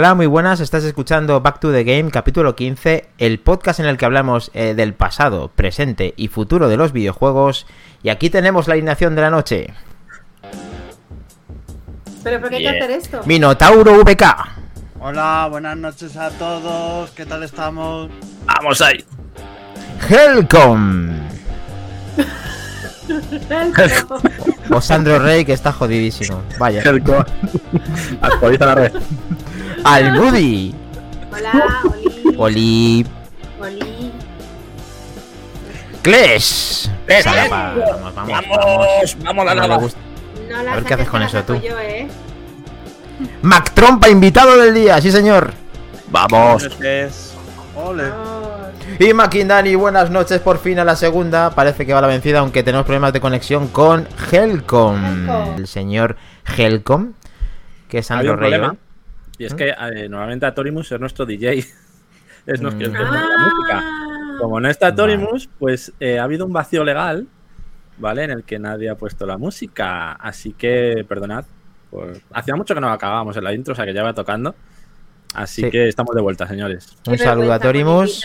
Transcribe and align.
Hola, 0.00 0.14
muy 0.14 0.24
buenas, 0.24 0.60
estás 0.60 0.82
escuchando 0.84 1.42
Back 1.42 1.60
to 1.60 1.70
the 1.72 1.84
Game, 1.84 2.10
capítulo 2.10 2.56
15, 2.56 3.10
el 3.18 3.38
podcast 3.38 3.80
en 3.80 3.86
el 3.86 3.98
que 3.98 4.06
hablamos 4.06 4.50
eh, 4.54 4.72
del 4.74 4.94
pasado, 4.94 5.48
presente 5.54 6.14
y 6.16 6.28
futuro 6.28 6.70
de 6.70 6.78
los 6.78 6.92
videojuegos. 6.94 7.66
Y 8.02 8.08
aquí 8.08 8.30
tenemos 8.30 8.66
la 8.66 8.72
alineación 8.72 9.14
de 9.14 9.20
la 9.20 9.28
noche. 9.28 9.74
¿Pero 12.24 12.40
por 12.40 12.48
qué 12.48 12.56
hay 12.56 12.62
que 12.62 12.70
Bien. 12.70 12.82
hacer 12.82 12.90
esto? 12.92 13.20
Minotauro 13.26 14.02
VK, 14.02 14.24
Hola, 15.00 15.48
buenas 15.50 15.76
noches 15.76 16.16
a 16.16 16.30
todos. 16.30 17.10
¿Qué 17.10 17.26
tal 17.26 17.42
estamos? 17.42 18.08
¡Vamos 18.46 18.80
ahí! 18.80 19.04
Helcom, 20.08 21.10
o 24.70 24.80
Sandro 24.80 25.18
Rey, 25.18 25.44
que 25.44 25.52
está 25.52 25.72
jodidísimo. 25.72 26.42
Vaya. 26.58 26.80
Helco. 26.80 27.22
Actualiza 28.22 28.64
la 28.64 28.74
red. 28.76 28.92
Almudi, 29.84 30.74
Hola, 31.32 31.80
Oli. 31.84 32.34
Oli, 32.36 33.06
Oli. 33.60 34.12
Clash. 36.02 36.88
Vamos, 37.50 38.14
vamos, 38.14 38.14
¡Vamos! 38.14 39.16
¡Vamos 39.22 39.42
a 39.42 39.54
la 39.54 39.54
lava! 39.54 39.76
gusta. 39.76 39.98
No 40.48 40.62
la 40.62 40.72
A 40.72 40.74
ver 40.76 40.84
qué 40.84 40.94
haces 40.94 41.08
con 41.08 41.22
eso, 41.22 41.42
tú. 41.44 41.54
Yo, 41.60 41.78
¿eh? 41.78 42.08
Mac 43.42 43.72
Trompa, 43.74 44.08
invitado 44.08 44.56
del 44.56 44.74
día, 44.74 45.00
sí 45.00 45.10
señor. 45.10 45.52
¡Vamos! 46.10 46.68
Ole. 47.76 48.04
Y 48.98 49.14
Makindani, 49.14 49.74
buenas 49.76 50.10
noches 50.10 50.40
por 50.40 50.58
fin 50.58 50.78
a 50.78 50.84
la 50.84 50.96
segunda. 50.96 51.50
Parece 51.50 51.86
que 51.86 51.94
va 51.94 52.00
la 52.00 52.06
vencida, 52.08 52.40
aunque 52.40 52.62
tenemos 52.62 52.84
problemas 52.84 53.12
de 53.12 53.20
conexión 53.20 53.68
con 53.68 54.06
Helcom. 54.30 55.04
Helcom. 55.04 55.56
El 55.56 55.66
señor 55.66 56.16
Helcom, 56.56 57.12
que 57.88 57.98
es 57.98 58.10
un 58.10 58.18
Rey. 58.18 58.26
problema. 58.28 58.74
Y 59.40 59.46
es 59.46 59.54
que 59.54 59.70
eh, 59.70 60.06
normalmente 60.08 60.44
Atorimus 60.44 60.92
es 60.92 61.00
nuestro 61.00 61.24
DJ. 61.24 61.54
es 62.46 62.60
nuestro 62.60 62.78
que 62.78 62.88
Mm. 62.90 62.92
pone 63.06 63.10
la 63.20 63.38
música. 63.38 63.84
Como 64.38 64.60
no 64.60 64.68
está 64.68 64.88
Atorimus, 64.88 65.48
pues 65.58 65.92
eh, 65.98 66.18
ha 66.18 66.24
habido 66.24 66.44
un 66.44 66.52
vacío 66.52 66.84
legal, 66.84 67.26
¿vale? 67.96 68.24
En 68.24 68.30
el 68.32 68.44
que 68.44 68.58
nadie 68.58 68.90
ha 68.90 68.96
puesto 68.96 69.24
la 69.24 69.38
música. 69.38 70.12
Así 70.12 70.52
que, 70.52 71.04
perdonad. 71.08 71.44
hacía 72.32 72.54
mucho 72.54 72.74
que 72.74 72.80
no 72.80 72.88
acabábamos 72.90 73.36
en 73.36 73.44
la 73.44 73.52
intro, 73.54 73.72
o 73.72 73.74
sea 73.74 73.84
que 73.86 73.94
ya 73.94 74.02
va 74.02 74.12
tocando. 74.12 74.54
Así 75.34 75.62
Sí. 75.62 75.70
que 75.70 75.88
estamos 75.88 76.14
de 76.14 76.20
vuelta, 76.20 76.46
señores. 76.46 76.96
Un 77.06 77.16
saludo 77.18 77.52
a 77.54 77.58
Torimus. 77.58 78.22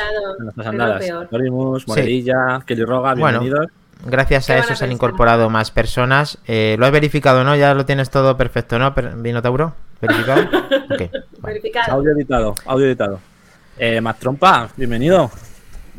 nada. 0.74 1.00
peor. 1.00 1.24
Atorimus, 1.24 1.88
Morelilla, 1.88 2.62
Kelly 2.66 2.84
Roga, 2.84 3.16
Bueno. 3.16 3.40
bienvenidos. 3.40 3.72
Gracias 4.06 4.50
a 4.50 4.58
eso 4.58 4.76
se 4.76 4.84
han 4.84 4.92
incorporado 4.92 5.50
más 5.50 5.72
personas. 5.72 6.38
Eh, 6.46 6.76
lo 6.78 6.86
has 6.86 6.92
verificado, 6.92 7.44
¿no? 7.46 7.56
Ya 7.56 7.74
lo 7.74 7.86
tienes 7.86 8.10
todo 8.10 8.36
perfecto, 8.38 8.78
¿no? 8.78 8.94
¿Minotauro? 9.16 9.74
¿Verificado? 10.02 10.46
Verificado. 11.42 11.94
Audio 11.94 12.12
editado, 12.12 12.56
audio 12.66 12.86
editado. 12.86 13.20
Eh, 13.78 14.02
Trompa, 14.20 14.70
bienvenido. 14.78 15.32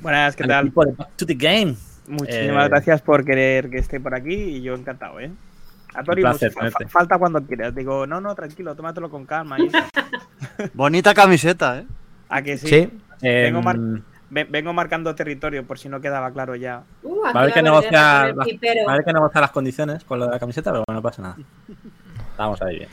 Buenas, 0.02 0.36
¿qué 0.36 0.44
al 0.44 0.48
tal? 0.48 0.72
to 1.16 1.27
the 1.27 1.34
Game. 1.34 1.75
Muchísimas 2.06 2.67
Eh, 2.67 2.69
gracias 2.69 3.02
por 3.02 3.24
querer 3.24 3.69
que 3.70 3.78
esté 3.78 3.98
por 4.00 4.14
aquí 4.14 4.34
y 4.34 4.62
yo 4.62 4.74
encantado, 4.74 5.19
¿eh? 5.20 5.30
A 5.94 6.05
Tori, 6.05 6.22
placer 6.22 6.52
pues, 6.52 6.72
fa- 6.72 6.89
falta 6.89 7.19
cuando 7.19 7.42
quieras. 7.42 7.74
Digo, 7.74 8.06
no, 8.06 8.20
no, 8.20 8.34
tranquilo, 8.34 8.74
tómatelo 8.74 9.11
con 9.11 9.24
calma. 9.24 9.56
Bonita 10.74 11.14
camiseta, 11.14 11.78
¿eh? 11.78 11.86
¿A 12.29 12.42
que 12.42 12.58
sí? 12.58 12.68
Sí. 12.68 12.90
Mar- 13.62 13.77
Em, 13.77 14.02
Ve- 14.29 14.45
vengo 14.45 14.73
marcando 14.73 15.14
territorio 15.14 15.64
por 15.64 15.79
si 15.79 15.89
no 15.89 16.01
quedaba 16.01 16.33
claro 16.33 16.55
ya. 16.56 16.83
Uh, 17.02 17.23
Va 17.24 17.29
a 17.30 17.39
haber 17.42 17.52
que 17.52 17.61
a 17.61 17.62
negociar, 17.62 18.35
a 19.39 19.40
las 19.40 19.51
condiciones 19.52 20.02
con 20.05 20.18
lo 20.18 20.27
de 20.27 20.33
la 20.33 20.39
camiseta, 20.40 20.70
pero 20.73 20.83
bueno, 20.86 20.98
no 20.98 21.02
pasa 21.02 21.23
nada. 21.23 21.36
Vamos 22.36 22.61
ahí 22.62 22.79
bien. 22.79 22.89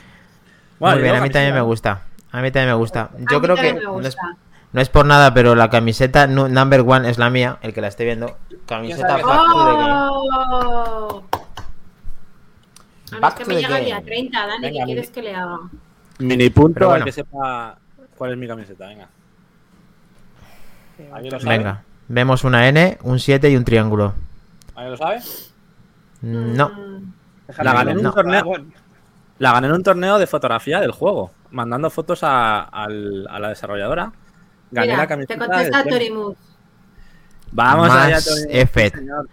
Muy 0.80 0.98
bien, 1.02 1.14
a 1.16 1.20
mí 1.20 1.30
también 1.30 1.54
me 1.54 1.60
gusta. 1.60 2.02
A 2.32 2.40
mí 2.42 2.50
también 2.50 2.68
me 2.68 2.74
gusta. 2.74 3.10
Yo 3.30 3.40
creo 3.40 3.56
que 3.56 3.74
no 3.74 4.00
es, 4.00 4.16
no 4.72 4.80
es 4.80 4.88
por 4.88 5.06
nada, 5.06 5.32
pero 5.34 5.54
la 5.54 5.70
camiseta 5.70 6.26
nu- 6.26 6.48
number 6.48 6.80
one 6.86 7.08
es 7.08 7.18
la 7.18 7.30
mía, 7.30 7.58
el 7.62 7.72
que 7.72 7.80
la 7.80 7.88
esté 7.88 8.04
viendo. 8.04 8.36
Camiseta 8.66 9.08
sabes. 9.20 9.24
Back 9.24 9.46
to 9.46 9.64
the 9.66 9.72
Game. 9.72 10.08
¡Oh! 10.10 11.24
A 13.12 13.14
mí 13.16 13.20
Back 13.20 13.32
es 13.32 13.38
que 13.38 13.44
to 13.44 13.48
me 13.50 13.54
the 13.56 13.60
llega 13.62 13.78
el 13.78 13.84
game. 13.84 13.84
día 13.84 14.02
30, 14.02 14.46
Dani, 14.46 14.60
Venga, 14.62 14.78
¿qué 14.80 14.84
quieres 14.84 15.10
que 15.10 15.22
le 15.22 15.34
haga? 15.36 15.58
Mini 16.18 16.50
punto 16.50 16.74
Pero 16.74 16.88
bueno. 16.88 17.04
que 17.04 17.12
sepa 17.12 17.76
cuál 18.16 18.32
es 18.32 18.38
mi 18.38 18.46
camiseta, 18.48 18.86
venga. 18.88 19.08
¿Alguien 21.12 21.32
lo 21.34 21.40
sabe? 21.40 21.56
Venga, 21.58 21.82
vemos 22.08 22.44
una 22.44 22.68
N, 22.68 22.98
un 23.02 23.18
7 23.18 23.50
y 23.50 23.56
un 23.56 23.64
triángulo. 23.64 24.14
¿Alguien 24.74 24.90
lo 24.92 24.96
sabe? 24.96 25.20
No. 26.22 26.68
Mm, 26.68 27.12
La 27.58 27.72
gané 27.74 27.90
en 27.92 28.06
un 28.06 28.12
torneo. 28.14 28.44
La 29.38 29.52
gané 29.52 29.66
en 29.66 29.72
un 29.74 29.82
torneo 29.82 30.18
de 30.18 30.26
fotografía 30.26 30.80
del 30.80 30.92
juego, 30.92 31.32
mandando 31.50 31.90
fotos 31.90 32.20
a, 32.22 32.68
la 32.88 33.48
desarrolladora. 33.48 34.12
Gané 34.70 34.86
Mira, 34.88 34.98
la 34.98 35.06
camiseta. 35.06 35.34
te 35.34 35.38
contesta. 35.48 35.84
Torimus. 35.84 36.36
Vamos 37.52 37.88
Más 37.88 38.06
allá, 38.06 38.20
señor. 38.20 39.28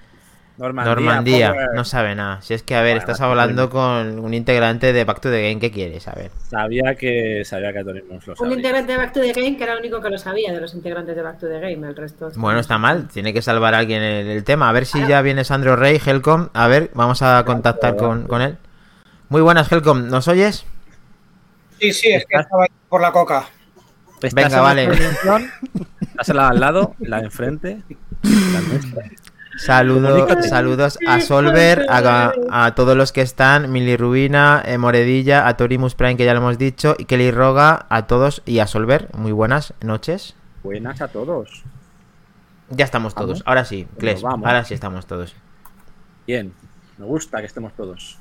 Normandía. 0.58 0.94
Normandía, 0.94 1.56
no 1.74 1.84
sabe 1.84 2.14
nada. 2.14 2.40
Si 2.44 2.54
es 2.54 2.62
que, 2.62 2.76
a 2.76 2.82
ver, 2.82 2.92
Bueno, 2.98 3.00
estás 3.00 3.22
hablando 3.22 3.70
con 3.72 4.20
un 4.20 4.34
integrante 4.36 4.94
de 4.94 5.04
Back 5.06 5.20
to 5.22 5.32
the 5.32 5.42
Game, 5.42 5.60
¿qué 5.60 5.72
quieres? 5.72 6.08
A 6.08 6.14
ver. 6.14 6.30
Sabía 6.50 6.94
que 6.94 7.42
sabía 7.46 7.74
que 7.74 7.84
Tony 7.84 8.02
Mus 8.04 8.28
lo 8.28 8.34
Un 8.34 8.38
sabía. 8.38 8.56
integrante 8.58 8.92
de 8.92 8.98
Back 9.00 9.14
to 9.14 9.22
the 9.22 9.34
Game 9.34 9.58
que 9.58 9.64
era 9.64 9.74
el 9.74 9.80
único 9.80 10.00
que 10.02 10.10
lo 10.12 10.20
sabía 10.20 10.54
de 10.54 10.62
los 10.62 10.76
integrantes 10.76 11.16
de 11.16 11.22
Back 11.24 11.40
to 11.40 11.48
the 11.48 11.60
Game, 11.60 11.88
el 11.88 11.96
resto. 11.96 12.28
es- 12.28 12.38
Bueno, 12.38 12.60
está 12.60 12.78
mal, 12.78 13.08
tiene 13.08 13.34
que 13.34 13.42
salvar 13.42 13.74
a 13.74 13.80
alguien 13.80 14.04
el, 14.04 14.28
el 14.28 14.44
tema. 14.44 14.70
A 14.70 14.72
ver 14.72 14.86
si 14.86 15.04
ya 15.08 15.24
viene 15.24 15.44
Sandro 15.46 15.76
Rey, 15.76 16.00
Helcom. 16.06 16.50
A 16.54 16.68
ver, 16.68 16.92
vamos 16.94 17.24
a 17.24 17.44
contactar 17.44 17.96
con, 17.96 18.28
con 18.28 18.42
él. 18.44 18.58
Muy 19.32 19.40
buenas, 19.42 19.72
Helcom, 19.72 20.10
¿nos 20.10 20.28
oyes? 20.28 20.66
Sí, 21.80 21.94
sí, 21.94 22.10
es 22.12 22.26
que 22.26 22.36
estaba 22.38 22.64
ahí 22.64 22.70
por 22.90 23.00
la 23.00 23.14
coca. 23.14 23.46
Estás 24.22 24.34
Venga, 24.34 24.58
en 24.58 24.64
vale. 24.64 24.90
Estás 26.02 26.36
la 26.36 26.50
al 26.50 26.60
lado, 26.60 26.96
la 27.00 27.20
de 27.20 27.26
enfrente, 27.28 27.82
la 28.24 28.60
nuestra. 28.60 29.04
Saludo, 29.58 30.10
Comunícate. 30.10 30.50
saludos 30.50 31.00
a 31.08 31.22
Solver, 31.22 31.86
a, 31.90 32.34
a 32.52 32.76
todos 32.76 32.98
los 32.98 33.14
que 33.14 33.22
están, 33.22 33.72
Mili 33.72 33.96
Rubina, 33.96 34.62
eh, 34.66 34.78
Moredilla, 34.78 35.48
a 35.48 35.56
Torimus 35.56 35.96
Prime, 35.96 36.18
que 36.18 36.26
ya 36.26 36.34
lo 36.34 36.40
hemos 36.42 36.58
dicho, 36.58 36.96
y 36.98 37.06
Kelly 37.06 37.32
Roga, 37.32 37.86
a 37.88 38.08
todos 38.08 38.42
y 38.46 38.60
a 38.60 38.68
Solver. 38.68 39.08
Muy 39.16 39.32
buenas 39.32 39.74
noches. 39.80 40.36
Buenas 40.62 41.00
a 41.02 41.08
todos. 41.08 41.64
Ya 42.70 42.84
estamos 42.84 43.16
todos. 43.16 43.30
Vamos. 43.30 43.44
Ahora 43.46 43.64
sí, 43.64 43.88
Kles, 43.98 44.22
vamos. 44.22 44.46
ahora 44.46 44.66
sí 44.66 44.74
estamos 44.74 45.06
todos. 45.06 45.36
Bien, 46.28 46.54
me 46.98 47.06
gusta 47.06 47.40
que 47.40 47.46
estemos 47.48 47.74
todos. 47.78 48.20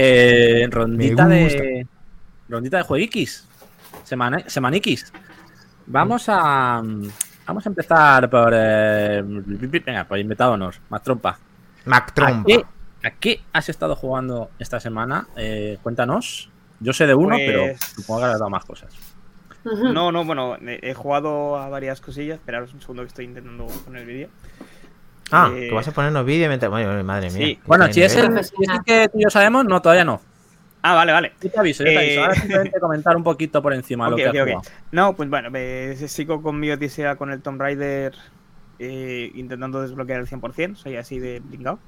Eh, 0.00 0.68
rondita 0.70 1.26
de. 1.26 1.86
Rondita 2.48 2.76
de 2.76 2.82
jueguiquis. 2.84 3.46
Semana, 4.04 4.38
semaniquis. 4.46 5.12
Vamos 5.86 6.26
a. 6.28 6.80
Vamos 7.46 7.66
a 7.66 7.68
empezar 7.68 8.30
por. 8.30 8.52
eh, 8.54 9.22
venga. 9.24 10.06
Más 10.88 11.02
trompa. 11.02 11.38
Mac 11.84 12.12
¿A 12.20 12.44
qué, 12.44 12.64
a 13.02 13.10
qué 13.10 13.40
has 13.52 13.68
estado 13.68 13.96
jugando 13.96 14.50
esta 14.58 14.78
semana? 14.78 15.26
Eh, 15.36 15.78
cuéntanos. 15.82 16.50
Yo 16.80 16.92
sé 16.92 17.06
de 17.06 17.14
uno, 17.14 17.30
Pues- 17.30 17.42
pero 17.46 17.76
supongo 17.96 18.20
que 18.20 18.26
has 18.26 18.38
dado 18.38 18.50
más 18.50 18.64
cosas. 18.64 18.94
No, 19.64 20.12
no, 20.12 20.24
bueno, 20.24 20.56
he 20.60 20.78
he 20.90 20.94
jugado 20.94 21.56
a 21.56 21.68
varias 21.68 22.00
cosillas. 22.00 22.36
Esperaros 22.38 22.72
un 22.72 22.80
segundo 22.80 23.02
que 23.02 23.08
estoy 23.08 23.24
intentando 23.24 23.66
poner 23.84 24.02
el 24.02 24.06
vídeo. 24.06 24.28
Ah, 25.30 25.50
Eh, 25.54 25.68
que 25.68 25.74
vas 25.74 25.86
a 25.88 25.92
ponernos 25.92 26.24
vídeo 26.24 26.48
mientras. 26.48 26.70
Bueno, 26.70 27.02
madre 27.04 27.30
mía. 27.30 27.46
sí. 27.46 27.58
Bueno, 27.66 27.92
si 27.92 28.02
es, 28.02 28.14
el, 28.16 28.32
si 28.44 28.54
es 28.62 28.68
el 28.68 28.82
que 28.84 29.08
tú 29.08 29.18
y 29.18 29.24
yo 29.24 29.30
sabemos, 29.30 29.64
no, 29.64 29.80
todavía 29.82 30.04
no. 30.04 30.20
Ah, 30.82 30.94
vale, 30.94 31.12
vale. 31.12 31.32
Yo 31.42 31.50
te 31.50 31.58
aviso, 31.58 31.84
yo 31.84 31.90
te 31.90 31.98
aviso. 31.98 32.20
Eh, 32.20 32.24
Ahora 32.24 32.34
simplemente 32.34 32.80
comentar 32.80 33.16
un 33.16 33.24
poquito 33.24 33.60
por 33.60 33.74
encima 33.74 34.08
lo 34.08 34.14
Ok, 34.14 34.22
que 34.22 34.28
ok, 34.28 34.34
has 34.36 34.42
ok. 34.42 34.48
jugado. 34.48 34.62
No, 34.92 35.16
pues 35.16 35.28
bueno, 35.28 35.50
me- 35.50 35.96
sigo 35.96 36.40
con 36.40 36.58
mi 36.60 36.70
odisea 36.70 37.16
con 37.16 37.30
el 37.32 37.42
Tomb 37.42 37.60
Raider 37.60 38.14
eh, 38.78 39.30
intentando 39.34 39.82
desbloquear 39.82 40.20
el 40.20 40.26
100%. 40.28 40.76
Soy 40.76 40.96
así 40.96 41.18
de 41.18 41.40
blingado. 41.40 41.78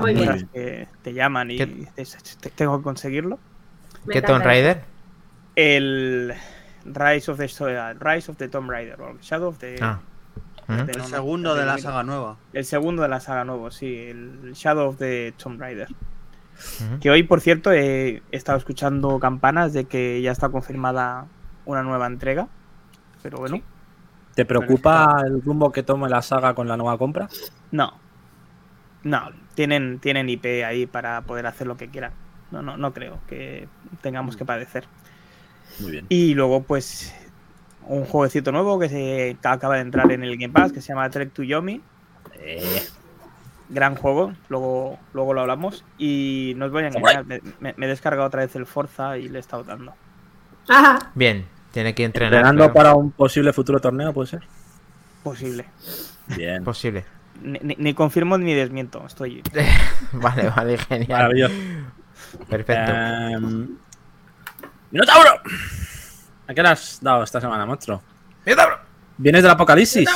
Muy 0.00 0.14
bien. 0.14 0.48
Que 0.52 0.88
te 1.02 1.12
llaman 1.12 1.50
y 1.52 1.58
¿Qué- 1.58 1.66
dices, 1.66 2.38
"Te- 2.40 2.50
tengo 2.50 2.78
que 2.78 2.82
conseguirlo. 2.84 3.38
¿Qué 4.10 4.22
Tomb 4.22 4.42
Raider? 4.42 4.80
El 5.54 6.34
Rise 6.84 7.30
of 7.30 7.38
the, 7.38 7.94
Rise 8.00 8.30
of 8.30 8.36
the 8.38 8.48
Tomb 8.48 8.70
Raider, 8.70 9.00
o 9.00 9.16
Shadow 9.20 9.48
of 9.48 9.58
the... 9.58 9.76
Ah. 9.80 10.00
El 10.68 10.86
no, 10.86 10.86
no, 10.86 11.04
segundo 11.06 11.54
de 11.54 11.64
la 11.64 11.78
saga 11.78 12.02
nueva. 12.02 12.36
El 12.52 12.64
segundo 12.64 13.02
de 13.02 13.08
la 13.08 13.20
saga 13.20 13.44
nuevo, 13.44 13.70
sí, 13.70 13.96
el 14.08 14.52
Shadow 14.54 14.88
of 14.88 14.98
the 14.98 15.32
Tomb 15.36 15.60
Raider. 15.60 15.88
Que 17.00 17.10
hoy, 17.10 17.22
por 17.22 17.40
cierto, 17.40 17.72
he 17.72 18.22
estado 18.32 18.58
escuchando 18.58 19.18
campanas 19.20 19.72
de 19.72 19.84
que 19.84 20.22
ya 20.22 20.32
está 20.32 20.48
confirmada 20.48 21.26
una 21.66 21.82
nueva 21.82 22.06
entrega. 22.06 22.48
Pero 23.22 23.38
bueno, 23.38 23.60
¿Te 24.36 24.44
preocupa 24.44 25.22
el 25.26 25.40
rumbo 25.42 25.72
que 25.72 25.82
tome 25.82 26.10
la 26.10 26.20
saga 26.20 26.54
con 26.54 26.68
la 26.68 26.76
nueva 26.76 26.98
compra? 26.98 27.28
no. 27.72 28.04
No, 29.02 29.30
tienen, 29.54 30.00
tienen 30.00 30.28
IP 30.28 30.64
ahí 30.66 30.86
para 30.86 31.22
poder 31.22 31.46
hacer 31.46 31.68
lo 31.68 31.76
que 31.76 31.88
quieran. 31.88 32.10
No, 32.50 32.60
no, 32.60 32.76
no 32.76 32.92
creo 32.92 33.20
que 33.28 33.68
tengamos 34.00 34.36
que 34.36 34.44
padecer. 34.44 34.84
Muy 35.78 35.92
bien. 35.92 36.06
Y 36.08 36.34
luego, 36.34 36.64
pues, 36.64 37.14
un 37.86 38.04
jueguecito 38.04 38.52
nuevo 38.52 38.78
que 38.78 38.88
se 38.88 39.36
acaba 39.42 39.76
de 39.76 39.82
entrar 39.82 40.10
en 40.12 40.22
el 40.22 40.36
Game 40.36 40.52
Pass, 40.52 40.72
que 40.72 40.80
se 40.80 40.88
llama 40.88 41.08
Trek 41.10 41.32
to 41.32 41.42
Yomi. 41.42 41.80
Eh, 42.40 42.82
Gran 43.68 43.96
juego, 43.96 44.32
luego, 44.48 44.96
luego 45.12 45.34
lo 45.34 45.40
hablamos. 45.40 45.84
Y 45.98 46.52
no 46.56 46.66
os 46.66 46.70
voy 46.72 46.84
a 46.84 46.88
engañar, 46.88 47.24
me, 47.24 47.40
me- 47.58 47.74
me 47.76 47.86
he 47.86 47.88
descargado 47.88 48.28
otra 48.28 48.42
vez 48.42 48.54
el 48.54 48.64
Forza 48.66 49.18
y 49.18 49.28
le 49.28 49.38
he 49.38 49.40
estado 49.40 49.64
dando. 49.64 49.92
Ajá. 50.68 51.10
Bien. 51.16 51.46
Tiene 51.72 51.94
que 51.94 52.04
entrenar. 52.04 52.32
Entrenando 52.32 52.72
para 52.72 52.94
un 52.94 53.10
posible 53.10 53.52
futuro 53.52 53.80
torneo, 53.80 54.12
puede 54.12 54.28
ser. 54.28 54.42
Posible. 55.24 55.64
Bien. 56.36 56.62
Posible. 56.62 57.04
Ni, 57.42 57.58
ni- 57.60 57.76
ni 57.76 57.92
confirmo 57.92 58.38
ni 58.38 58.54
desmiento. 58.54 59.04
Estoy. 59.06 59.42
Vale, 60.12 60.48
vale, 60.48 60.78
genial. 60.78 61.08
Maravilloso. 61.10 61.54
Perfecto. 62.48 62.92
Em, 62.92 63.68
¡Minotauro! 64.92 65.30
¿A 66.48 66.54
qué 66.54 66.62
le 66.62 66.68
has 66.68 66.98
dado 67.02 67.22
esta 67.24 67.40
semana, 67.40 67.66
monstruo? 67.66 68.02
¡Minotauro! 68.44 68.78
¿Vienes 69.18 69.42
del 69.42 69.50
apocalipsis? 69.52 70.08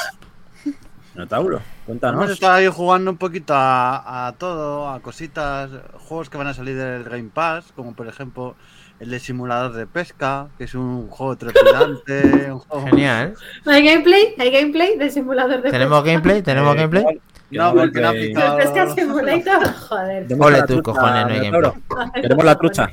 Minotauro, 1.15 1.57
Hemos 1.57 1.65
cuéntanos. 1.87 2.31
estado 2.31 2.53
ahí 2.55 2.69
jugando 2.69 3.11
un 3.11 3.17
poquito 3.17 3.53
a, 3.55 4.29
a 4.29 4.33
todo, 4.33 4.89
a 4.89 5.01
cositas, 5.01 5.71
juegos 5.99 6.31
que 6.31 6.39
van 6.39 6.47
a 6.47 6.55
salir 6.55 6.77
del 6.77 7.03
Game 7.05 7.31
Pass, 7.35 7.73
como 7.75 7.95
por 7.95 8.07
ejemplo 8.07 8.55
el 9.01 9.11
de 9.11 9.19
simulador 9.19 9.73
de 9.73 9.87
pesca, 9.87 10.49
que 10.57 10.65
es 10.65 10.75
un 10.75 11.09
juego 11.09 11.37
trepidante. 11.37 12.53
un 12.53 12.59
juego- 12.61 12.87
Genial. 12.87 13.35
¿Hay 13.67 13.85
gameplay? 13.85 14.35
¿Hay 14.39 14.51
gameplay 14.53 14.97
de 14.99 15.11
simulador 15.11 15.63
de 15.63 15.71
¿Tenemos 15.71 16.05
gameplay? 16.05 16.43
¿Tenemos 16.43 16.75
Eh, 16.75 16.79
gameplay? 16.79 17.05
No, 17.51 17.75
porque 17.75 18.01
no 18.01 18.09
ha 18.09 18.13
pesca? 18.13 18.57
¿Pesca 18.57 18.95
simulator? 18.95 19.73
Joder. 19.89 20.27
Ole 20.39 20.63
trucha, 20.63 20.83
cojones, 20.83 21.27
no 21.27 21.33
hay 21.33 21.51
gameplay. 21.51 22.23
Queremos 22.23 22.45
la 22.45 22.55
trucha. 22.57 22.89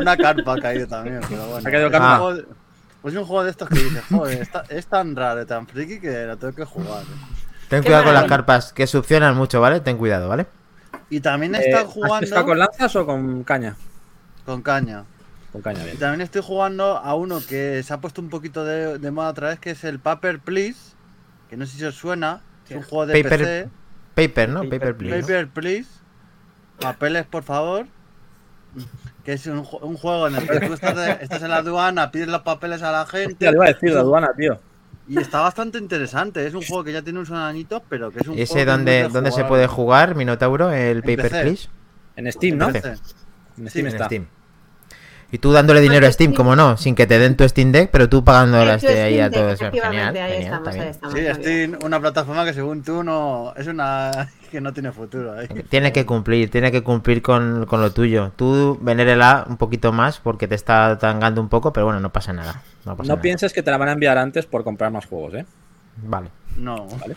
Una 0.00 0.16
carpa 0.16 0.54
ha 0.54 0.58
caído 0.60 0.86
también, 0.86 1.20
pero 1.28 1.46
bueno. 1.46 1.68
Ha 1.68 1.70
caído 1.70 1.86
Es 1.86 1.92
carpa. 1.92 2.34
de- 2.34 2.44
Pues 3.02 3.16
un 3.16 3.24
juego 3.24 3.44
de 3.44 3.50
estos 3.50 3.68
que 3.68 3.78
dices, 3.78 4.02
joder, 4.10 4.42
está- 4.42 4.64
es 4.68 4.86
tan 4.86 5.16
raro, 5.16 5.46
tan 5.46 5.66
friki 5.66 6.00
que 6.00 6.26
lo 6.26 6.36
tengo 6.36 6.54
que 6.54 6.64
jugar. 6.64 7.02
eh". 7.02 7.36
Ten 7.68 7.82
cuidado 7.82 8.04
con 8.04 8.14
las 8.14 8.24
carpas, 8.24 8.72
que 8.72 8.86
succionan 8.86 9.36
mucho, 9.36 9.60
¿vale? 9.60 9.80
Ten 9.80 9.96
cuidado, 9.96 10.28
¿vale? 10.28 10.46
Y 11.08 11.20
también 11.20 11.54
Eh, 11.54 11.60
está 11.64 11.80
¿Has 11.80 11.86
jugando 11.86 12.20
pescado 12.20 12.44
con 12.46 12.58
lanzas 12.58 12.94
o 12.96 13.06
con 13.06 13.42
caña? 13.44 13.76
con 14.44 14.60
caña. 14.62 15.04
Con 15.52 15.62
caña, 15.62 15.80
Y 15.80 15.84
bien. 15.86 15.98
también 15.98 16.20
estoy 16.20 16.42
jugando 16.42 16.98
a 16.98 17.14
uno 17.14 17.40
que 17.48 17.82
se 17.82 17.92
ha 17.92 18.00
puesto 18.00 18.20
un 18.20 18.28
poquito 18.28 18.64
de, 18.64 18.98
de 18.98 19.10
moda 19.10 19.30
otra 19.30 19.48
vez, 19.48 19.58
que 19.58 19.70
es 19.70 19.82
el 19.84 19.98
Paper 19.98 20.38
Please, 20.40 20.92
que 21.48 21.56
no 21.56 21.66
sé 21.66 21.78
si 21.78 21.84
os 21.84 21.94
suena, 21.94 22.40
es 22.68 22.76
un 22.76 22.82
juego 22.82 23.06
de 23.06 23.14
Paper- 23.22 23.38
PC. 23.38 23.68
Paper, 24.14 24.48
¿no? 24.50 24.60
Paper, 24.64 24.78
Paper, 24.80 24.96
please. 24.96 25.16
¿no? 25.16 25.26
Paper 25.26 25.48
Please, 25.48 25.88
papeles 26.80 27.24
por 27.26 27.42
favor, 27.44 27.86
que 29.24 29.32
es 29.34 29.46
un, 29.46 29.66
un 29.82 29.96
juego 29.96 30.28
en 30.28 30.36
el 30.36 30.48
que 30.48 30.60
tú 30.60 30.72
estás, 30.74 30.96
de- 30.96 31.18
estás 31.20 31.42
en 31.42 31.50
la 31.50 31.56
aduana, 31.58 32.10
pides 32.10 32.28
los 32.28 32.42
papeles 32.42 32.82
a 32.82 32.90
la 32.92 33.06
gente 33.06 33.32
Hostia, 33.32 33.50
le 33.50 33.56
iba 33.56 33.64
a 33.64 33.68
decir 33.68 33.92
de 33.92 33.98
aduana, 34.00 34.30
tío. 34.36 34.58
y 35.08 35.18
está 35.18 35.40
bastante 35.40 35.78
interesante. 35.78 36.46
Es 36.46 36.54
un 36.54 36.62
juego 36.62 36.84
que 36.84 36.92
ya 36.92 37.02
tiene 37.02 37.18
unos 37.18 37.30
añitos, 37.32 37.82
pero 37.88 38.10
que 38.10 38.20
es 38.20 38.26
un 38.28 38.34
juego 38.34 38.42
¿Ese 38.44 38.60
es 38.60 38.66
dónde, 38.66 39.08
dónde 39.12 39.32
se 39.32 39.44
puede 39.44 39.66
jugar, 39.66 40.14
Minotauro? 40.14 40.72
El 40.72 40.98
En 40.98 41.02
Paper, 41.02 41.42
please. 41.42 41.68
En 42.16 42.30
Steam, 42.32 42.56
¿no? 42.58 42.68
En. 42.68 42.76
En 42.76 42.82
Sí, 43.64 43.68
Steam 43.68 43.86
En 43.86 43.92
está. 43.92 44.04
Steam. 44.06 44.26
Y 45.32 45.38
tú 45.38 45.52
dándole 45.52 45.80
dinero 45.80 46.06
a 46.08 46.10
Steam, 46.12 46.32
como 46.34 46.56
no, 46.56 46.76
sin 46.76 46.96
que 46.96 47.06
te 47.06 47.16
den 47.20 47.36
tu 47.36 47.48
Steam 47.48 47.70
Deck, 47.70 47.90
pero 47.92 48.08
tú 48.08 48.24
pagando 48.24 48.64
las 48.64 48.82
de 48.82 49.00
ahí 49.00 49.20
a 49.20 49.30
todo 49.30 49.50
eso. 49.50 49.66
Genial, 49.70 50.16
Efectivamente, 50.16 50.20
ahí 50.22 50.32
genial, 50.32 50.52
estamos, 50.54 50.68
está 50.74 50.82
ahí 50.82 50.88
estamos. 50.90 51.14
Sí. 51.36 51.42
Steam, 51.42 51.78
una 51.84 52.00
plataforma 52.00 52.44
que 52.44 52.52
según 52.52 52.82
tú 52.82 53.04
no 53.04 53.54
es 53.56 53.66
una 53.68 54.28
que 54.50 54.60
no 54.60 54.72
tiene 54.72 54.92
futuro 54.92 55.32
ahí. 55.32 55.46
Tiene 55.68 55.92
que 55.92 56.04
cumplir, 56.04 56.50
tiene 56.50 56.70
que 56.72 56.82
cumplir 56.82 57.22
con, 57.22 57.64
con 57.66 57.80
lo 57.80 57.92
tuyo. 57.92 58.32
Tú 58.36 58.78
venérela 58.80 59.44
un 59.48 59.56
poquito 59.56 59.92
más 59.92 60.18
porque 60.18 60.46
te 60.48 60.54
está 60.54 60.98
tangando 60.98 61.40
un 61.40 61.48
poco, 61.48 61.72
pero 61.72 61.86
bueno, 61.86 62.00
no 62.00 62.10
pasa 62.12 62.32
nada. 62.32 62.62
No, 62.84 62.96
pasa 62.96 63.08
No 63.08 63.14
nada. 63.14 63.22
pienses 63.22 63.52
que 63.52 63.62
te 63.62 63.70
la 63.70 63.78
van 63.78 63.88
a 63.88 63.92
enviar 63.92 64.18
antes 64.18 64.46
por 64.46 64.64
comprar 64.64 64.90
más 64.90 65.06
juegos, 65.06 65.34
¿eh? 65.34 65.46
Vale. 66.02 66.30
No, 66.56 66.86
Vale. 66.88 67.16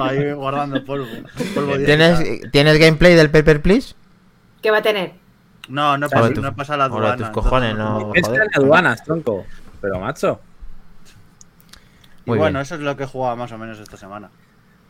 Ahí 0.00 0.32
guardando 0.32 0.84
polvo. 0.84 1.06
polvo 1.54 1.76
¿Tienes. 1.76 2.50
¿Tienes 2.50 2.78
gameplay 2.78 3.14
del 3.14 3.30
Paper 3.30 3.60
Please? 3.62 3.94
¿Qué 4.62 4.70
va 4.70 4.78
a 4.78 4.82
tener? 4.82 5.12
No, 5.68 5.98
no, 5.98 6.08
pasa, 6.08 6.32
tus- 6.32 6.42
no 6.42 6.54
pasa 6.56 6.76
la 6.76 6.84
aduana. 6.84 7.16
tus 7.16 7.28
cojones, 7.28 7.76
no-. 7.76 8.12
Es 8.14 8.26
que 8.28 8.36
en 8.36 8.48
aduanas, 8.54 9.04
tronco. 9.04 9.44
Pero, 9.80 10.00
macho. 10.00 10.40
Y 12.24 12.30
Muy 12.30 12.38
bueno, 12.38 12.58
bien. 12.58 12.62
eso 12.62 12.74
es 12.74 12.80
lo 12.80 12.96
que 12.96 13.04
he 13.04 13.06
jugado 13.06 13.36
más 13.36 13.52
o 13.52 13.58
menos 13.58 13.78
esta 13.78 13.96
semana. 13.96 14.30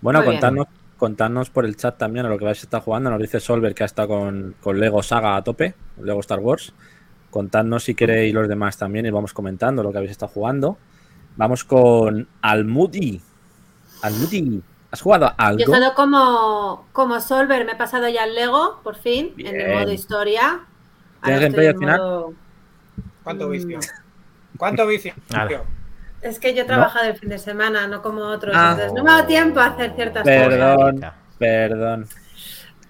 Bueno, 0.01 0.21
Muy 0.23 0.37
bien. 0.37 0.55
Contadnos, 0.99 1.49
por 1.49 1.65
el 1.65 1.77
chat 1.77 1.97
también 1.97 2.27
a 2.27 2.29
lo 2.29 2.37
que 2.39 2.45
vais 2.45 2.59
a 2.59 2.63
estar 2.63 2.83
jugando. 2.83 3.09
Nos 3.11 3.21
dice 3.21 3.41
Solver 3.41 3.75
que 3.75 3.85
ha 3.85 3.87
estado 3.87 4.09
con, 4.09 4.55
con 4.61 4.79
Lego 4.79 5.03
Saga 5.03 5.37
a 5.37 5.43
tope, 5.45 5.75
Lego 6.03 6.21
Star 6.21 6.41
Wars. 6.41 6.75
Contadnos 7.31 7.85
si 7.85 7.95
queréis 7.95 8.35
los 8.35 8.49
demás 8.49 8.77
también 8.77 9.07
y 9.07 9.11
vamos 9.11 9.33
comentando 9.33 9.83
lo 9.83 9.93
que 9.93 9.99
habéis 9.99 10.11
estado 10.13 10.33
jugando. 10.33 10.77
Vamos 11.37 11.65
con 11.65 12.27
Almudi. 12.43 13.21
Almudi, 14.03 14.63
¿has 14.91 15.01
jugado 15.03 15.27
a 15.37 15.53
Yo 15.53 15.59
he 15.59 15.63
algo? 15.63 15.75
estado 15.75 15.95
como, 15.95 16.87
como 16.93 17.21
Solver, 17.21 17.65
me 17.65 17.73
he 17.73 17.77
pasado 17.77 18.09
ya 18.09 18.25
el 18.25 18.35
Lego, 18.35 18.81
por 18.83 18.97
fin, 18.97 19.35
en 19.39 19.61
el 19.61 19.75
modo 19.75 19.93
historia. 19.93 20.61
¿Tienes 21.23 21.41
gameplay 21.43 21.67
al 21.69 21.79
final? 21.79 21.99
modo- 21.99 22.35
¿Cuánto 23.25 23.47
Mm. 23.49 23.51
vicio? 23.51 23.79
¿Cuánto 24.57 24.87
vicio? 24.87 25.13
Es 26.23 26.39
que 26.39 26.53
yo 26.55 26.63
he 26.63 26.67
trabajado 26.67 27.07
el 27.07 27.17
fin 27.17 27.29
de 27.29 27.39
semana, 27.39 27.87
no 27.87 28.03
como 28.03 28.23
otros, 28.23 28.55
Ah. 28.57 28.71
entonces 28.73 28.93
no 28.93 29.05
me 29.05 29.11
ha 29.11 29.15
dado 29.15 29.27
tiempo 29.27 29.61
a 29.61 29.67
hacer 29.67 29.93
ciertas 29.95 30.23
cosas. 30.25 30.49
Perdón, 30.49 31.01
perdón. 31.39 32.09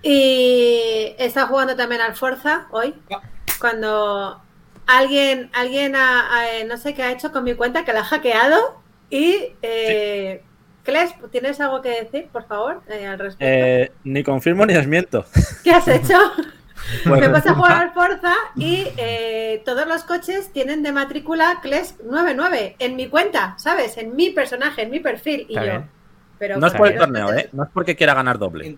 Y 0.02 1.14
está 1.18 1.46
jugando 1.46 1.76
también 1.76 2.00
al 2.00 2.14
Forza 2.14 2.66
hoy. 2.70 2.94
Cuando 3.60 4.40
alguien, 4.86 5.50
alguien 5.52 5.96
ha- 5.96 6.28
ha- 6.30 6.64
no 6.66 6.76
sé 6.76 6.94
qué 6.94 7.02
ha 7.02 7.12
hecho 7.12 7.32
con 7.32 7.44
mi 7.44 7.54
cuenta, 7.54 7.84
que 7.84 7.92
la 7.92 8.00
ha 8.00 8.04
hackeado. 8.04 8.80
Y 9.10 9.54
eh, 9.62 10.42
Kles, 10.84 11.12
¿tienes 11.30 11.60
algo 11.60 11.82
que 11.82 11.90
decir, 12.02 12.28
por 12.32 12.46
favor, 12.46 12.80
eh, 12.88 13.06
al 13.06 13.18
respecto? 13.18 13.44
Eh, 13.46 13.92
ni 14.04 14.22
confirmo 14.22 14.64
ni 14.64 14.72
desmiento. 14.74 15.24
¿Qué 15.64 15.70
has 15.72 15.86
hecho? 15.88 16.16
Me 17.04 17.28
pasa 17.28 17.50
a 17.50 17.54
jugar 17.54 17.72
al 17.82 17.90
Forza 17.94 18.34
y 18.56 18.86
eh, 18.96 19.62
todos 19.64 19.86
los 19.86 20.04
coches 20.04 20.52
tienen 20.52 20.82
de 20.82 20.92
matrícula 20.92 21.58
CLES 21.62 21.96
99 22.04 22.76
en 22.78 22.96
mi 22.96 23.08
cuenta, 23.08 23.54
¿sabes? 23.58 23.96
En 23.98 24.16
mi 24.16 24.30
personaje, 24.30 24.82
en 24.82 24.90
mi 24.90 25.00
perfil. 25.00 25.46
Y 25.48 25.54
Está 25.54 25.64
yo. 25.64 25.70
bien. 25.70 25.90
Pero 26.38 26.58
No 26.58 26.66
es 26.68 26.74
¿por 26.74 26.88
el 26.88 26.98
torneo, 26.98 27.32
¿eh? 27.34 27.48
No 27.52 27.64
es 27.64 27.70
porque 27.72 27.96
quiera 27.96 28.14
ganar 28.14 28.38
doble. 28.38 28.76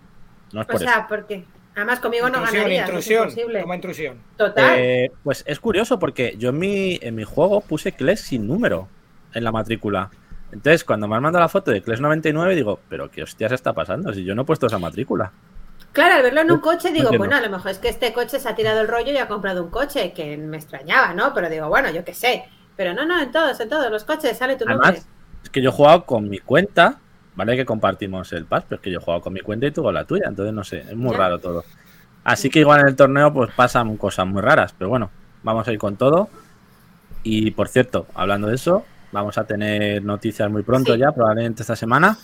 No 0.51 0.61
es 0.61 0.67
O 0.67 0.71
por 0.71 0.81
eso. 0.81 0.85
sea, 0.91 1.07
porque 1.07 1.45
además 1.75 1.99
conmigo 1.99 2.27
no 2.29 2.37
Intrusión, 2.39 2.63
ganarías, 2.63 2.83
es 2.83 2.89
intrusión. 2.89 3.23
imposible. 3.29 3.61
Toma 3.61 3.75
intrusión. 3.75 4.17
Total. 4.37 4.75
Eh, 4.79 5.11
pues 5.23 5.43
es 5.47 5.59
curioso 5.59 5.99
porque 5.99 6.35
yo 6.37 6.49
en 6.49 6.57
mi, 6.59 6.99
en 7.01 7.15
mi 7.15 7.23
juego 7.23 7.61
puse 7.61 7.91
CLES 7.93 8.21
sin 8.21 8.47
número 8.47 8.87
en 9.33 9.43
la 9.43 9.51
matrícula. 9.51 10.09
Entonces, 10.51 10.83
cuando 10.83 11.07
me 11.07 11.15
han 11.15 11.21
mandado 11.23 11.43
la 11.43 11.49
foto 11.49 11.71
de 11.71 11.81
CLES 11.81 12.01
99, 12.01 12.55
digo, 12.55 12.79
pero 12.89 13.09
qué 13.09 13.23
hostias 13.23 13.53
está 13.53 13.71
pasando 13.73 14.11
si 14.13 14.25
yo 14.25 14.35
no 14.35 14.41
he 14.41 14.45
puesto 14.45 14.65
esa 14.67 14.79
matrícula. 14.79 15.31
Claro, 15.93 16.15
al 16.15 16.23
verlo 16.23 16.41
en 16.41 16.51
un 16.51 16.59
coche 16.59 16.91
digo, 16.91 17.11
bueno, 17.17 17.35
a 17.35 17.41
lo 17.41 17.49
mejor 17.49 17.71
es 17.71 17.79
que 17.79 17.89
este 17.89 18.13
coche 18.13 18.39
se 18.39 18.47
ha 18.47 18.55
tirado 18.55 18.81
el 18.81 18.87
rollo 18.87 19.11
y 19.11 19.17
ha 19.17 19.27
comprado 19.27 19.63
un 19.63 19.69
coche, 19.69 20.13
que 20.13 20.37
me 20.37 20.57
extrañaba, 20.57 21.13
¿no? 21.13 21.33
Pero 21.33 21.49
digo, 21.49 21.67
bueno, 21.67 21.89
yo 21.91 22.05
qué 22.05 22.13
sé. 22.13 22.45
Pero 22.77 22.93
no, 22.93 23.05
no, 23.05 23.21
en 23.21 23.31
todos, 23.31 23.59
en 23.59 23.67
todos 23.69 23.91
los 23.91 24.03
coches 24.05 24.37
sale 24.37 24.55
tu 24.55 24.65
nombre. 24.65 24.87
Además, 24.87 25.07
es 25.43 25.49
que 25.49 25.61
yo 25.61 25.69
he 25.69 25.73
jugado 25.73 26.05
con 26.05 26.29
mi 26.29 26.39
cuenta, 26.39 26.97
¿vale? 27.35 27.55
Que 27.57 27.65
compartimos 27.65 28.31
el 28.33 28.45
pass, 28.45 28.63
pero 28.67 28.77
es 28.77 28.81
que 28.83 28.91
yo 28.91 28.99
he 28.99 29.01
jugado 29.01 29.21
con 29.21 29.33
mi 29.33 29.41
cuenta 29.41 29.65
y 29.67 29.71
tú 29.71 29.83
con 29.83 29.93
la 29.93 30.05
tuya, 30.05 30.25
entonces 30.27 30.53
no 30.53 30.63
sé, 30.63 30.79
es 30.79 30.95
muy 30.95 31.11
Ya. 31.11 31.17
raro 31.17 31.39
todo. 31.39 31.65
Así 32.23 32.49
que 32.49 32.59
igual 32.59 32.81
en 32.81 32.87
el 32.87 32.95
torneo 32.95 33.33
pues 33.33 33.51
pasan 33.53 33.97
cosas 33.97 34.25
muy 34.27 34.41
raras, 34.41 34.73
pero 34.77 34.89
bueno, 34.89 35.09
vamos 35.43 35.67
a 35.67 35.71
ir 35.73 35.79
con 35.79 35.97
todo. 35.97 36.29
Y 37.23 37.51
por 37.51 37.67
cierto, 37.67 38.07
hablando 38.15 38.47
de 38.47 38.55
eso, 38.55 38.85
vamos 39.11 39.37
a 39.37 39.43
tener 39.43 40.03
noticias 40.03 40.49
muy 40.49 40.63
pronto 40.63 40.93
Sí. 40.93 40.99
ya, 40.99 41.11
probablemente 41.11 41.63
esta 41.63 41.75
semana, 41.75 42.17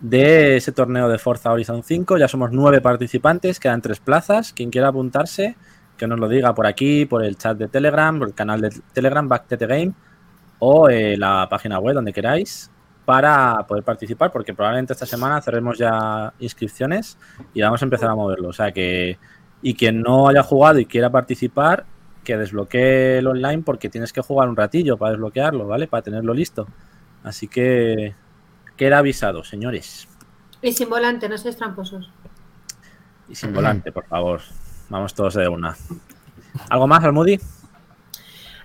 de 0.00 0.56
ese 0.56 0.72
torneo 0.72 1.08
de 1.08 1.18
Forza 1.18 1.52
Horizon 1.52 1.82
5. 1.82 2.18
Ya 2.18 2.28
somos 2.28 2.52
nueve 2.52 2.80
participantes, 2.80 3.60
quedan 3.60 3.82
tres 3.82 4.00
plazas. 4.00 4.52
Quien 4.52 4.70
quiera 4.70 4.88
apuntarse, 4.88 5.56
que 5.96 6.06
nos 6.06 6.18
lo 6.18 6.28
diga 6.28 6.54
por 6.54 6.66
aquí, 6.66 7.06
por 7.06 7.24
el 7.24 7.36
chat 7.36 7.56
de 7.56 7.68
Telegram, 7.68 8.18
por 8.18 8.28
el 8.28 8.34
canal 8.34 8.60
de 8.60 8.70
Telegram, 8.92 9.26
Back 9.28 9.48
to 9.48 9.58
the 9.58 9.66
Game, 9.66 9.92
o 10.58 10.88
eh, 10.88 11.16
la 11.16 11.48
página 11.48 11.78
web, 11.78 11.94
donde 11.94 12.12
queráis, 12.12 12.70
para 13.04 13.66
poder 13.66 13.84
participar, 13.84 14.32
porque 14.32 14.52
probablemente 14.54 14.92
esta 14.92 15.06
semana 15.06 15.40
cerremos 15.40 15.78
ya 15.78 16.32
inscripciones 16.40 17.16
y 17.54 17.62
vamos 17.62 17.80
a 17.82 17.84
empezar 17.84 18.10
a 18.10 18.14
moverlo. 18.14 18.48
O 18.48 18.52
sea 18.52 18.72
que, 18.72 19.18
y 19.62 19.74
quien 19.74 20.02
no 20.02 20.28
haya 20.28 20.42
jugado 20.42 20.78
y 20.78 20.86
quiera 20.86 21.10
participar, 21.10 21.86
que 22.24 22.36
desbloquee 22.36 23.18
el 23.18 23.28
online, 23.28 23.62
porque 23.62 23.88
tienes 23.88 24.12
que 24.12 24.20
jugar 24.20 24.48
un 24.48 24.56
ratillo 24.56 24.96
para 24.96 25.12
desbloquearlo, 25.12 25.68
¿vale? 25.68 25.86
Para 25.86 26.02
tenerlo 26.02 26.34
listo. 26.34 26.66
Así 27.22 27.46
que 27.46 28.14
queda 28.76 28.98
avisado, 28.98 29.44
señores. 29.44 30.08
Y 30.62 30.72
sin 30.72 30.88
volante, 30.88 31.28
no 31.28 31.36
seáis 31.38 31.56
tramposos. 31.56 32.10
Y 33.28 33.34
sin 33.34 33.52
volante, 33.52 33.92
por 33.92 34.06
favor. 34.06 34.40
Vamos 34.88 35.14
todos 35.14 35.34
de 35.34 35.48
una. 35.48 35.76
¿Algo 36.70 36.86
más, 36.86 37.02
Almudi? 37.04 37.38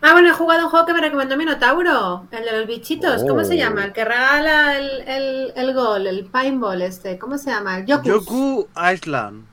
Ah, 0.03 0.13
bueno, 0.13 0.30
he 0.30 0.34
jugado 0.34 0.65
un 0.65 0.70
juego 0.72 0.86
que 0.86 0.94
me 0.94 1.01
recomendó 1.01 1.38
Minotauro, 1.38 2.25
el 2.32 2.44
de 2.44 2.58
los 2.58 2.68
bichitos, 2.68 3.24
¿cómo 3.24 3.44
se 3.44 3.53
Oh. 3.53 3.58
llama? 3.58 3.86
El 3.86 3.94
que 3.94 4.03
regala 4.03 4.77
el, 4.77 4.89
el, 5.08 5.53
el 5.56 5.74
gol, 5.75 6.08
el 6.08 6.25
pineball 6.25 6.82
este, 6.82 7.20
¿cómo 7.20 7.38
se 7.38 7.51
llama? 7.51 7.77
El 7.80 7.86
Yokus. 7.86 8.08
Yoku 8.08 8.68
Island. 8.94 9.46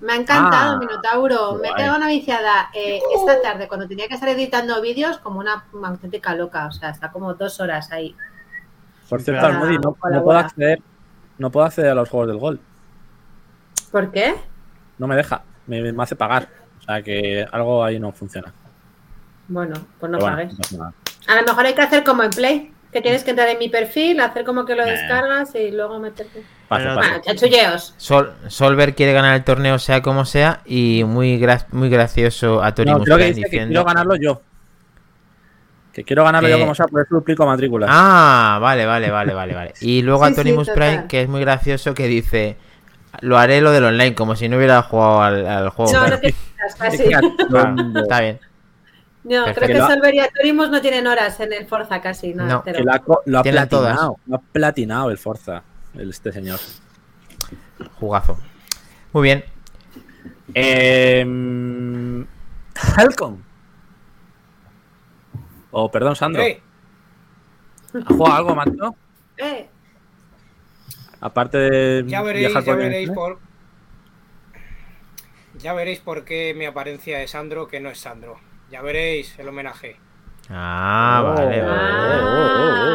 Me 0.00 0.12
ha 0.12 0.16
encantado 0.16 0.74
Ah, 0.74 0.78
Minotauro, 0.78 1.54
me 1.62 1.68
he 1.68 1.74
quedado 1.74 1.96
una 1.96 2.08
viciada 2.08 2.68
eh, 2.74 3.00
esta 3.14 3.40
tarde 3.40 3.68
cuando 3.68 3.86
tenía 3.86 4.08
que 4.08 4.14
estar 4.14 4.28
editando 4.28 4.80
vídeos 4.82 5.18
como 5.18 5.38
una, 5.38 5.64
una 5.72 5.88
auténtica 5.88 6.34
loca, 6.34 6.66
o 6.66 6.72
sea, 6.72 6.90
está 6.90 7.12
como 7.12 7.34
dos 7.34 7.60
horas 7.60 7.90
ahí. 7.92 8.14
Por 9.08 9.22
cierto, 9.22 9.42
Para 9.42 9.54
Almudi, 9.58 9.78
no, 9.78 9.96
no 10.10 10.24
puedo 10.24 10.38
acceder. 10.38 10.78
No 11.38 11.50
puedo 11.50 11.66
acceder 11.66 11.90
a 11.90 11.94
los 11.94 12.08
juegos 12.08 12.28
del 12.28 12.38
gol. 12.38 12.60
¿Por 13.90 14.10
qué? 14.10 14.34
No 14.98 15.06
me 15.06 15.16
deja. 15.16 15.42
Me, 15.66 15.92
me 15.92 16.02
hace 16.02 16.16
pagar. 16.16 16.48
O 16.80 16.82
sea 16.82 17.02
que 17.02 17.46
algo 17.50 17.84
ahí 17.84 17.98
no 18.00 18.12
funciona. 18.12 18.52
Bueno, 19.48 19.74
pues 20.00 20.10
no 20.10 20.18
bueno, 20.18 20.36
pagues. 20.36 20.72
no. 20.72 20.92
A 21.28 21.34
lo 21.36 21.42
mejor 21.42 21.66
hay 21.66 21.74
que 21.74 21.82
hacer 21.82 22.04
como 22.04 22.22
en 22.22 22.30
Play, 22.30 22.72
que 22.92 23.00
tienes 23.00 23.22
que 23.24 23.30
entrar 23.30 23.48
en 23.48 23.58
mi 23.58 23.68
perfil, 23.68 24.20
hacer 24.20 24.44
como 24.44 24.64
que 24.64 24.74
lo 24.74 24.84
descargas 24.84 25.54
y 25.54 25.70
luego 25.70 25.98
meterte. 25.98 26.44
Paso. 26.68 26.94
Bueno, 26.94 27.20
chachulleos. 27.22 27.94
Sol, 27.96 28.32
Solver 28.48 28.94
quiere 28.94 29.12
ganar 29.12 29.36
el 29.36 29.44
torneo 29.44 29.78
sea 29.78 30.02
como 30.02 30.24
sea 30.24 30.62
y 30.64 31.04
muy, 31.06 31.38
gra- 31.40 31.66
muy 31.70 31.88
gracioso 31.88 32.62
a 32.62 32.74
Tori 32.74 32.90
No, 32.90 33.00
creo 33.00 33.18
que 33.18 33.26
dice 33.32 33.42
que 33.48 33.66
quiero 33.66 33.84
ganarlo 33.84 34.16
yo. 34.16 34.40
Que 35.96 36.04
quiero 36.04 36.24
ganarlo 36.24 36.48
yo 36.48 36.58
como 36.60 36.74
sea, 36.74 36.86
por 36.86 37.00
eso 37.00 37.14
duplico 37.14 37.46
matrículas. 37.46 37.88
Ah, 37.90 38.58
vale, 38.60 38.84
vale, 38.84 39.10
vale, 39.10 39.32
vale, 39.32 39.54
vale. 39.54 39.72
Y 39.80 40.02
luego 40.02 40.24
Sí, 40.26 40.32
a 40.32 40.36
Tony 40.36 40.50
sí, 40.50 40.56
Musprime, 40.56 40.90
total. 40.90 41.06
que 41.08 41.22
es 41.22 41.28
muy 41.28 41.40
gracioso, 41.40 41.94
que 41.94 42.06
dice... 42.06 42.56
Lo 43.20 43.38
haré 43.38 43.62
lo 43.62 43.70
del 43.72 43.82
online, 43.84 44.14
como 44.14 44.36
si 44.36 44.46
no 44.46 44.58
hubiera 44.58 44.82
jugado 44.82 45.22
al, 45.22 45.46
al 45.46 45.70
juego. 45.70 45.90
No, 45.90 46.06
no 46.06 46.18
te. 46.20 46.34
Qué 46.34 47.04
Claro, 47.08 47.32
cachondo. 47.38 48.00
está 48.02 48.20
bien. 48.20 48.38
No, 49.24 49.44
Perfecto. 49.46 49.54
creo 49.54 49.68
que 49.68 49.74
Lo- 49.80 49.86
Solver 49.88 50.14
y 50.14 50.20
Torimus 50.36 50.68
no 50.70 50.80
tienen 50.82 51.06
horas 51.06 51.40
en 51.40 51.52
el 51.54 51.66
Forza 51.66 52.02
casi. 52.02 52.34
No, 52.34 52.44
No. 52.44 52.62
Que 52.62 52.72
lo 52.74 52.92
ha, 52.92 52.98
co- 52.98 53.22
lo 53.24 53.38
ha 53.38 53.42
Tienen 53.42 53.66
todas. 53.70 53.94
platinado. 53.94 54.16
Lo 54.26 54.36
ha 54.36 54.40
platinado 54.52 55.10
el 55.10 55.16
Forza, 55.16 55.62
el- 55.94 56.10
este 56.10 56.30
señor. 56.30 56.60
Jugazo. 57.98 58.38
Muy 59.14 59.22
bien. 59.22 59.44
Eh. 60.54 61.24
Oh, 65.78 65.90
perdón, 65.90 66.16
Sandro. 66.16 66.42
¿Has 66.42 68.04
jugado 68.06 68.34
algo, 68.36 68.54
macho? 68.54 68.96
Eh, 69.36 69.68
Aparte 71.20 71.58
de 71.58 72.04
ya 72.06 72.22
veréis, 72.22 72.46
viajar 72.46 72.64
ya 72.64 72.72
por 72.72 72.82
veréis 72.82 73.10
por. 73.10 73.38
Ya 75.58 75.74
veréis 75.74 76.00
por 76.00 76.24
qué 76.24 76.54
mi 76.56 76.64
apariencia 76.64 77.20
es 77.22 77.32
Sandro 77.32 77.68
que 77.68 77.80
no 77.80 77.90
es 77.90 77.98
Sandro. 77.98 78.38
Ya 78.70 78.80
veréis 78.80 79.38
el 79.38 79.48
homenaje. 79.48 79.96
Ah, 80.48 81.20
Oh. 81.22 81.34
vale, 81.34 81.60
vale. 81.60 81.62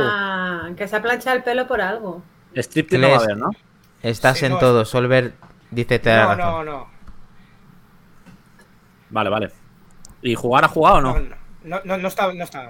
ah, 0.10 0.70
que 0.76 0.88
se 0.88 0.96
ha 0.96 1.02
planchado 1.04 1.38
el 1.38 1.44
pelo 1.44 1.68
por 1.68 1.82
algo. 1.82 2.24
Striptease 2.56 3.00
no 3.02 3.10
va 3.12 3.18
a 3.18 3.24
haber, 3.24 3.38
¿no? 3.38 3.52
Estás 4.02 4.40
Sí, 4.40 4.46
en 4.48 4.54
no, 4.54 4.58
todo. 4.58 4.86
Solver 4.86 5.34
dice 5.70 6.00
te 6.00 6.10
da 6.10 6.24
No, 6.24 6.36
razón. 6.36 6.66
no, 6.66 6.72
no. 6.72 6.88
Vale, 9.12 9.30
vale. 9.30 9.52
¿Y 10.24 10.34
jugar 10.34 10.66
ha 10.66 10.68
jugado 10.68 10.96
o 10.98 11.02
no? 11.02 11.14
No, 11.14 11.20
no, 11.20 11.36
no, 11.64 11.98
no 11.98 12.08
está, 12.08 12.34
no 12.34 12.44
está. 12.44 12.70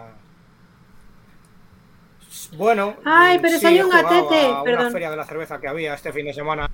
Bueno. 2.58 2.96
Ay, 3.06 3.40
pero 3.42 3.58
sí, 3.58 3.66
hay 3.66 3.78
he 3.80 3.84
un 3.84 3.90
gatete, 3.92 4.46
a 4.48 4.50
Una 4.52 4.64
perdón. 4.64 4.92
feria 4.92 5.12
de 5.12 5.18
la 5.18 5.26
cerveza 5.26 5.60
que 5.60 5.68
había 5.68 5.94
este 5.94 6.12
fin 6.14 6.26
de 6.26 6.34
semana. 6.34 6.70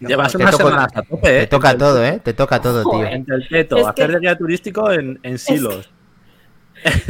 Llevas 0.00 0.32
toco- 0.32 0.56
semanas 0.56 0.88
a 0.94 1.02
tope, 1.02 1.36
¿eh? 1.36 1.40
Te 1.42 1.46
toca 1.46 1.76
todo, 1.78 2.04
¿eh? 2.04 2.20
Te 2.22 2.32
toca 2.34 2.60
todo, 2.60 2.82
tío. 2.90 3.04
Entre 3.06 3.36
el 3.36 3.48
teto, 3.48 3.76
Es 3.76 3.86
hacer 3.86 4.06
que- 4.08 4.12
de 4.14 4.18
guía 4.20 4.36
turístico 4.36 4.90
en, 4.90 5.18
en 5.22 5.38
silos. 5.38 5.90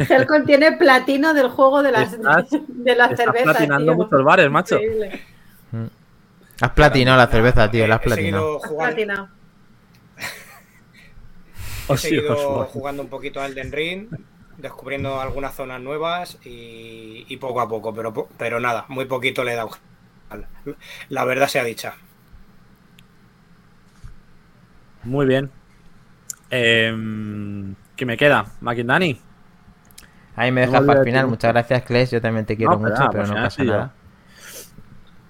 Helcon 0.07 0.45
tiene 0.45 0.73
platino 0.73 1.33
del 1.33 1.49
juego 1.49 1.81
de 1.81 1.91
las, 1.91 2.13
Estás- 2.13 2.45
de 2.67 2.95
la 2.95 3.05
Estás 3.05 3.17
cerveza. 3.19 3.43
platinando 3.45 3.93
tío. 3.93 4.03
muchos 4.03 4.23
bares, 4.23 4.49
macho. 4.51 4.75
Increíble. 4.75 5.21
Has 6.61 6.71
platinado 6.71 7.17
la 7.17 7.27
cerveza, 7.27 7.71
tío. 7.71 7.87
La 7.87 7.95
has 7.95 8.01
platinado. 8.01 8.59
jugando, 8.59 8.95
Platinado. 8.95 9.29
He 11.89 11.97
seguido 11.97 12.65
jugando 12.65 13.03
un 13.03 13.09
poquito 13.09 13.41
a 13.41 13.45
Elden 13.45 13.71
Ring, 13.71 14.07
descubriendo 14.57 15.19
algunas 15.19 15.55
zonas 15.55 15.81
nuevas 15.81 16.37
y, 16.45 17.25
y 17.27 17.37
poco 17.37 17.61
a 17.61 17.67
poco, 17.67 17.93
pero, 17.93 18.27
pero 18.37 18.59
nada, 18.59 18.85
muy 18.87 19.05
poquito 19.05 19.43
le 19.43 19.53
he 19.53 19.55
dado. 19.55 19.71
La 21.09 21.25
verdad 21.25 21.47
sea 21.47 21.63
dicha. 21.63 21.95
Muy 25.03 25.25
bien. 25.25 25.51
Em, 26.49 27.75
¿Qué 27.95 28.05
me 28.05 28.17
queda? 28.17 28.45
Maquindani. 28.61 29.19
Ahí 30.35 30.51
me 30.51 30.61
dejas 30.61 30.81
para 30.83 30.99
el 30.99 31.05
final. 31.05 31.27
Muchas 31.27 31.51
gracias, 31.51 31.83
Kles. 31.83 32.11
Yo 32.11 32.21
también 32.21 32.45
te 32.45 32.57
quiero 32.57 32.73
No, 32.73 32.79
mucho, 32.79 33.09
pero 33.11 33.25
pues 33.25 33.29
no 33.29 33.35
pasa 33.35 33.63
nada. 33.63 33.93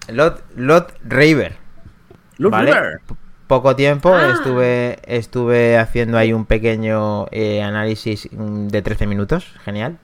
Lot, 0.09 0.43
Lot 0.55 0.93
Raver. 1.03 1.57
Luke 2.37 2.51
¿vale? 2.51 2.73
River. 2.73 3.01
Poco 3.47 3.75
tiempo, 3.75 4.13
Ah. 4.13 4.31
estuve 4.33 4.99
estuve 5.05 5.77
haciendo 5.77 6.17
ahí 6.17 6.33
un 6.33 6.45
pequeño 6.45 7.27
eh, 7.31 7.61
análisis 7.61 8.29
mm, 8.31 8.67
de 8.67 8.81
13 8.81 9.05
minutos, 9.07 9.53
genial. 9.63 9.97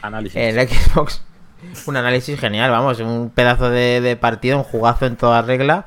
Análisis. 0.00 0.36
En 0.36 0.56
la 0.56 0.66
Xbox, 0.66 1.22
un 1.86 1.96
análisis 1.96 2.38
genial, 2.40 2.70
vamos, 2.70 2.98
un 3.00 3.30
pedazo 3.30 3.70
de, 3.70 4.00
de 4.00 4.16
partido, 4.16 4.56
un 4.58 4.64
jugazo 4.64 5.06
en 5.06 5.16
toda 5.16 5.42
regla. 5.42 5.86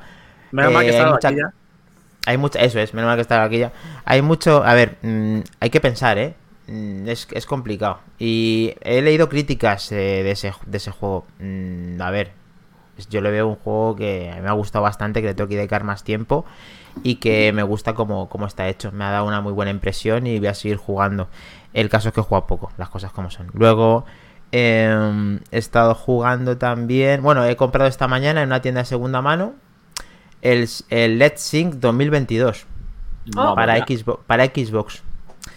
Menos 0.52 0.72
mal 0.72 0.84
que 0.84 0.90
eh, 0.90 0.92
estaba 0.92 1.08
hay 1.08 1.14
mucha- 1.14 1.28
aquí 1.28 1.36
ya. 1.38 1.52
Hay 2.28 2.38
mucha, 2.38 2.58
eso 2.60 2.80
es, 2.80 2.92
menos 2.94 3.08
mal 3.08 3.16
que 3.16 3.22
estaba 3.22 3.44
aquí 3.44 3.58
ya. 3.58 3.72
Hay 4.04 4.20
mucho, 4.22 4.64
a 4.64 4.74
ver, 4.74 4.96
mm, 5.02 5.40
hay 5.60 5.70
que 5.70 5.80
pensar, 5.80 6.18
¿eh? 6.18 6.34
Mm, 6.66 7.08
es, 7.08 7.28
es 7.32 7.46
complicado. 7.46 8.00
Y 8.18 8.74
he 8.80 9.00
leído 9.02 9.28
críticas 9.28 9.92
eh, 9.92 10.22
de, 10.24 10.30
ese, 10.32 10.52
de 10.66 10.76
ese 10.78 10.90
juego. 10.92 11.26
Mm, 11.40 12.00
a 12.00 12.10
ver, 12.10 12.32
yo 13.10 13.20
le 13.20 13.30
veo 13.30 13.46
un 13.48 13.56
juego 13.56 13.96
que 13.96 14.30
a 14.30 14.36
mí 14.36 14.40
me 14.42 14.48
ha 14.48 14.52
gustado 14.52 14.82
bastante, 14.82 15.20
que 15.20 15.28
le 15.28 15.34
tengo 15.34 15.48
que 15.48 15.56
dedicar 15.56 15.84
más 15.84 16.02
tiempo 16.04 16.44
y 17.02 17.16
que 17.16 17.52
me 17.52 17.62
gusta 17.62 17.94
como, 17.94 18.28
como 18.28 18.46
está 18.46 18.68
hecho. 18.68 18.90
Me 18.92 19.04
ha 19.04 19.10
dado 19.10 19.26
una 19.26 19.40
muy 19.40 19.52
buena 19.52 19.70
impresión 19.70 20.26
y 20.26 20.38
voy 20.38 20.48
a 20.48 20.54
seguir 20.54 20.76
jugando. 20.78 21.28
El 21.74 21.88
caso 21.88 22.08
es 22.08 22.14
que 22.14 22.20
he 22.20 22.24
jugado 22.24 22.46
poco, 22.46 22.72
las 22.78 22.88
cosas 22.88 23.12
como 23.12 23.30
son. 23.30 23.50
Luego 23.52 24.06
eh, 24.52 25.38
he 25.50 25.58
estado 25.58 25.94
jugando 25.94 26.56
también, 26.56 27.22
bueno, 27.22 27.44
he 27.44 27.56
comprado 27.56 27.88
esta 27.88 28.08
mañana 28.08 28.42
en 28.42 28.48
una 28.48 28.62
tienda 28.62 28.80
de 28.80 28.86
segunda 28.86 29.20
mano 29.20 29.54
el, 30.42 30.68
el 30.90 31.18
Let's 31.18 31.40
Sync 31.42 31.74
2022 31.74 32.66
Oh. 33.36 33.56
para. 33.56 33.76
Xbox, 33.78 34.20
para 34.26 34.44
Xbox. 34.46 35.02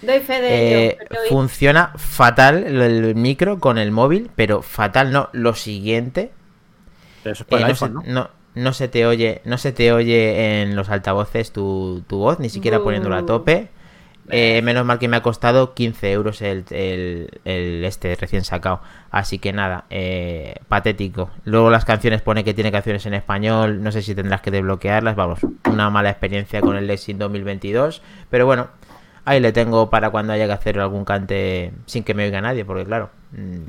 Doy 0.01 0.19
fe 0.22 0.41
de 0.41 0.86
Eh, 0.88 0.98
ello. 1.00 1.19
funciona 1.29 1.93
fatal 1.98 2.63
el 2.63 3.13
micro 3.13 3.60
con 3.60 3.77
el 3.77 3.91
móvil, 3.91 4.31
pero 4.36 4.63
fatal 4.63 5.12
no. 5.12 5.29
Lo 5.34 5.53
siguiente, 5.53 6.31
Pero 7.23 7.33
eso 7.33 7.43
es 7.43 7.47
por 7.49 7.59
eh, 7.59 7.61
el 7.61 7.67
no, 7.67 7.73
iPhone, 7.73 7.89
se, 8.03 8.09
¿no? 8.09 8.21
no- 8.23 8.29
no 8.55 8.73
se 8.73 8.88
te 8.88 9.05
oye, 9.05 9.41
no 9.45 9.57
se 9.57 9.71
te 9.71 9.93
oye 9.93 10.61
en 10.63 10.75
los 10.75 10.89
altavoces 10.89 11.51
tu, 11.53 12.03
tu 12.07 12.17
voz, 12.17 12.39
ni 12.39 12.49
siquiera 12.49 12.79
Bu. 12.79 12.85
poniéndola 12.85 13.19
a 13.19 13.25
tope. 13.25 13.69
Eh, 14.31 14.61
menos 14.63 14.85
mal 14.85 14.99
que 14.99 15.07
me 15.07 15.17
ha 15.17 15.23
costado 15.23 15.73
15 15.73 16.11
euros 16.11 16.41
el, 16.43 16.63
el- 16.69 17.39
el 17.45 17.83
este 17.83 18.15
recién 18.15 18.43
sacado. 18.43 18.81
Así 19.09 19.39
que 19.39 19.53
nada, 19.53 19.85
eh, 19.89 20.55
patético. 20.67 21.31
Luego 21.45 21.69
las 21.71 21.83
canciones 21.85 22.21
pone 22.21 22.43
que 22.43 22.53
tiene 22.53 22.71
canciones 22.71 23.05
en 23.07 23.15
español. 23.15 23.81
No 23.81 23.91
sé 23.91 24.03
si 24.03 24.13
tendrás 24.13 24.41
que 24.41 24.51
desbloquearlas. 24.51 25.15
Vamos, 25.15 25.39
una 25.65 25.89
mala 25.89 26.09
experiencia 26.11 26.61
con 26.61 26.75
el 26.75 26.85
Lexing 26.85 27.17
2022. 27.17 28.03
Pero 28.29 28.45
bueno, 28.45 28.67
ahí 29.25 29.39
le 29.39 29.51
tengo 29.51 29.89
para 29.89 30.11
cuando 30.11 30.33
haya 30.33 30.45
que 30.45 30.53
hacer 30.53 30.79
algún 30.79 31.05
cante 31.05 31.71
sin 31.88 32.03
que 32.03 32.13
me 32.13 32.25
oiga 32.25 32.39
nadie. 32.39 32.65
Porque 32.65 32.85
claro, 32.85 33.09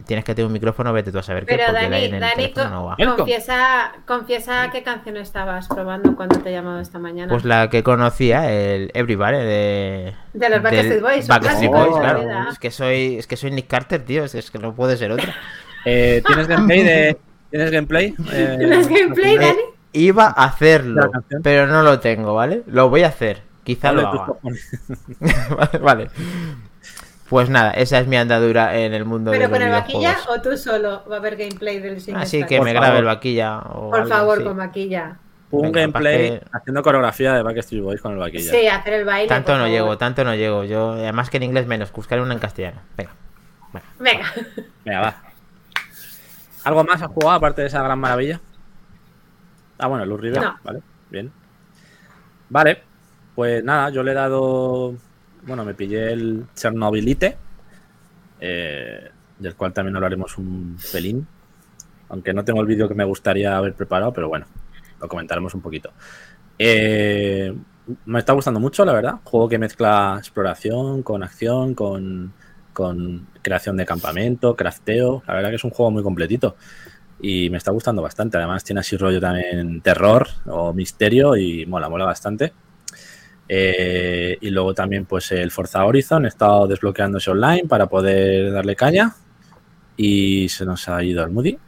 tienes 0.06 0.24
que 0.24 0.34
tener 0.34 0.46
un 0.46 0.52
micrófono, 0.52 0.90
vete 0.92 1.12
tú 1.12 1.18
a 1.18 1.22
saber 1.22 1.44
qué. 1.44 1.54
Pero 1.56 1.66
Porque 1.72 1.84
el 1.84 1.90
Dani, 1.90 2.04
en 2.06 2.14
el 2.14 2.20
Dani 2.20 2.34
teléfono 2.34 2.64
co- 2.64 2.70
no 2.70 2.84
va. 2.86 2.94
Elcom. 2.98 3.16
confiesa, 3.18 3.92
confiesa 4.06 4.70
qué 4.72 4.82
canción 4.82 5.16
estabas 5.18 5.68
probando 5.68 6.16
cuando 6.16 6.38
te 6.40 6.48
he 6.48 6.52
llamado 6.52 6.80
esta 6.80 6.98
mañana. 6.98 7.30
Pues 7.30 7.44
la 7.44 7.68
que 7.68 7.82
conocía, 7.82 8.50
el 8.50 8.90
Everybody 8.94 9.36
de. 9.36 10.14
De 10.32 10.48
los 10.48 10.62
Backstreet 10.62 11.02
Boys, 11.02 11.24
un 11.24 11.28
Backstreet 11.28 11.70
clásico 11.70 11.72
Boys, 11.74 11.94
la 11.94 12.00
claro. 12.00 12.20
vida. 12.20 12.48
Es 12.52 12.58
que 12.58 12.70
soy, 12.70 13.16
es 13.18 13.26
que 13.26 13.36
soy 13.36 13.50
Nick 13.50 13.66
Carter, 13.66 14.02
tío. 14.02 14.24
Es, 14.24 14.50
que 14.50 14.58
no 14.58 14.74
puede 14.74 14.96
ser 14.96 15.12
otra. 15.12 15.34
Eh, 15.86 16.22
¿Tienes 16.26 16.46
gameplay 16.46 16.84
de. 16.84 17.16
¿Tienes 17.50 17.70
gameplay? 17.70 18.14
Eh, 18.32 18.56
¿Tienes 18.58 18.86
gameplay? 18.86 19.36
Dani? 19.38 19.48
Eh, 19.48 19.74
iba 19.94 20.26
a 20.26 20.44
hacerlo, 20.44 21.10
pero 21.42 21.66
no 21.66 21.82
lo 21.82 22.00
tengo, 22.00 22.34
¿vale? 22.34 22.62
Lo 22.66 22.90
voy 22.90 23.02
a 23.02 23.08
hacer. 23.08 23.40
Quizá 23.64 23.90
lo 23.92 24.06
haga. 24.06 24.26
vale. 25.80 26.10
Pues 27.30 27.48
nada, 27.48 27.70
esa 27.70 27.98
es 28.00 28.06
mi 28.08 28.16
andadura 28.16 28.76
en 28.76 28.92
el 28.92 29.04
mundo 29.04 29.30
de 29.30 29.38
¿Pero 29.38 29.48
los 29.48 29.56
con 29.58 29.66
el 29.66 29.72
vaquilla 29.72 30.18
o 30.28 30.40
tú 30.42 30.56
solo 30.56 31.04
va 31.08 31.14
a 31.14 31.18
haber 31.20 31.36
gameplay 31.36 31.78
del 31.78 32.00
single 32.00 32.22
Así 32.24 32.44
que 32.44 32.56
Por 32.58 32.66
me 32.66 32.72
favor. 32.72 32.86
grabe 32.86 32.98
el 32.98 33.04
vaquilla. 33.06 33.58
o 33.60 33.90
Por 33.90 34.00
algo 34.00 34.08
favor, 34.10 34.34
así. 34.38 34.44
con 34.46 34.56
vaquilla. 34.56 35.16
Un 35.52 35.62
Venga, 35.62 35.80
gameplay 35.80 36.40
haciendo 36.52 36.82
coreografía 36.82 37.32
de 37.34 37.42
Backstreet 37.42 37.82
Boys 37.82 38.00
con 38.00 38.12
el 38.12 38.18
vaquilla. 38.18 38.50
Sí, 38.50 38.66
hacer 38.66 38.94
el 38.94 39.04
baile. 39.04 39.28
Tanto 39.28 39.52
no 39.52 39.58
favor. 39.58 39.70
llego, 39.70 39.98
tanto 39.98 40.24
no 40.24 40.34
llego. 40.34 40.64
Yo, 40.64 40.90
además 40.92 41.30
que 41.30 41.36
en 41.38 41.44
inglés 41.44 41.66
menos, 41.66 41.92
buscaré 41.92 42.20
una 42.20 42.34
en 42.34 42.40
castellano. 42.40 42.80
Venga. 42.96 43.12
Venga. 44.00 44.26
Venga, 44.84 45.00
va. 45.00 45.16
¿Algo 46.64 46.84
más 46.84 47.00
has 47.00 47.08
jugado 47.08 47.30
aparte 47.36 47.62
de 47.62 47.68
esa 47.68 47.82
gran 47.82 47.98
maravilla? 47.98 48.40
Ah, 49.78 49.86
bueno, 49.86 50.04
Luz 50.04 50.20
River. 50.20 50.42
No. 50.42 50.56
Vale, 50.64 50.82
bien. 51.10 51.32
Vale, 52.48 52.82
pues 53.36 53.62
nada, 53.64 53.90
yo 53.90 54.02
le 54.02 54.10
he 54.10 54.14
dado. 54.14 54.94
Bueno, 55.42 55.64
me 55.64 55.74
pillé 55.74 56.12
el 56.12 56.46
Chernobylite, 56.54 57.36
eh, 58.40 59.10
del 59.38 59.54
cual 59.56 59.72
también 59.72 59.96
hablaremos 59.96 60.36
un 60.38 60.76
pelín. 60.92 61.26
Aunque 62.08 62.32
no 62.32 62.44
tengo 62.44 62.60
el 62.60 62.66
vídeo 62.66 62.88
que 62.88 62.94
me 62.94 63.04
gustaría 63.04 63.56
haber 63.56 63.74
preparado, 63.74 64.12
pero 64.12 64.28
bueno, 64.28 64.46
lo 65.00 65.08
comentaremos 65.08 65.54
un 65.54 65.60
poquito. 65.60 65.92
Eh, 66.58 67.54
me 68.04 68.18
está 68.18 68.32
gustando 68.32 68.60
mucho, 68.60 68.84
la 68.84 68.92
verdad. 68.92 69.14
Juego 69.24 69.48
que 69.48 69.58
mezcla 69.58 70.16
exploración 70.18 71.02
con 71.02 71.22
acción, 71.22 71.74
con, 71.74 72.32
con 72.72 73.28
creación 73.42 73.76
de 73.76 73.86
campamento, 73.86 74.54
crafteo. 74.56 75.22
La 75.26 75.34
verdad 75.34 75.50
que 75.50 75.56
es 75.56 75.64
un 75.64 75.70
juego 75.70 75.90
muy 75.90 76.02
completito. 76.02 76.56
Y 77.22 77.48
me 77.50 77.58
está 77.58 77.70
gustando 77.70 78.02
bastante. 78.02 78.36
Además, 78.36 78.64
tiene 78.64 78.80
así 78.80 78.96
rollo 78.96 79.20
también 79.20 79.80
terror 79.80 80.28
o 80.46 80.72
misterio 80.72 81.36
y 81.36 81.64
mola, 81.66 81.88
mola 81.88 82.04
bastante. 82.04 82.52
Eh, 83.52 84.38
y 84.40 84.50
luego 84.50 84.74
también, 84.74 85.06
pues 85.06 85.32
el 85.32 85.50
Forza 85.50 85.84
Horizon, 85.84 86.24
he 86.24 86.28
estado 86.28 86.68
desbloqueándose 86.68 87.32
online 87.32 87.64
para 87.68 87.86
poder 87.86 88.52
darle 88.52 88.76
caña. 88.76 89.12
Y 89.96 90.48
se 90.48 90.64
nos 90.64 90.88
ha 90.88 91.02
ido 91.02 91.24
el 91.24 91.32
Moody. 91.32 91.58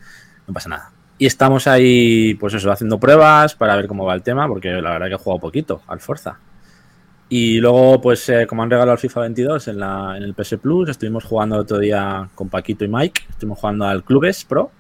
No 0.47 0.55
pasa 0.55 0.69
nada. 0.69 0.93
Y 1.19 1.27
estamos 1.27 1.67
ahí, 1.67 2.35
pues 2.35 2.55
eso, 2.55 2.71
haciendo 2.71 3.01
pruebas 3.01 3.57
para 3.57 3.75
ver 3.75 3.89
cómo 3.89 4.05
va 4.05 4.15
el 4.15 4.23
tema, 4.23 4.47
porque 4.47 4.71
la 4.71 4.91
verdad 4.91 5.09
que 5.09 5.15
he 5.15 5.19
jugado 5.19 5.41
poquito 5.41 5.83
al 5.89 5.99
Forza. 5.99 6.39
Y 7.29 7.59
luego, 7.59 8.01
pues 8.01 8.29
eh, 8.29 8.47
como 8.47 8.63
han 8.63 8.71
regalado 8.71 8.93
el 8.93 8.99
FIFA 8.99 9.21
22 9.23 9.67
en, 9.69 9.81
la, 9.81 10.15
en 10.17 10.23
el 10.23 10.35
PS 10.35 10.59
Plus, 10.63 10.89
estuvimos 10.89 11.25
jugando 11.25 11.57
el 11.57 11.63
otro 11.63 11.81
día 11.81 12.29
con 12.37 12.49
Paquito 12.49 12.85
y 12.85 12.89
Mike. 12.89 13.23
Estuvimos 13.29 13.59
jugando 13.59 13.87
al 13.87 14.05
Clubes 14.05 14.45
Pro, 14.45 14.71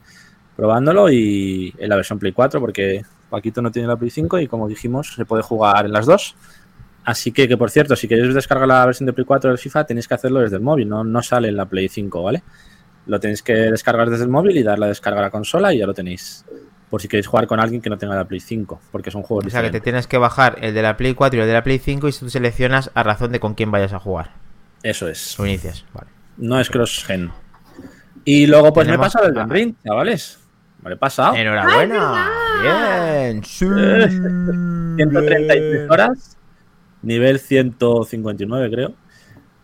probándolo 0.54 1.10
y 1.10 1.74
en 1.78 1.88
la 1.88 1.96
versión 1.96 2.20
Play 2.20 2.32
4, 2.32 2.60
porque 2.60 3.02
Paquito 3.28 3.60
no 3.60 3.72
tiene 3.72 3.88
la 3.88 3.96
Play 3.96 4.10
5 4.10 4.38
y 4.38 4.46
como 4.46 4.68
dijimos, 4.68 5.14
se 5.16 5.24
puede 5.24 5.42
jugar 5.42 5.86
en 5.86 5.92
las 5.92 6.06
dos. 6.06 6.36
Así 7.04 7.32
que, 7.32 7.48
que 7.48 7.56
por 7.56 7.70
cierto, 7.70 7.96
si 7.96 8.06
queréis 8.06 8.34
descargar 8.34 8.68
la 8.68 8.86
versión 8.86 9.06
de 9.06 9.12
Play 9.12 9.24
4 9.24 9.50
del 9.50 9.58
FIFA, 9.58 9.84
tenéis 9.84 10.06
que 10.06 10.14
hacerlo 10.14 10.40
desde 10.40 10.56
el 10.56 10.62
móvil, 10.62 10.88
no, 10.88 11.02
no 11.02 11.22
sale 11.22 11.48
en 11.48 11.56
la 11.56 11.66
Play 11.66 11.88
5, 11.88 12.22
¿vale? 12.22 12.42
Lo 13.06 13.18
tenéis 13.18 13.42
que 13.42 13.54
descargar 13.54 14.08
desde 14.08 14.24
el 14.24 14.30
móvil 14.30 14.56
y 14.56 14.62
dar 14.62 14.78
la 14.78 14.86
descarga 14.86 15.18
a 15.18 15.22
la 15.22 15.30
consola 15.30 15.74
y 15.74 15.78
ya 15.78 15.86
lo 15.86 15.94
tenéis. 15.94 16.44
Por 16.88 17.02
si 17.02 17.08
queréis 17.08 17.26
jugar 17.26 17.46
con 17.46 17.58
alguien 17.58 17.82
que 17.82 17.90
no 17.90 17.98
tenga 17.98 18.14
la 18.14 18.26
Play 18.26 18.38
5, 18.38 18.80
porque 18.92 19.10
son 19.10 19.22
juegos 19.22 19.46
O 19.46 19.50
sea 19.50 19.62
que 19.62 19.70
te 19.70 19.80
tienes 19.80 20.06
que 20.06 20.18
bajar 20.18 20.58
el 20.60 20.74
de 20.74 20.82
la 20.82 20.96
Play 20.96 21.14
4 21.14 21.38
y 21.38 21.40
el 21.40 21.48
de 21.48 21.54
la 21.54 21.64
Play 21.64 21.78
5 21.78 22.08
y 22.08 22.12
tú 22.12 22.30
seleccionas 22.30 22.90
a 22.94 23.02
razón 23.02 23.32
de 23.32 23.40
con 23.40 23.54
quién 23.54 23.70
vayas 23.70 23.92
a 23.92 23.98
jugar. 23.98 24.30
Eso 24.82 25.08
es. 25.08 25.38
O 25.40 25.46
inicias. 25.46 25.84
Vale. 25.92 26.08
No 26.36 26.60
es 26.60 26.70
cross-gen. 26.70 27.30
Y 28.24 28.46
luego, 28.46 28.72
pues 28.72 28.86
me 28.86 28.94
he 28.94 28.98
pasado 28.98 29.26
el 29.26 29.32
Elden 29.32 29.50
Ring, 29.50 29.74
chavales. 29.84 30.38
Me 30.82 30.90
lo 30.90 30.96
he 30.96 30.98
pasado. 30.98 31.34
Enhorabuena. 31.34 32.30
Bien. 32.62 33.42
Sí. 33.44 33.66
133 33.66 35.90
horas. 35.90 36.36
Nivel 37.02 37.38
159, 37.38 38.70
creo. 38.70 38.94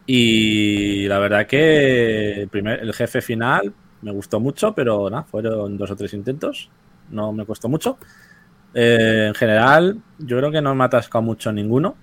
Y 0.06 1.06
la 1.06 1.18
verdad 1.18 1.46
que 1.46 2.42
el, 2.42 2.48
primer, 2.48 2.80
el 2.80 2.94
jefe 2.94 3.20
final 3.20 3.74
me 4.02 4.10
gustó 4.10 4.40
mucho, 4.40 4.74
pero 4.74 5.10
nada, 5.10 5.24
fueron 5.24 5.76
dos 5.76 5.90
o 5.90 5.96
tres 5.96 6.14
intentos. 6.14 6.70
No 7.10 7.32
me 7.32 7.44
costó 7.44 7.68
mucho. 7.68 7.98
Eh, 8.74 9.26
en 9.28 9.34
general, 9.34 9.98
yo 10.18 10.38
creo 10.38 10.50
que 10.50 10.62
no 10.62 10.74
me 10.74 10.84
ha 10.84 10.86
atascado 10.86 11.22
mucho 11.22 11.52
ninguno. 11.52 11.96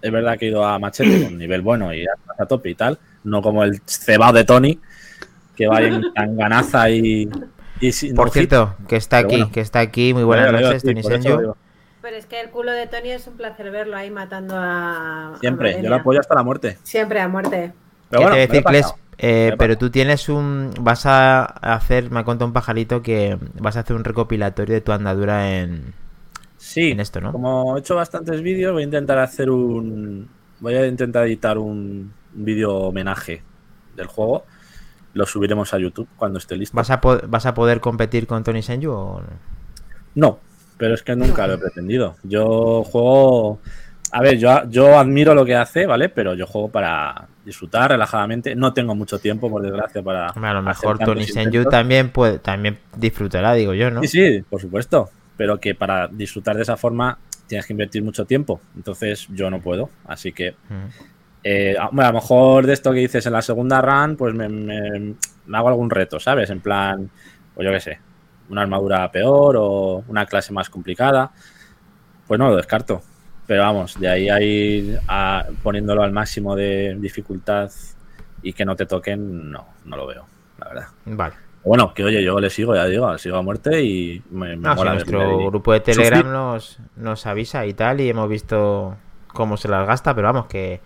Es 0.00 0.12
verdad 0.12 0.38
que 0.38 0.46
he 0.46 0.48
ido 0.50 0.64
a 0.64 0.78
machete 0.78 1.24
con 1.24 1.38
nivel 1.38 1.62
bueno 1.62 1.92
y 1.94 2.04
a, 2.04 2.46
tope 2.46 2.70
y 2.70 2.74
tal. 2.74 2.98
No 3.24 3.42
como 3.42 3.64
el 3.64 3.80
cebado 3.86 4.34
de 4.34 4.44
Tony, 4.44 4.78
que 5.54 5.66
va 5.66 5.82
en 5.82 6.12
tan 6.14 6.36
ganaza 6.36 6.90
y. 6.90 7.28
y 7.80 7.92
sin 7.92 8.14
Por 8.14 8.26
no 8.26 8.32
hit. 8.32 8.48
cierto, 8.48 8.76
que 8.88 8.96
está 8.96 9.18
Pero 9.18 9.28
aquí, 9.28 9.36
bueno. 9.36 9.52
que 9.52 9.60
está 9.60 9.80
aquí. 9.80 10.14
Muy 10.14 10.24
buenas 10.24 10.52
noches, 10.52 10.82
Tony 10.82 11.02
Pero 12.06 12.18
es 12.18 12.26
que 12.26 12.40
el 12.40 12.50
culo 12.50 12.70
de 12.70 12.86
Tony 12.86 13.10
es 13.10 13.26
un 13.26 13.36
placer 13.36 13.68
verlo 13.72 13.96
ahí 13.96 14.12
matando 14.12 14.54
a. 14.56 15.34
a 15.34 15.38
Siempre, 15.40 15.82
yo 15.82 15.88
lo 15.90 15.96
apoyo 15.96 16.20
hasta 16.20 16.36
la 16.36 16.44
muerte. 16.44 16.78
Siempre 16.84 17.20
a 17.20 17.26
muerte. 17.26 17.72
Pero 18.10 18.20
¿Qué 18.20 18.24
bueno, 18.28 18.36
decir, 18.36 18.62
pasado. 18.62 18.94
Eh, 19.18 19.54
pero 19.58 19.76
tú 19.76 19.90
tienes 19.90 20.28
un. 20.28 20.70
Vas 20.80 21.04
a 21.06 21.42
hacer. 21.44 22.12
Me 22.12 22.20
ha 22.20 22.24
contado 22.24 22.46
un 22.46 22.52
pajarito 22.52 23.02
que 23.02 23.36
vas 23.58 23.76
a 23.76 23.80
hacer 23.80 23.96
un 23.96 24.04
recopilatorio 24.04 24.72
de 24.76 24.80
tu 24.82 24.92
andadura 24.92 25.58
en, 25.58 25.94
Sí, 26.58 26.92
en 26.92 27.00
esto, 27.00 27.20
¿no? 27.20 27.32
como 27.32 27.76
he 27.76 27.80
hecho 27.80 27.96
bastantes 27.96 28.40
vídeos, 28.40 28.72
voy 28.72 28.82
a 28.82 28.86
intentar 28.86 29.18
hacer 29.18 29.50
un. 29.50 30.28
Voy 30.60 30.74
a 30.76 30.86
intentar 30.86 31.26
editar 31.26 31.58
un 31.58 32.12
un 32.36 32.44
vídeo 32.44 32.72
homenaje 32.72 33.42
del 33.96 34.06
juego. 34.06 34.44
Lo 35.14 35.26
subiremos 35.26 35.74
a 35.74 35.78
YouTube 35.78 36.06
cuando 36.16 36.38
esté 36.38 36.54
listo. 36.56 36.76
¿Vas 36.76 36.90
a, 36.90 37.00
po- 37.00 37.18
¿Vas 37.26 37.46
a 37.46 37.54
poder 37.54 37.80
competir 37.80 38.28
con 38.28 38.44
Tony 38.44 38.62
Senju 38.62 38.92
o 38.92 39.22
no? 40.14 40.38
Pero 40.78 40.94
es 40.94 41.02
que 41.02 41.16
nunca 41.16 41.46
lo 41.46 41.54
he 41.54 41.58
pretendido. 41.58 42.16
Yo 42.22 42.82
juego. 42.84 43.60
A 44.12 44.20
ver, 44.22 44.38
yo, 44.38 44.62
yo 44.68 44.98
admiro 44.98 45.34
lo 45.34 45.44
que 45.44 45.54
hace, 45.56 45.86
¿vale? 45.86 46.08
Pero 46.08 46.34
yo 46.34 46.46
juego 46.46 46.68
para 46.68 47.26
disfrutar 47.44 47.90
relajadamente. 47.90 48.54
No 48.54 48.72
tengo 48.72 48.94
mucho 48.94 49.18
tiempo, 49.18 49.50
por 49.50 49.62
desgracia, 49.62 50.02
para. 50.02 50.28
A 50.28 50.52
lo 50.54 50.62
mejor 50.62 50.98
Tony 50.98 51.24
Senju 51.26 51.64
también 51.68 52.10
puede, 52.10 52.38
también 52.38 52.78
disfrutará, 52.96 53.54
digo 53.54 53.74
yo, 53.74 53.90
¿no? 53.90 54.00
Sí, 54.02 54.08
sí, 54.08 54.42
por 54.48 54.60
supuesto. 54.60 55.10
Pero 55.36 55.58
que 55.60 55.74
para 55.74 56.08
disfrutar 56.08 56.56
de 56.56 56.62
esa 56.62 56.76
forma 56.76 57.18
tienes 57.46 57.66
que 57.66 57.72
invertir 57.72 58.02
mucho 58.02 58.24
tiempo. 58.24 58.60
Entonces 58.76 59.26
yo 59.30 59.50
no 59.50 59.60
puedo. 59.60 59.90
Así 60.06 60.32
que 60.32 60.50
Ujú. 60.50 61.04
Eh, 61.48 61.76
a 61.78 61.90
bueno, 61.92 62.08
a 62.08 62.12
lo 62.12 62.14
mejor 62.18 62.66
de 62.66 62.72
esto 62.72 62.92
que 62.92 62.98
dices 62.98 63.24
en 63.26 63.32
la 63.32 63.40
segunda 63.42 63.80
run, 63.80 64.16
pues 64.16 64.34
me, 64.34 64.48
me- 64.48 65.14
me 65.46 65.56
hago 65.58 65.68
algún 65.68 65.90
reto, 65.90 66.18
¿sabes? 66.18 66.50
En 66.50 66.58
plan, 66.60 67.08
pues 67.54 67.64
yo 67.64 67.72
qué 67.72 67.80
sé, 67.80 67.98
una 68.50 68.62
armadura 68.62 69.10
peor 69.10 69.56
o 69.58 70.04
una 70.08 70.26
clase 70.26 70.52
más 70.52 70.70
complicada. 70.70 71.32
Pues 72.26 72.38
no 72.38 72.48
lo 72.48 72.56
descarto. 72.56 73.02
Pero 73.46 73.62
vamos, 73.62 73.98
de 74.00 74.08
ahí 74.08 74.28
a 74.28 74.40
ir 74.40 74.98
a- 75.06 75.44
poniéndolo 75.62 76.02
al 76.02 76.10
máximo 76.12 76.56
de 76.56 76.96
dificultad 76.98 77.70
y 78.42 78.52
que 78.52 78.64
no 78.64 78.74
te 78.74 78.86
toquen, 78.86 79.50
no, 79.52 79.66
no 79.84 79.96
lo 79.96 80.06
veo, 80.06 80.26
la 80.58 80.68
verdad. 80.68 80.86
Vale. 81.04 81.34
Bueno, 81.64 81.92
que 81.94 82.04
oye, 82.04 82.22
yo 82.24 82.38
le 82.40 82.50
sigo, 82.50 82.74
ya 82.74 82.84
digo, 82.86 83.12
le 83.12 83.18
sigo 83.18 83.36
a 83.36 83.42
muerte 83.42 83.82
y 83.82 84.22
me, 84.30 84.50
me 84.50 84.56
No, 84.56 84.72
si 84.72 84.76
mola 84.78 84.92
nuestro 84.94 85.18
grupo 85.46 85.72
de 85.72 85.80
Telegram 85.80 86.32
nos, 86.32 86.78
nos 86.96 87.26
avisa 87.26 87.66
y 87.66 87.74
tal, 87.74 88.00
y 88.00 88.08
hemos 88.08 88.28
visto 88.28 88.96
cómo 89.28 89.56
se 89.56 89.68
las 89.68 89.86
gasta, 89.86 90.14
pero 90.14 90.28
vamos, 90.28 90.46
que, 90.46 90.80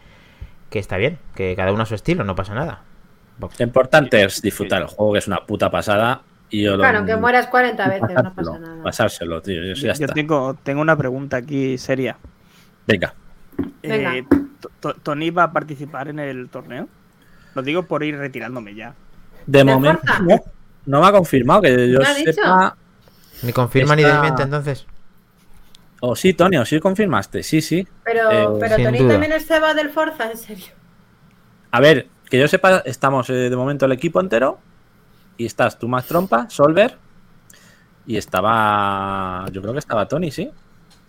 que 0.70 0.78
está 0.78 0.96
bien, 0.98 1.18
que 1.34 1.54
cada 1.56 1.72
uno 1.72 1.82
a 1.82 1.86
su 1.86 1.94
estilo, 1.94 2.24
no 2.24 2.34
pasa 2.34 2.54
nada. 2.54 2.82
Lo 3.40 3.64
importante 3.64 4.22
es 4.22 4.40
disfrutar 4.42 4.82
el 4.82 4.88
juego, 4.88 5.12
que 5.14 5.18
es 5.18 5.26
una 5.26 5.44
puta 5.46 5.70
pasada. 5.70 6.22
Y 6.50 6.62
yo 6.64 6.72
lo- 6.72 6.78
Claro, 6.78 6.98
aunque 6.98 7.16
mueras 7.16 7.46
40 7.46 7.88
veces, 7.88 8.10
no 8.22 8.34
pasa 8.34 8.58
nada. 8.58 8.82
pasárselo, 8.82 9.40
tío. 9.40 9.62
Eso 9.62 9.82
ya 9.86 9.94
Yo 9.94 10.04
está. 10.04 10.14
tengo, 10.14 10.54
tengo 10.62 10.80
una 10.82 10.96
pregunta 10.96 11.36
aquí 11.38 11.78
seria. 11.78 12.16
Venga. 12.86 13.14
Venga. 13.82 14.16
Eh, 14.16 14.24
To- 14.60 14.70
To- 14.80 14.94
¿Tony 14.94 15.30
va 15.30 15.44
a 15.44 15.52
participar 15.52 16.08
en 16.08 16.18
el 16.18 16.48
torneo? 16.50 16.86
Lo 17.54 17.62
digo 17.62 17.84
por 17.84 18.02
ir 18.04 18.16
retirándome 18.18 18.74
ya. 18.74 18.94
De 19.46 19.58
¿De 19.60 19.64
momento 19.64 20.02
no, 20.22 20.36
no 20.86 21.00
me 21.00 21.06
ha 21.06 21.12
confirmado 21.12 21.62
que 21.62 21.90
yo 21.90 21.98
sepa. 22.04 22.76
Ni 23.42 23.52
confirma 23.54 23.96
ni 23.96 24.02
Está- 24.02 24.14
desmiente 24.14 24.42
entonces. 24.42 24.86
O 26.00 26.14
sí, 26.16 26.34
Tony, 26.34 26.56
o 26.58 26.64
sí 26.66 26.78
confirmaste. 26.80 27.42
Sí, 27.42 27.60
sí. 27.62 27.86
Pero, 28.04 28.30
Eh, 28.30 28.46
pero 28.60 28.76
Tony 28.76 28.98
duda. 28.98 29.12
también 29.12 29.32
es 29.32 29.46
ceba 29.46 29.72
del 29.74 29.88
Forza, 29.90 30.30
en 30.30 30.36
serio. 30.36 30.66
A 31.70 31.80
ver, 31.80 32.08
que 32.28 32.38
yo 32.38 32.48
sepa, 32.48 32.78
estamos 32.84 33.28
eh, 33.30 33.34
de 33.50 33.56
momento 33.56 33.86
el 33.86 33.92
equipo 33.92 34.20
entero. 34.20 34.58
Y 35.40 35.46
estás 35.46 35.78
tú 35.78 35.88
más 35.88 36.04
trompa, 36.04 36.50
Solver. 36.50 36.98
Y 38.06 38.18
estaba. 38.18 39.46
Yo 39.50 39.62
creo 39.62 39.72
que 39.72 39.78
estaba 39.78 40.06
Tony, 40.06 40.30
¿sí? 40.30 40.50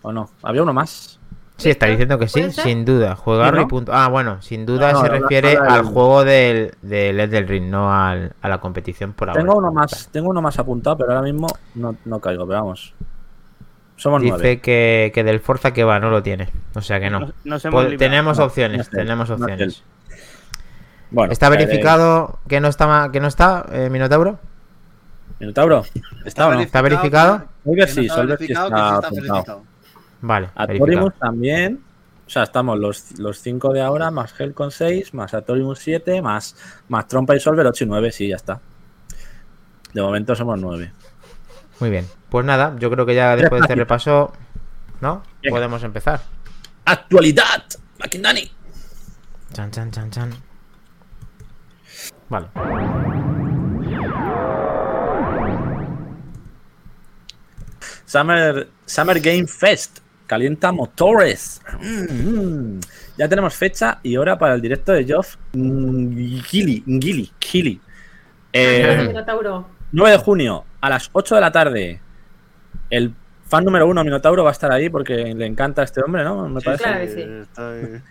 ¿O 0.04 0.14
no? 0.14 0.30
Había 0.42 0.64
uno 0.64 0.72
más. 0.72 1.20
Sí, 1.58 1.70
está 1.70 1.88
diciendo 1.88 2.18
que 2.18 2.30
sí, 2.30 2.50
sin 2.52 2.86
duda. 2.86 3.18
Jugarlo 3.18 3.58
¿Sí, 3.58 3.58
no? 3.58 3.68
y 3.68 3.70
punto. 3.70 3.92
Ah, 3.94 4.08
bueno, 4.08 4.42
sin 4.42 4.66
duda 4.66 4.94
No, 4.94 5.00
no, 5.00 5.06
se 5.06 5.12
no, 5.12 5.20
refiere 5.20 5.56
no, 5.56 5.66
no, 5.66 5.70
al 5.70 5.84
juego 5.84 6.24
del, 6.24 6.74
del 6.82 7.20
Elden 7.20 7.48
Ring, 7.48 7.70
no 7.70 7.94
al, 7.94 8.32
a 8.42 8.48
la 8.48 8.62
competición 8.62 9.12
por 9.12 9.28
ahora. 9.30 9.42
Tengo 9.42 9.58
uno 9.58 9.70
más, 9.74 10.08
tengo 10.14 10.30
uno 10.30 10.42
más 10.42 10.58
apuntado, 10.58 10.98
pero 10.98 11.12
ahora 11.12 11.24
mismo 11.24 11.48
no, 11.76 11.98
no 12.06 12.20
caigo, 12.22 12.48
pero 12.48 12.62
vamos. 12.62 12.94
Somos 13.98 14.24
nueve. 14.24 14.38
Dice 14.38 14.62
que, 14.62 15.12
que 15.14 15.24
del 15.26 15.42
Forza 15.42 15.74
que 15.74 15.84
va, 15.84 16.00
no 16.00 16.10
lo 16.10 16.24
tiene. 16.24 16.48
O 16.74 16.82
sea 16.82 17.02
que 17.02 17.10
no. 17.10 17.32
Pod- 17.46 17.98
tenemos 17.98 18.40
No, 18.40 18.46
opciones, 18.46 18.90
tenemos 18.90 19.30
opciones. 19.30 19.84
Bueno, 21.12 21.34
¿Está 21.34 21.50
verificado 21.50 22.40
que 22.48 22.60
no 22.62 22.70
está, 22.70 23.10
que 23.12 23.20
no 23.20 23.28
está 23.28 23.66
eh, 23.72 23.90
Minotauro? 23.90 24.40
Minotauro, 25.40 25.84
¿está 26.26 26.48
o 26.48 26.54
no? 26.54 26.62
¿Está 26.62 26.82
verificado? 26.82 27.44
Solver 27.64 27.86
que 27.86 27.92
sí, 27.92 28.08
no 28.08 28.14
Solver 28.16 28.38
sí 28.38 28.44
verificado, 28.48 28.68
está 28.68 29.10
que 29.10 29.16
sí 29.16 29.22
está 29.22 29.34
apuntado. 29.34 29.34
verificado. 29.36 29.64
Vale, 30.22 30.50
A 30.56 30.66
verificado. 30.66 30.96
Torimus 31.00 31.20
también. 31.20 31.84
O 32.26 32.30
sea, 32.30 32.44
estamos 32.44 32.80
los, 32.80 33.20
los 33.20 33.40
5 33.42 33.74
de 33.74 33.82
ahora, 33.82 34.10
más 34.10 34.34
Hell 34.40 34.54
con 34.54 34.72
6, 34.72 35.14
más 35.14 35.34
Atorimus 35.34 35.80
7, 35.80 36.22
más, 36.22 36.56
más 36.88 37.08
Trompa 37.08 37.36
y 37.36 37.42
Solver 37.42 37.68
8 37.68 37.84
y 37.84 37.88
9, 37.88 38.12
sí, 38.14 38.28
ya 38.30 38.38
está. 38.38 38.62
De 39.94 40.02
momento 40.02 40.34
somos 40.34 40.58
9. 40.62 40.94
Muy 41.82 41.90
bien. 41.90 42.08
Pues 42.30 42.46
nada, 42.46 42.74
yo 42.80 42.90
creo 42.90 43.06
que 43.06 43.16
ya 43.16 43.36
después 43.36 43.60
de 43.60 43.66
este 43.66 43.76
repaso, 43.76 44.32
¿no? 45.02 45.24
Venga. 45.44 45.56
Podemos 45.58 45.84
empezar. 45.84 46.22
¡Actualidad! 46.86 47.64
¡Makindani! 48.00 48.50
Chan, 49.52 49.72
chan, 49.72 49.92
chan, 49.92 50.10
chan. 50.12 50.51
Vale. 52.32 52.48
Summer, 58.06 58.68
Summer 58.86 59.20
Game 59.20 59.48
Fest. 59.48 60.00
Calienta 60.28 60.72
motores. 60.72 61.62
Mm, 61.82 62.76
mm. 62.78 62.80
Ya 63.18 63.28
tenemos 63.28 63.54
fecha 63.54 64.00
y 64.02 64.16
hora 64.16 64.40
para 64.40 64.54
el 64.54 64.62
directo 64.62 64.94
de 64.94 65.04
Geoff 65.04 65.36
Gili. 65.54 66.84
Gili. 66.88 67.32
Gili. 67.38 67.82
Eh, 68.54 69.04
Minotauro. 69.08 69.68
9 69.92 70.12
de 70.12 70.18
junio 70.18 70.64
a 70.80 70.90
las 70.90 71.10
8 71.12 71.36
de 71.36 71.42
la 71.42 71.52
tarde. 71.52 72.00
El 72.90 73.14
fan 73.46 73.66
número 73.66 73.88
uno, 73.88 74.06
Minotauro, 74.06 74.46
va 74.46 74.52
a 74.52 74.54
estar 74.54 74.72
ahí 74.72 74.90
porque 74.90 75.34
le 75.36 75.46
encanta 75.46 75.82
a 75.82 75.86
este 75.86 76.02
hombre, 76.02 76.24
¿no? 76.24 76.48
Me 76.48 76.62
parece. 76.62 76.84
claro 76.84 77.00
que 77.02 77.10
sí. 77.10 78.04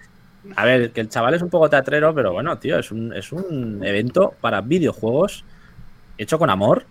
A 0.57 0.65
ver, 0.65 0.91
que 0.93 1.01
el 1.01 1.09
chaval 1.09 1.35
es 1.35 1.43
un 1.43 1.51
poco 1.51 1.69
teatrero, 1.69 2.15
pero 2.15 2.33
bueno, 2.33 2.59
tío, 2.59 2.79
es 2.79 2.91
un, 2.91 3.13
es 3.13 3.33
un 3.33 3.85
evento 3.85 4.35
para 4.41 4.61
videojuegos 4.61 5.45
hecho 6.17 6.39
con 6.39 6.51
amor 6.51 6.85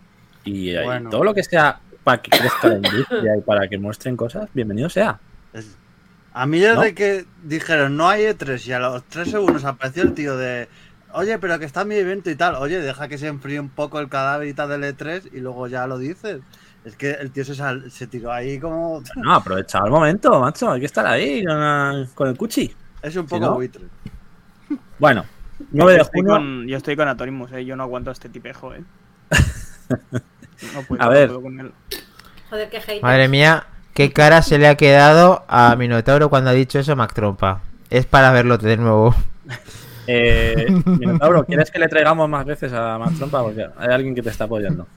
y, 0.43 0.73
todo 1.09 1.23
lo 1.23 1.33
que 1.33 1.43
sea 1.43 1.79
para 2.03 2.21
que 2.21 2.31
crezca 2.31 2.69
la 2.69 2.75
industria 2.75 3.37
y 3.37 3.41
para 3.41 3.67
que 3.67 3.77
muestren 3.77 4.15
cosas, 4.15 4.49
bienvenido 4.53 4.89
sea. 4.89 5.19
A 6.33 6.45
mí 6.45 6.59
desde 6.59 6.89
¿No? 6.89 6.95
que 6.95 7.25
dijeron 7.43 7.97
no 7.97 8.07
hay 8.07 8.23
E3 8.23 8.65
y 8.67 8.71
a 8.71 8.79
los 8.79 9.03
3 9.05 9.31
segundos 9.31 9.65
apareció 9.65 10.03
el 10.03 10.13
tío 10.13 10.37
de 10.37 10.67
oye, 11.13 11.37
pero 11.39 11.57
que 11.59 11.65
está 11.65 11.85
mi 11.85 11.95
evento 11.95 12.29
y 12.29 12.35
tal. 12.35 12.55
Oye, 12.55 12.79
deja 12.79 13.07
que 13.07 13.17
se 13.17 13.27
enfríe 13.27 13.59
un 13.59 13.69
poco 13.69 13.99
el 13.99 14.09
cadáver 14.09 14.47
y 14.47 14.53
tal 14.53 14.69
del 14.69 14.83
E3 14.83 15.29
y 15.33 15.39
luego 15.39 15.67
ya 15.67 15.87
lo 15.87 15.97
dices. 15.97 16.41
Es 16.85 16.95
que 16.95 17.11
el 17.11 17.31
tío 17.31 17.43
se, 17.43 17.55
sal- 17.55 17.91
se 17.91 18.07
tiró 18.07 18.31
ahí 18.31 18.59
como. 18.59 19.03
No, 19.17 19.33
aprovechado 19.35 19.85
el 19.85 19.91
momento, 19.91 20.39
macho. 20.39 20.71
Hay 20.71 20.79
que 20.79 20.85
estar 20.85 21.05
ahí 21.05 21.43
con, 21.43 22.07
con 22.15 22.27
el 22.29 22.37
cuchi. 22.37 22.73
Es 23.01 23.15
un 23.15 23.25
poco 23.27 23.45
no- 23.45 23.55
buitre. 23.55 23.83
Bueno, 24.99 25.25
9 25.71 25.91
yo, 25.93 25.95
de 25.97 26.01
estoy 26.01 26.21
junio. 26.21 26.33
con, 26.35 26.67
yo 26.67 26.77
estoy 26.77 26.95
con 26.95 27.07
Atorimus, 27.07 27.51
¿eh? 27.53 27.65
yo 27.65 27.75
no 27.75 27.83
aguanto 27.83 28.09
a 28.09 28.13
este 28.13 28.29
tipejo. 28.29 28.73
¿eh? 28.73 28.83
No 30.73 30.81
puedo, 30.83 31.01
A 31.01 31.05
no 31.05 31.11
ver. 31.11 31.27
puedo 31.29 31.41
con 31.41 31.59
él. 31.61 31.71
Joder, 32.49 32.69
qué 32.69 32.77
hate. 32.77 33.01
Madre 33.01 33.29
mía, 33.29 33.65
qué 33.93 34.11
cara 34.11 34.41
se 34.41 34.57
le 34.57 34.67
ha 34.67 34.75
quedado 34.75 35.45
a 35.47 35.73
Minotauro 35.77 36.29
cuando 36.29 36.49
ha 36.49 36.53
dicho 36.53 36.79
eso 36.79 36.95
Mac 36.97 37.13
Trompa. 37.13 37.61
Es 37.89 38.05
para 38.05 38.31
verlo 38.31 38.57
de 38.57 38.77
nuevo. 38.77 39.15
Eh, 40.11 40.65
Minotauro, 40.85 41.45
¿quieres 41.45 41.69
que 41.69 41.77
le 41.77 41.87
traigamos 41.87 42.27
más 42.27 42.43
veces 42.43 42.73
a 42.73 42.97
Max 42.97 43.17
Trompa? 43.17 43.43
Porque 43.43 43.67
hay 43.77 43.89
alguien 43.89 44.15
que 44.15 44.23
te 44.23 44.29
está 44.31 44.45
apoyando. 44.45 44.87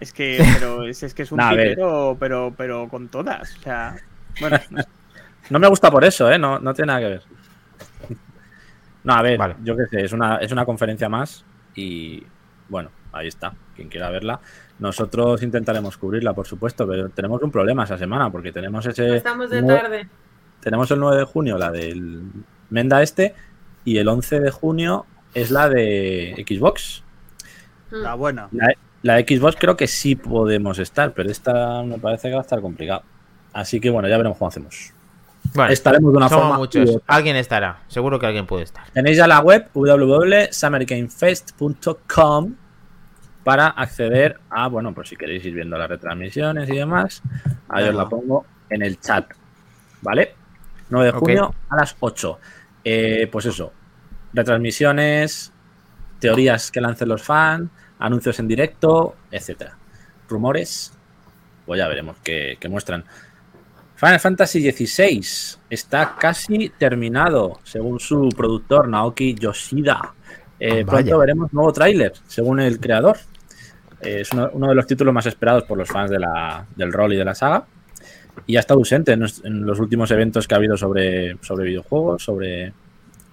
Es 0.00 0.10
que, 0.12 0.42
pero 0.54 0.84
es, 0.84 1.02
es 1.02 1.12
que 1.12 1.22
es 1.22 1.32
un 1.32 1.36
Nah, 1.38 1.50
tipero, 1.50 2.16
pero, 2.18 2.54
pero 2.56 2.88
con 2.88 3.08
todas. 3.08 3.54
O 3.58 3.60
sea, 3.62 3.96
bueno, 4.40 4.58
no 4.70 4.82
sé. 4.82 4.88
No 5.50 5.58
me 5.58 5.68
gusta 5.68 5.90
por 5.90 6.04
eso, 6.04 6.30
¿eh? 6.30 6.38
No, 6.38 6.58
no 6.58 6.74
tiene 6.74 6.88
nada 6.88 7.00
que 7.00 7.08
ver. 7.08 7.22
No, 9.04 9.14
a 9.14 9.22
ver, 9.22 9.36
Vale. 9.38 9.56
yo 9.64 9.76
qué 9.76 9.86
sé, 9.86 10.04
es 10.04 10.12
una, 10.12 10.36
es 10.36 10.52
una 10.52 10.64
conferencia 10.64 11.08
más 11.08 11.44
y 11.74 12.22
bueno, 12.68 12.90
ahí 13.12 13.28
está, 13.28 13.52
quien 13.74 13.88
quiera 13.88 14.10
verla. 14.10 14.40
Nosotros 14.78 15.42
intentaremos 15.42 15.96
cubrirla, 15.98 16.34
por 16.34 16.46
supuesto, 16.46 16.86
pero 16.86 17.08
tenemos 17.08 17.42
un 17.42 17.50
problema 17.50 17.84
esa 17.84 17.98
semana 17.98 18.30
porque 18.30 18.52
tenemos 18.52 18.86
ese... 18.86 19.16
Estamos 19.16 19.50
de 19.50 19.62
tarde. 19.62 20.08
tenemos 20.60 20.90
el 20.90 21.00
9 21.00 21.16
de 21.18 21.24
junio 21.24 21.58
la 21.58 21.70
del 21.70 22.22
Menda 22.70 23.02
este 23.02 23.34
y 23.84 23.98
el 23.98 24.08
11 24.08 24.40
de 24.40 24.50
junio 24.50 25.06
es 25.34 25.50
la 25.50 25.68
de 25.68 26.44
Xbox. 26.46 27.02
Mm. 27.90 27.96
La 27.96 28.14
buena. 28.14 28.48
La, 28.52 28.72
la 29.02 29.14
de 29.16 29.36
Xbox 29.36 29.56
creo 29.58 29.76
que 29.76 29.88
sí 29.88 30.14
podemos 30.14 30.78
estar, 30.78 31.12
pero 31.12 31.30
esta 31.30 31.82
me 31.82 31.98
parece 31.98 32.28
que 32.28 32.34
va 32.34 32.40
a 32.40 32.42
estar 32.42 32.60
complicado. 32.60 33.02
Así 33.52 33.80
que 33.80 33.90
bueno, 33.90 34.08
ya 34.08 34.16
veremos 34.16 34.38
cómo 34.38 34.48
hacemos. 34.48 34.94
Bueno, 35.54 35.72
Estaremos 35.72 36.12
de 36.12 36.16
una 36.18 36.28
somos 36.28 36.44
forma. 36.44 36.58
muchos. 36.58 36.98
Alguien 37.06 37.36
estará. 37.36 37.80
Seguro 37.88 38.18
que 38.18 38.26
alguien 38.26 38.46
puede 38.46 38.64
estar. 38.64 38.84
Tenéis 38.92 39.16
ya 39.18 39.26
la 39.26 39.40
web 39.40 39.68
www.summergamefest.com 39.74 42.54
para 43.44 43.66
acceder 43.68 44.38
a, 44.50 44.68
bueno, 44.68 44.94
pues 44.94 45.08
si 45.08 45.16
queréis 45.16 45.44
ir 45.44 45.54
viendo 45.54 45.76
las 45.76 45.88
retransmisiones 45.88 46.68
y 46.68 46.76
demás, 46.76 47.22
ahí 47.68 47.88
os 47.88 47.94
la 47.94 48.08
pongo 48.08 48.46
en 48.70 48.82
el 48.82 49.00
chat. 49.00 49.26
¿Vale? 50.00 50.34
9 50.90 51.06
de 51.06 51.12
junio 51.12 51.54
a 51.68 51.76
las 51.76 51.96
8. 51.98 52.38
Eh, 52.84 53.28
pues 53.30 53.46
eso, 53.46 53.72
retransmisiones, 54.32 55.52
teorías 56.18 56.70
que 56.70 56.80
lancen 56.80 57.08
los 57.08 57.22
fans, 57.22 57.70
anuncios 57.98 58.38
en 58.38 58.48
directo, 58.48 59.16
etcétera. 59.30 59.76
Rumores, 60.28 60.92
pues 61.66 61.78
ya 61.78 61.88
veremos 61.88 62.16
qué, 62.22 62.56
qué 62.60 62.68
muestran. 62.68 63.04
Final 64.02 64.18
Fantasy 64.18 64.68
XVI 64.72 65.24
está 65.70 66.16
casi 66.18 66.70
terminado, 66.70 67.60
según 67.62 68.00
su 68.00 68.28
productor 68.36 68.88
Naoki 68.88 69.34
Yoshida. 69.34 70.12
Eh, 70.58 70.82
Vaya. 70.82 70.86
pronto 70.86 71.18
veremos 71.18 71.52
nuevo 71.52 71.72
tráiler, 71.72 72.12
según 72.26 72.58
el 72.58 72.80
creador. 72.80 73.16
Eh, 74.00 74.22
es 74.22 74.32
uno, 74.32 74.50
uno 74.54 74.68
de 74.70 74.74
los 74.74 74.88
títulos 74.88 75.14
más 75.14 75.26
esperados 75.26 75.62
por 75.64 75.78
los 75.78 75.88
fans 75.88 76.10
de 76.10 76.18
la- 76.18 76.66
del 76.74 76.92
rol 76.92 77.12
y 77.12 77.16
de 77.16 77.24
la 77.24 77.34
saga. 77.36 77.64
Y 78.44 78.56
ha 78.56 78.60
estado 78.60 78.80
ausente 78.80 79.12
en, 79.12 79.20
los- 79.20 79.44
en 79.44 79.64
los 79.64 79.78
últimos 79.78 80.10
eventos 80.10 80.48
que 80.48 80.54
ha 80.54 80.58
habido 80.58 80.76
sobre, 80.76 81.36
sobre 81.40 81.66
videojuegos, 81.66 82.24
sobre, 82.24 82.72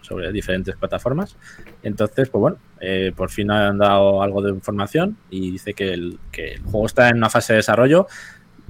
sobre 0.02 0.32
diferentes 0.32 0.76
plataformas. 0.76 1.36
Entonces, 1.82 2.30
pues 2.30 2.40
bueno, 2.42 2.58
eh, 2.80 3.12
por 3.16 3.32
fin 3.32 3.50
han 3.50 3.80
dado 3.80 4.22
algo 4.22 4.44
de 4.44 4.52
información 4.52 5.18
y 5.32 5.50
dice 5.50 5.74
que 5.74 5.94
el, 5.94 6.20
que 6.32 6.54
el 6.54 6.62
juego 6.62 6.86
está 6.86 7.10
en 7.10 7.18
una 7.18 7.32
fase 7.32 7.54
de 7.54 7.58
desarrollo 7.58 8.06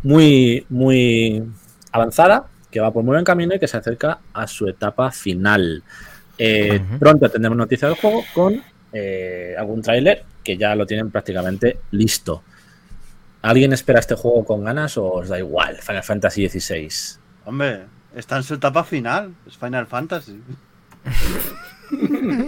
muy, 0.03 0.65
muy 0.69 1.43
avanzada, 1.91 2.47
que 2.71 2.79
va 2.79 2.91
por 2.91 3.03
muy 3.03 3.13
buen 3.13 3.25
camino 3.25 3.55
y 3.55 3.59
que 3.59 3.67
se 3.67 3.77
acerca 3.77 4.19
a 4.33 4.47
su 4.47 4.67
etapa 4.67 5.11
final. 5.11 5.83
Eh. 6.37 6.79
Pronto 6.99 7.29
tendremos 7.29 7.57
noticias 7.57 7.89
del 7.91 7.99
juego 7.99 8.23
con 8.33 8.61
eh, 8.93 9.55
algún 9.57 9.81
tráiler 9.81 10.23
que 10.43 10.57
ya 10.57 10.75
lo 10.75 10.85
tienen 10.85 11.11
prácticamente 11.11 11.79
listo. 11.91 12.43
¿Alguien 13.41 13.71
espera 13.73 13.99
este 13.99 14.15
juego 14.15 14.43
con 14.45 14.63
ganas 14.63 14.97
o 14.97 15.05
os 15.13 15.29
da 15.29 15.37
igual? 15.39 15.77
Final 15.81 16.03
Fantasy 16.03 16.47
XVI. 16.49 16.89
Hombre, 17.45 17.85
está 18.15 18.37
en 18.37 18.43
su 18.43 18.53
etapa 18.55 18.83
final. 18.83 19.33
Es 19.47 19.57
Final 19.57 19.87
Fantasy. 19.87 20.41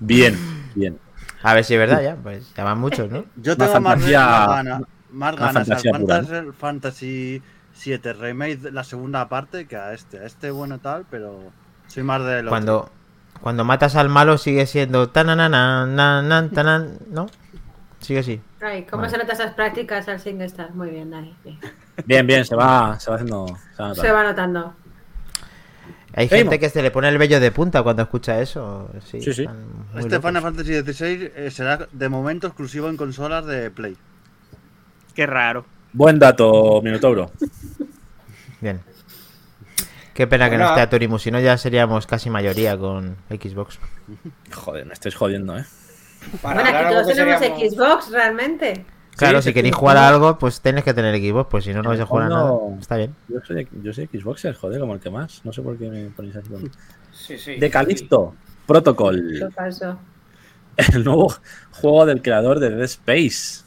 bien, 0.00 0.36
bien. 0.74 0.98
A 1.42 1.54
ver 1.54 1.64
si 1.64 1.74
es 1.74 1.80
verdad 1.80 2.02
ya. 2.02 2.16
Pues 2.16 2.52
ya 2.56 2.64
van 2.64 2.78
muchos, 2.78 3.10
¿no? 3.10 3.24
Yo 3.36 3.56
tengo 3.56 3.80
más, 3.80 3.94
fantasía- 3.98 4.20
más 4.26 4.48
ganas, 4.64 4.82
más 5.14 5.34
una 5.34 5.52
ganas 5.52 5.68
al 5.70 5.92
Fantasy, 5.92 6.52
Fantasy 6.58 7.42
7 7.72 8.12
Remake, 8.12 8.70
la 8.72 8.84
segunda 8.84 9.28
parte, 9.28 9.66
que 9.66 9.76
a 9.76 9.92
este. 9.94 10.18
A 10.18 10.24
este 10.26 10.50
bueno 10.50 10.78
tal, 10.78 11.04
pero 11.10 11.52
soy 11.86 12.02
más 12.02 12.24
de 12.24 12.42
lo 12.42 12.50
Cuando, 12.50 12.90
cuando 13.40 13.64
matas 13.64 13.96
al 13.96 14.08
malo 14.08 14.38
sigue 14.38 14.66
siendo 14.66 15.08
tananana, 15.10 15.86
nanan, 15.86 16.50
tanan, 16.50 16.98
¿no? 17.10 17.26
Sigue 18.00 18.20
así. 18.20 18.40
Ay, 18.60 18.84
¿cómo 18.84 19.02
Vale. 19.02 19.12
se 19.12 19.18
notan 19.18 19.34
esas 19.36 19.54
prácticas 19.54 20.08
al 20.08 20.20
SingStar? 20.20 20.74
Muy 20.74 20.90
bien, 20.90 21.12
ahí. 21.14 21.34
bien. 21.42 21.58
Bien, 22.06 22.26
bien, 22.26 22.44
se 22.44 22.54
va, 22.54 22.98
se 23.00 23.10
va 23.10 23.16
haciendo. 23.16 23.46
se 23.46 23.82
va 23.82 23.88
notando. 23.88 23.94
Se 24.02 24.12
va 24.12 24.22
notando. 24.24 24.74
Hay 26.16 26.28
Seguimos. 26.28 26.52
gente 26.52 26.60
que 26.60 26.70
se 26.70 26.80
le 26.82 26.90
pone 26.92 27.08
el 27.08 27.18
vello 27.18 27.40
de 27.40 27.50
punta 27.50 27.82
cuando 27.82 28.02
escucha 28.02 28.40
eso. 28.40 28.88
Sí, 29.04 29.20
Sí, 29.20 29.30
Este 29.96 30.16
locos. 30.16 30.28
Final 30.28 30.42
Fantasy 30.42 30.70
16 30.72 31.30
eh, 31.34 31.50
será 31.50 31.88
de 31.90 32.08
momento 32.08 32.46
exclusivo 32.46 32.88
en 32.88 32.96
consolas 32.96 33.46
de 33.46 33.70
Play. 33.70 33.96
Qué 35.14 35.26
raro. 35.26 35.64
Buen 35.92 36.18
dato, 36.18 36.80
Minotauro. 36.82 37.30
Bien. 38.60 38.80
Qué 40.12 40.26
pena 40.26 40.48
que 40.48 40.56
no 40.58 40.68
esté 40.68 40.80
Atorimus, 40.80 41.22
si 41.22 41.30
no 41.30 41.40
ya 41.40 41.56
seríamos 41.58 42.06
casi 42.06 42.30
mayoría 42.30 42.76
con 42.78 43.16
Xbox. 43.28 43.78
Joder, 44.52 44.86
me 44.86 44.92
estáis 44.92 45.14
jodiendo, 45.16 45.56
¿eh? 45.58 45.64
Para 46.40 46.62
Bueno, 46.62 46.78
aquí 46.78 46.88
todos 46.94 47.06
tenemos 47.08 47.40
seríamos- 47.40 47.74
Xbox, 47.74 48.10
realmente. 48.12 48.86
Claro, 49.16 49.42
Sí, 49.42 49.48
si 49.50 49.54
queréis 49.54 49.74
jugar 49.74 49.96
a 49.96 50.08
algo, 50.08 50.38
pues 50.38 50.60
tenéis 50.60 50.84
que 50.84 50.94
tener 50.94 51.14
Xbox, 51.16 51.48
pues 51.50 51.64
si 51.64 51.72
no, 51.74 51.82
no 51.82 51.90
vais 51.90 52.00
a 52.00 52.06
jugar 52.06 52.26
a 52.26 52.28
nada. 52.28 52.52
Está 52.80 52.96
bien. 52.96 53.14
Yo 53.28 53.38
soy, 53.46 53.68
yo 53.82 53.92
soy 53.92 54.08
Xboxer, 54.12 54.54
joder, 54.54 54.80
como 54.80 54.94
el 54.94 55.00
que 55.00 55.10
más. 55.10 55.40
No 55.44 55.52
sé 55.52 55.62
por 55.62 55.76
qué 55.78 55.88
me 55.88 56.04
ponéis 56.10 56.36
así. 56.36 56.48
con- 56.48 56.70
Sí, 57.12 57.38
sí. 57.38 57.56
De 57.56 57.70
Calixto, 57.70 58.34
Protocol. 58.66 59.38
Lo 59.38 59.50
paso. 59.50 59.98
El 60.76 61.04
nuevo 61.04 61.32
juego 61.72 62.06
del 62.06 62.22
creador 62.22 62.58
de 62.58 62.70
Dead 62.70 62.82
Space. 62.82 63.63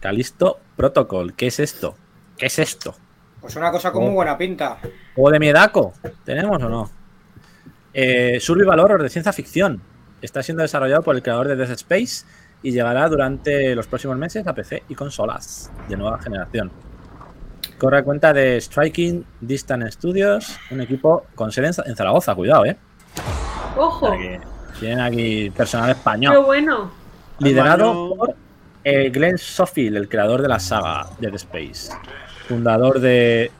Calisto 0.00 0.58
Protocol. 0.76 1.34
¿Qué 1.34 1.46
es 1.48 1.60
esto? 1.60 1.94
¿Qué 2.36 2.46
es 2.46 2.58
esto? 2.58 2.94
Pues 3.40 3.56
una 3.56 3.70
cosa 3.70 3.92
con 3.92 4.04
muy 4.04 4.12
buena 4.12 4.36
pinta. 4.36 4.78
¿Juego 5.14 5.30
de 5.30 5.38
miedaco? 5.40 5.92
¿Tenemos 6.24 6.62
o 6.62 6.68
no? 6.68 6.90
Eh, 7.92 8.38
Survival 8.40 8.80
Horror 8.80 9.02
de 9.02 9.08
ciencia 9.08 9.32
ficción. 9.32 9.80
Está 10.22 10.42
siendo 10.42 10.62
desarrollado 10.62 11.02
por 11.02 11.16
el 11.16 11.22
creador 11.22 11.48
de 11.48 11.56
Dead 11.56 11.70
Space 11.70 12.24
y 12.62 12.72
llegará 12.72 13.08
durante 13.08 13.74
los 13.74 13.86
próximos 13.86 14.16
meses 14.18 14.46
a 14.46 14.54
PC 14.54 14.82
y 14.88 14.94
consolas 14.94 15.70
de 15.88 15.96
nueva 15.96 16.18
generación. 16.20 16.70
Corre 17.78 17.98
a 17.98 18.02
cuenta 18.04 18.34
de 18.34 18.60
Striking 18.60 19.24
Distant 19.40 19.90
Studios, 19.90 20.58
un 20.70 20.82
equipo 20.82 21.24
con 21.34 21.50
sede 21.50 21.68
en 21.68 21.72
Za- 21.72 21.84
en 21.86 21.96
Zaragoza, 21.96 22.34
cuidado, 22.34 22.66
¿eh? 22.66 22.76
O 23.76 23.84
¡Ojo! 23.86 24.12
tienen 24.78 25.00
aquí 25.00 25.48
personal 25.50 25.86
¡Qué 25.86 25.92
español. 25.92 26.44
bueno! 26.44 26.90
Liderado 27.38 28.14
por 28.16 28.34
eh, 28.84 29.10
Glenn 29.10 29.38
Sofield, 29.38 29.96
el 29.96 30.08
creador 30.08 30.42
de 30.42 30.48
la 30.48 30.58
saga 30.58 31.06
Dead 31.18 31.34
Space. 31.34 31.92
Fundador 32.48 33.00
de 33.00 33.50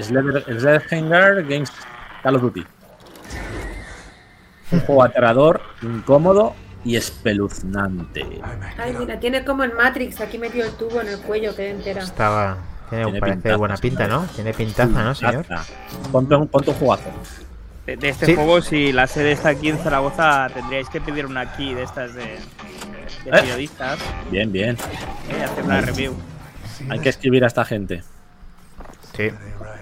Sledgehammer 0.00 1.44
Games 1.44 1.70
Call 2.22 2.36
of 2.36 2.42
Duty. 2.42 2.64
Un 4.72 4.80
juego 4.80 5.02
aterrador, 5.04 5.60
incómodo 5.82 6.54
y 6.84 6.96
espeluznante. 6.96 8.26
Ay, 8.78 8.94
mira, 8.98 9.18
tiene 9.20 9.44
como 9.44 9.64
en 9.64 9.74
Matrix 9.74 10.20
aquí 10.20 10.38
metido 10.38 10.66
el 10.66 10.72
tubo 10.72 11.00
en 11.00 11.08
el 11.08 11.18
cuello, 11.20 11.54
que 11.54 11.70
entera. 11.70 12.02
Estaba. 12.02 12.58
Tiene, 12.90 13.04
Tiene 13.04 13.20
parece 13.20 13.36
pintaza, 13.36 13.56
buena 13.56 13.76
pinta, 13.76 14.08
¿no? 14.08 14.26
Tiene 14.34 14.52
pintaza, 14.52 15.04
¿no, 15.04 15.14
señor? 15.14 15.46
Ponte 16.12 16.34
un, 16.34 16.48
ponte 16.48 16.70
un 16.70 16.76
jugazo. 16.76 17.04
De, 17.86 17.96
de 17.96 18.08
este 18.10 18.26
Sí. 18.26 18.34
juego, 18.34 18.60
si 18.62 18.92
la 18.92 19.06
sede 19.06 19.32
está 19.32 19.50
aquí 19.50 19.68
en 19.68 19.78
Zaragoza, 19.78 20.48
tendríais 20.52 20.88
que 20.88 21.00
pedir 21.00 21.26
una 21.26 21.54
key 21.56 21.74
de 21.74 21.82
estas 21.82 22.14
de, 22.14 22.38
de 23.24 23.30
Eh. 23.30 23.32
periodistas 23.32 23.98
Bien, 24.30 24.50
bien. 24.52 24.76
hacer 25.44 25.64
una 25.64 25.80
review. 25.80 26.14
Hay 26.90 26.98
que 27.00 27.08
escribir 27.08 27.44
a 27.44 27.46
esta 27.46 27.64
gente. 27.64 28.02
Sí. 29.16 29.28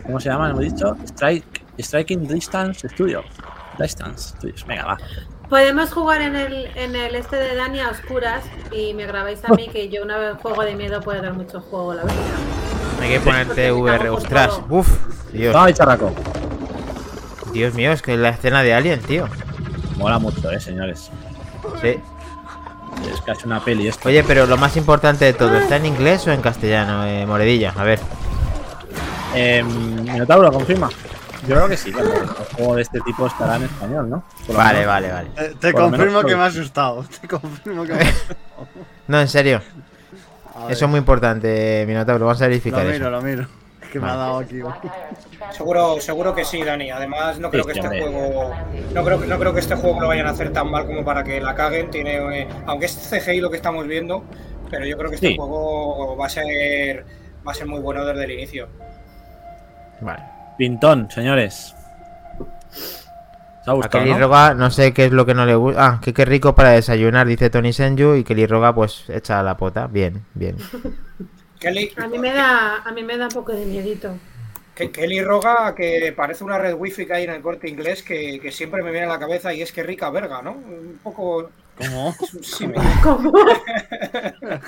¿Cómo 0.05 0.21
se 0.21 0.29
llama? 0.29 0.51
Hemos 0.51 0.61
dicho 0.63 0.97
Strike, 1.05 1.63
Striking 1.79 2.27
Distance 2.29 2.89
Studios. 2.89 3.25
Distance 3.79 4.31
Studios. 4.37 4.65
Venga, 4.67 4.85
va. 4.85 4.99
Podemos 5.49 5.93
jugar 5.93 6.23
en 6.23 6.37
el, 6.37 6.67
en 6.77 6.97
el 6.97 7.15
este 7.15 7.37
de 7.37 7.57
Dani 7.57 7.81
a 7.81 7.91
oscuras 7.91 8.43
y 8.71 8.95
me 8.95 9.07
grabáis 9.07 9.45
a 9.45 9.53
mí 9.55 9.69
que 9.69 9.89
yo 9.89 10.03
una 10.03 10.17
vez 10.19 10.37
juego 10.41 10.63
de 10.63 10.75
miedo 10.75 11.01
puede 11.01 11.21
dar 11.21 11.35
mucho 11.35 11.61
juego, 11.61 11.95
la 11.95 12.03
verdad. 12.05 12.17
Hay 13.01 13.11
que 13.11 13.21
ponerte 13.21 13.73
VR. 13.73 14.09
Ostras, 14.11 14.61
uff. 14.69 14.89
Dios, 15.33 15.55
charraco. 15.75 16.13
Dios 17.53 17.75
mío, 17.75 17.93
es 17.93 18.01
que 18.03 18.17
la 18.17 18.31
escena 18.31 18.63
de 18.63 18.73
Alien, 18.75 19.01
tío. 19.01 19.29
Mola 19.97 20.19
mucho, 20.19 20.51
eh, 20.51 20.61
señores. 20.61 21.11
Sí. 21.83 21.99
Es 23.13 23.21
casi 23.23 23.47
una 23.47 23.65
peli 23.65 23.89
esto. 23.89 24.09
Oye, 24.09 24.23
pero 24.25 24.47
lo 24.47 24.57
más 24.57 24.77
importante 24.77 25.25
de 25.25 25.33
todo, 25.33 25.57
¿está 25.57 25.77
en 25.77 25.87
inglés 25.87 26.27
o 26.27 26.33
en 26.33 26.41
castellano, 26.41 27.05
eh, 27.07 27.27
Moredilla? 27.27 27.73
A 27.77 27.85
ver. 27.85 27.99
Eh, 29.35 29.63
Minotauro, 29.65 30.53
confirma. 30.53 30.89
Yo 31.47 31.57
creo 31.57 31.69
que 31.69 31.77
sí, 31.77 31.91
claro. 31.91 32.09
Un 32.11 32.29
juego 32.57 32.77
de 32.77 32.83
este 32.83 33.01
tipo 33.01 33.27
estará 33.27 33.57
en 33.57 33.65
español, 33.65 34.09
¿no? 34.09 34.25
Lo 34.49 34.55
Vale, 34.55 34.73
menos. 34.81 34.87
vale, 34.87 35.13
vale. 35.13 35.31
Te, 35.59 35.73
lo 35.73 35.79
confirmo 35.79 36.07
menos 36.07 36.25
que 36.27 36.37
me 36.37 36.43
ha 36.43 36.47
asustado. 36.47 37.05
Te 37.21 37.27
confirmo 37.29 37.83
que 37.85 37.95
me 37.95 37.99
ha 38.01 38.03
asustado. 38.09 38.39
No, 39.09 39.21
en 39.21 39.29
serio. 39.29 39.61
Eso 40.69 40.85
es 40.85 40.91
muy 40.91 40.99
importante, 40.99 41.85
Minotauro. 41.89 42.27
Vamos 42.27 42.41
a 42.41 42.45
Lo 42.45 42.51
verificar 42.51 42.85
miro, 42.85 42.95
eso. 42.95 43.11
lo 43.11 43.23
miro. 43.23 43.47
Que 43.93 44.01
me 44.01 44.09
ha 44.09 44.17
dado 44.17 44.39
aquí. 44.39 44.59
Seguro, 45.51 46.01
seguro 46.01 46.35
que 46.35 46.45
sí, 46.47 46.65
Dani. 46.65 46.91
Además, 46.91 47.39
no 47.39 47.51
creo 47.51 47.65
que 47.65 47.73
este 47.73 47.87
juego. 47.89 48.51
No 48.95 49.05
creo, 49.05 49.19
no 49.19 49.39
creo 49.39 49.53
que 49.53 49.61
este 49.61 49.77
juego 49.77 50.01
lo 50.01 50.09
vayan 50.09 50.27
a 50.27 50.31
hacer 50.31 50.51
tan 50.51 50.71
mal 50.71 50.87
como 50.87 51.05
para 51.05 51.23
que 51.23 51.41
la 51.43 51.55
caguen. 51.55 51.91
Tiene. 51.91 52.41
eh, 52.41 52.49
aunque 52.67 52.87
es 52.87 52.97
CGI 53.11 53.41
lo 53.43 53.51
que 53.51 53.57
estamos 53.57 53.87
viendo. 53.87 54.25
Pero 54.71 54.87
yo 54.87 54.97
creo 54.97 55.11
que 55.11 55.17
este 55.17 55.29
Sí. 55.29 55.37
juego 55.37 56.17
va 56.17 56.25
a 56.27 56.29
ser. 56.31 57.05
Va 57.47 57.53
a 57.53 57.55
ser 57.55 57.67
muy 57.67 57.81
bueno 57.81 58.05
desde 58.07 58.25
el 58.25 58.31
inicio. 58.31 58.69
Vale. 60.01 60.23
Pintón, 60.57 61.11
señores. 61.11 61.75
¿Os 63.67 63.85
ha 63.85 63.87
A 63.87 63.89
Kelly 63.91 64.13
no? 64.13 64.19
Roga, 64.19 64.55
no 64.55 64.71
sé 64.71 64.93
qué 64.95 65.05
es 65.05 65.13
lo 65.13 65.27
que 65.27 65.35
no 65.35 65.45
le 65.45 65.55
gusta. 65.55 65.87
Ah, 65.87 66.01
que 66.03 66.15
qué 66.15 66.25
rico 66.25 66.55
para 66.55 66.71
desayunar, 66.71 67.27
dice 67.27 67.51
Tony 67.51 67.73
Senju. 67.75 68.15
Y 68.15 68.25
Kelly 68.25 68.47
Roga, 68.47 68.75
pues, 68.75 69.05
echa 69.11 69.43
la 69.43 69.57
pota. 69.57 69.87
Bien, 69.87 70.25
bien. 70.35 70.57
Kelly, 71.63 71.93
A 71.97 72.07
mí 72.09 72.19
me 72.19 72.33
da, 72.33 72.77
a 72.85 72.93
mí 72.93 73.03
me 73.03 73.17
da 73.17 73.27
un 73.27 73.33
poco 73.33 73.53
de 73.53 73.65
miedito. 73.65 74.15
que- 74.75 74.91
Kelly 74.91 75.23
Roga, 75.23 75.75
que 75.75 76.13
parece 76.17 76.43
una 76.45 76.59
red 76.59 76.75
wifi 76.75 77.07
que 77.07 77.15
hay 77.15 77.25
en 77.25 77.31
el 77.31 77.43
corte 77.43 77.69
inglés, 77.69 78.03
que, 78.03 78.41
que 78.41 78.51
siempre 78.51 78.83
me 78.83 78.91
viene 78.91 79.07
a 79.07 79.11
la 79.11 79.19
cabeza 79.19 79.53
y 79.55 79.63
es 79.63 79.71
que 79.73 79.83
rica 79.83 80.11
verga, 80.11 80.43
¿no? 80.43 80.53
Un 80.53 80.99
poco. 81.03 81.51
¿Cómo? 81.79 82.15
¿Cómo? 83.03 83.33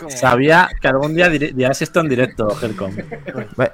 ¿Cómo? 0.01 0.11
Sabía 0.11 0.69
que 0.81 0.89
algún 0.89 1.15
día 1.15 1.29
dir- 1.29 1.53
dirás 1.55 1.81
esto 1.83 2.01
en 2.01 2.09
directo, 2.09 2.49
Helcom. 2.63 2.93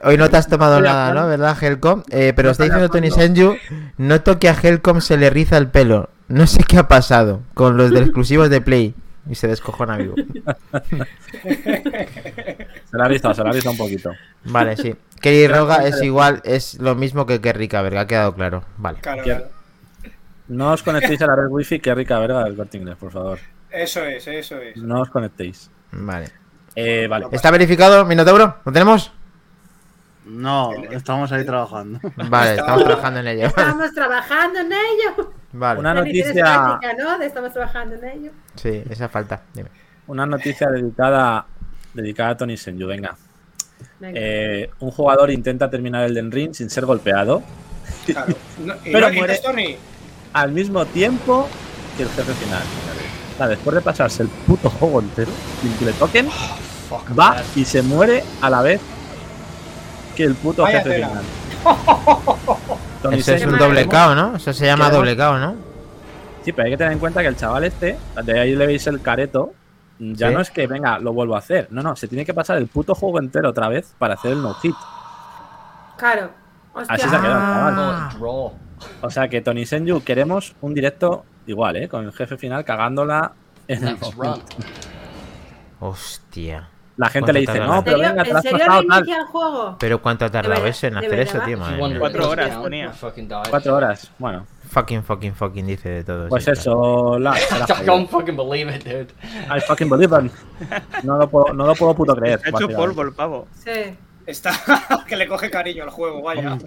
Hoy 0.05 0.17
no 0.17 0.29
te 0.29 0.37
has 0.37 0.49
tomado 0.49 0.81
nada. 0.81 1.13
¿no? 1.15 1.27
¿Verdad, 1.29 1.57
Helcom? 1.63 2.03
Eh, 2.11 2.33
pero 2.35 2.51
está 2.51 2.65
diciendo 2.65 2.89
Tony. 2.89 3.11
Senju, 3.11 3.57
noto 3.99 4.39
que 4.39 4.49
a 4.49 4.55
Helcom 4.61 5.01
se 5.01 5.17
le 5.17 5.31
riza 5.31 5.57
el 5.59 5.69
pelo. 5.69 6.09
No 6.29 6.47
sé 6.47 6.63
qué 6.65 6.79
ha 6.79 6.89
pasado 6.89 7.41
con 7.55 7.77
los 7.77 7.91
de 7.91 8.01
exclusivos 8.05 8.51
de 8.51 8.61
Play. 8.61 8.95
Y 9.31 9.37
se 9.37 9.47
descojona 9.47 9.97
vivo. 9.97 10.15
Se 12.91 12.97
la 12.97 13.05
ha 13.05 13.09
rizado, 13.09 13.33
se 13.33 13.45
la 13.45 13.51
ha 13.51 13.53
rizado 13.53 13.71
un 13.71 13.79
poquito. 13.79 14.11
Vale, 14.45 14.77
sí. 14.77 14.97
Kelly 15.21 15.47
Roga 15.47 15.87
es 15.87 16.03
igual, 16.03 16.43
es 16.45 16.81
lo 16.81 16.97
mismo 16.97 17.25
que 17.25 17.41
que 17.41 17.53
rica, 17.53 17.81
verga, 17.83 18.01
ha 18.01 18.07
quedado 18.09 18.35
claro. 18.35 18.65
Vale. 18.79 18.99
Claro. 19.01 19.49
No 20.49 20.73
os 20.73 20.83
conectéis 20.83 21.23
a 21.23 21.29
la 21.29 21.37
red 21.37 21.47
wifi, 21.49 21.79
que 21.79 21.95
rica 21.95 22.19
verga 22.19 22.43
del 22.43 22.57
corte 22.57 22.79
inglés, 22.79 22.97
por 22.97 23.13
favor. 23.13 23.39
Eso 23.71 24.05
es, 24.05 24.27
eso 24.27 24.57
es. 24.57 24.77
No 24.77 25.03
os 25.03 25.11
conectéis. 25.11 25.71
Vale. 25.93 26.33
Eh, 26.75 27.07
vale. 27.09 27.27
¿Está 27.31 27.53
verificado, 27.53 28.05
Minotauro? 28.05 28.57
¿Lo 28.65 28.73
tenemos? 28.73 29.13
No, 30.25 30.73
estamos 30.91 31.31
ahí 31.31 31.45
trabajando. 31.45 32.01
Vale, 32.29 32.57
estamos 32.57 32.83
trabajando 32.85 33.21
en 33.21 33.29
ello. 33.29 33.47
Estamos 33.47 33.93
trabajando 33.95 34.59
en 34.59 34.73
ello. 34.73 35.33
Vale. 35.53 35.81
Una 35.81 35.95
noticia- 35.95 36.33
práctica, 36.33 36.95
¿no? 37.03 37.19
De 37.19 37.27
estamos 37.27 37.53
trabajando 37.53 37.97
en 37.97 38.05
ello. 38.05 38.31
Sí, 38.55 38.83
esa 38.89 39.09
falta. 39.09 39.43
Dime. 39.55 39.69
Una 40.07 40.27
noticia 40.27 40.69
dedicada, 40.69 41.47
dedicada 41.95 42.31
a 42.31 42.37
Tony 42.37 42.57
Senju, 42.57 42.87
venga. 42.87 43.17
Venga. 43.99 44.19
Eh, 44.21 44.71
un 44.81 44.91
jugador 44.91 45.31
intenta 45.31 45.69
terminar 45.71 46.05
el 46.05 46.15
Den 46.15 46.31
Ring 46.31 46.53
sin 46.55 46.69
ser 46.71 46.85
golpeado 46.87 47.43
Claro. 48.07 48.35
No, 48.65 48.75
y 48.85 48.93
Pero 48.93 49.09
no- 49.09 49.15
muere- 49.15 49.33
esto 49.35 49.53
ni- 49.53 49.77
al 50.33 50.53
mismo 50.53 50.85
tiempo 50.87 51.49
que 51.97 52.03
el 52.05 52.09
jefe 52.11 52.33
final. 52.35 52.63
Después 53.49 53.75
de 53.75 53.81
pasarse 53.81 54.23
el 54.23 54.29
puto 54.29 54.69
juego 54.69 55.01
entero 55.01 55.33
sin 55.63 55.73
que 55.79 55.87
le 55.87 55.93
toquen, 55.95 56.29
va 57.19 57.43
y 57.57 57.65
se 57.65 57.81
muere 57.83 58.23
a 58.43 58.51
la 58.51 58.61
vez 58.63 58.81
que 60.15 60.25
el 60.25 60.35
puto 60.35 60.63
Vaya 60.63 60.79
jefe 60.83 60.91
tela. 60.91 61.09
final. 61.09 61.25
Eso 63.13 63.35
es 63.35 63.45
un 63.47 63.59
doble 63.59 63.87
KO, 63.87 64.15
¿no? 64.15 64.37
Eso 64.37 64.53
se 64.53 64.67
llama 64.67 64.91
doble 64.91 65.17
KO, 65.17 65.39
¿no? 65.39 65.55
Sí, 66.45 66.53
pero 66.53 66.67
hay 66.67 66.71
que 66.73 66.77
tener 66.79 66.93
en 66.93 66.99
cuenta 66.99 67.21
que 67.23 67.29
el 67.29 67.37
chaval 67.37 67.65
este, 67.65 67.99
de 68.25 68.41
ahí 68.41 68.55
le 68.57 68.67
veis 68.67 68.87
el 68.87 69.01
careto, 69.03 69.53
ya 69.99 70.29
Sí. 70.29 70.35
no 70.35 70.41
es 70.41 70.51
que 70.51 70.67
venga, 70.67 70.99
lo 70.99 71.13
vuelvo 71.13 71.35
a 71.35 71.39
hacer. 71.39 71.69
No, 71.71 71.83
no, 71.83 71.95
se 71.97 72.09
tiene 72.09 72.25
que 72.25 72.33
pasar 72.33 72.57
el 72.57 72.67
puto 72.67 72.95
juego 72.95 73.19
entero 73.19 73.51
otra 73.51 73.69
vez 73.69 73.95
para 73.99 74.15
hacer 74.15 74.33
el 74.33 74.43
no 74.43 74.55
hit. 74.55 74.75
Claro. 75.99 76.31
Hostia. 76.73 76.95
Así 76.95 77.09
se 77.09 77.17
ha 77.17 77.21
quedado 77.21 77.39
el 77.39 77.55
chaval. 77.55 77.75
Ah, 77.79 78.11
Draw. 78.19 78.53
O 79.03 79.11
sea 79.11 79.29
que 79.29 79.43
Tony 79.43 79.67
Senju 79.67 80.03
queremos 80.03 80.55
un 80.63 80.73
directo 80.73 81.25
igual, 81.47 81.77
¿eh? 81.77 81.89
Con 81.89 82.05
el 82.07 82.13
jefe 82.13 82.39
final 82.39 82.65
cagándola 82.65 83.33
en 83.69 83.87
el 83.87 83.97
hostia. 85.81 86.69
La 87.01 87.09
gente 87.09 87.33
¿Cuánto 87.33 87.33
le 87.33 87.41
dice, 87.41 87.59
no, 87.61 87.79
¿En 87.79 87.85
pero 87.85 87.99
venga, 87.99 88.23
te 88.23 88.29
¿en 88.29 88.35
lo 88.35 88.39
has 88.39 88.45
pasado 88.45 88.83
tal. 88.87 89.25
juego? 89.25 89.77
Pero 89.81 90.03
¿cuánto 90.03 90.25
ha 90.27 90.31
tardado 90.31 90.67
eso 90.67 90.87
en 90.87 90.93
¿De 90.95 90.99
hacer 91.07 91.21
eso, 91.21 91.41
tío? 91.41 91.59
Cuatro 91.99 92.29
horas 92.29 92.57
ponía. 92.57 92.93
Cuatro 93.49 93.75
horas. 93.75 94.13
Bueno, 94.19 94.47
Fucking, 94.69 95.03
fucking, 95.03 95.35
fucking, 95.35 95.67
dice 95.67 95.89
de 95.89 96.05
todo. 96.05 96.29
pues 96.29 96.45
sí, 96.45 96.51
eso, 96.51 97.19
la, 97.19 97.35
I 97.81 97.85
don't 97.87 98.09
fucking 98.11 98.37
believe 98.37 98.71
it, 98.77 98.85
dude. 98.85 99.09
I 99.51 99.61
fucking 99.61 99.89
believe 99.89 100.15
it. 100.27 100.31
No 101.03 101.17
lo 101.17 101.27
puedo, 101.31 101.55
no 101.55 101.67
lo 101.67 101.75
puedo 101.75 101.95
puto 101.95 102.15
creer. 102.15 102.39
Ha 102.45 102.51
hecho 102.51 102.69
polvo 102.69 103.01
el 103.03 103.13
pavo. 103.15 103.49
Sí. 103.55 103.97
Está 104.27 104.53
que 105.09 105.17
le 105.17 105.27
coge 105.27 105.51
cariño 105.51 105.85
al 105.85 105.91
juego, 105.91 106.21
vaya. 106.23 106.59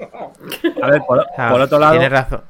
A 0.82 0.88
ver, 0.90 1.02
por, 1.08 1.24
Ah, 1.38 1.50
por 1.52 1.62
otro 1.62 1.78
lado, 1.78 1.92
Tienes 1.94 2.12
razón. 2.12 2.42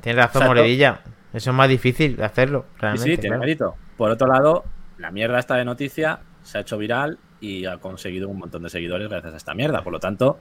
Tienes 0.00 0.16
razón, 0.24 0.42
Exacto. 0.42 0.48
Moredilla. 0.48 1.00
Eso 1.32 1.50
es 1.50 1.56
más 1.56 1.68
difícil 1.68 2.16
de 2.16 2.24
hacerlo, 2.24 2.64
sí, 2.74 2.76
realmente. 2.80 3.10
sí, 3.10 3.16
tiene 3.16 3.28
claro. 3.28 3.40
mérito. 3.40 3.74
Por 3.96 4.10
otro 4.10 4.26
lado, 4.26 4.64
la 4.98 5.10
mierda 5.12 5.38
esta 5.38 5.54
de 5.54 5.64
noticia 5.64 6.18
se 6.48 6.56
ha 6.56 6.60
hecho 6.62 6.78
viral 6.78 7.18
y 7.42 7.66
ha 7.66 7.76
conseguido 7.76 8.26
un 8.26 8.38
montón 8.38 8.62
de 8.62 8.70
seguidores 8.70 9.06
gracias 9.10 9.34
a 9.34 9.36
esta 9.36 9.52
mierda. 9.52 9.82
Por 9.82 9.92
lo 9.92 10.00
tanto, 10.00 10.38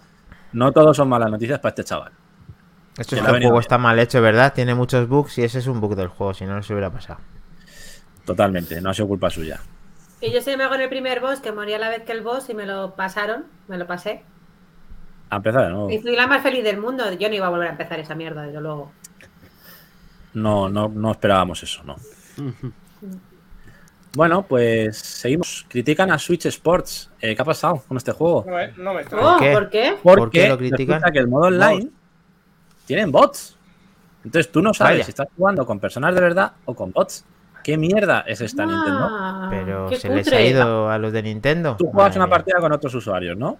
no 0.53 0.71
todos 0.71 0.95
son 0.95 1.09
malas 1.09 1.29
noticias 1.29 1.59
para 1.59 1.71
este 1.71 1.83
chaval. 1.83 2.13
Esto 2.97 3.15
es 3.15 3.21
que 3.21 3.27
el 3.27 3.39
juego 3.39 3.51
bien. 3.51 3.59
está 3.59 3.77
mal 3.77 3.99
hecho, 3.99 4.21
¿verdad? 4.21 4.53
Tiene 4.53 4.73
muchos 4.73 5.09
bugs 5.09 5.37
y 5.37 5.43
ese 5.43 5.59
es 5.59 5.67
un 5.67 5.81
bug 5.81 5.97
del 5.97 6.07
juego, 6.07 6.33
si 6.33 6.45
no, 6.45 6.55
no 6.55 6.63
se 6.63 6.71
hubiera 6.71 6.89
pasado. 6.89 7.19
Totalmente, 8.25 8.79
no 8.79 8.89
ha 8.89 8.93
sido 8.93 9.09
culpa 9.09 9.29
suya. 9.29 9.59
Y 10.21 10.31
yo 10.31 10.41
se 10.41 10.55
me 10.55 10.63
hago 10.63 10.75
en 10.75 10.81
el 10.81 10.89
primer 10.89 11.19
boss, 11.19 11.41
que 11.41 11.51
moría 11.51 11.75
a 11.75 11.79
la 11.79 11.89
vez 11.89 12.03
que 12.03 12.13
el 12.13 12.21
boss 12.21 12.49
y 12.49 12.53
me 12.53 12.65
lo 12.65 12.95
pasaron, 12.95 13.43
me 13.67 13.77
lo 13.77 13.85
pasé. 13.85 14.23
A 15.29 15.35
empezar 15.35 15.65
de 15.65 15.69
nuevo. 15.71 15.91
Y 15.91 15.99
fui 15.99 16.15
la 16.15 16.27
más 16.27 16.41
feliz 16.41 16.63
del 16.63 16.77
mundo. 16.77 17.03
Yo 17.11 17.27
no 17.27 17.35
iba 17.35 17.47
a 17.47 17.49
volver 17.49 17.67
a 17.67 17.71
empezar 17.71 17.99
esa 17.99 18.15
mierda, 18.15 18.43
desde 18.43 18.61
luego. 18.61 18.93
No, 20.33 20.69
no, 20.69 20.87
no 20.87 21.11
esperábamos 21.11 21.61
eso, 21.63 21.83
no. 21.83 21.97
Bueno, 24.15 24.43
pues 24.43 24.97
seguimos. 24.97 25.65
Critican 25.69 26.11
a 26.11 26.17
Switch 26.19 26.45
Sports. 26.47 27.11
Eh, 27.21 27.35
¿Qué 27.35 27.41
ha 27.41 27.45
pasado 27.45 27.83
con 27.87 27.97
este 27.97 28.11
juego? 28.11 28.45
No 28.47 28.55
me, 28.55 28.71
no 28.73 28.93
me. 28.93 29.01
Oh, 29.19 29.37
qué? 29.39 29.51
¿Por 29.53 29.69
qué? 29.69 29.95
Porque 30.01 30.19
¿Por 30.21 30.29
qué 30.31 30.47
lo 30.49 30.57
critican? 30.57 30.87
resulta 30.95 31.11
que 31.11 31.19
el 31.19 31.27
modo 31.27 31.47
online 31.47 31.89
tienen 32.85 33.11
bots. 33.11 33.57
Entonces 34.23 34.51
tú 34.51 34.61
no 34.61 34.73
sabes 34.73 34.93
Vaya. 34.93 35.03
si 35.03 35.11
estás 35.11 35.27
jugando 35.37 35.65
con 35.65 35.79
personas 35.79 36.15
de 36.15 36.21
verdad 36.21 36.53
o 36.65 36.73
con 36.75 36.91
bots. 36.91 37.25
¿Qué 37.63 37.77
mierda 37.77 38.21
es 38.21 38.39
esta 38.39 38.65
Nintendo? 38.65 39.07
Ah, 39.11 39.47
Pero 39.49 39.89
qué 39.89 39.97
se 39.97 40.09
les 40.09 40.31
ha 40.31 40.41
ido 40.41 40.89
a 40.89 40.97
los 40.97 41.11
de 41.11 41.21
Nintendo. 41.21 41.75
Tú 41.77 41.87
juegas 41.87 42.11
Madre 42.15 42.19
una 42.19 42.29
partida 42.29 42.59
con 42.59 42.71
otros 42.71 42.95
usuarios, 42.95 43.37
¿no? 43.37 43.57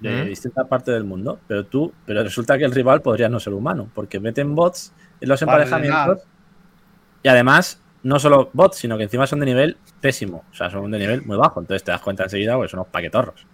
De 0.00 0.24
¿Mm? 0.24 0.26
distintas 0.26 0.66
partes 0.66 0.92
del 0.92 1.04
mundo, 1.04 1.38
pero 1.46 1.64
tú, 1.64 1.92
pero 2.04 2.24
resulta 2.24 2.58
que 2.58 2.64
el 2.64 2.72
rival 2.72 3.00
podría 3.00 3.28
no 3.28 3.38
ser 3.38 3.52
humano, 3.54 3.88
porque 3.94 4.18
meten 4.18 4.56
bots 4.56 4.92
en 5.20 5.28
los 5.28 5.40
emparejamientos 5.40 6.22
y 7.22 7.28
además 7.28 7.80
no 8.04 8.18
solo 8.20 8.50
bots, 8.52 8.76
sino 8.78 8.96
que 8.96 9.02
encima 9.04 9.26
son 9.26 9.40
de 9.40 9.46
nivel 9.46 9.76
pésimo, 10.00 10.44
o 10.50 10.54
sea, 10.54 10.70
son 10.70 10.90
de 10.90 10.98
nivel 10.98 11.22
muy 11.26 11.36
bajo, 11.36 11.60
entonces 11.60 11.82
te 11.82 11.90
das 11.90 12.00
cuenta 12.00 12.22
enseguida 12.22 12.54
porque 12.54 12.68
son 12.70 12.80
unos 12.80 12.92
paquetorros. 12.92 13.46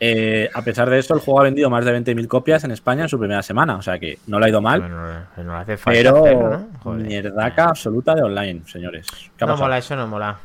Eh, 0.00 0.50
a 0.52 0.62
pesar 0.62 0.90
de 0.90 0.98
eso, 0.98 1.14
el 1.14 1.20
juego 1.20 1.40
ha 1.40 1.44
vendido 1.44 1.70
más 1.70 1.84
de 1.84 1.92
20.000 1.92 2.26
copias 2.26 2.64
en 2.64 2.72
España 2.72 3.02
en 3.04 3.08
su 3.08 3.18
primera 3.18 3.42
semana, 3.42 3.76
o 3.76 3.82
sea 3.82 3.98
que 3.98 4.18
no 4.26 4.38
le 4.40 4.46
ha 4.46 4.48
ido 4.48 4.60
mal, 4.60 4.80
Bueno, 4.80 5.24
no, 5.36 5.44
no 5.44 5.56
hace 5.56 5.76
falta 5.76 5.98
pero 5.98 6.18
hacerlo, 6.18 6.68
mierdaca 6.94 7.64
absoluta 7.66 8.14
de 8.14 8.22
online, 8.22 8.62
señores. 8.66 9.06
¿Qué 9.36 9.44
ha 9.44 9.46
No 9.46 9.52
pasado? 9.52 9.62
mola, 9.66 9.78
eso 9.78 9.96
no 9.96 10.06
mola. 10.08 10.38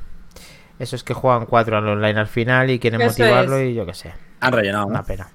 Eso 0.78 0.96
es 0.96 1.04
que 1.04 1.16
juegan 1.16 1.48
cuatro 1.48 1.78
al 1.78 1.88
online 1.88 2.20
al 2.20 2.28
final 2.28 2.70
y 2.70 2.78
quieren 2.78 3.02
Eso 3.02 3.10
motivarlo 3.24 3.58
es. 3.58 3.72
y 3.72 3.74
yo 3.74 3.86
qué 3.88 3.96
sé. 3.96 4.14
Han 4.42 4.54
rellenado, 4.54 4.86
¿no? 4.86 4.92
Una 4.92 5.04
pena. 5.04 5.28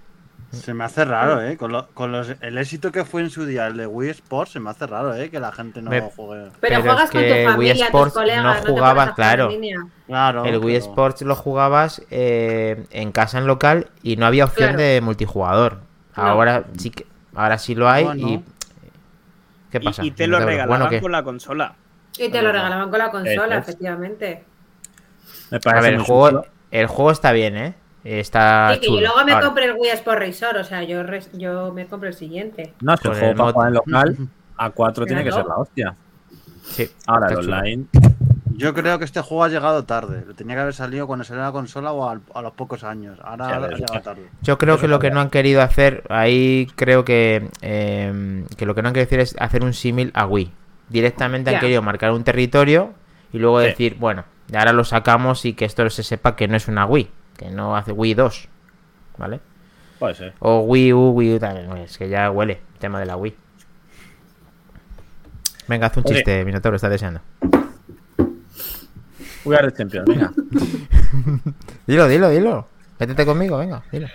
Se 0.52 0.74
me 0.74 0.84
hace 0.84 1.04
raro, 1.06 1.40
¿eh? 1.42 1.56
Con, 1.56 1.72
lo- 1.72 1.88
con 1.94 2.12
los, 2.12 2.34
el 2.42 2.58
éxito 2.58 2.92
que 2.92 3.04
fue 3.06 3.22
en 3.22 3.30
su 3.30 3.46
día 3.46 3.66
el 3.68 3.76
de 3.78 3.86
Wii 3.86 4.10
Sports, 4.10 4.52
se 4.52 4.60
me 4.60 4.68
hace 4.70 4.86
raro, 4.86 5.14
¿eh? 5.14 5.30
Que 5.30 5.40
la 5.40 5.50
gente 5.50 5.80
no 5.80 5.88
Me- 5.90 6.02
juegue. 6.02 6.50
Pero, 6.60 6.80
Pero 6.80 6.82
juegas 6.82 7.04
es 7.04 7.10
con 7.10 7.20
tu 7.22 7.26
Wii 7.26 7.44
familia, 7.46 7.84
Sports 7.86 8.12
tus 8.12 8.20
colegas, 8.22 8.42
no 8.44 8.54
no, 8.54 8.60
te 8.60 8.68
jugaba, 8.70 8.88
pones 8.92 9.08
a 9.08 9.12
jugar 9.12 9.14
claro. 9.14 9.44
en 9.46 9.50
línea. 9.52 9.86
Claro. 10.06 10.44
el 10.44 10.58
Wii 10.58 10.74
pero- 10.74 10.84
Sports 10.90 11.22
lo 11.22 11.34
jugabas 11.34 12.02
eh, 12.10 12.84
en 12.90 13.12
casa 13.12 13.38
en 13.38 13.46
local 13.46 13.88
y 14.02 14.16
no 14.16 14.26
había 14.26 14.44
opción 14.44 14.70
Claro. 14.74 14.82
de 14.82 15.00
multijugador. 15.00 15.78
No. 16.16 16.22
Ahora 16.22 16.64
sí 16.76 16.90
que 16.90 17.06
ahora 17.34 17.56
sí 17.56 17.74
lo 17.74 17.88
hay 17.88 18.06
y 18.16 18.44
¿qué 19.70 19.80
pasa? 19.80 20.04
Y, 20.04 20.10
te 20.10 20.26
No 20.26 20.38
lo 20.38 20.44
regalaban 20.44 20.88
bueno, 20.90 21.00
con 21.00 21.12
la 21.12 21.22
consola. 21.22 21.74
Y 22.18 22.28
te 22.28 22.42
lo 22.42 22.52
regalaban 22.52 22.90
con 22.90 22.98
la 22.98 23.10
consola, 23.10 23.56
es. 23.56 23.62
efectivamente. 23.62 24.44
Me 25.50 25.58
A 25.64 25.80
ver, 25.80 25.94
el 25.94 26.00
juego, 26.02 26.44
el 26.70 26.86
juego 26.88 27.10
está 27.10 27.32
bien, 27.32 27.56
¿eh? 27.56 27.74
Está 28.04 28.70
Sí, 28.74 28.80
que 28.80 28.86
chulo. 28.86 29.00
yo 29.00 29.06
luego 29.06 29.24
me 29.24 29.32
Ahora, 29.32 29.46
compré 29.46 29.64
el 29.66 29.72
Wii 29.78 29.90
Sport 29.90 30.18
Resort, 30.18 30.56
o 30.56 30.64
sea, 30.64 30.82
yo, 30.82 31.02
yo 31.34 31.72
me 31.72 31.86
compro 31.86 32.08
el 32.08 32.14
siguiente. 32.14 32.72
No, 32.80 32.94
es 32.94 33.00
que 33.00 33.08
el 33.08 33.14
Con 33.14 33.20
juego 33.20 33.32
el 33.32 33.36
para 33.38 33.52
jugar 33.52 33.68
en 33.68 33.74
local 33.74 34.28
a 34.56 34.70
4 34.70 35.06
tiene 35.06 35.24
que 35.24 35.32
ser 35.32 35.44
la 35.46 35.56
hostia. 35.56 35.94
sí, 36.64 36.90
Ahora 37.06 37.28
el 37.28 37.36
online. 37.38 37.84
Yo 38.54 38.74
creo 38.74 38.98
que 38.98 39.06
este 39.06 39.20
juego 39.22 39.44
ha 39.44 39.48
llegado 39.48 39.84
tarde. 39.84 40.24
Lo 40.26 40.34
tenía 40.34 40.54
que 40.56 40.60
haber 40.60 40.74
salido 40.74 41.06
cuando 41.06 41.24
salió 41.24 41.42
la 41.42 41.52
consola 41.52 41.92
o 41.92 42.08
a 42.34 42.42
los 42.42 42.52
pocos 42.52 42.84
años. 42.84 43.18
Ahora 43.24 43.46
Sí, 43.46 43.52
ha 43.52 43.68
llegado 43.78 44.00
tarde. 44.02 44.28
Yo 44.42 44.58
creo 44.58 44.74
Eso 44.74 44.82
que 44.82 44.88
lo 44.88 44.98
que 44.98 45.10
no 45.10 45.20
han 45.20 45.30
querido 45.30 45.62
hacer, 45.62 46.04
ahí 46.10 46.68
creo 46.76 47.04
que, 47.04 47.48
eh, 47.62 48.44
que 48.56 48.66
lo 48.66 48.74
que 48.74 48.82
no 48.82 48.88
han 48.88 48.94
querido 48.94 49.06
hacer 49.08 49.20
es 49.20 49.36
hacer 49.40 49.64
un 49.64 49.72
símil 49.72 50.10
a 50.14 50.26
Wii. 50.26 50.52
Directamente 50.90 51.54
han 51.54 51.60
querido 51.60 51.80
marcar 51.82 52.12
un 52.12 52.24
territorio 52.24 52.92
y 53.32 53.38
luego 53.38 53.60
Sí. 53.60 53.66
decir, 53.68 53.96
bueno, 53.98 54.24
ahora 54.54 54.72
lo 54.74 54.84
sacamos 54.84 55.44
y 55.46 55.54
que 55.54 55.64
esto 55.64 55.88
se 55.88 56.02
sepa 56.02 56.36
que 56.36 56.46
no 56.46 56.56
es 56.56 56.68
una 56.68 56.84
Wii, 56.84 57.08
que 57.36 57.50
no 57.50 57.76
hace 57.76 57.92
Wii 57.92 58.14
2, 58.14 58.48
¿vale? 59.18 59.40
Puede 59.98 60.14
ser. 60.14 60.34
O 60.40 60.60
Wii 60.60 60.92
U, 60.92 61.10
Wii 61.10 61.34
U 61.36 61.38
también, 61.38 61.70
es 61.78 61.96
que 61.98 62.08
ya 62.08 62.30
huele 62.30 62.60
el 62.74 62.78
tema 62.78 62.98
de 63.00 63.06
la 63.06 63.16
Wii. 63.16 63.36
Venga, 65.68 65.86
haz 65.86 65.96
un 65.96 66.04
Oye. 66.06 66.14
chiste, 66.16 66.44
Minotauro, 66.44 66.76
está 66.76 66.88
deseando. 66.88 67.20
We 69.44 69.56
are 69.56 69.70
the 69.70 69.76
champions, 69.76 70.06
venga. 70.08 70.32
Dilo, 71.86 72.06
dilo, 72.08 72.28
dilo. 72.30 72.66
Métete 72.98 73.24
conmigo, 73.26 73.58
venga, 73.58 73.82
dilo. 73.90 74.08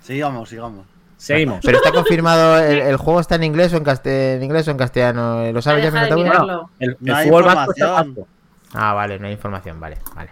Sigamos, 0.00 0.48
sigamos. 0.48 0.86
Seguimos. 1.16 1.60
Pero 1.64 1.78
está 1.78 1.90
confirmado, 1.92 2.58
el, 2.58 2.78
el 2.80 2.96
juego 2.96 3.20
está 3.20 3.36
en 3.36 3.44
inglés 3.44 3.72
o 3.72 3.78
en, 3.78 3.84
en 4.04 4.42
inglés 4.42 4.68
o 4.68 4.70
en 4.70 4.76
castellano. 4.76 5.50
¿Lo 5.50 5.62
sabes 5.62 5.84
ya, 5.84 5.90
Minotauro? 5.90 6.22
mirarlo. 6.24 6.70
El, 6.78 6.90
el 6.90 6.96
No 7.00 7.16
hay 7.16 7.26
fútbol 7.28 7.44
vasco 7.44 7.72
está 7.72 7.84
información. 7.86 8.14
vasco. 8.14 8.28
Ah, 8.74 8.92
vale, 8.94 9.18
no 9.18 9.26
hay 9.26 9.32
información, 9.32 9.80
vale, 9.80 9.98
vale. 10.14 10.30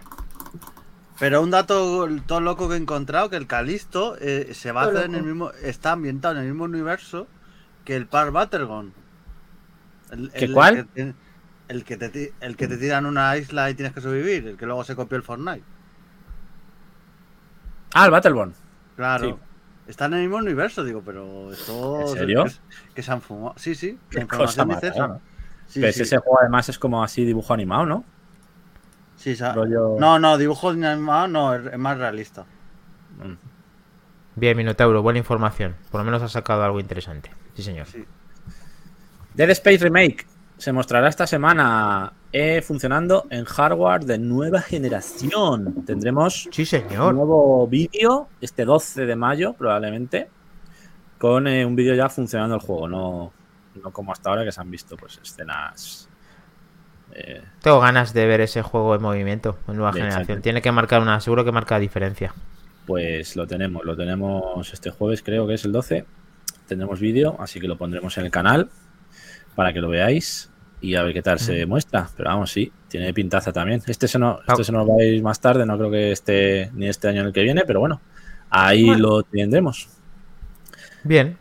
Pero 1.19 1.41
un 1.41 1.51
dato 1.51 2.07
todo 2.27 2.41
loco 2.41 2.67
que 2.67 2.75
he 2.75 2.77
encontrado, 2.77 3.29
que 3.29 3.37
el 3.37 3.47
Calisto 3.47 4.17
eh, 4.19 4.51
se 4.53 4.71
va 4.71 4.83
a 4.83 4.85
hacer 4.87 5.05
en 5.05 5.15
el 5.15 5.23
mismo, 5.23 5.51
está 5.63 5.93
ambientado 5.93 6.35
en 6.35 6.41
el 6.41 6.47
mismo 6.49 6.65
universo 6.65 7.27
que 7.85 7.95
el 7.95 8.05
Par 8.05 8.31
Battleground. 8.31 8.91
El, 10.11 10.29
¿Que 10.31 10.45
el 10.45 10.53
cuál? 10.53 10.75
que 10.75 10.83
te- 11.03 11.13
el 11.67 11.83
que, 11.83 11.97
te, 11.97 12.33
el 12.41 12.55
que 12.57 12.67
te 12.67 12.77
tiran 12.77 13.05
una 13.05 13.35
isla 13.37 13.69
y 13.69 13.75
tienes 13.75 13.93
que 13.93 14.01
sobrevivir, 14.01 14.47
el 14.49 14.57
que 14.57 14.65
luego 14.65 14.83
se 14.83 14.95
copió 14.95 15.15
el 15.17 15.23
Fortnite. 15.23 15.63
Ah, 17.93 18.05
el 18.05 18.11
Battleborn. 18.11 18.53
Claro. 18.95 19.27
Sí. 19.27 19.35
Están 19.91 20.13
en 20.13 20.19
el 20.19 20.25
mismo 20.25 20.37
universo, 20.37 20.83
digo, 20.83 21.01
pero 21.05 21.51
esto... 21.53 22.01
¿En 22.01 22.07
serio? 22.09 22.43
Que, 22.45 22.51
que 22.95 23.03
se 23.03 23.11
han 23.11 23.21
fumado. 23.21 23.53
Sí, 23.57 23.73
sí. 23.75 23.91
La 23.91 24.09
Qué 24.09 24.19
información 24.21 24.69
dice 24.69 24.87
eso. 24.89 25.21
Sí, 25.67 25.79
Pero 25.79 25.93
sí. 25.93 26.01
ese 26.01 26.17
juego 26.17 26.39
además 26.41 26.69
es 26.69 26.77
como 26.77 27.03
así 27.03 27.23
dibujo 27.25 27.53
animado, 27.53 27.85
¿no? 27.85 28.03
Sí, 29.25 29.35
sa- 29.35 29.53
rollo- 29.55 29.95
No, 29.99 30.19
no, 30.19 30.37
dibujos 30.37 30.77
ni 30.77 30.85
animados, 30.85 31.31
no, 31.31 31.55
es 31.55 31.79
más 31.79 31.97
realista. 31.97 32.45
Mm. 33.17 33.33
Bien, 34.35 34.55
Minotauro, 34.55 35.01
buena 35.01 35.17
información. 35.17 35.75
Por 35.89 36.01
lo 36.01 36.05
menos 36.05 36.21
has 36.21 36.31
sacado 36.33 36.63
algo 36.63 36.79
interesante. 36.79 37.31
Sí, 37.55 37.63
señor. 37.63 37.87
Sí. 37.87 38.05
Dead 39.33 39.49
Space 39.49 39.79
Remake 39.79 40.27
se 40.57 40.71
mostrará 40.71 41.07
esta 41.09 41.25
semana 41.25 42.13
eh, 42.31 42.61
funcionando 42.61 43.25
en 43.31 43.45
hardware 43.45 44.05
de 44.05 44.19
nueva 44.19 44.61
generación. 44.61 45.83
Tendremos 45.87 46.47
Sí, 46.51 46.61
un 46.61 46.65
señor. 46.67 47.15
nuevo 47.15 47.65
vídeo 47.67 48.27
este 48.41 48.63
12 48.63 49.07
de 49.07 49.15
mayo, 49.15 49.53
probablemente, 49.53 50.29
con 51.17 51.47
eh, 51.47 51.65
un 51.65 51.75
vídeo 51.75 51.95
ya 51.95 52.09
funcionando 52.09 52.53
el 52.57 52.61
juego, 52.61 52.87
no, 52.87 53.33
no 53.81 53.89
como 53.91 54.11
hasta 54.11 54.29
ahora 54.29 54.45
que 54.45 54.51
se 54.51 54.61
han 54.61 54.69
visto 54.69 54.95
pues 54.95 55.17
escenas. 55.23 56.04
Eh, 57.15 57.41
Tengo 57.61 57.79
ganas 57.79 58.13
de 58.13 58.25
ver 58.25 58.41
ese 58.41 58.61
juego 58.61 58.93
en 58.95 59.01
movimiento, 59.01 59.57
en 59.67 59.77
nueva 59.77 59.93
generación. 59.93 60.41
Tiene 60.41 60.61
que 60.61 60.71
marcar 60.71 61.01
una, 61.01 61.19
seguro 61.19 61.43
que 61.45 61.51
marca 61.51 61.79
diferencia. 61.79 62.33
pues 62.85 63.35
lo 63.35 63.47
tenemos, 63.47 63.83
lo 63.83 63.95
tenemos 63.95 64.71
este 64.73 64.91
jueves, 64.91 65.23
creo 65.23 65.47
que 65.47 65.55
es 65.55 65.65
el 65.65 65.71
12. 65.71 66.05
Tendremos 66.67 66.99
vídeo, 66.99 67.35
así 67.39 67.59
que 67.59 67.67
lo 67.67 67.77
pondremos 67.77 68.17
en 68.17 68.25
el 68.25 68.31
canal 68.31 68.69
para 69.55 69.71
que 69.73 69.79
lo 69.79 69.89
veáis 69.89 70.51
y 70.81 70.95
a 70.95 71.03
ver 71.03 71.13
qué 71.13 71.21
tal 71.21 71.39
se 71.39 71.65
muestra. 71.65 72.09
Pero 72.15 72.29
vamos, 72.29 72.51
sí, 72.51 72.71
tiene 72.89 73.13
pintaza 73.13 73.51
también. 73.53 73.81
Este 73.87 74.07
se, 74.07 74.19
no, 74.19 74.39
este 74.47 74.63
se 74.63 74.71
nos 74.71 74.87
va 74.87 74.93
a 74.99 75.03
ir 75.03 75.21
más 75.23 75.39
tarde, 75.39 75.65
no 75.65 75.77
creo 75.77 75.89
que 75.89 76.11
esté 76.11 76.69
ni 76.73 76.87
este 76.87 77.07
año 77.07 77.21
ni 77.21 77.27
el 77.27 77.33
que 77.33 77.41
viene, 77.43 77.63
pero 77.65 77.79
bueno, 77.79 78.01
ahí 78.49 78.85
Bueno. 78.87 79.07
lo 79.09 79.23
tendremos. 79.23 79.89
Bien. 81.03 81.37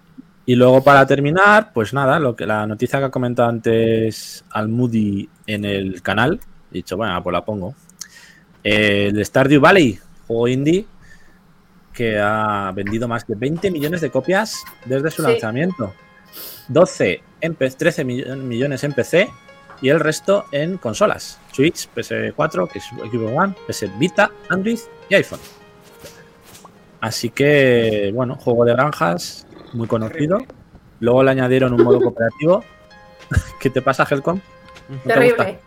Y 0.46 0.56
luego 0.56 0.82
para 0.84 1.06
terminar, 1.06 1.72
pues 1.72 1.94
nada, 1.94 2.18
lo 2.18 2.37
que 2.37 2.46
la 2.46 2.66
noticia 2.66 2.98
que 2.98 3.06
ha 3.06 3.10
comentado 3.10 3.48
antes 3.48 4.44
Almudi 4.50 5.28
en 5.46 5.64
el 5.64 6.02
canal, 6.02 6.40
he 6.70 6.74
dicho, 6.74 6.96
bueno, 6.96 7.22
pues 7.22 7.33
la 7.33 7.44
pongo. 7.44 7.74
El 8.62 9.24
Stardew 9.24 9.61
Valley, 9.61 9.98
juego 10.26 10.48
indie 10.48 10.87
que 11.92 12.18
ha 12.18 12.72
vendido 12.74 13.07
más 13.07 13.26
de 13.26 13.35
20 13.37 13.70
millones 13.70 14.00
de 14.00 14.11
copias 14.11 14.64
desde 14.85 15.11
su 15.11 15.22
Sí. 15.22 15.28
lanzamiento. 15.30 15.92
12 16.68 17.22
en 17.40 17.54
P- 17.54 17.70
13 17.70 18.04
mill- 18.04 18.37
millones 18.38 18.83
en 18.85 18.92
PC 18.94 19.30
y 19.80 19.90
el 19.90 20.00
resto 20.00 20.46
en 20.50 20.78
consolas. 20.78 21.38
Switch, 21.52 21.88
PS4, 21.94 22.66
que 22.68 22.78
es 22.78 22.85
Xbox 22.87 23.33
One, 23.37 23.54
PS 23.68 23.87
Vita, 23.98 24.30
Android 24.48 24.78
y 25.09 25.14
iPhone. 25.14 25.40
Así 27.00 27.28
que, 27.30 28.11
bueno, 28.14 28.37
juego 28.37 28.64
de 28.64 28.72
granjas, 28.72 29.46
muy 29.74 29.87
conocido. 29.87 30.38
Luego 31.00 31.22
le 31.22 31.30
añadieron 31.33 31.74
un 31.74 31.83
modo 31.83 32.00
cooperativo. 32.00 32.64
¿Qué 33.61 33.68
te 33.70 33.83
pasa, 33.83 34.07
Helcom? 34.11 34.40
Terrible. 35.07 35.59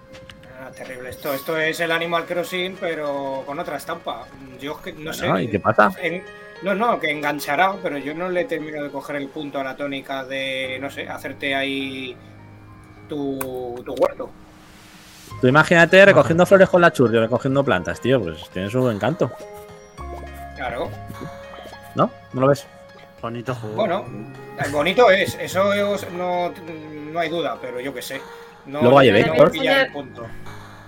Ah, 0.60 0.70
terrible. 0.76 1.10
Esto, 1.10 1.34
esto 1.34 1.58
es 1.58 1.80
el 1.80 1.92
Animal 1.92 2.26
Crossing, 2.26 2.78
pero 2.80 3.44
con 3.46 3.60
otra 3.60 3.78
estampa. 3.78 4.26
Yo 4.60 4.74
es 4.74 4.78
que 4.80 4.94
no 4.94 5.14
sé. 5.14 5.24
Bueno, 5.28 5.40
¿Y 5.42 5.48
qué 5.50 5.60
pasa? 5.60 5.92
en- 6.02 6.24
no, 6.64 6.74
no, 6.74 7.00
que 7.00 7.12
enganchará, 7.12 7.76
pero 7.84 7.98
yo 8.00 8.16
no 8.16 8.30
le 8.30 8.46
termino 8.46 8.82
de 8.84 8.90
coger 8.90 9.18
el 9.18 9.28
punto 9.30 9.60
a 9.60 9.64
la 9.64 9.76
tónica 9.78 10.24
de, 10.26 10.78
no 10.82 10.90
sé, 10.90 11.08
hacerte 11.08 11.54
ahí 11.54 12.16
tu, 13.08 13.82
tu 13.86 13.94
huerto. 13.94 14.30
Tú 15.40 15.48
imagínate 15.48 16.04
recogiendo 16.04 16.46
flores 16.48 16.68
con 16.70 16.82
la 16.82 16.92
churri, 16.92 17.20
recogiendo 17.20 17.64
plantas, 17.64 18.02
tío, 18.02 18.20
pues 18.22 18.50
tiene 18.50 18.70
su 18.72 18.90
encanto, 18.90 19.32
Claro. 20.56 20.90
¿no? 21.94 22.10
¿No 22.34 22.42
lo 22.42 22.48
ves? 22.48 22.66
Bonito 23.22 23.54
juego. 23.54 23.76
Bueno, 23.76 24.06
bonito 24.72 25.12
es, 25.12 25.36
eso 25.40 25.74
es- 25.74 26.12
no, 26.12 26.52
no 27.12 27.20
hay 27.20 27.30
duda, 27.30 27.58
pero 27.62 27.80
yo 27.80 27.94
qué 27.94 28.02
sé. 28.02 28.20
No, 28.68 28.82
Luego 28.82 29.00
hay 29.00 29.10
eventos. 29.10 29.52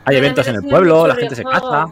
Hay 0.05 0.15
eventos 0.15 0.47
en 0.47 0.55
el 0.55 0.63
pueblo, 0.63 1.07
la 1.07 1.15
gente 1.15 1.35
se 1.35 1.43
casa. 1.43 1.87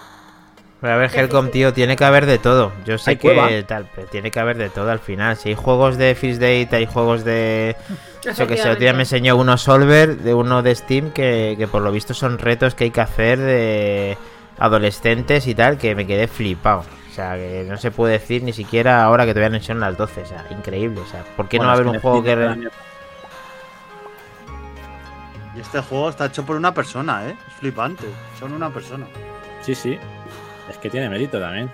Pero 0.80 0.94
a 0.94 0.98
ver, 0.98 1.10
Helcom, 1.14 1.50
tío, 1.50 1.74
tiene 1.74 1.96
que 1.96 2.06
haber 2.06 2.28
de 2.28 2.38
todo. 2.38 2.72
Yo 2.86 3.00
sé 3.00 3.12
Hay 3.12 3.16
que 3.18 3.34
cueva. 3.34 3.50
tal, 3.66 3.88
pero 3.96 4.08
tiene 4.08 4.30
que 4.30 4.40
haber 4.40 4.58
de 4.58 4.70
todo 4.70 4.92
al 4.92 5.00
final. 5.00 5.36
Si 5.36 5.50
hay 5.50 5.56
juegos 5.56 5.98
de 5.98 6.14
Fish 6.14 6.36
Date, 6.36 6.70
hay 6.76 6.86
juegos 6.86 7.24
de. 7.24 7.76
Eso 8.24 8.46
que 8.46 8.58
se 8.58 8.70
otro 8.70 8.80
día 8.80 8.94
me 8.94 9.04
enseñó 9.04 9.38
uno 9.38 9.58
Solver, 9.58 10.18
de 10.18 10.34
uno 10.34 10.62
de 10.62 10.76
Steam, 10.76 11.12
que, 11.12 11.56
que 11.58 11.68
por 11.68 11.82
lo 11.82 11.92
visto 11.92 12.14
son 12.14 12.38
retos 12.38 12.76
que 12.76 12.84
hay 12.86 12.92
que 12.92 13.02
hacer 13.02 13.40
de 13.40 14.18
adolescentes 14.60 15.48
y 15.48 15.56
tal, 15.56 15.78
que 15.78 15.96
me 15.96 16.06
quedé 16.06 16.28
flipado. 16.28 16.84
O 17.10 17.14
sea, 17.14 17.36
que 17.36 17.66
no 17.68 17.78
se 17.78 17.90
puede 17.90 18.14
decir 18.14 18.44
ni 18.44 18.54
siquiera 18.54 19.04
ahora 19.04 19.26
que 19.26 19.34
todavía 19.34 19.58
no 19.58 19.64
son 19.64 19.80
las 19.80 19.98
12. 19.98 20.22
O 20.22 20.26
sea, 20.26 20.46
increíble. 20.52 21.00
O 21.02 21.06
sea, 21.08 21.24
¿por 21.36 21.48
qué 21.48 21.58
no 21.58 21.66
va 21.66 21.72
a 21.72 21.74
haber 21.74 21.88
un 21.88 22.00
juego 22.00 22.24
que. 22.24 22.70
Y 25.58 25.62
este 25.62 25.80
juego 25.82 26.10
está 26.10 26.26
hecho 26.28 26.46
por 26.46 26.56
una 26.56 26.74
persona, 26.74 27.28
¿eh? 27.28 27.36
Es 27.48 27.54
flipante. 27.56 28.04
Son 28.40 28.54
una 28.54 28.70
persona. 28.70 29.06
Sí, 29.62 29.74
sí. 29.74 29.98
Es 30.70 30.78
que 30.78 30.90
tiene 30.90 31.10
mérito 31.10 31.40
también 31.40 31.70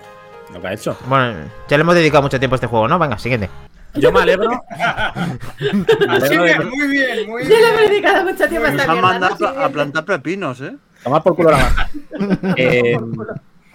lo 0.52 0.60
que 0.60 0.66
ha 0.68 0.72
hecho. 0.72 0.96
Bueno, 1.06 1.34
ya 1.68 1.76
le 1.76 1.82
hemos 1.82 1.94
dedicado 1.94 2.22
mucho 2.22 2.38
tiempo 2.38 2.54
a 2.54 2.56
este 2.56 2.66
juego, 2.66 2.88
¿no? 2.88 2.98
Venga, 2.98 3.18
siguiente. 3.18 3.50
Yo 3.94 4.10
me 4.10 4.20
alegro. 4.20 4.48
me 5.60 6.12
alegro 6.14 6.26
Sí, 6.26 6.36
de 6.36 6.42
bien, 6.42 6.68
muy 6.68 6.86
bien, 6.88 7.28
muy 7.30 7.42
Yo 7.44 7.48
le 7.50 7.54
he 7.56 7.76
bien. 7.76 7.90
dedicado 7.90 8.24
mucho 8.24 8.48
tiempo 8.48 8.66
a 8.66 8.70
Nos 8.70 8.80
esta 8.80 8.92
han 8.92 8.98
mierda. 8.98 9.08
mandado 9.12 9.36
¿no? 9.38 9.46
a 9.48 9.52
pla- 9.52 9.64
a 9.64 9.68
plantar 9.68 10.04
pepinos, 10.04 10.60
¿eh? 10.62 10.74
tomar 11.02 11.22
por 11.22 11.36
culo 11.36 11.50
la 11.50 11.58
mano. 11.58 12.38
Eh, 12.56 12.96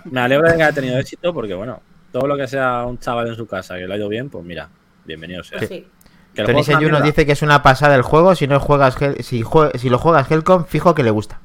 me 0.05 0.21
alegro 0.21 0.49
de 0.49 0.57
que 0.57 0.63
haya 0.63 0.73
tenido 0.73 0.97
éxito 0.97 1.33
porque, 1.33 1.53
bueno, 1.53 1.81
todo 2.11 2.25
lo 2.27 2.35
que 2.35 2.47
sea 2.47 2.83
un 2.85 2.97
chaval 2.99 3.27
en 3.27 3.35
su 3.35 3.45
casa 3.47 3.75
que 3.75 3.85
le 3.87 3.93
ha 3.93 3.97
ido 3.97 4.09
bien, 4.09 4.29
pues 4.29 4.43
mira, 4.43 4.67
bienvenido 5.05 5.43
sea. 5.43 5.59
Sí. 5.59 5.87
Tony 6.35 6.63
Seyu 6.63 6.89
nos 6.89 7.03
dice 7.03 7.25
que 7.25 7.33
es 7.33 7.41
una 7.41 7.61
pasada 7.63 7.95
el 7.95 8.01
juego. 8.01 8.35
Si 8.35 8.47
no 8.47 8.59
juegas, 8.59 8.95
si, 9.21 9.43
jue- 9.43 9.75
si 9.77 9.89
lo 9.89 9.97
juegas 9.97 10.29
Helcom, 10.31 10.65
fijo 10.65 10.95
que 10.95 11.03
le 11.03 11.11
gusta. 11.11 11.39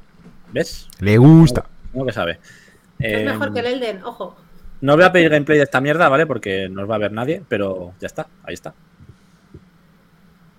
¿Ves? 0.52 0.88
Le 1.00 1.18
gusta. 1.18 1.64
¿Cómo 1.92 2.06
que 2.06 2.12
sabe? 2.12 2.38
Es 2.98 3.24
mejor 3.24 3.52
que 3.52 3.60
el 3.60 3.66
Elden, 3.66 4.04
ojo. 4.04 4.36
No 4.80 4.94
voy 4.96 5.04
a 5.04 5.12
pedir 5.12 5.30
gameplay 5.30 5.58
de 5.58 5.64
esta 5.64 5.80
mierda, 5.80 6.08
¿vale? 6.08 6.26
Porque 6.26 6.68
no 6.70 6.82
os 6.82 6.90
va 6.90 6.94
a 6.96 6.98
ver 6.98 7.12
nadie, 7.12 7.42
pero 7.48 7.92
ya 8.00 8.06
está, 8.06 8.26
ahí 8.44 8.54
está. 8.54 8.74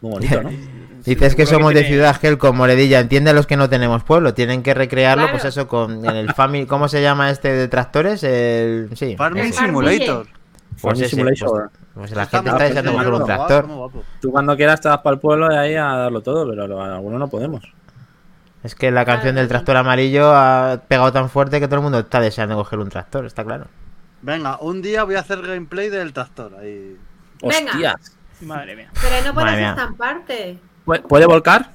Muy 0.01 0.11
bonito, 0.11 0.43
¿no? 0.43 0.49
Dices 1.05 1.35
que 1.35 1.45
somos 1.45 1.71
que 1.71 1.79
de 1.79 1.85
ciudad, 1.85 2.15
Helcom, 2.19 2.57
Moredilla. 2.57 2.99
Entiende 2.99 3.29
a 3.29 3.33
los 3.33 3.45
que 3.45 3.57
no 3.57 3.69
tenemos 3.69 4.03
pueblo. 4.03 4.33
Tienen 4.33 4.63
que 4.63 4.73
recrearlo, 4.73 5.25
Claro. 5.25 5.37
pues 5.37 5.45
eso, 5.45 5.67
con 5.67 6.03
en 6.03 6.15
el 6.15 6.33
Family. 6.33 6.65
¿Cómo 6.65 6.87
se 6.87 7.01
llama 7.01 7.29
este 7.29 7.51
de 7.53 7.67
tractores? 7.67 8.23
El. 8.23 8.89
Sí. 8.95 9.15
Farming 9.15 9.45
ese. 9.45 9.65
Simulator. 9.65 10.25
Pues 10.25 10.81
Farming 10.81 11.05
Simulator. 11.09 11.69
Pues 11.71 11.84
la 11.95 12.03
Está 12.23 12.25
gente 12.37 12.49
está 12.51 12.63
deseando 12.65 12.91
coger 12.93 13.13
un 13.13 13.25
tractor. 13.25 13.67
Tú 14.21 14.31
cuando 14.31 14.55
quieras 14.57 14.81
te 14.81 14.89
vas 14.89 14.97
para 14.99 15.13
el 15.15 15.19
pueblo 15.19 15.51
y 15.51 15.55
ahí 15.55 15.75
a 15.75 15.85
darlo 15.95 16.21
todo, 16.21 16.47
pero 16.49 16.81
algunos 16.83 17.19
no 17.19 17.27
podemos. 17.27 17.63
Es 18.63 18.75
que 18.75 18.91
la 18.91 19.05
canción 19.05 19.35
del 19.35 19.47
tractor 19.47 19.77
amarillo 19.77 20.33
ha 20.35 20.81
pegado 20.87 21.11
tan 21.13 21.29
fuerte 21.29 21.59
que 21.59 21.67
todo 21.67 21.77
el 21.77 21.83
mundo 21.83 21.99
está 21.99 22.19
deseando 22.19 22.55
coger 22.55 22.79
un 22.79 22.89
tractor, 22.89 23.25
está 23.25 23.43
claro. 23.43 23.65
Venga, 24.21 24.57
un 24.59 24.81
día 24.81 25.03
voy 25.03 25.15
a 25.15 25.19
hacer 25.19 25.41
gameplay 25.41 25.89
del 25.89 26.11
tractor. 26.13 26.55
Ahí. 26.59 26.97
Venga. 27.43 27.71
Hostias. 27.73 28.17
Madre 28.41 28.75
mía. 28.75 28.89
Pero 29.01 29.15
no 29.27 29.33
Madre 29.33 29.33
puedes 29.33 29.57
mía. 29.59 29.69
estamparte. 29.69 30.59
¿Puede- 30.83 31.01
¿Puede 31.03 31.25
volcar? 31.27 31.69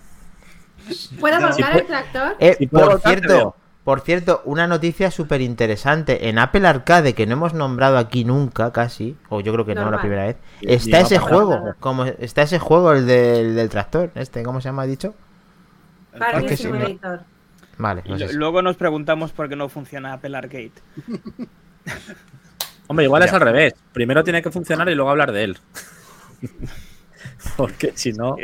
¿Puedo 1.20 1.40
No. 1.40 1.48
volcar 1.48 1.72
Si 1.72 1.78
el 1.78 1.86
tractor? 1.86 2.36
Eh, 2.40 2.56
Si 2.58 2.66
por 2.66 2.88
volcar, 2.90 3.12
cierto. 3.20 3.56
Por 3.84 4.00
cierto, 4.00 4.42
una 4.44 4.66
noticia 4.66 5.10
súper 5.10 5.40
interesante. 5.40 6.28
En 6.28 6.38
Apple 6.38 6.66
Arcade, 6.66 7.14
que 7.14 7.26
no 7.26 7.32
hemos 7.32 7.54
nombrado 7.54 7.96
aquí 7.98 8.24
nunca, 8.24 8.72
casi, 8.72 9.16
o 9.28 9.40
yo 9.40 9.52
creo 9.52 9.64
que 9.64 9.74
no 9.74 9.90
la 9.90 10.00
primera 10.00 10.26
vez, 10.26 10.36
está 10.60 11.00
ese 11.00 11.18
juego. 11.18 11.74
Como 11.80 12.04
está 12.04 12.42
ese 12.42 12.58
juego, 12.58 12.92
el 12.92 13.06
del, 13.06 13.54
del 13.54 13.68
tractor, 13.70 14.10
este, 14.14 14.42
¿cómo 14.42 14.60
se 14.60 14.68
llama? 14.68 14.82
¿Ha 14.82 14.86
dicho? 14.86 15.14
Parking 16.18 16.46
que 16.46 16.56
sí, 16.56 16.64
¿no? 16.68 16.74
Simulator. 16.74 17.20
Vale, 17.78 18.02
luego 18.32 18.60
nos 18.60 18.76
preguntamos 18.76 19.32
por 19.32 19.48
qué 19.48 19.56
no 19.56 19.70
funciona 19.70 20.12
Apple 20.12 20.36
Arcade. 20.36 20.72
Hombre, 22.88 23.06
igual 23.06 23.22
es 23.22 23.32
al 23.32 23.40
revés. 23.40 23.74
Primero 23.92 24.22
tiene 24.22 24.42
que 24.42 24.50
funcionar 24.50 24.88
y 24.90 24.94
luego 24.94 25.10
hablar 25.10 25.32
de 25.32 25.44
él. 25.44 25.58
Porque 27.56 27.92
si 27.94 28.12
no, 28.12 28.36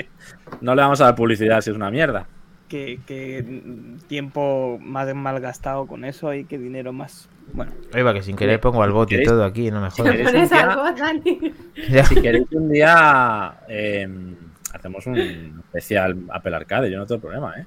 no 0.61 0.75
le 0.75 0.83
vamos 0.83 1.01
a 1.01 1.05
dar 1.07 1.15
publicidad 1.15 1.61
si 1.61 1.71
es 1.71 1.77
una 1.77 1.91
mierda. 1.91 2.27
Que, 2.69 2.99
que, 3.07 3.63
tiempo 4.09 4.79
más 4.81 5.13
malgastado 5.15 5.87
con 5.87 6.05
eso 6.05 6.35
y 6.35 6.45
que 6.45 6.59
dinero 6.59 6.93
más. 6.93 7.29
Bueno, 7.53 7.73
que 7.93 8.23
sin 8.23 8.35
querer 8.35 8.61
pongo 8.61 8.83
al 8.83 8.91
bot 8.91 9.13
y 9.13 9.23
todo 9.23 9.45
aquí, 9.45 9.71
no 9.71 9.81
me 9.81 9.89
¿Te 9.89 10.03
jodas. 10.03 12.09
Si 12.09 12.21
queréis 12.21 12.51
un 12.51 12.69
día 12.69 13.55
eh, 13.69 14.09
hacemos 14.73 15.07
un 15.07 15.17
especial 15.17 16.17
Apple 16.31 16.57
Arcade, 16.57 16.91
yo 16.91 16.99
no 16.99 17.07
tengo 17.07 17.21
problema, 17.21 17.55
¿eh? 17.57 17.67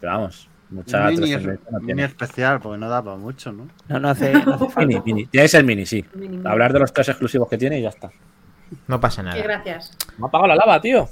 Pero 0.00 0.12
vamos, 0.12 0.48
mucha 0.70 1.10
mini, 1.10 1.16
trascendencia 1.16 1.70
no 1.70 1.80
mini 1.80 2.02
especial, 2.02 2.60
porque 2.60 2.78
no 2.78 2.88
da 2.88 3.02
para 3.02 3.16
mucho, 3.16 3.52
¿no? 3.52 3.68
no, 3.88 4.00
no 4.00 4.08
hace, 4.08 4.32
no 4.46 4.54
hace. 4.54 4.86
Mini, 4.86 5.02
mini. 5.04 5.26
Tiene 5.26 5.44
que 5.44 5.48
ser 5.48 5.64
mini, 5.64 5.86
sí. 5.86 6.04
Hablar 6.44 6.72
de 6.72 6.78
los 6.78 6.92
tres 6.92 7.08
exclusivos 7.10 7.48
que 7.48 7.58
tiene 7.58 7.78
y 7.78 7.82
ya 7.82 7.90
está. 7.90 8.10
No 8.86 9.00
pasa 9.00 9.22
Qué 9.22 9.28
nada. 9.28 9.42
gracias. 9.42 9.96
Me 10.16 10.24
ha 10.24 10.28
apagado 10.28 10.48
la 10.48 10.56
lava, 10.56 10.80
tío. 10.80 11.08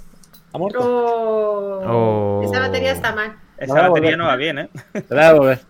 Ha 0.53 0.59
muerto. 0.59 0.79
Oh. 0.81 1.83
Oh. 1.87 2.43
Esa 2.45 2.61
batería 2.61 2.93
está 2.93 3.15
mal. 3.15 3.37
Esa 3.59 3.75
batería 3.75 3.91
volver. 3.91 4.19
no 4.19 4.25
va 4.27 4.37
bien, 4.37 4.59
¿eh? 4.59 4.71
A 5.11 5.15
devolver. 5.33 5.61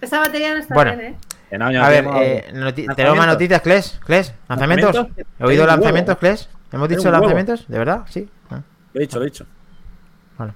Esa 0.00 0.18
batería 0.20 0.52
no 0.54 0.58
está 0.60 0.74
Bueno. 0.74 0.96
bien, 0.96 1.12
¿eh? 1.14 1.18
En 1.50 1.62
años 1.62 1.84
A 1.84 1.88
ver, 1.88 2.02
tiempo- 2.04 2.20
eh, 2.22 2.44
noti- 2.54 2.94
tenemos 2.94 3.18
más 3.18 3.26
noticias, 3.26 3.60
Kles. 3.60 4.00
Kles, 4.04 4.34
¿lanzamientos? 4.48 4.94
¿Lanzamientos? 4.94 5.26
¿He 5.38 5.44
oído 5.44 5.66
lanzamientos. 5.66 6.18
Kles? 6.18 6.48
¿Hemos 6.72 6.88
dicho 6.88 7.10
lanzamientos? 7.10 7.66
¿De 7.68 7.78
verdad? 7.78 8.02
Sí. 8.08 8.28
Ah, 8.50 8.60
Lo 8.92 9.00
he 9.00 9.04
dicho, 9.04 9.18
lo 9.18 9.24
he 9.24 9.28
dicho. 9.28 9.46
vale. 10.38 10.52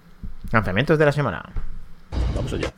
Lanzamientos 0.53 0.99
de 0.99 1.05
la 1.05 1.13
semana. 1.13 1.43
Vamos 2.37 2.53
allá. 2.53 2.69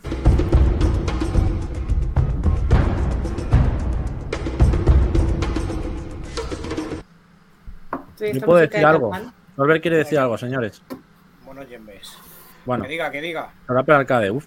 Sí, 8.16 8.24
¿Me 8.24 8.30
esta 8.30 8.46
puedo 8.46 8.58
decir 8.60 8.80
de 8.80 8.86
algo? 8.86 9.10
Norbert 9.56 9.82
quiere 9.82 9.98
decir 9.98 10.18
algo, 10.18 10.36
señores. 10.38 10.82
Bueno, 11.44 11.62
Jembes. 11.68 12.16
Bueno, 12.64 12.84
Que 12.84 12.90
diga, 12.90 13.10
que 13.10 13.20
diga. 13.20 13.50
ahora 13.68 13.80
Apple 13.82 13.94
Arcade, 13.94 14.30
uf. 14.30 14.44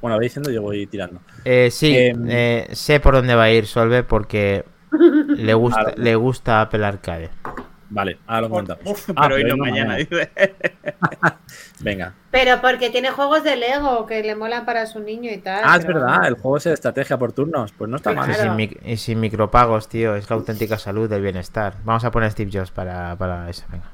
Bueno, 0.00 0.16
vais 0.16 0.28
diciendo, 0.30 0.50
yo 0.50 0.62
voy 0.62 0.86
tirando. 0.86 1.20
Eh, 1.44 1.68
sí, 1.70 1.94
Em. 1.96 2.26
eh, 2.30 2.68
sé 2.72 3.00
por 3.00 3.14
dónde 3.14 3.34
va 3.34 3.44
a 3.44 3.50
ir 3.50 3.66
Solve 3.66 4.02
porque 4.02 4.64
le 5.28 5.54
gusta, 5.54 5.82
Claro. 5.84 6.02
le 6.02 6.14
gusta 6.16 6.60
Apple 6.62 6.84
Arcade. 6.86 7.30
Vale, 7.92 8.18
ahora 8.28 8.42
lo 8.42 8.50
comentamos. 8.50 8.84
Uf, 8.86 9.10
Ah, 9.16 9.22
pero 9.24 9.34
hoy 9.34 9.44
no 9.44 9.56
mañana. 9.56 9.96
dice. 9.96 10.30
Venga. 11.80 12.14
Pero 12.30 12.60
porque 12.60 12.88
tiene 12.90 13.10
juegos 13.10 13.42
de 13.42 13.56
Lego 13.56 14.06
que 14.06 14.22
le 14.22 14.36
molan 14.36 14.64
para 14.64 14.86
su 14.86 15.00
niño 15.00 15.30
y 15.32 15.38
tal. 15.38 15.62
Ah, 15.64 15.76
es 15.76 15.84
pero 15.84 16.00
verdad, 16.00 16.26
el 16.28 16.34
juego 16.34 16.56
es 16.58 16.64
de 16.64 16.72
estrategia 16.74 17.18
por 17.18 17.32
turnos. 17.32 17.72
Pues 17.72 17.90
no 17.90 17.96
está 17.96 18.10
Sí, 18.10 18.16
mal. 18.16 18.30
Y 18.30 18.34
Claro. 18.34 18.50
sin, 18.50 18.56
mic- 18.56 18.78
y 18.84 18.96
sin 18.96 19.18
micropagos, 19.20 19.88
tío, 19.88 20.14
es 20.14 20.30
la 20.30 20.36
auténtica 20.36 20.78
salud 20.78 21.10
del 21.10 21.20
bienestar. 21.22 21.74
Vamos 21.84 22.04
a 22.04 22.10
poner 22.12 22.30
Steve 22.30 22.50
Jobs 22.52 22.70
para, 22.70 23.16
para 23.16 23.50
eso, 23.50 23.64
venga. 23.72 23.86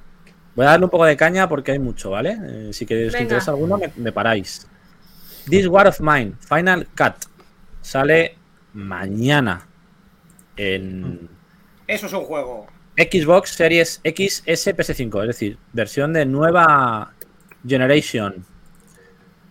Voy 0.56 0.64
a 0.64 0.70
darle 0.70 0.86
un 0.86 0.90
poco 0.90 1.04
de 1.04 1.16
caña 1.16 1.48
porque 1.48 1.72
hay 1.72 1.78
mucho, 1.78 2.10
¿vale? 2.10 2.36
Eh, 2.42 2.72
si 2.72 2.86
queréis 2.86 3.12
que 3.12 3.18
Venga. 3.18 3.22
interesa 3.24 3.50
alguno, 3.50 3.76
me, 3.78 3.92
me 3.96 4.10
paráis. 4.10 4.66
This 5.48 5.66
War 5.68 5.86
of 5.86 6.00
Mine, 6.00 6.32
Final 6.40 6.88
Cut. 6.96 7.26
Sale 7.82 8.36
mañana 8.72 9.66
en 10.56 11.28
Eso 11.86 12.06
es 12.06 12.12
un 12.12 12.24
juego. 12.24 12.66
Xbox 12.96 13.50
Series 13.50 14.00
X, 14.02 14.42
S, 14.46 14.74
PS5. 14.74 15.20
Es 15.20 15.26
decir, 15.28 15.58
versión 15.72 16.12
de 16.14 16.24
nueva 16.24 17.12
Generation. 17.66 18.44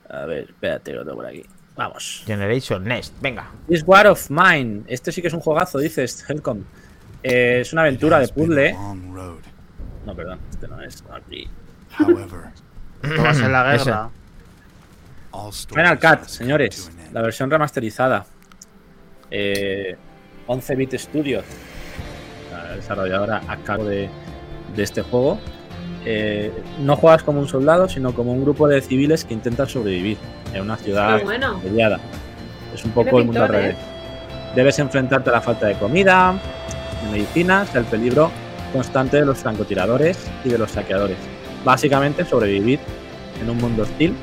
A 0.09 0.25
ver, 0.25 0.45
espérate, 0.49 0.93
lo 0.93 1.03
tengo 1.03 1.17
por 1.17 1.27
aquí. 1.27 1.45
Vamos. 1.75 2.23
Generation 2.25 2.83
Next, 2.83 3.13
venga. 3.21 3.51
This 3.67 3.83
War 3.85 4.07
of 4.07 4.29
Mine. 4.29 4.83
Este 4.87 5.11
sí 5.11 5.21
que 5.21 5.27
es 5.27 5.33
un 5.33 5.41
juegazo, 5.41 5.77
dices, 5.77 6.25
Helcom. 6.27 6.63
Eh, 7.21 7.59
es 7.61 7.73
una 7.73 7.83
aventura 7.83 8.19
de 8.19 8.27
puzzle. 8.29 8.75
No, 10.05 10.15
perdón, 10.15 10.39
este 10.49 10.67
no 10.67 10.81
es. 10.81 11.03
Aquí. 11.11 11.47
However, 11.99 12.51
va 13.23 13.29
a 13.29 13.33
ser 13.33 13.49
la 13.49 13.63
guerra. 13.77 14.09
Final 15.67 15.99
Cut, 15.99 16.27
señores. 16.27 16.91
La 17.11 17.21
versión 17.21 17.49
remasterizada. 17.49 18.25
Eh, 19.31 19.95
11-bit 20.47 20.93
Studios. 20.97 21.43
La 22.51 22.75
desarrolladora 22.75 23.41
a 23.47 23.57
cargo 23.57 23.85
de, 23.85 24.09
de 24.75 24.83
este 24.83 25.01
juego. 25.01 25.39
Eh, 26.05 26.51
no 26.79 26.95
juegas 26.95 27.23
como 27.23 27.39
un 27.39 27.47
soldado, 27.47 27.89
sino 27.89 28.13
como 28.13 28.31
un 28.31 28.43
grupo 28.43 28.67
de 28.67 28.79
civiles 28.81 29.25
que 29.25 29.33
intentan 29.33 29.67
sobrevivir 29.67 30.17
en 30.53 30.61
una 30.61 30.77
ciudad 30.77 31.21
bueno. 31.23 31.59
Es 32.73 32.85
un 32.85 32.91
poco 32.91 33.19
el 33.19 33.25
mundo 33.25 33.41
al 33.41 33.47
pintor, 33.49 33.55
¿eh? 33.55 33.61
revés. 33.61 33.77
Debes 34.55 34.79
enfrentarte 34.79 35.29
a 35.31 35.33
la 35.33 35.41
falta 35.41 35.65
de 35.67 35.73
comida, 35.75 36.35
de 37.03 37.11
medicinas, 37.11 37.73
el 37.75 37.85
peligro 37.85 38.31
constante 38.75 39.17
de 39.17 39.25
los 39.25 39.37
francotiradores 39.37 40.17
y 40.43 40.49
de 40.49 40.57
los 40.57 40.71
saqueadores. 40.71 41.17
Básicamente 41.63 42.25
sobrevivir 42.25 42.79
en 43.41 43.49
un 43.49 43.57
mundo 43.57 43.83
hostil 43.83 44.13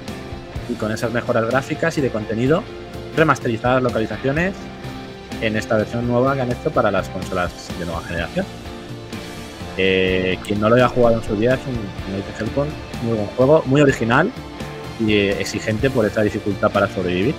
y 0.69 0.75
con 0.75 0.93
esas 0.93 1.11
mejoras 1.11 1.47
gráficas 1.47 1.97
y 1.97 2.03
de 2.03 2.11
contenido, 2.11 2.63
remasterizadas 3.17 3.83
localizaciones 3.83 4.55
en 5.41 5.57
esta 5.57 5.79
versión 5.79 6.07
nueva 6.07 6.35
que 6.35 6.43
han 6.43 6.53
hecho 6.53 6.71
para 6.71 6.91
las 6.91 7.09
consolas 7.09 7.51
de 7.79 7.87
nueva 7.87 8.03
generación. 8.03 8.45
Eh, 9.79 10.39
quien 10.45 10.61
no 10.61 10.69
lo 10.69 10.75
haya 10.75 10.89
jugado 10.89 11.17
en 11.17 11.25
su 11.25 11.35
día 11.35 11.55
es 11.55 11.61
un, 11.67 12.47
Helcon, 12.47 12.69
muy 13.05 13.17
buen 13.17 13.29
juego, 13.29 13.63
muy 13.65 13.81
original 13.81 14.31
y 15.01 15.15
eh, 15.15 15.41
exigente 15.41 15.89
por 15.89 16.05
esa 16.05 16.21
dificultad 16.21 16.71
para 16.71 16.89
sobrevivir. 16.89 17.35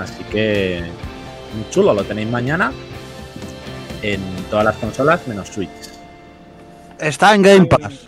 Así 0.00 0.24
que 0.24 0.82
muy 1.54 1.70
chulo, 1.70 1.94
lo 1.94 2.02
tenéis 2.02 2.28
mañana 2.28 2.72
en 4.02 4.20
todas 4.54 4.66
las 4.66 4.76
consolas 4.76 5.26
menos 5.26 5.48
Switch. 5.48 5.68
Está 7.00 7.34
en 7.34 7.42
Game 7.42 7.66
Pass. 7.66 8.06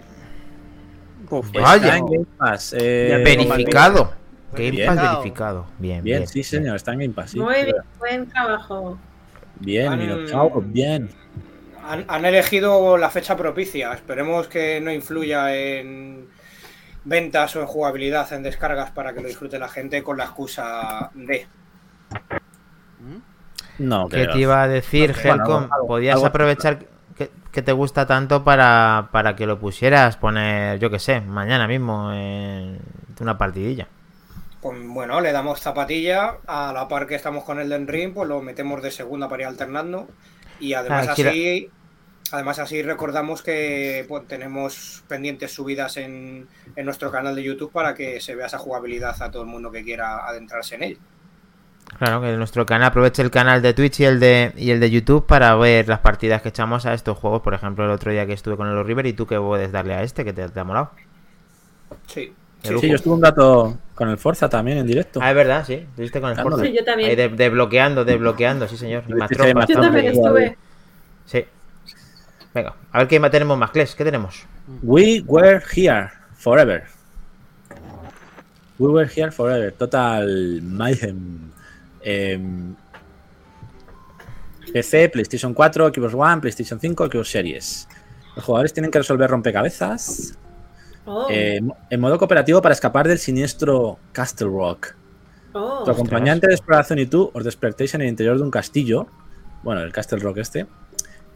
Uf, 1.28 1.46
Está 1.46 1.60
Vaya. 1.60 1.96
en 1.96 2.06
Game 2.06 2.26
Pass. 2.38 2.72
eh, 2.78 3.08
Ya 3.10 3.18
verificado. 3.18 4.12
Game 4.52 4.70
Bien. 4.70 4.86
Pass 4.94 4.96
verificado. 5.16 5.66
Bien, 5.80 6.04
bien. 6.04 6.18
Bien, 6.18 6.28
sí, 6.28 6.44
señor, 6.44 6.76
está 6.76 6.92
en 6.92 7.00
Game 7.00 7.14
Pass. 7.14 7.32
sí. 7.32 7.40
Muy 7.40 7.64
bien, 7.64 7.74
buen 7.98 8.28
trabajo. 8.28 8.96
Bien, 9.58 9.92
Han- 9.92 9.98
Minotauro, 9.98 10.62
bien. 10.64 11.10
Han, 11.84 12.04
han 12.06 12.24
elegido 12.24 12.96
la 12.96 13.10
fecha 13.10 13.36
propicia. 13.36 13.92
Esperemos 13.92 14.46
que 14.46 14.80
no 14.80 14.92
influya 14.92 15.52
en 15.52 16.28
ventas 17.04 17.56
o 17.56 17.60
en 17.60 17.66
jugabilidad, 17.66 18.32
en 18.32 18.44
descargas 18.44 18.92
para 18.92 19.12
que 19.12 19.20
lo 19.20 19.26
disfrute 19.26 19.58
la 19.58 19.68
gente 19.68 20.00
con 20.04 20.16
la 20.16 20.24
excusa 20.26 21.10
de. 21.12 21.44
No, 23.78 24.08
¿Qué 24.08 24.22
creo. 24.22 24.32
te 24.32 24.38
iba 24.38 24.62
a 24.62 24.68
decir, 24.68 25.10
No, 25.10 25.22
bueno, 25.22 25.44
Helcom? 25.44 25.72
algo- 25.72 25.86
Podías 25.86 26.14
algo- 26.16 26.26
aprovechar 26.26 26.78
que, 27.16 27.30
que 27.52 27.62
te 27.62 27.72
gusta 27.72 28.06
tanto 28.06 28.44
para, 28.44 29.08
para 29.12 29.36
que 29.36 29.46
lo 29.46 29.58
pusieras, 29.58 30.16
poner, 30.16 30.78
yo 30.78 30.90
que 30.90 30.98
sé, 30.98 31.20
mañana 31.20 31.66
mismo 31.68 32.12
en 32.12 32.78
una 33.20 33.36
partidilla. 33.38 33.88
Pues 34.60 34.78
bueno, 34.86 35.20
le 35.20 35.32
damos 35.32 35.60
zapatilla 35.60 36.36
a 36.46 36.72
la 36.72 36.88
par 36.88 37.06
que 37.06 37.14
estamos 37.14 37.44
con 37.44 37.60
Elden 37.60 37.86
Ring, 37.86 38.12
pues 38.14 38.28
lo 38.28 38.42
metemos 38.42 38.82
de 38.82 38.90
segunda 38.90 39.28
para 39.28 39.42
ir 39.42 39.48
alternando. 39.48 40.08
Y 40.58 40.72
además 40.74 41.06
Ah, 41.08 41.12
así, 41.12 41.70
además 42.32 42.58
así 42.58 42.82
recordamos 42.82 43.42
que 43.42 44.04
pues, 44.08 44.26
tenemos 44.26 45.04
pendientes 45.06 45.52
subidas 45.52 45.98
en, 45.98 46.48
en 46.74 46.84
nuestro 46.84 47.10
canal 47.12 47.36
de 47.36 47.42
YouTube 47.44 47.70
para 47.70 47.94
que 47.94 48.20
se 48.20 48.34
vea 48.34 48.46
esa 48.46 48.58
jugabilidad 48.58 49.22
a 49.22 49.30
todo 49.30 49.42
el 49.42 49.48
mundo 49.48 49.70
que 49.70 49.84
quiera 49.84 50.26
adentrarse 50.26 50.74
en 50.76 50.82
él. 50.82 50.98
Claro, 51.98 52.20
que 52.20 52.36
nuestro 52.36 52.66
canal 52.66 52.88
aproveche 52.88 53.22
el 53.22 53.30
canal 53.30 53.62
de 53.62 53.72
Twitch 53.72 54.00
y 54.00 54.04
el 54.04 54.20
de, 54.20 54.52
y 54.56 54.70
el 54.70 54.80
de 54.80 54.90
YouTube 54.90 55.26
para 55.26 55.54
ver 55.56 55.88
las 55.88 56.00
partidas 56.00 56.42
que 56.42 56.50
echamos 56.50 56.84
a 56.84 56.92
estos 56.92 57.16
juegos. 57.16 57.40
Por 57.42 57.54
ejemplo, 57.54 57.84
el 57.84 57.90
otro 57.90 58.12
día 58.12 58.26
que 58.26 58.34
estuve 58.34 58.56
con 58.56 58.68
el 58.68 58.84
River 58.84 59.06
y 59.06 59.12
tú 59.14 59.26
que 59.26 59.38
puedes 59.38 59.72
darle 59.72 59.94
a 59.94 60.02
este 60.02 60.24
que 60.24 60.32
te, 60.34 60.46
te 60.48 60.60
ha 60.60 60.64
molado. 60.64 60.90
Sí. 62.06 62.32
Sí, 62.62 62.88
yo 62.88 62.96
estuve 62.96 63.14
un 63.14 63.22
rato 63.22 63.78
con 63.94 64.08
el 64.08 64.18
Forza 64.18 64.48
también 64.48 64.78
en 64.78 64.86
directo. 64.86 65.20
Ah, 65.22 65.30
es 65.30 65.36
verdad, 65.36 65.64
sí. 65.64 65.74
Estuviste 65.74 66.20
con 66.20 66.30
el. 66.30 66.36
Forza. 66.36 66.64
Sí, 66.64 66.74
yo 66.76 66.84
también. 66.84 67.10
Ahí 67.10 67.16
de- 67.16 67.28
desbloqueando, 67.28 68.04
desbloqueando, 68.04 68.66
sí 68.66 68.76
señor. 68.76 69.08
Más 69.14 69.28
Sí, 69.28 69.36
tropas. 69.36 69.66
Yo 69.68 69.80
también. 69.80 70.06
estuve. 70.06 70.56
Sí. 71.26 71.44
Venga, 72.52 72.74
a 72.92 72.98
ver 72.98 73.08
qué 73.08 73.20
más 73.20 73.30
tenemos 73.30 73.56
más, 73.56 73.70
Kles. 73.70 73.94
¿Qué 73.94 74.04
tenemos? 74.04 74.44
We 74.82 75.22
were 75.26 75.62
here 75.74 76.10
forever. 76.36 76.84
We 78.78 78.88
Were 78.88 79.08
Here 79.08 79.30
Forever, 79.32 79.72
Total 79.72 80.60
Mayhem. 80.62 81.50
Em, 82.08 82.74
PC, 84.72 85.08
PlayStation 85.08 85.52
4, 85.52 85.92
Xbox 85.92 86.14
One, 86.14 86.40
PlayStation 86.40 86.78
5, 86.78 87.06
Xbox 87.10 87.28
Series. 87.28 87.88
Los 88.36 88.44
jugadores 88.44 88.72
tienen 88.72 88.90
que 88.90 88.98
resolver 88.98 89.28
rompecabezas 89.28 90.38
Oh, 91.08 91.28
eh, 91.30 91.60
en 91.90 92.00
modo 92.00 92.18
cooperativo 92.18 92.60
para 92.60 92.72
escapar 92.72 93.06
del 93.06 93.18
siniestro 93.18 93.98
Castle 94.12 94.48
Rock. 94.48 94.96
oh. 95.52 95.84
Tu 95.84 95.90
acompañante 95.92 96.48
de 96.48 96.54
exploración 96.54 96.98
y 96.98 97.06
tú 97.06 97.30
os 97.32 97.44
despertéis 97.44 97.94
en 97.94 98.02
el 98.02 98.08
interior 98.08 98.36
de 98.36 98.42
un 98.42 98.50
castillo, 98.50 99.06
bueno, 99.62 99.82
el 99.82 99.92
Castle 99.92 100.18
Rock 100.18 100.38
este, 100.38 100.66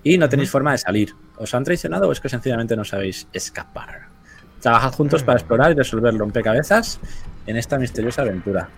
y 0.02 0.18
no 0.18 0.28
tenéis 0.28 0.50
forma 0.50 0.72
de 0.72 0.78
salir. 0.78 1.14
¿Os 1.36 1.54
han 1.54 1.62
traicionado 1.62 2.08
o 2.08 2.12
es 2.12 2.20
que 2.20 2.28
sencillamente 2.28 2.74
no 2.74 2.84
sabéis 2.84 3.28
escapar? 3.32 4.08
Trabajad 4.60 4.92
juntos 4.92 5.22
para 5.22 5.38
explorar 5.38 5.70
y 5.70 5.74
resolver 5.74 6.16
rompecabezas 6.18 6.98
en 7.46 7.56
esta 7.56 7.78
misteriosa 7.78 8.22
aventura. 8.22 8.68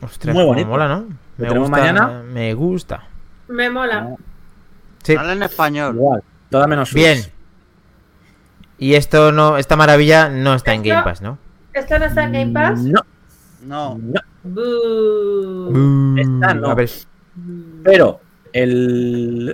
Ostras, 0.00 0.34
Muy 0.34 0.44
bonito. 0.44 0.68
mola, 0.68 0.88
¿no? 0.88 1.06
Me 1.36 1.46
tenemos 1.48 1.68
gusta, 1.68 1.78
mañana? 1.82 2.22
Me 2.22 2.54
gusta. 2.54 3.04
Me 3.48 3.70
mola. 3.70 4.14
Sí. 5.02 5.14
Sale 5.14 5.32
en 5.32 5.42
español. 5.42 5.94
Igual, 5.96 6.22
toda 6.50 6.66
menos. 6.66 6.92
Bien. 6.94 7.18
Y 8.78 8.94
esto 8.94 9.32
no, 9.32 9.56
esta 9.56 9.74
maravilla 9.76 10.28
no 10.28 10.54
está 10.54 10.72
en 10.74 10.82
Game 10.82 11.02
Pass, 11.02 11.20
¿no? 11.20 11.38
¿Esto 11.72 11.98
no 11.98 12.04
está 12.04 12.24
en 12.24 12.32
Game 12.32 12.52
Pass? 12.52 12.80
No, 12.82 13.00
No. 13.64 13.98
no. 14.00 14.20
Boo. 14.44 16.16
Esta 16.16 16.54
no. 16.54 16.70
A 16.70 16.74
ver, 16.74 16.90
Pero 17.82 18.20
el. 18.52 19.52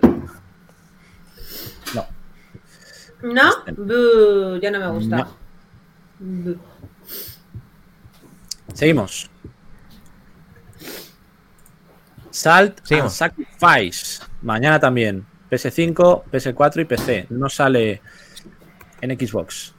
No, 1.95 2.07
¿No? 3.23 3.51
Este. 3.67 4.61
Ya 4.61 4.71
no 4.71 4.79
me 4.81 4.89
gusta. 4.91 5.17
No. 6.21 6.55
Seguimos. 8.75 9.31
Salt 12.35 12.81
and. 12.91 13.09
Sacrifice. 13.11 14.21
Mañana 14.43 14.81
también. 14.81 15.25
PS5, 15.51 16.25
PS4 16.33 16.81
y 16.83 16.85
PC. 16.85 17.27
No 17.31 17.49
sale 17.49 18.03
en 19.01 19.17
Xbox. 19.17 19.73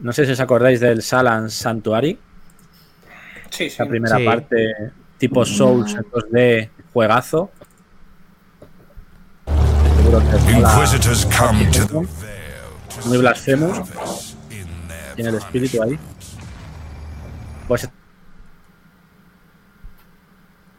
No 0.00 0.12
sé 0.12 0.24
si 0.24 0.32
os 0.32 0.40
acordáis 0.40 0.80
del 0.80 1.02
Salan 1.02 1.50
Sanctuary, 1.50 2.18
Sí, 3.50 3.68
sí. 3.70 3.76
la 3.78 3.86
primera 3.88 4.16
Sí. 4.16 4.24
parte 4.24 4.74
tipo 5.18 5.44
Souls 5.44 5.94
en 5.94 6.02
2D, 6.10 6.70
juegazo. 6.92 7.50
Seguro 9.96 10.20
que. 10.20 10.52
Inquisitors 10.52 11.26
come 11.26 11.64
to 11.66 11.86
the 11.86 13.08
Muy 13.08 13.18
their 13.18 13.34
Tiene 15.14 15.30
el 15.30 15.36
espíritu 15.36 15.82
ahí. 15.82 15.98
Pues 17.68 17.88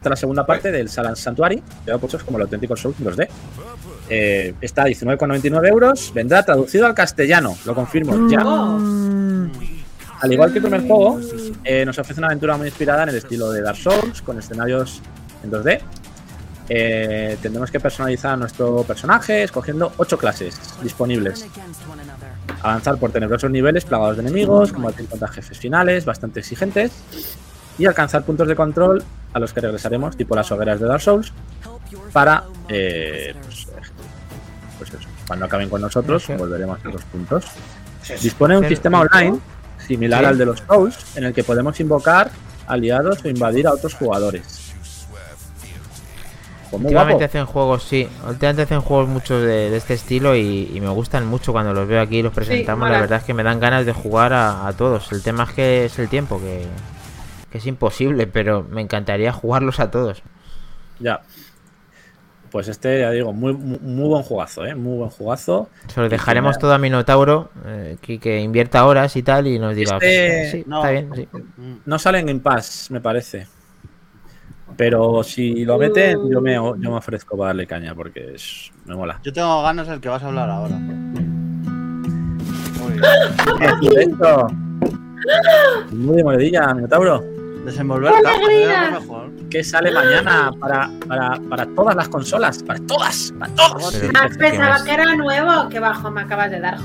esta 0.05 0.09
es 0.13 0.19
la 0.19 0.21
segunda 0.21 0.45
parte 0.45 0.71
del 0.71 0.87
Salan 0.87 1.15
Sanctuary, 1.15 1.63
lleva 1.83 1.97
puestos 1.97 2.23
como 2.23 2.37
el 2.37 2.43
auténtico 2.43 2.75
Souls 2.75 2.95
2D. 2.99 3.27
Eh, 4.07 4.53
está 4.61 4.83
a 4.83 4.85
19,99 4.85 5.67
euros. 5.67 6.11
Vendrá 6.13 6.43
traducido 6.43 6.85
al 6.85 6.93
castellano, 6.93 7.57
lo 7.65 7.73
confirmo 7.73 8.29
ya. 8.29 8.45
Oh. 8.45 8.79
Al 10.21 10.31
igual 10.31 10.51
que 10.51 10.59
el 10.59 10.61
primer 10.61 10.85
juego, 10.85 11.19
eh, 11.63 11.83
nos 11.87 11.97
ofrece 11.97 12.19
una 12.19 12.27
aventura 12.27 12.55
muy 12.55 12.67
inspirada 12.67 13.01
en 13.01 13.09
el 13.09 13.15
estilo 13.15 13.51
de 13.51 13.63
Dark 13.63 13.77
Souls, 13.77 14.21
con 14.21 14.37
escenarios 14.37 15.01
en 15.43 15.49
2D. 15.49 15.81
Eh, 16.69 17.37
tendremos 17.41 17.71
que 17.71 17.79
personalizar 17.79 18.33
a 18.33 18.37
nuestro 18.37 18.83
personaje 18.83 19.41
escogiendo 19.41 19.91
8 19.97 20.19
clases 20.19 20.59
disponibles. 20.83 21.47
Avanzar 22.61 22.99
por 22.99 23.11
tenebrosos 23.11 23.49
niveles 23.49 23.85
plagados 23.85 24.17
de 24.17 24.21
enemigos, 24.21 24.71
combatir 24.71 25.07
contra 25.07 25.27
jefes 25.29 25.57
finales 25.57 26.05
bastante 26.05 26.41
exigentes 26.41 26.91
y 27.79 27.87
alcanzar 27.87 28.23
puntos 28.23 28.47
de 28.47 28.55
control 28.55 29.03
a 29.35 29.39
los 29.39 29.51
que 29.51 29.59
regresaremos, 29.59 30.15
tipo 30.15 30.33
las 30.33 30.49
hogueras 30.49 30.79
de 30.79 30.87
Dark 30.87 31.01
Souls, 31.01 31.33
para 32.13 32.45
eh, 32.69 33.35
pues, 33.43 33.67
pues 34.77 34.89
eso, 34.93 35.09
cuando 35.27 35.45
acaben 35.45 35.67
con 35.69 35.81
nosotros, 35.81 36.25
volveremos 36.37 36.79
a 36.85 36.89
esos 36.89 37.03
puntos. 37.03 37.43
Dispone 38.21 38.53
de 38.53 38.59
un 38.61 38.67
sistema 38.69 39.01
online 39.01 39.39
similar 39.85 40.21
Sí. 40.21 40.25
al 40.27 40.37
de 40.37 40.45
los 40.45 40.63
Souls, 40.65 40.97
en 41.17 41.25
el 41.25 41.33
que 41.33 41.43
podemos 41.43 41.77
invocar 41.81 42.31
aliados 42.65 43.23
o 43.25 43.27
invadir 43.27 43.67
a 43.67 43.73
otros 43.73 43.93
jugadores. 43.93 44.71
Pues 46.71 46.81
guapo. 46.81 46.87
últimamente 46.87 47.25
hacen 47.25 47.45
juegos, 47.45 47.83
sí. 47.83 48.07
Últimamente 48.27 48.61
hacen 48.63 48.81
juegos 48.81 49.07
muchos 49.09 49.41
de, 49.41 49.69
de 49.69 49.77
este 49.77 49.95
estilo 49.95 50.33
y, 50.35 50.71
y 50.73 50.79
me 50.81 50.89
gustan 50.89 51.25
mucho 51.27 51.51
cuando 51.51 51.73
los 51.73 51.87
veo 51.87 52.01
aquí 52.01 52.19
y 52.19 52.21
los 52.23 52.33
presentamos. 52.33 52.89
la 52.89 53.01
verdad 53.01 53.19
es 53.19 53.25
que 53.25 53.33
me 53.33 53.43
dan 53.43 53.59
ganas 53.59 53.85
de 53.85 53.91
jugar 53.93 54.31
a, 54.33 54.65
a 54.65 54.73
todos. 54.73 55.11
El 55.11 55.21
tema 55.21 55.43
es 55.43 55.49
que 55.51 55.85
es 55.85 55.99
el 55.99 56.07
tiempo, 56.09 56.39
que, 56.39 56.65
que 57.55 57.59
es 57.59 57.67
imposible, 57.67 58.27
pero 58.27 58.63
me 58.69 58.81
encantaría 58.81 59.31
jugarlos 59.31 59.79
a 59.79 59.89
todos. 59.89 60.21
Ya. 60.99 61.21
Pues 62.51 62.67
este, 62.67 62.99
ya 62.99 63.11
digo, 63.11 63.31
muy, 63.31 63.53
muy, 63.53 63.79
muy 63.79 64.09
buen 64.09 64.23
jugazo, 64.23 64.65
¿eh? 64.65 64.75
Muy 64.75 64.97
buen 64.97 65.09
jugazo. 65.09 65.69
Se 65.87 66.01
lo 66.01 66.09
dejaremos 66.09 66.59
todo 66.59 66.73
a 66.73 66.77
Minotauro, 66.77 67.51
eh, 67.65 67.95
que, 68.01 68.19
que 68.19 68.41
invierta 68.41 68.85
horas 68.85 69.15
y 69.15 69.23
tal 69.23 69.47
y 69.47 69.57
nos 69.57 69.73
diga, 69.73 69.95
Este- 70.01 70.51
sí, 70.51 70.63
no. 70.67 70.79
está 70.79 70.91
bien, 70.91 71.09
sí. 71.15 71.29
Mm. 71.55 71.75
No 71.85 71.97
sale 71.97 72.19
en 72.19 72.25
Game 72.25 72.41
Pass, 72.41 72.91
me 72.91 72.99
parece. 72.99 73.47
Pero 74.75 75.23
si 75.23 75.63
lo 75.63 75.77
meten, 75.77 76.29
yo 76.29 76.41
me, 76.41 76.55
yo 76.55 76.75
me 76.75 76.89
ofrezco 76.97 77.37
para 77.37 77.51
darle 77.51 77.67
caña 77.67 77.95
porque 77.95 78.33
es, 78.35 78.69
me 78.83 78.95
mola. 78.95 79.21
Yo 79.23 79.31
tengo 79.31 79.63
ganas 79.63 79.87
del 79.87 80.01
que 80.01 80.09
vas 80.09 80.21
a 80.23 80.27
hablar 80.27 80.49
ahora. 80.49 80.75
Muy 80.75 81.23
¿Qué 83.79 83.87
es 83.87 83.97
esto? 84.09 84.47
Muy 85.91 86.17
de 86.17 86.23
moredilla, 86.23 86.73
Minotauro. 86.73 87.23
Desenvolver 87.65 88.13
mejor. 88.91 89.29
¿Qué 89.49 89.63
sale 89.63 89.91
mañana 89.91 90.51
para, 90.59 90.89
para, 91.07 91.39
para 91.49 91.65
todas 91.65 91.95
las 91.95 92.09
consolas? 92.09 92.61
Para 92.63 92.79
todas, 92.81 93.33
para 93.39 93.53
todas. 93.55 93.95
Pero- 93.95 94.11
Ah, 94.15 94.27
¿Qué 94.31 94.37
pensaba 94.37 94.83
que 94.83 94.91
era 94.93 95.15
nuevo. 95.15 95.69
Qué 95.69 95.79
bajo 95.79 96.11
me 96.11 96.21
acabas 96.21 96.51
de 96.51 96.59
dar. 96.59 96.77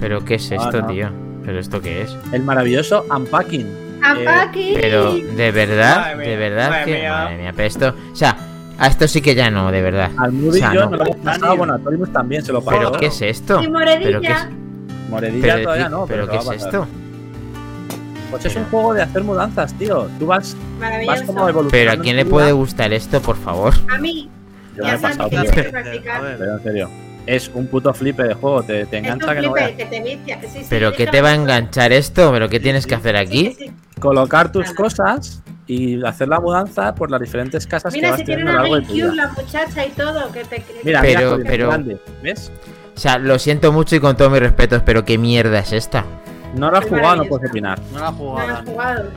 Pero 0.00 0.24
¿qué 0.24 0.34
es 0.36 0.50
Ah, 0.52 0.56
esto, 0.56 0.80
no. 0.80 0.86
tío? 0.88 1.08
¿Pero 1.44 1.58
esto 1.60 1.80
qué 1.80 2.02
es? 2.02 2.16
El 2.32 2.42
maravilloso 2.42 3.04
Unpacking. 3.14 3.84
Apaki. 4.02 4.74
Pero, 4.80 5.14
¿de 5.14 5.50
verdad? 5.52 5.96
Madre 6.00 6.16
mía, 6.16 6.28
¿De 6.28 6.36
verdad? 6.36 6.70
madre 6.70 6.84
que, 6.84 6.98
mía. 7.00 7.12
madre 7.12 7.36
mía, 7.38 7.52
pero 7.56 7.68
esto... 7.68 7.94
O 8.12 8.16
sea, 8.16 8.36
a 8.78 8.86
esto 8.86 9.08
sí 9.08 9.20
que 9.22 9.34
ya 9.34 9.50
no, 9.50 9.70
de 9.70 9.80
verdad. 9.82 10.10
Al 10.18 10.32
Moody 10.32 10.48
O 10.48 10.52
sea, 10.60 10.70
y 10.72 10.74
yo 10.74 10.80
no. 10.84 10.90
no 10.90 10.96
lo 10.98 11.04
hemos 11.04 11.16
pasado, 11.18 11.56
bueno, 11.56 11.72
a 11.74 11.78
Torimus 11.78 12.12
también 12.12 12.44
se 12.44 12.52
lo 12.52 12.62
pasó. 12.62 12.78
¿Pero 12.78 12.92
qué 12.92 13.06
es 13.06 13.22
esto? 13.22 13.62
Y 13.62 13.66
¿Pero 13.68 13.78
qué 13.84 13.92
es, 13.94 14.00
moredilla. 14.10 14.50
Moredilla 15.08 15.42
pero, 15.54 15.62
todavía 15.64 15.88
no, 15.88 16.06
¿pero 16.06 16.26
pero, 16.26 16.40
qué 16.42 16.54
es 16.54 16.62
esto? 16.64 16.86
Pues 18.34 18.46
es 18.46 18.56
un 18.56 18.64
juego 18.64 18.94
de 18.94 19.02
hacer 19.02 19.22
mudanzas, 19.22 19.72
tío. 19.74 20.08
Tú 20.18 20.26
vas, 20.26 20.54
vas 20.54 20.80
Maravilloso. 20.80 21.26
como 21.26 21.48
evolucionando. 21.48 21.70
¿Pero 21.70 21.92
a 21.92 21.96
quién 22.02 22.16
le 22.16 22.24
puede 22.24 22.50
gustar 22.52 22.92
esto, 22.92 23.20
por 23.22 23.36
favor? 23.36 23.72
A 23.92 23.98
mí. 23.98 24.28
Yo 24.76 24.82
Ya 24.82 24.90
me 24.90 24.94
he 24.96 24.98
sabes 25.00 25.16
pasado, 25.18 25.30
que 25.30 25.36
tío. 25.40 25.50
que 25.50 25.62
Pero 26.38 26.56
en 26.56 26.62
serio. 26.62 26.90
Es 27.26 27.50
un 27.54 27.66
puto 27.68 27.94
flipe 27.94 28.22
de 28.24 28.34
juego, 28.34 28.62
te, 28.64 28.84
te 28.86 28.98
Es 28.98 29.02
un 29.02 29.08
engancha 29.12 29.34
que 29.34 29.42
no 29.46 29.54
que 29.54 29.86
te 29.88 30.00
vicia. 30.02 30.40
Sí, 30.42 30.48
sí, 30.60 30.66
¿Pero 30.68 30.92
qué 30.92 31.06
te 31.06 31.22
va 31.22 31.30
a 31.30 31.34
enganchar 31.34 31.92
esto? 31.92 32.30
¿Pero 32.32 32.48
qué 32.48 32.60
tienes 32.60 32.86
que 32.86 32.94
hacer 32.96 33.16
Sí, 33.16 33.22
aquí? 33.22 33.56
sí. 33.58 33.72
Colocar 34.00 34.50
tus 34.52 34.72
cosas 34.72 35.40
y 35.66 36.04
hacer 36.04 36.28
la 36.28 36.40
mudanza 36.40 36.94
por 36.94 37.10
las 37.10 37.20
diferentes 37.20 37.66
casas 37.66 37.94
que 37.94 37.98
Mira, 38.00 38.10
vas 38.10 38.18
si 38.18 38.26
teniendo 38.26 38.50
a 38.50 38.54
lo 38.54 38.58
una 38.58 38.68
largo 38.68 38.76
de 38.80 38.86
tu 38.88 38.92
vida. 38.94 39.14
la 39.14 39.28
muchacha 39.28 39.86
y 39.86 39.90
todo. 39.90 40.32
Que 40.32 40.44
te, 40.44 40.56
que- 40.56 40.80
Mira, 40.84 41.00
Pero- 41.00 41.36
mira, 41.38 41.50
pero- 41.50 41.66
grande, 41.68 41.98
¿ves? 42.22 42.52
O 42.94 42.98
sea, 42.98 43.16
lo 43.18 43.38
siento 43.38 43.72
mucho 43.72 43.96
y 43.96 44.00
con 44.00 44.16
todos 44.16 44.30
mis 44.30 44.40
respetos, 44.40 44.82
pero 44.84 45.04
¿qué 45.04 45.16
mierda 45.16 45.60
es 45.60 45.72
esta? 45.72 46.04
No 46.56 46.70
lo 46.70 46.78
has 46.78 46.84
jugado, 46.86 47.16
no 47.16 47.24
puedes 47.24 47.50
opinar. 47.50 47.78
No 47.92 47.98
la 48.00 48.10
no 48.10 48.16
jugaba. 48.16 48.46
lo 48.46 48.54
has 48.58 48.64
jugado. 48.64 49.10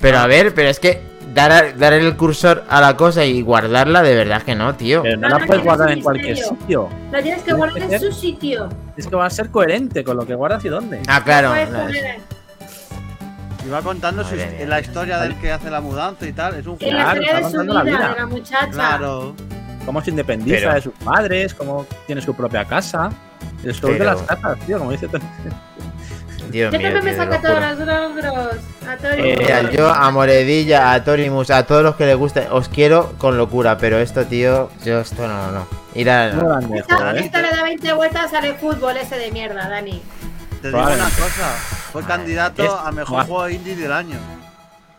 Pero 0.00 0.18
a 0.18 0.26
ver, 0.26 0.54
pero 0.54 0.68
es 0.68 0.78
que 0.80 1.00
dar, 1.34 1.50
a- 1.52 1.72
dar 1.72 1.92
el 1.92 2.16
cursor 2.16 2.64
a 2.68 2.80
la 2.80 2.96
cosa 2.96 3.24
y 3.24 3.42
guardarla, 3.42 4.02
de 4.02 4.14
verdad 4.14 4.42
que 4.42 4.54
no, 4.54 4.74
tío. 4.74 5.02
Pero 5.02 5.16
no 5.16 5.28
No, 5.28 5.34
la 5.34 5.38
no, 5.40 5.46
puedes 5.46 5.64
guardar 5.64 5.90
en 5.90 6.02
cualquier 6.02 6.36
sitio. 6.36 6.88
Lo 7.10 7.22
tienes 7.22 7.38
que 7.42 7.44
Tienes 7.52 7.56
guardar 7.58 7.88
que 7.88 7.94
en 7.96 8.00
su 8.00 8.12
sitio. 8.12 8.68
Es 8.96 9.06
que 9.06 9.16
va 9.16 9.26
a 9.26 9.30
ser 9.30 9.50
coherente 9.50 10.04
con 10.04 10.16
lo 10.16 10.26
que 10.26 10.34
guardas 10.34 10.64
y 10.64 10.68
dónde. 10.68 11.00
Ah, 11.08 11.22
claro. 11.24 11.50
No, 11.50 11.88
Y 13.66 13.70
va 13.70 13.82
contando 13.82 14.24
su- 14.24 14.34
mía. 14.34 14.46
la 14.66 14.80
historia 14.80 15.18
del 15.18 15.36
que 15.40 15.52
hace 15.52 15.68
la 15.70 15.80
mudanza 15.80 16.26
y 16.26 16.32
tal. 16.32 16.54
Es 16.54 16.66
un 16.66 16.76
juego. 16.78 16.92
la 16.96 17.02
Claro, 17.04 17.20
historia 17.22 17.40
está 17.40 17.58
de 17.58 17.66
su 17.68 17.72
la 17.74 17.82
vida, 17.82 17.96
vida. 17.98 18.08
de 18.14 18.20
la 18.20 18.26
muchacha. 18.26 18.70
Claro. 18.70 19.34
Cómo 19.84 20.02
se 20.02 20.10
independiza 20.10 20.56
Pero- 20.58 20.74
de 20.74 20.80
sus 20.82 20.92
padres, 21.04 21.54
cómo 21.54 21.86
tiene 22.06 22.20
su 22.22 22.34
propia 22.34 22.64
casa. 22.64 23.10
El 23.64 23.74
sol 23.74 23.92
de 23.92 23.98
Pero- 23.98 24.12
las 24.12 24.22
casas, 24.22 24.58
tío, 24.60 24.78
como 24.78 24.92
dice. 24.92 25.08
Dios 26.50 26.72
Yo 26.72 26.78
mío, 26.78 26.92
también 26.92 27.16
me 27.16 27.24
saca 27.24 27.40
todos 27.40 27.60
los 27.60 27.78
logros. 27.86 28.56
A 28.88 28.96
Tori. 28.96 29.30
Eh, 29.30 29.36
Mira, 29.38 29.70
yo 29.70 29.88
a 29.90 30.10
Moredilla, 30.10 30.92
a 30.92 31.04
Torimus, 31.04 31.50
a 31.50 31.64
todos 31.66 31.82
los 31.82 31.96
que 31.96 32.06
les 32.06 32.16
guste, 32.16 32.46
os 32.50 32.68
quiero 32.68 33.12
con 33.18 33.36
locura, 33.36 33.76
pero 33.78 33.98
esto, 33.98 34.24
tío, 34.26 34.70
yo 34.84 35.00
esto 35.00 35.26
no, 35.28 35.52
no. 35.52 35.66
Ir 35.94 36.08
a... 36.10 36.28
Esta, 36.74 36.96
joder, 36.96 37.16
¿eh? 37.16 37.20
esta 37.20 37.42
le 37.42 37.50
da 37.50 37.62
20 37.62 37.92
vueltas 37.92 38.32
al 38.32 38.54
fútbol 38.56 38.96
ese 38.96 39.18
de 39.18 39.30
mierda, 39.30 39.68
Dani. 39.68 40.02
Te 40.62 40.68
digo 40.68 40.78
una 40.78 40.86
Probablemente. 40.86 41.22
cosa. 41.22 41.48
Fue 41.92 42.02
candidato 42.04 42.64
Es- 42.64 42.70
a 42.86 42.90
mejor 42.92 43.26
juego 43.26 43.48
indie 43.48 43.76
del 43.76 43.92
año. 43.92 44.16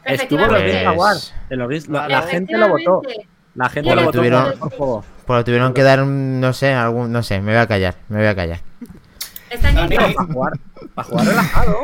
Estuvo 0.05 0.39
en 0.43 0.51
los 0.51 0.61
Games 0.61 0.87
Awards. 0.87 1.33
En 1.49 1.59
los 1.59 1.89
la, 1.89 2.07
la 2.07 2.21
gente 2.23 2.57
lo 2.57 2.69
votó. 2.69 3.01
La 3.55 3.69
gente 3.69 3.95
lo 3.95 4.03
votó 4.05 4.19
tuvieron- 4.19 4.59
juego. 4.59 5.03
Pues 5.25 5.45
tuvieron 5.45 5.73
que 5.73 5.83
dar 5.83 6.01
un, 6.01 6.39
no 6.39 6.53
sé, 6.53 6.73
algún, 6.73 7.11
no 7.11 7.21
sé, 7.21 7.39
me 7.41 7.51
voy 7.53 7.61
a 7.61 7.67
callar, 7.67 7.95
me 8.07 8.17
voy 8.19 8.27
a 8.27 8.35
callar. 8.35 8.59
Está 9.49 9.69
en 9.69 9.75
Dani. 9.75 9.95
Para 9.95 10.13
jugar, 10.25 10.53
para 10.95 11.07
jugar 11.07 11.25
relajado. 11.27 11.77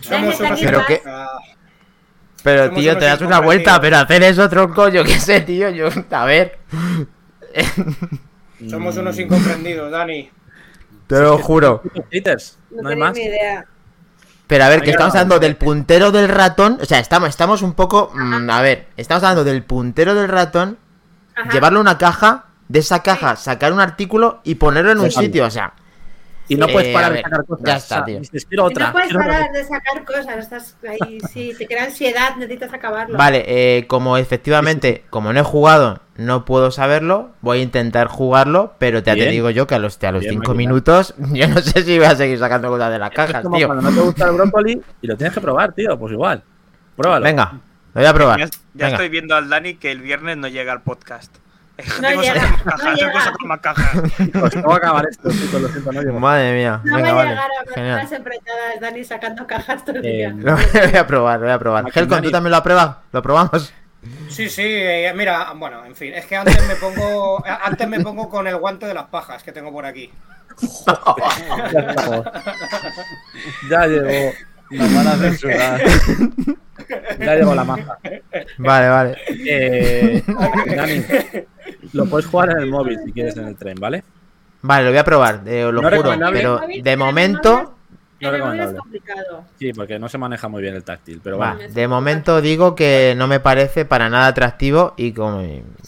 Somos 0.00 0.40
unos 0.40 0.60
Pero 0.60 0.86
qué- 0.86 1.02
Ah, 1.06 1.38
Pero 2.42 2.64
Somos 2.66 2.80
tío, 2.80 2.98
te 2.98 3.04
das 3.06 3.20
una 3.22 3.40
vuelta, 3.40 3.80
pero 3.80 3.96
hacer 3.98 4.22
eso 4.22 4.48
tronco, 4.48 4.88
yo 4.88 5.02
qué 5.04 5.18
sé, 5.18 5.40
tío, 5.40 5.68
yo, 5.70 5.88
a 6.10 6.24
ver, 6.24 6.58
Somos 8.70 8.96
unos 8.96 9.18
incomprendidos, 9.18 9.90
Dani. 9.90 10.30
te 11.06 11.20
lo 11.20 11.38
juro. 11.38 11.82
No, 11.84 12.82
no 12.82 12.88
hay 12.88 12.96
más. 12.96 13.14
ni 13.16 13.22
idea. 13.24 13.66
Pero 14.46 14.64
a 14.64 14.68
ver, 14.68 14.82
que 14.82 14.90
estamos 14.90 15.12
hablando 15.14 15.38
del 15.40 15.56
puntero 15.56 16.12
del 16.12 16.28
ratón, 16.28 16.78
o 16.80 16.84
sea, 16.84 17.00
estamos, 17.00 17.28
estamos 17.30 17.62
un 17.62 17.74
poco, 17.74 18.12
mm, 18.14 18.48
a 18.50 18.62
ver, 18.62 18.86
estamos 18.96 19.24
hablando 19.24 19.42
del 19.44 19.64
puntero 19.64 20.14
del 20.14 20.28
ratón, 20.28 20.78
Ajá. 21.34 21.50
llevarlo 21.50 21.78
a 21.80 21.82
una 21.82 21.98
caja, 21.98 22.44
de 22.68 22.78
esa 22.80 23.02
caja 23.02 23.36
sacar 23.36 23.72
un 23.72 23.80
artículo 23.80 24.40
y 24.44 24.54
ponerlo 24.56 24.92
en 24.92 25.00
un 25.00 25.10
sitio, 25.10 25.46
o 25.46 25.50
sea, 25.50 25.72
Y 26.48 26.56
no 26.56 26.66
puedes 26.68 26.88
Eh, 26.88 26.92
parar 26.92 27.12
de 27.12 27.22
sacar 27.22 27.44
cosas. 27.44 27.64
ya 27.66 27.76
está, 27.76 27.94
o 27.94 27.98
sea, 27.98 28.04
tío. 28.04 28.20
dices, 28.20 28.46
quiero 28.46 28.64
Y 28.64 28.66
otra. 28.70 28.86
no 28.86 28.92
puedes 28.92 29.12
parar 29.14 29.52
de 29.52 29.64
sacar 29.64 30.04
cosas. 30.04 30.36
Estás 30.38 30.76
ahí, 30.88 31.18
sí, 31.32 31.52
te 31.58 31.66
crea 31.66 31.84
ansiedad, 31.84 32.36
necesitas 32.36 32.72
acabarlo. 32.72 33.18
Vale, 33.18 33.44
eh, 33.46 33.86
como 33.86 34.16
efectivamente, 34.16 35.04
como 35.10 35.32
no 35.32 35.40
he 35.40 35.42
jugado, 35.42 36.00
no 36.16 36.44
puedo 36.44 36.70
saberlo, 36.70 37.30
voy 37.42 37.58
a 37.58 37.62
intentar 37.62 38.06
jugarlo, 38.08 38.74
pero 38.78 39.00
ya 39.00 39.14
te 39.14 39.20
Bien. 39.20 39.30
digo 39.32 39.50
yo 39.50 39.66
que 39.66 39.74
a 39.74 39.78
los, 39.78 40.02
a 40.02 40.12
los 40.12 40.20
Bien, 40.22 40.34
cinco 40.34 40.54
minutos, 40.54 41.14
yo 41.32 41.48
no 41.48 41.58
sé 41.60 41.82
si 41.82 41.98
voy 41.98 42.06
a 42.06 42.14
seguir 42.16 42.38
sacando 42.38 42.68
cosas 42.68 42.90
de 42.92 42.98
las 42.98 43.10
Es 43.10 43.16
cajas, 43.16 43.42
como 43.42 43.56
tío. 43.56 43.66
cuando 43.66 43.90
no 43.90 43.96
te 43.96 44.00
gusta 44.02 44.26
el 44.28 44.32
brócoli 44.36 44.80
y 45.02 45.06
lo 45.06 45.16
tienes 45.16 45.34
que 45.34 45.40
probar, 45.40 45.72
tío. 45.72 45.98
Pues 45.98 46.12
igual. 46.12 46.42
Pruébalo. 46.96 47.24
Venga, 47.24 47.52
lo 47.92 48.00
voy 48.00 48.06
a 48.06 48.14
probar. 48.14 48.50
Ya, 48.74 48.88
estoy 48.88 49.08
viendo 49.08 49.34
al 49.34 49.48
Dani 49.48 49.74
que 49.74 49.90
el 49.90 50.00
viernes 50.00 50.36
no 50.36 50.48
llega 50.48 50.72
al 50.72 50.82
podcast. 50.82 51.34
No 52.00 52.10
llega, 52.22 52.58
no 52.64 52.94
llega. 52.94 53.20
sacar 53.20 53.44
más 53.46 53.60
cajas. 53.60 53.90
Pues 54.16 54.52
tengo 54.52 54.68
que 54.70 54.76
acabar 54.76 55.06
esto, 55.10 55.30
chicos. 55.30 55.60
Lo 55.60 55.68
siento, 55.68 55.92
no 55.92 56.02
llego. 56.02 56.18
Madre 56.20 56.54
mía, 56.54 56.80
No 56.84 56.96
venga, 56.96 57.12
va 57.12 57.20
a 57.20 57.24
vale. 57.24 57.30
llegar 57.30 57.50
a 57.50 57.64
ver 57.64 57.74
Genial. 57.74 57.96
las 57.98 58.12
empretadas, 58.12 58.80
Dani, 58.80 59.04
sacando 59.04 59.46
cajas 59.46 59.84
todo 59.84 59.96
el 59.96 60.06
Eh, 60.06 60.10
día. 60.12 60.34
Voy 60.90 60.96
a 60.96 61.06
probar, 61.06 61.40
voy 61.40 61.50
a 61.50 61.58
probar. 61.58 61.84
Helcon, 61.94 62.22
¿tú 62.22 62.30
también 62.30 62.52
lo 62.52 62.62
pruebas? 62.62 62.96
¿Lo 63.12 63.22
probamos? 63.22 63.72
Sí, 64.28 64.48
sí, 64.48 64.62
eh, 64.64 65.12
mira, 65.16 65.52
bueno, 65.56 65.84
en 65.84 65.94
fin, 65.96 66.14
es 66.14 66.24
que 66.26 66.36
antes 66.36 66.66
me 66.68 66.76
pongo 66.76 67.44
antes 67.44 67.88
me 67.88 67.98
pongo 68.00 68.28
con 68.30 68.46
el 68.46 68.56
guante 68.56 68.86
de 68.86 68.94
las 68.94 69.06
pajas 69.06 69.42
que 69.42 69.52
tengo 69.52 69.70
por 69.72 69.84
aquí. 69.84 70.10
Ya 73.70 73.86
llegó. 73.86 74.32
Nos 74.70 74.94
van 74.94 75.06
a 75.06 75.16
censurar. 75.16 75.80
Ya 77.18 77.34
llegó 77.36 77.54
la 77.54 77.64
maja. 77.64 77.98
Vale, 78.58 78.88
vale. 78.88 79.16
Eh, 79.28 80.22
Dani, 80.76 81.02
lo 81.92 82.06
puedes 82.06 82.26
jugar 82.26 82.50
en 82.50 82.58
el 82.58 82.70
móvil 82.70 82.98
si 83.04 83.12
quieres 83.12 83.36
en 83.36 83.46
el 83.48 83.56
tren, 83.56 83.76
¿vale? 83.80 84.04
Vale, 84.62 84.84
lo 84.84 84.90
voy 84.90 84.98
a 84.98 85.04
probar, 85.04 85.42
eh, 85.46 85.64
os 85.64 85.72
lo 85.74 85.82
No 85.82 85.88
juro. 85.88 85.98
recomendable. 86.02 86.38
Pero 86.40 86.60
de 86.82 86.96
momento, 86.96 87.76
No 88.20 88.28
en 88.28 88.34
el 88.34 88.40
móvil 88.42 88.60
es 88.60 88.66
recomendable. 88.72 88.78
complicado. 88.78 89.44
Sí, 89.58 89.72
porque 89.72 89.98
no 89.98 90.08
se 90.08 90.18
maneja 90.18 90.48
muy 90.48 90.62
bien 90.62 90.74
el 90.74 90.84
táctil, 90.84 91.20
pero 91.22 91.38
va, 91.38 91.54
bueno. 91.54 91.72
de 91.72 91.88
momento 91.88 92.40
digo 92.40 92.74
que 92.74 93.14
no 93.16 93.26
me 93.28 93.40
parece 93.40 93.84
para 93.84 94.08
nada 94.08 94.26
atractivo 94.28 94.94
y 94.96 95.12
como 95.12 95.42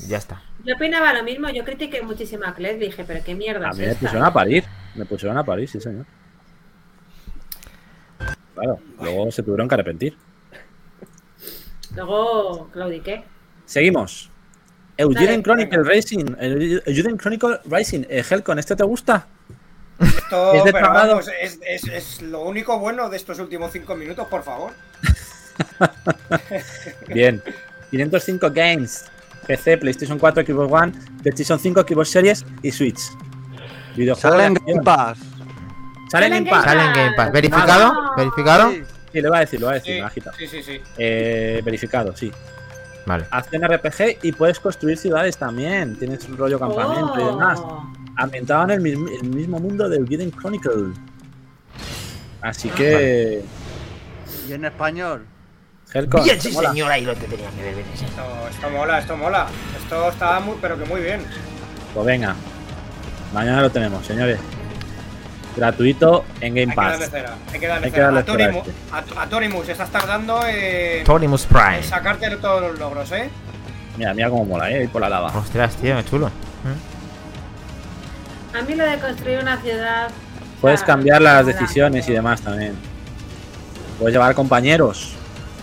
ya 0.06 0.18
está. 0.18 0.42
Yo 0.64 0.74
opinaba 0.74 1.14
lo 1.14 1.22
mismo, 1.22 1.48
yo 1.48 1.64
critiqué 1.64 2.02
muchísimo 2.02 2.44
a 2.44 2.54
Kled, 2.54 2.78
dije, 2.78 3.04
pero 3.06 3.24
qué 3.24 3.34
mierda 3.34 3.68
A 3.68 3.70
es 3.70 3.78
mí 3.78 3.84
me 3.84 3.90
esta? 3.92 4.00
pusieron 4.00 4.26
a 4.26 4.32
parir. 4.32 4.64
Me 4.94 5.04
pusieron 5.06 5.38
a 5.38 5.44
parir, 5.44 5.68
sí, 5.68 5.80
señor. 5.80 6.04
Claro, 8.54 8.78
luego 9.00 9.30
se 9.30 9.42
tuvieron 9.42 9.68
que 9.68 9.74
arrepentir. 9.74 10.16
Luego 11.94 12.68
claudiqué. 12.72 13.24
Seguimos. 13.66 14.30
Eugene 14.96 15.26
Dale, 15.26 15.42
Chronicle 15.42 15.82
Racing. 15.84 16.24
Eu- 16.40 16.82
Eugene 16.86 17.16
Chronicle 17.16 17.60
Racing. 17.66 18.04
Eh, 18.08 18.24
Helcon, 18.28 18.58
¿este 18.58 18.74
te 18.76 18.84
gusta? 18.84 19.26
Esto, 20.00 20.52
Es 20.54 20.64
de 20.64 20.72
pero 20.72 20.92
vamos, 20.92 21.28
es, 21.40 21.58
es- 21.66 21.84
es 21.88 22.22
lo 22.22 22.42
único 22.42 22.78
bueno 22.78 23.08
de 23.08 23.16
estos 23.16 23.38
últimos 23.38 23.70
cinco 23.72 23.94
minutos, 23.94 24.26
por 24.28 24.42
favor. 24.42 24.72
Bien. 27.08 27.42
505 27.90 28.50
Games. 28.52 29.04
PC, 29.46 29.78
PlayStation 29.78 30.18
4, 30.18 30.44
Xbox 30.44 30.72
One, 30.72 30.92
PlayStation 31.22 31.58
5, 31.58 31.82
Xbox 31.88 32.08
Series 32.10 32.44
y 32.62 32.70
Switch. 32.70 33.00
Videojuego 33.96 34.36
Sale 34.36 34.46
en 34.46 34.54
de 34.54 34.58
acción. 34.60 34.76
Game 34.76 34.84
Pass. 34.84 35.18
Salen 36.10 36.32
en 36.34 36.46
paz. 36.46 36.64
Sale 36.64 36.84
en 36.84 36.92
Game 36.92 37.12
Pass. 37.16 37.32
¿Verificado? 37.32 37.94
¿Verificado? 38.16 38.70
Sí. 38.70 38.82
Sí, 39.12 39.20
le 39.20 39.28
voy 39.28 39.36
a 39.36 39.40
decir, 39.40 39.58
le 39.60 39.66
voy 39.66 39.72
a 39.72 39.78
decir, 39.78 39.92
Sí, 39.94 39.98
me 39.98 40.04
ha 40.04 40.06
agitado. 40.08 40.36
sí, 40.36 40.46
sí, 40.46 40.62
sí. 40.62 40.80
Eh, 40.98 41.62
verificado, 41.64 42.14
sí. 42.16 42.30
Vale. 43.06 43.24
Acción 43.30 43.62
RPG 43.62 44.18
y 44.22 44.32
puedes 44.32 44.60
construir 44.60 44.98
ciudades 44.98 45.36
también. 45.38 45.96
Tienes 45.98 46.28
un 46.28 46.36
rollo 46.36 46.58
campamento 46.58 47.14
y 47.18 47.24
demás. 47.24 47.58
Oh. 47.62 47.90
Ambientado 48.16 48.64
en 48.64 48.70
el 48.72 48.80
mismo, 48.80 49.08
el 49.08 49.28
mismo 49.30 49.58
mundo 49.58 49.88
de 49.88 49.96
Eugene 49.96 50.30
Chronicle. 50.30 50.92
Así 52.42 52.68
que. 52.70 53.42
Y 54.48 54.52
en 54.52 54.64
español. 54.64 55.24
Helcon, 55.92 56.22
Bien, 56.22 56.36
¿te 56.36 56.48
sí, 56.50 56.52
mola? 56.52 56.68
señor, 56.70 56.92
ahí 56.92 57.04
lo 57.04 57.14
te 57.14 57.26
tenía 57.26 57.48
que 57.50 57.62
ver. 57.62 57.74
bien, 57.76 57.86
sí. 57.94 58.04
Esto, 58.04 58.22
esto 58.50 58.70
mola, 58.70 58.98
esto 58.98 59.16
mola. 59.16 59.46
Esto 59.82 60.10
está 60.10 60.38
muy, 60.40 60.56
pero 60.60 60.78
que 60.78 60.84
muy 60.84 61.00
bien. 61.00 61.22
Pues 61.94 62.04
venga. 62.06 62.34
Mañana 63.32 63.62
lo 63.62 63.70
tenemos, 63.70 64.04
señores. 64.06 64.38
Gratuito 65.58 66.24
en 66.40 66.54
Game 66.54 66.60
Hay 66.70 66.76
que 66.76 66.80
darle 66.80 66.98
Pass. 66.98 67.10
cera. 67.10 67.34
Hay 67.52 67.60
que 67.60 67.66
darle 67.66 67.86
Hay 67.86 67.90
que 67.90 67.96
cera. 67.96 68.06
darle 68.06 68.20
a, 68.20 68.22
cera 68.24 68.44
a 68.44 68.48
Torimus, 68.52 69.16
a, 69.18 69.26
Torimus, 69.28 69.68
estás 69.68 69.90
tardando 69.90 70.40
en, 70.46 71.04
Torimus 71.04 71.46
Prime. 71.46 71.78
en 71.78 71.84
sacarte 71.84 72.30
todos 72.36 72.62
los 72.62 72.78
logros, 72.78 73.10
¿eh? 73.12 73.28
Mira, 73.96 74.14
mira 74.14 74.30
cómo 74.30 74.44
mola, 74.44 74.70
eh. 74.70 74.80
Ahí 74.80 74.86
por 74.86 75.00
la 75.00 75.08
lava. 75.08 75.28
Ostras, 75.36 75.74
tío, 75.76 75.96
qué 75.96 76.04
chulo. 76.04 76.30
A 78.56 78.62
mí 78.62 78.74
lo 78.74 78.84
de 78.84 78.98
construir 78.98 79.38
una 79.40 79.56
ciudad. 79.58 80.08
Puedes 80.60 80.82
cambiar 80.82 81.20
las 81.22 81.44
decisiones 81.46 82.08
y 82.08 82.12
demás 82.12 82.40
también. 82.40 82.74
Puedes 83.98 84.14
llevar 84.14 84.34
compañeros. 84.34 85.12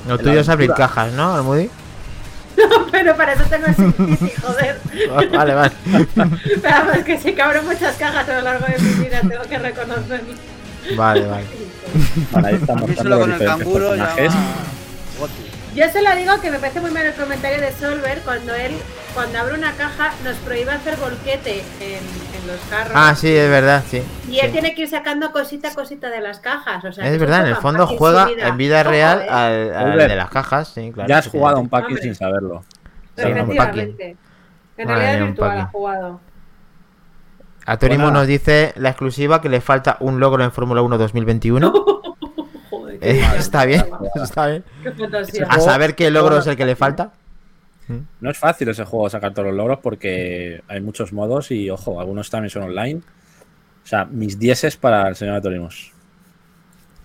Lo 0.07 0.17
tuyo 0.17 0.39
es 0.39 0.49
abrir 0.49 0.71
cajas, 0.73 1.11
¿no, 1.13 1.35
Almudi? 1.35 1.69
Pero 2.91 3.15
para 3.15 3.33
eso 3.33 3.43
tengo 3.49 3.65
el 3.67 3.75
SimCity, 3.75 4.31
joder. 4.41 4.79
vale, 5.31 5.53
vale. 5.53 5.71
Pero 6.15 6.61
vamos, 6.61 6.97
que 7.05 7.19
sí 7.19 7.33
que 7.33 7.41
abro 7.41 7.63
muchas 7.63 7.95
cajas 7.97 8.27
a 8.29 8.35
lo 8.35 8.41
largo 8.41 8.65
de 8.65 8.79
mi 8.79 9.05
vida, 9.05 9.21
tengo 9.21 9.43
que 9.43 9.57
reconocerlo. 9.57 10.33
Vale, 10.95 11.25
vale. 11.25 11.45
Vale, 12.31 12.47
ahí 12.47 12.53
A 12.53 12.57
estamos 12.57 12.95
solo 12.95 13.19
con 13.19 13.31
el 13.31 13.39
canguro 13.39 13.95
ya 13.95 14.15
va. 14.15 14.74
Yo 15.75 15.89
se 15.89 16.01
lo 16.01 16.15
digo 16.15 16.39
que 16.41 16.51
me 16.51 16.59
parece 16.59 16.79
muy 16.79 16.91
mal 16.91 17.05
el 17.05 17.13
comentario 17.13 17.59
de 17.59 17.69
Solver 17.73 18.21
cuando 18.23 18.55
él, 18.55 18.71
cuando 19.13 19.37
abre 19.39 19.55
una 19.55 19.73
caja, 19.73 20.13
nos 20.23 20.37
prohíbe 20.37 20.71
hacer 20.71 20.95
volquete 20.95 21.65
en, 21.81 21.99
en 21.99 22.47
los 22.47 22.61
carros. 22.69 22.93
Ah, 22.95 23.13
sí, 23.13 23.35
es 23.35 23.49
verdad, 23.49 23.83
sí. 23.85 24.01
Y 24.29 24.39
él 24.39 24.47
sí. 24.47 24.51
tiene 24.53 24.73
que 24.73 24.83
ir 24.83 24.87
sacando 24.87 25.33
cosita 25.33 25.71
a 25.71 25.75
cosita 25.75 26.09
de 26.09 26.21
las 26.21 26.39
cajas. 26.39 26.85
O 26.85 26.93
sea, 26.93 27.03
que 27.03 27.13
Es 27.13 27.19
verdad, 27.19 27.41
en 27.41 27.47
el 27.47 27.55
fondo 27.57 27.85
juega 27.87 28.29
en 28.37 28.55
vida 28.55 28.81
Ojo, 28.81 28.89
real 28.89 29.21
¿eh? 29.23 29.29
al, 29.75 29.97
de 29.97 30.15
las 30.15 30.29
cajas, 30.29 30.69
sí, 30.69 30.91
claro. 30.93 31.09
Ya 31.09 31.17
has 31.17 31.27
jugado 31.27 31.57
sí. 31.57 31.63
un 31.63 31.69
packing 31.69 31.87
Hombre. 31.89 32.03
sin 32.03 32.15
saberlo. 32.15 32.63
Sí, 33.17 33.25
un 33.25 33.37
Efectivamente. 33.37 34.17
En 34.77 34.87
Madre 34.87 35.01
realidad 35.01 35.25
virtual 35.25 35.49
paqui. 35.49 35.61
ha 35.61 35.65
jugado. 35.67 36.21
A 37.65 37.75
nos 38.11 38.27
dice 38.27 38.73
la 38.77 38.89
exclusiva 38.89 39.41
que 39.41 39.49
le 39.49 39.59
falta 39.59 39.97
un 39.99 40.21
logro 40.21 40.41
en 40.41 40.53
Fórmula 40.53 40.81
1 40.81 40.97
2021. 40.97 41.73
Joder, 42.99 43.15
Eh, 43.15 43.25
está 43.37 43.65
bien, 43.65 43.85
está 44.23 44.47
bien. 44.47 44.63
Qué 44.83 44.91
fantasía. 44.91 45.47
A 45.49 45.59
saber 45.59 45.95
qué 45.95 46.09
logro 46.11 46.37
es 46.39 46.47
el 46.47 46.55
que 46.55 46.65
le 46.65 46.75
falta. 46.75 47.11
No 48.19 48.31
es 48.31 48.37
fácil 48.39 48.67
ese 48.69 48.83
juego 48.83 49.09
sacar 49.11 49.31
todos 49.33 49.49
los 49.49 49.55
logros 49.55 49.77
porque 49.83 50.63
hay 50.67 50.81
muchos 50.81 51.13
modos 51.13 51.51
y, 51.51 51.69
ojo, 51.69 51.99
algunos 51.99 52.31
también 52.31 52.49
son 52.49 52.63
online. 52.63 53.01
O 53.83 53.87
sea, 53.87 54.05
mis 54.05 54.39
dieces 54.39 54.75
para 54.75 55.07
el 55.07 55.15
señor 55.15 55.35
Atorimos. 55.35 55.91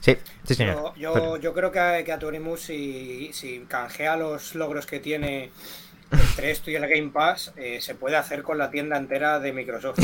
Sí, 0.01 0.17
sí, 0.45 0.55
señor. 0.55 0.95
Yo, 0.97 1.15
yo, 1.15 1.37
yo 1.37 1.53
creo 1.53 1.71
que 1.71 2.03
que 2.07 2.13
a 2.13 2.19
Torimus, 2.19 2.63
si, 2.63 3.31
si 3.35 3.59
canjea 3.69 4.17
los 4.17 4.55
logros 4.55 4.87
que 4.87 4.99
tiene 5.01 5.51
entre 6.11 6.51
esto 6.51 6.71
y 6.71 6.77
el 6.77 6.89
Game 6.89 7.11
Pass, 7.11 7.53
eh, 7.57 7.83
se 7.83 7.95
puede 7.95 8.17
hacer 8.17 8.43
con 8.43 8.57
la 8.57 8.71
tienda 8.71 8.97
entera 8.97 9.39
de 9.39 9.53
Microsoft. 9.53 9.99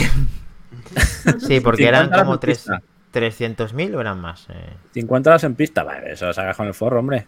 Sí, 1.47 1.61
porque 1.61 1.89
eran 1.89 2.05
50 2.07 2.18
como 2.24 2.39
tres- 2.39 2.59
pista. 2.59 2.82
300.000 3.12 3.94
o 3.94 4.00
eran 4.00 4.20
más. 4.20 4.46
Eh, 4.50 4.74
50 4.92 5.30
horas 5.30 5.44
en 5.44 5.54
pista, 5.54 5.82
vale, 5.84 6.12
eso 6.12 6.26
lo 6.26 6.32
sacas 6.32 6.57
con 6.57 6.66
el 6.66 6.74
forro, 6.74 7.00
hombre. 7.00 7.26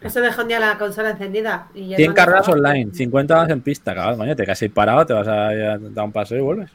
Eso 0.00 0.20
deja 0.20 0.42
un 0.42 0.48
día 0.48 0.60
la 0.60 0.76
consola 0.78 1.10
encendida. 1.10 1.68
Y 1.74 1.88
ya 1.88 1.96
100 1.96 2.08
no 2.10 2.14
carreras 2.14 2.48
online, 2.48 2.92
50 2.92 3.34
horas 3.36 3.50
en 3.50 3.60
pista, 3.62 3.94
cabrón, 3.94 4.18
coño, 4.18 4.36
te 4.36 4.44
quedas 4.44 4.62
ahí 4.62 4.68
parado, 4.68 5.06
te 5.06 5.12
vas 5.14 5.26
a, 5.26 5.48
a 5.48 5.78
dar 5.78 6.04
un 6.04 6.12
paseo 6.12 6.38
y 6.38 6.42
vuelves. 6.42 6.70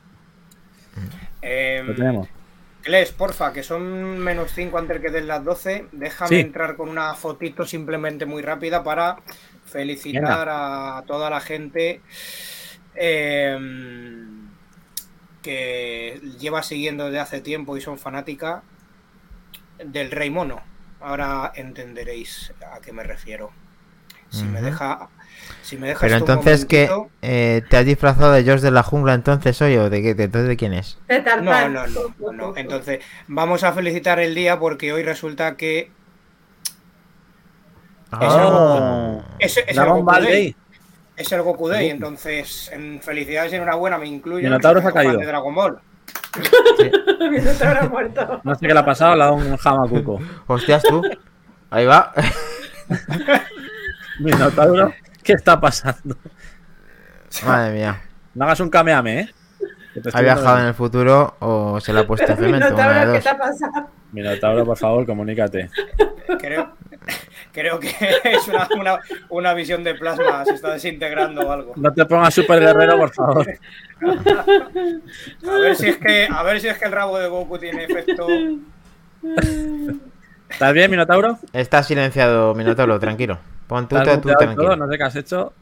Eh, 1.42 1.84
Lo 1.86 1.96
tenemos. 1.96 2.28
Kles, 2.82 3.12
porfa, 3.12 3.54
que 3.54 3.62
son 3.62 4.18
menos 4.20 4.52
5 4.54 4.76
antes 4.78 5.00
que 5.00 5.12
den 5.12 5.28
las 5.28 5.44
12. 5.46 5.86
Déjame 5.92 6.30
Sí. 6.30 6.40
entrar 6.40 6.76
con 6.76 6.90
una 6.90 7.14
fotito 7.14 7.64
simplemente 7.66 8.26
muy 8.26 8.42
rápida 8.42 8.84
para 8.84 9.18
felicitar 9.66 10.48
a 10.50 11.04
toda 11.06 11.30
la 11.30 11.40
gente 11.40 12.02
eh, 12.96 13.56
que 15.42 16.22
lleva 16.40 16.64
siguiendo 16.64 17.06
desde 17.06 17.20
hace 17.20 17.42
tiempo 17.42 17.78
y 17.78 17.82
son 17.82 17.98
fanática 17.98 18.64
del 19.84 20.12
Rey 20.12 20.30
Mono. 20.30 20.62
Ahora 21.00 21.52
entenderéis 21.56 22.54
a 22.76 22.80
qué 22.82 22.94
me 22.94 23.04
refiero. 23.04 23.52
Si 24.30 24.44
me 24.44 24.62
deja. 24.62 25.10
Si 25.64 25.76
me 25.78 25.88
dejas 25.88 26.02
Pero 26.04 26.16
entonces, 26.18 26.66
¿qué? 26.66 26.88
momentito- 26.88 27.12
Eh, 27.22 27.64
¿Te 27.70 27.78
has 27.78 27.86
disfrazado 27.86 28.32
de 28.32 28.44
George 28.44 28.64
de 28.64 28.72
la 28.72 28.84
jungla 28.84 29.14
entonces 29.16 29.60
hoy 29.62 29.76
o 29.76 29.90
de, 29.90 30.14
de, 30.14 30.24
entonces 30.24 30.48
de 30.48 30.56
quién 30.56 30.74
es? 30.74 31.00
De 31.08 31.20
No, 31.22 31.68
no, 31.70 31.88
no, 31.88 32.02
no, 32.20 32.32
no. 32.32 32.54
Entonces, 32.56 33.04
vamos 33.28 33.64
a 33.64 33.74
felicitar 33.74 34.20
el 34.20 34.36
día 34.36 34.60
porque 34.60 34.94
hoy 34.94 35.04
resulta 35.04 35.58
que 35.58 35.92
Ah. 38.12 39.22
Es, 39.40 39.58
es 39.58 39.68
el 39.70 39.76
Dragon 39.76 40.00
Goku 40.00 40.06
Ball 40.12 40.24
Day. 40.24 40.32
Day. 40.32 40.56
Es 41.22 41.32
el 41.32 41.44
Goku 41.44 41.68
Day, 41.70 41.92
entonces 41.92 42.72
en 42.74 43.00
felicidades 43.00 43.54
y 43.54 43.56
enhorabuena 43.56 44.00
me 44.00 44.08
incluyo. 44.08 44.44
Minotauro 44.44 44.82
se 44.82 44.88
ha 44.88 44.92
caído. 44.92 45.18
de 45.20 45.26
Dragon 45.28 45.54
Ball. 45.54 45.80
Minotauro 47.30 47.80
ha 47.80 47.90
muerto. 47.90 48.42
No 48.44 48.56
sé 48.56 48.66
qué 48.68 48.74
le 48.74 48.80
ha 48.80 48.86
pasado, 48.86 49.16
le 49.16 49.22
ha 49.22 49.26
dado 49.26 49.38
un 49.38 49.56
jamacuco. 49.56 50.20
Hostias, 50.48 50.82
tú. 50.82 51.04
Ahí 51.70 51.86
va. 51.86 52.12
Minotauro, 54.20 54.94
¿qué 55.24 55.34
está 55.34 55.60
pasando? 55.60 56.16
Madre 57.46 57.74
mía. 57.74 58.02
No 58.34 58.46
hagas 58.46 58.60
un 58.60 58.70
kameame, 58.72 59.20
¿eh? 59.20 59.30
¿Ha 60.14 60.22
viajado 60.22 60.60
en 60.60 60.66
el 60.66 60.74
futuro 60.74 61.36
o 61.40 61.80
se 61.80 61.94
le 61.94 62.00
ha 62.00 62.08
puesto 62.08 62.26
cemento? 62.36 62.66
Minotauro, 62.66 63.14
¿qué 63.14 63.20
te 63.20 63.30
ha 63.30 63.38
pasado? 63.38 63.88
Minotauro, 64.12 64.66
por 64.66 64.78
favor, 64.78 65.06
comunícate. 65.06 65.70
Creo, 66.40 66.74
creo 67.54 67.80
que 67.80 67.90
es 68.24 68.48
una, 68.48 68.68
una, 68.78 69.00
una 69.30 69.54
visión 69.54 69.84
de 69.84 69.96
plasma, 69.96 70.46
se 70.46 70.54
está 70.54 70.72
desintegrando 70.74 71.42
o 71.42 71.52
algo. 71.52 71.74
No 71.76 71.92
te 71.94 72.06
pongas 72.06 72.34
super 72.34 72.60
guerrero, 72.60 72.98
por 72.98 73.14
favor. 73.14 73.48
A 74.02 75.52
ver 75.60 75.76
si 75.76 75.90
es 75.90 75.98
que, 75.98 76.28
a 76.32 76.44
ver 76.44 76.60
si 76.62 76.68
es 76.68 76.78
que 76.78 76.86
el 76.86 76.92
rabo 76.92 77.18
de 77.18 77.28
Goku 77.28 77.58
tiene 77.58 77.84
efecto. 77.86 78.28
¿Estás 80.50 80.74
bien, 80.74 80.92
Minotauro? 80.92 81.40
Está 81.54 81.82
silenciado, 81.84 82.54
Minotauro, 82.56 83.00
tranquilo. 83.00 83.40
Pon 83.68 83.88
tú, 83.88 83.98
¿Estás 83.98 84.22
tú, 84.22 84.28
todo? 84.30 84.38
tranquilo. 84.38 84.76
No 84.76 84.88
sé 84.90 84.98
qué 84.98 85.04
has 85.04 85.16
hecho. 85.16 85.54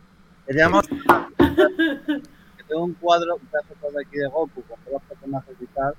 Queríamos. 0.47 0.87
que 0.87 2.63
tengo 2.67 2.83
un 2.85 2.93
cuadro, 2.95 3.35
un 3.35 3.41
pedazo 3.47 3.67
de 3.95 4.03
aquí 4.05 4.17
de 4.17 4.27
Goku 4.27 4.63
con 4.63 4.79
todos 4.79 4.93
los 4.93 5.01
personajes 5.03 5.55
y 5.61 5.65
tal. 5.67 5.93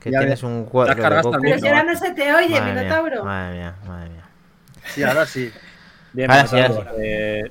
Que 0.00 0.10
tienes 0.10 0.42
un 0.42 0.64
cuadro 0.66 0.94
de 0.94 1.20
Goku. 1.22 1.38
Pero 1.40 1.58
si 1.58 1.68
ahora 1.68 1.84
no 1.84 1.96
se 1.96 2.10
te 2.12 2.34
oye, 2.34 2.48
Madre 2.60 2.72
mía, 2.72 2.82
Minotauro. 2.82 3.24
madre 3.24 3.56
mía, 3.58 3.74
madre 3.86 4.10
mía. 4.10 4.21
Sí, 4.86 5.02
ahora 5.02 5.26
sí. 5.26 5.50
Bien, 6.12 6.30
Ahora 6.30 6.46
sí, 6.46 6.56
Eh, 6.98 7.50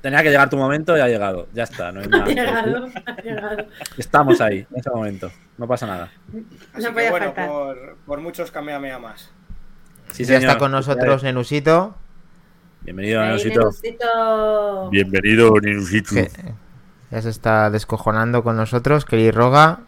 tenía 0.00 0.22
que 0.22 0.30
llegar 0.30 0.48
tu 0.48 0.56
momento 0.56 0.96
y 0.96 1.00
ha 1.00 1.08
llegado. 1.08 1.48
Ya 1.52 1.64
está, 1.64 1.90
no 1.92 2.00
hay 2.00 2.06
Ha 2.12 2.18
nada. 2.18 2.26
llegado, 2.26 2.88
ha 3.06 3.22
llegado. 3.22 3.66
Estamos 3.98 4.40
ahí, 4.40 4.66
en 4.70 4.78
ese 4.78 4.90
momento. 4.90 5.30
No 5.58 5.66
pasa 5.66 5.86
nada. 5.86 6.10
Así 6.74 6.84
No 6.86 6.94
que 6.94 7.10
bueno, 7.10 7.34
por, 7.34 7.96
por 8.06 8.20
muchos 8.20 8.50
Kamehameha 8.50 8.98
más. 8.98 9.30
Sí, 10.12 10.24
ya 10.24 10.36
está 10.38 10.58
con 10.58 10.70
nosotros 10.70 11.22
Nenusito. 11.24 11.96
Bienvenido, 12.82 13.22
Nenusito. 13.24 13.60
Nenusito. 13.60 14.90
Bienvenido, 14.90 15.50
Nenusito. 15.60 16.14
que 16.14 16.30
ya 17.10 17.22
se 17.22 17.30
está 17.30 17.70
descojonando 17.70 18.44
con 18.44 18.56
nosotros. 18.56 19.04
Kelly 19.04 19.30
Roga. 19.32 19.80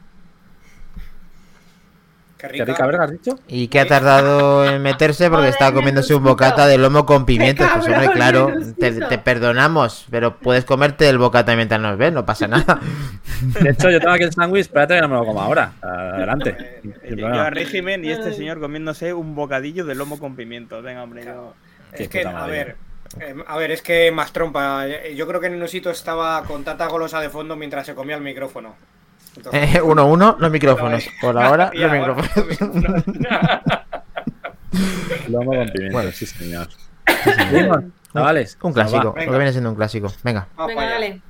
Qué 2.38 2.46
¿Qué 2.46 2.64
rica. 2.64 2.86
verga 2.86 3.04
has 3.04 3.10
dicho? 3.10 3.36
Y 3.48 3.66
que 3.66 3.80
ha 3.80 3.86
tardado 3.86 4.64
en 4.64 4.80
meterse 4.80 5.28
porque 5.28 5.48
está 5.48 5.72
comiéndose 5.72 6.14
un 6.14 6.22
bocata 6.22 6.68
de 6.68 6.78
lomo 6.78 7.04
con 7.04 7.26
pimientos. 7.26 7.66
Qué 7.66 7.78
Pues 7.80 7.88
hombre, 7.88 8.12
claro, 8.12 8.52
te, 8.78 9.18
perdonamos, 9.18 10.06
pero 10.08 10.36
puedes 10.38 10.64
comerte 10.64 11.08
el 11.08 11.18
bocata 11.18 11.56
mientras 11.56 11.80
nos 11.80 11.98
ves, 11.98 12.12
no 12.12 12.24
pasa 12.24 12.46
nada. 12.46 12.78
De 13.60 13.70
hecho, 13.70 13.90
yo 13.90 13.98
tengo 14.00 14.12
aquí 14.12 14.22
el 14.22 14.32
sándwich, 14.32 14.62
espérate 14.62 14.94
que 14.94 15.00
no 15.00 15.08
me 15.08 15.14
lo 15.16 15.24
como 15.26 15.40
ahora. 15.40 15.72
Adelante. 15.82 16.80
Sin 17.08 17.16
Yo 17.18 17.26
a 17.28 17.50
régimen 17.50 18.04
y 18.04 18.10
este 18.10 18.32
señor 18.32 18.60
comiéndose 18.60 19.12
un 19.12 19.34
bocadillo 19.34 19.84
de 19.84 19.94
lomo 19.96 20.18
con 20.18 20.36
pimientos. 20.36 20.82
Venga, 20.84 21.02
hombre, 21.02 21.24
yo. 21.24 21.54
Qué 21.96 22.04
Es 22.04 22.08
que, 22.08 22.24
a 22.24 22.46
ver, 22.46 22.76
eh, 23.20 23.34
a 23.46 23.56
ver, 23.56 23.70
es 23.72 23.82
que 23.82 24.12
más 24.12 24.32
trompa. 24.32 24.86
eh, 24.86 25.14
Yo 25.16 25.26
creo 25.26 25.40
que 25.40 25.50
Nenusito 25.50 25.90
estaba 25.90 26.44
con 26.44 26.62
tanta 26.64 26.86
golosa 26.86 27.20
de 27.20 27.30
fondo 27.30 27.56
mientras 27.56 27.86
se 27.86 27.94
comía 27.94 28.16
el 28.16 28.22
micrófono. 28.22 28.76
Entonces, 29.38 29.74
Eh, 29.76 29.82
uno, 29.82 30.06
uno, 30.06 30.36
los 30.38 30.50
micrófonos. 30.50 31.08
Por 31.20 31.38
ahora, 31.38 31.70
los 31.74 31.82
ahora, 31.90 31.98
micrófonos. 31.98 32.64
Con 35.32 35.46
pimiento, 35.72 35.92
Bueno. 35.92 36.12
sí, 36.12 36.26
señor. 36.26 36.68
Seguimos, 37.24 37.84
chavales. 38.12 38.58
Un 38.62 38.72
clásico, 38.72 39.02
lo 39.04 39.12
venga. 39.12 39.30
que 39.32 39.36
viene 39.38 39.52
siendo 39.52 39.70
un 39.70 39.76
clásico. 39.76 40.12
Venga. 40.22 40.46
Venga, 40.66 40.82
dale. 40.90 41.22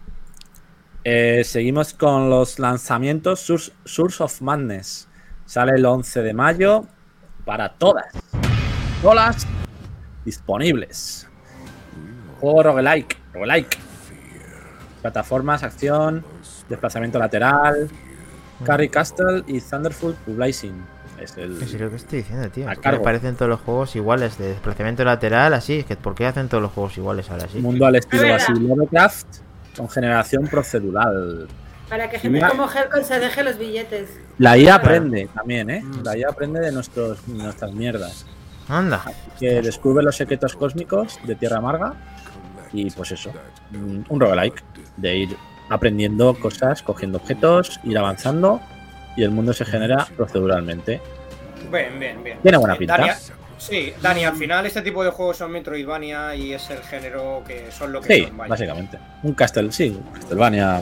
Eh, 1.05 1.43
seguimos 1.45 1.95
con 1.95 2.29
los 2.29 2.59
lanzamientos 2.59 3.41
Source, 3.41 3.73
Source 3.85 4.23
of 4.23 4.41
Madness. 4.43 5.09
Sale 5.47 5.73
el 5.73 5.87
11 5.87 6.23
de 6.23 6.35
mayo 6.35 6.85
para 7.45 7.71
todas. 7.75 8.07
Todas 9.01 9.47
disponibles. 10.25 11.29
Juego 12.41 12.63
roguelike. 12.65 13.17
roguelike. 13.33 13.79
Plataformas, 15.01 15.63
acción, 15.63 16.25
desplazamiento 16.69 17.19
lateral, 17.19 17.89
Carry 18.65 18.89
Castle 18.89 19.45
y 19.47 19.61
Thunderful 19.61 20.17
Blazing. 20.27 20.75
Es 21.21 21.37
el, 21.37 21.61
Es 21.61 21.73
lo 21.75 21.91
que 21.91 21.97
estoy 21.97 22.19
diciendo, 22.21 22.49
tío. 22.51 22.71
Es 22.71 22.79
que. 22.79 22.93
Me 22.93 23.01
parecen 23.01 23.35
todos 23.35 23.49
los 23.49 23.61
juegos 23.61 23.95
iguales 23.97 24.39
de 24.39 24.49
desplazamiento 24.51 25.05
lateral, 25.05 25.53
así. 25.55 25.81
Es 25.81 25.85
que 25.85 25.97
¿por 25.97 26.15
qué 26.15 26.27
hacen 26.27 26.49
todos 26.49 26.63
los 26.63 26.73
juegos 26.73 26.97
iguales 26.97 27.29
ahora 27.31 27.49
sí? 27.49 27.59
mundo 27.59 27.87
al 27.87 27.97
estilo 27.97 28.25
Es 28.25 28.45
así. 28.45 28.53
Lovecraft 28.55 29.27
con 29.77 29.89
generación 29.89 30.47
procedural. 30.47 31.49
Para 31.89 32.09
que 32.11 32.19
gente 32.19 32.35
Mira. 32.37 32.51
como 32.51 32.71
Helcon 32.71 33.05
se 33.05 33.19
deje 33.19 33.43
los 33.43 33.59
billetes. 33.59 34.11
La 34.39 34.57
IA 34.59 34.65
Claro. 34.79 34.83
aprende 34.85 35.29
también, 35.35 35.71
¿eh? 35.71 35.83
La 36.05 36.17
IA 36.17 36.29
aprende 36.29 36.61
de 36.61 36.71
nuestros, 36.71 37.27
nuestras 37.27 37.73
mierdas. 37.73 38.27
Anda. 38.69 39.03
que 39.41 39.63
descubre 39.63 40.05
los 40.05 40.15
secretos 40.15 40.55
cósmicos 40.55 41.19
de 41.25 41.35
Tierra 41.37 41.57
Amarga 41.57 41.95
y 42.71 42.91
pues 42.91 43.13
eso, 43.13 43.33
un 43.73 44.05
un 44.11 44.21
roguelike 44.21 44.63
de 44.99 45.17
ir 45.17 45.37
aprendiendo 45.69 46.35
cosas, 46.35 46.83
cogiendo 46.83 47.19
objetos, 47.19 47.81
ir 47.85 47.99
avanzando 47.99 48.61
y 49.17 49.23
el 49.25 49.31
mundo 49.31 49.53
se 49.53 49.65
genera 49.65 50.07
proceduralmente. 50.17 51.01
Bien, 51.71 51.99
bien, 51.99 52.23
bien. 52.23 52.39
Tiene 52.43 52.57
buena 52.59 52.75
Eh, 52.75 52.79
pinta. 52.79 52.97
Dani, 52.97 53.11
sí, 53.59 53.93
Dani, 54.01 54.25
al 54.25 54.37
final 54.37 54.65
este 54.67 54.83
tipo 54.83 55.03
de 55.05 55.11
juegos 55.11 55.37
son 55.39 55.51
Metroidvania 55.53 56.35
y 56.35 56.53
es 56.53 56.71
el 56.71 56.79
género 56.79 57.43
que 57.47 57.71
son 57.71 57.93
lo 57.93 58.01
que 58.01 58.15
Sí, 58.15 58.25
son. 58.27 58.37
vaya. 58.37 58.49
básicamente. 58.51 58.99
Un 59.23 59.35
Castel, 59.35 59.73
sí, 59.73 59.89
un 59.91 60.13
Castlevania. 60.13 60.81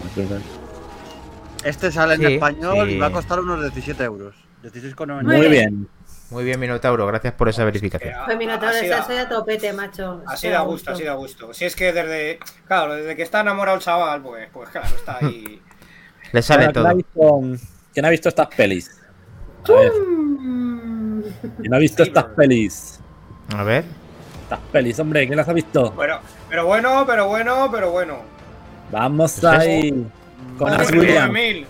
Este 1.64 1.90
sale 1.90 2.14
en 2.14 2.20
Sí, 2.20 2.34
español 2.34 2.88
sí. 2.88 2.94
y 2.94 2.98
va 2.98 3.06
a 3.06 3.12
costar 3.12 3.40
unos 3.40 3.60
17 3.62 4.04
euros. 4.04 4.34
16,99. 4.62 5.22
Muy 5.24 5.36
Muy 5.38 5.48
bien. 5.48 5.88
Muy 6.30 6.42
bien, 6.44 6.58
Minotauro. 6.58 7.06
Gracias 7.06 7.34
por 7.34 7.48
esa 7.48 7.62
Que 7.62 7.66
verificación. 7.66 8.14
a- 8.14 8.24
Pues 8.24 8.36
Minotauro, 8.36 8.74
así 8.76 8.86
eso 8.86 8.96
da- 8.96 9.04
soy 9.04 9.16
a 9.16 9.28
topete, 9.28 9.72
macho. 9.72 10.22
Así 10.26 10.48
da 10.48 10.58
a 10.58 10.62
gusto, 10.62 10.90
así 10.92 11.04
da 11.04 11.14
gusto. 11.14 11.54
Si 11.54 11.64
es 11.64 11.76
que 11.76 11.92
desde. 11.92 12.38
Claro, 12.66 12.94
desde 12.94 13.14
que 13.14 13.22
está 13.22 13.40
enamorado 13.40 13.76
el 13.78 13.82
chaval, 13.82 14.22
pues, 14.22 14.48
pues 14.52 14.68
claro, 14.70 14.88
está 14.88 15.18
ahí. 15.20 15.60
Le 16.32 16.42
sale 16.42 16.66
Bueno, 16.68 16.72
¿quién, 16.72 17.04
todo. 17.14 17.28
ha 17.28 17.40
visto, 17.44 17.66
quién 17.94 18.06
ha 18.06 18.10
visto 18.10 18.28
estas 18.28 18.48
pelis? 18.48 18.90
A 19.68 19.72
ver. 19.72 19.92
¿quién 21.60 21.74
ha 21.74 21.78
visto 21.78 22.02
estas 22.02 22.24
pelis? 22.24 23.00
A 23.56 23.62
ver. 23.62 23.84
Estas 24.42 24.58
pelis, 24.72 24.98
hombre, 24.98 25.26
¿quién 25.26 25.36
las 25.36 25.48
ha 25.48 25.52
visto? 25.52 25.94
Pero, 25.96 26.20
pero 26.48 26.66
bueno, 26.66 27.04
pero 27.06 27.26
bueno, 27.28 27.68
pero 27.70 27.90
bueno. 27.92 28.18
Vamos 28.90 29.34
¿Qué 29.34 29.46
es 29.46 29.52
ahí. 29.52 30.06
Con 30.58 30.68
Over 30.72 30.80
Ash 30.80 30.90
Williams. 30.92 31.26
9000. 31.28 31.66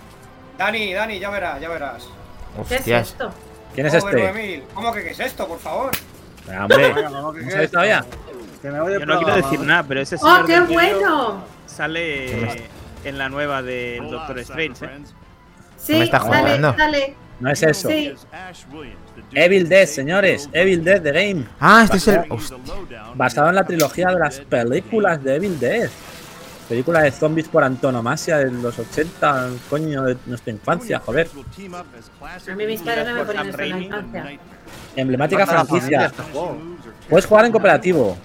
Dani, 0.57 0.93
Dani, 0.93 1.19
ya 1.19 1.29
verás, 1.29 1.61
ya 1.61 1.69
verás. 1.69 2.07
¿Qué 2.67 2.75
es 2.75 2.87
esto? 2.87 3.31
¿Quién 3.77 3.85
es 3.85 3.93
este? 3.93 4.11
9000. 4.11 4.63
¿Cómo 4.73 4.91
que 4.91 5.03
qué 5.03 5.11
es 5.11 5.19
esto, 5.19 5.47
por 5.47 5.59
favor? 5.59 5.91
Hombre, 6.47 6.95
¿cómo 7.11 7.31
que 7.31 7.41
¿no 7.41 7.47
qué 7.47 7.63
es? 7.63 7.69
todavía? 7.71 8.03
Que 8.59 8.71
me 8.71 8.81
voy 8.81 8.93
de 8.93 8.99
Yo 9.01 9.05
no 9.05 9.19
quiero 9.19 9.35
decir 9.35 9.59
nada, 9.59 9.83
pero 9.87 10.01
ese 10.01 10.17
señor. 10.17 10.41
¡Oh, 10.41 10.45
qué 10.47 10.59
bueno! 10.61 11.43
Sale 11.67 12.63
en 13.03 13.17
la 13.19 13.29
nueva 13.29 13.61
del 13.61 14.09
Doctor 14.09 14.39
Strange, 14.39 14.83
¿eh? 14.83 14.89
Sí, 15.77 15.93
me 15.93 16.05
estás 16.05 16.27
dale, 16.27 16.39
jugando? 16.39 16.73
dale. 16.73 17.15
No 17.39 17.51
es 17.51 17.61
eso. 17.61 17.87
Sí. 17.87 18.15
Evil 19.33 19.69
Dead, 19.69 19.85
señores. 19.85 20.49
Evil 20.53 20.83
Dead 20.83 20.99
The 20.99 21.11
Game. 21.11 21.45
Ah, 21.59 21.83
este 21.83 21.97
es 21.97 22.07
el. 22.07 22.31
Hostia. 22.31 22.57
Basado 23.13 23.49
en 23.49 23.55
la 23.57 23.63
trilogía 23.63 24.07
de 24.07 24.17
las 24.17 24.39
películas 24.39 25.23
de 25.23 25.35
Evil 25.35 25.59
Dead. 25.59 25.87
Película 26.67 27.01
de 27.01 27.11
zombies 27.11 27.47
por 27.47 27.63
antonomasia 27.63 28.39
de 28.39 28.51
los 28.51 28.77
80, 28.77 29.49
coño, 29.69 30.03
de 30.03 30.17
nuestra 30.25 30.51
infancia, 30.51 30.99
joder. 30.99 31.29
A 32.49 32.55
mí 32.55 32.65
mis 32.65 32.81
padres 32.81 33.07
no 33.07 33.15
me 33.15 33.25
ponían 33.25 33.53
Raimi. 33.53 33.85
infancia. 33.85 34.39
Emblemática 34.95 35.45
franquicia. 35.45 36.11
Puedes 37.09 37.25
jugar 37.25 37.45
en 37.45 37.51
cooperativo. 37.53 38.17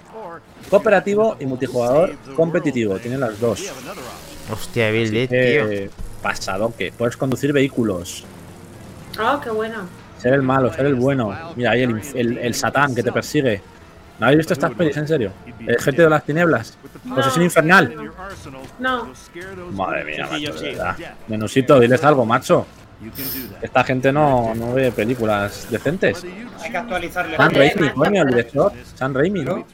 Cooperativo 0.69 1.37
y 1.39 1.45
multijugador 1.45 2.17
competitivo. 2.35 2.99
Tienen 2.99 3.21
las 3.21 3.39
dos. 3.39 3.71
Hostia, 4.51 4.91
Bill 4.91 5.27
tío. 5.29 5.89
Pasado 6.21 6.73
que 6.77 6.91
puedes 6.91 7.15
conducir 7.15 7.53
vehículos. 7.53 8.25
Oh, 9.21 9.39
qué 9.41 9.49
bueno. 9.51 9.87
Ser 10.17 10.33
el 10.33 10.41
malo, 10.41 10.73
ser 10.73 10.85
el 10.85 10.95
bueno. 10.95 11.53
Mira, 11.55 11.71
ahí 11.71 11.83
el, 11.83 12.37
el 12.37 12.53
satán 12.53 12.95
que 12.95 13.03
te 13.03 13.11
persigue. 13.11 13.61
¿No 14.19 14.27
habéis 14.27 14.39
visto 14.39 14.53
estas 14.53 14.71
pelis, 14.73 14.95
en 14.97 15.07
serio? 15.07 15.31
El 15.65 15.79
gente 15.81 16.01
de 16.01 16.09
las 16.09 16.23
tinieblas. 16.23 16.77
Posesión 17.07 17.43
infernal. 17.43 18.11
No. 18.79 19.11
Madre 19.71 20.03
mía, 20.05 20.27
macho, 20.31 20.53
de 20.53 20.71
verdad. 20.71 20.97
Menusito, 21.27 21.79
diles 21.79 22.03
algo, 22.03 22.25
macho. 22.25 22.65
Esta 23.61 23.83
gente 23.83 24.11
no, 24.11 24.53
no 24.55 24.73
ve 24.73 24.91
películas 24.91 25.67
decentes. 25.69 26.23
Hay 26.61 26.71
que 26.71 26.77
actualizarle. 26.77 27.37
San 27.37 27.53
Raimi, 27.53 27.89
coño, 27.89 28.21
el 28.21 28.29
director. 28.29 28.71
San 28.95 29.13
Raimi, 29.13 29.43
¿no? 29.43 29.65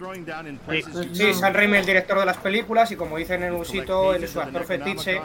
Sí, 1.14 1.34
San 1.34 1.54
Raimi, 1.54 1.78
el 1.78 1.86
director 1.86 2.20
de 2.20 2.26
las 2.26 2.38
películas, 2.38 2.92
y 2.92 2.96
como 2.96 3.18
dicen 3.18 3.44
en 3.44 3.54
un 3.54 3.66
sitio, 3.66 4.14
él 4.14 4.24
es 4.24 4.32
su 4.32 4.42
actor 4.42 4.64
fetiche. 4.66 5.22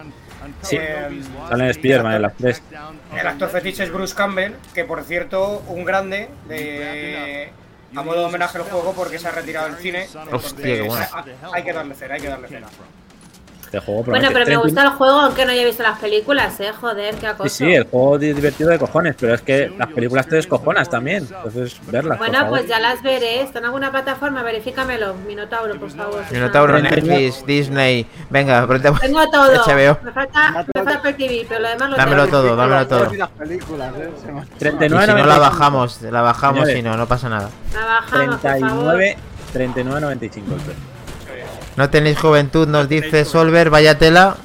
Sí. 0.62 0.76
Eh, 0.78 1.22
Sale 1.48 1.64
en 1.64 1.70
Spider-Man 1.70 2.14
en 2.16 2.22
las 2.22 2.34
tres. 2.34 2.62
el 3.18 3.26
actor 3.26 3.48
fetiche 3.48 3.84
es 3.84 3.92
Bruce 3.92 4.14
Campbell, 4.14 4.52
que 4.74 4.84
por 4.84 5.02
cierto, 5.04 5.62
un 5.68 5.84
grande 5.84 6.28
de, 6.48 7.50
a 7.96 8.02
modo 8.02 8.20
de 8.20 8.24
homenaje 8.26 8.58
al 8.58 8.64
juego 8.64 8.92
porque 8.92 9.18
se 9.18 9.28
ha 9.28 9.30
retirado 9.30 9.68
del 9.68 9.76
cine. 9.78 10.08
Hostia, 10.32 10.64
qué 10.64 10.82
bueno. 10.82 11.06
Hay 11.52 11.62
que 11.62 11.72
darle 11.72 11.94
cera, 11.94 12.14
hay 12.14 12.20
que 12.20 12.28
darle 12.28 12.48
cera. 12.48 12.68
Este 13.74 13.86
juego 13.86 14.04
Bueno, 14.04 14.28
pero 14.28 14.38
me 14.40 14.44
30 14.44 14.62
gusta 14.62 14.82
el 14.82 14.88
juego 14.90 15.18
aunque 15.20 15.44
no 15.44 15.52
haya 15.52 15.64
visto 15.64 15.82
las 15.82 15.98
películas, 15.98 16.60
eh. 16.60 16.70
Joder, 16.80 17.14
qué 17.16 17.26
acoso. 17.26 17.48
Sí, 17.48 17.64
sí, 17.64 17.74
el 17.74 17.84
juego 17.84 18.14
es 18.16 18.20
divertido 18.36 18.70
de 18.70 18.78
cojones, 18.78 19.16
pero 19.18 19.34
es 19.34 19.42
que 19.42 19.72
las 19.76 19.88
películas 19.88 20.26
te 20.28 20.36
descojonas 20.36 20.88
también. 20.88 21.24
Entonces, 21.30 21.76
verlas. 21.90 22.18
por 22.18 22.26
Bueno, 22.28 22.42
favor. 22.44 22.58
pues 22.58 22.68
ya 22.68 22.78
las 22.80 23.02
veré. 23.02 23.40
¿Está 23.42 23.58
en 23.58 23.64
alguna 23.66 23.90
plataforma? 23.90 24.42
Verifícamelo. 24.42 25.14
Minotauro, 25.26 25.78
por 25.78 25.90
favor. 25.90 26.22
Minotauro. 26.30 26.78
Netflix, 26.80 27.44
Disney. 27.46 28.06
Venga, 28.30 28.66
pero 28.66 28.80
te- 28.80 29.00
Tengo 29.00 29.28
todo. 29.30 29.52
HBO. 29.64 29.98
Me 30.02 30.12
falta, 30.12 30.50
me 30.52 30.64
falta 30.72 30.94
Apple 30.98 31.12
TV, 31.14 31.46
pero 31.48 31.60
lo 31.60 31.68
demás 31.68 31.90
lo 31.90 31.96
Dámelo 31.96 32.24
tengo. 32.26 32.36
todo, 32.42 32.56
dámelo 32.56 32.86
todo. 32.86 33.12
Las 33.14 33.30
películas, 33.30 33.92
¿eh? 33.98 34.10
Se 34.24 34.32
me- 34.32 34.42
Y 34.42 34.58
39, 34.58 35.04
si 35.06 35.12
no 35.12 35.16
la 35.18 35.24
95. 35.36 35.40
bajamos, 35.40 36.02
la 36.02 36.20
bajamos 36.22 36.70
y 36.70 36.82
no, 36.82 36.96
no 36.96 37.06
pasa 37.06 37.28
nada. 37.28 37.50
La 37.72 37.84
bajamos, 37.84 38.36
por 38.40 38.58
favor. 38.60 38.94
39, 38.96 39.16
39.95 39.52 40.54
el 40.54 40.60
precio. 40.60 40.93
No 41.76 41.90
tenéis 41.90 42.18
juventud, 42.18 42.68
nos 42.68 42.88
dice 42.88 43.24
Solver, 43.24 43.70
vaya 43.70 43.98
tela. 43.98 44.36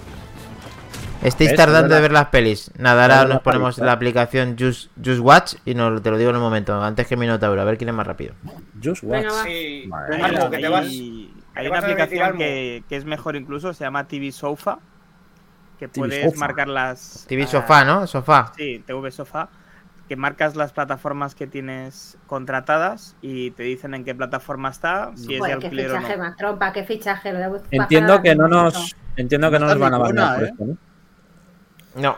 Estáis 1.22 1.54
tardando 1.54 1.94
de 1.94 2.02
ver 2.02 2.12
las 2.12 2.28
pelis. 2.28 2.72
Nada, 2.78 3.04
ahora 3.04 3.26
nos 3.26 3.42
ponemos 3.42 3.78
la 3.78 3.92
aplicación 3.92 4.56
Just, 4.58 4.90
Just 5.04 5.20
Watch 5.20 5.56
y 5.66 5.74
nos, 5.76 6.02
te 6.02 6.12
lo 6.12 6.18
digo 6.18 6.30
en 6.30 6.38
un 6.38 6.42
momento, 6.42 6.82
antes 6.82 7.08
que 7.08 7.18
Minotauro, 7.18 7.62
a 7.62 7.66
ver 7.66 7.78
quién 7.78 7.90
es 7.90 7.96
más 7.96 8.08
rápido. 8.08 8.34
Just 8.82 9.04
Watch. 9.04 9.24
Venga, 9.24 9.34
va. 9.34 9.44
Sí, 9.44 9.86
Madre 9.88 10.16
Hay, 11.56 11.68
una 11.68 11.80
aplicación 11.80 12.38
que, 12.38 12.84
que 12.88 12.96
es 12.96 13.04
mejor 13.04 13.36
incluso, 13.36 13.74
se 13.74 13.84
llama 13.84 14.08
TV 14.08 14.32
Sofa, 14.32 14.80
que 15.78 15.90
TV 15.90 16.08
puedes 16.08 16.26
Sofa. 16.26 16.40
marcar 16.40 16.68
las... 16.70 17.26
TV 17.28 17.44
ah, 17.44 17.48
Sofá, 17.48 17.84
¿no? 17.84 18.08
Sofá. 18.08 18.54
Sí, 18.56 18.82
TV 18.88 19.12
Sofa, 19.12 19.50
que 20.10 20.16
marcas 20.18 20.56
las 20.56 20.74
plataformas 20.74 21.36
que 21.36 21.46
tienes 21.48 22.18
contratadas 22.28 23.16
y 23.22 23.52
te 23.52 23.64
dicen 23.64 23.94
en 23.94 24.04
qué 24.04 24.16
plataforma 24.16 24.70
está, 24.70 25.12
si 25.16 25.22
es 25.22 25.28
de 25.28 25.38
Joder, 25.38 25.60
qué 25.60 25.66
alquiler 25.68 25.92
o 25.92 25.96
fichaje 25.96 26.18
no. 26.18 26.24
más 26.24 26.36
trompa, 26.36 26.74
qué 26.74 26.84
fichaje. 26.84 27.32
Lo 27.32 27.40
de 27.40 27.48
bajar 27.48 27.68
Entiendo 27.70 28.22
que 28.22 28.36
no 28.36 28.48
nos. 28.48 28.96
Entiendo 29.16 29.52
que 29.52 29.60
no 29.60 29.68
No 29.68 29.72
nos 29.74 29.80
van 29.80 29.94
a 29.94 29.98
banear 30.00 30.36
por 30.36 30.44
esto, 30.44 30.66
¿no? 30.66 32.18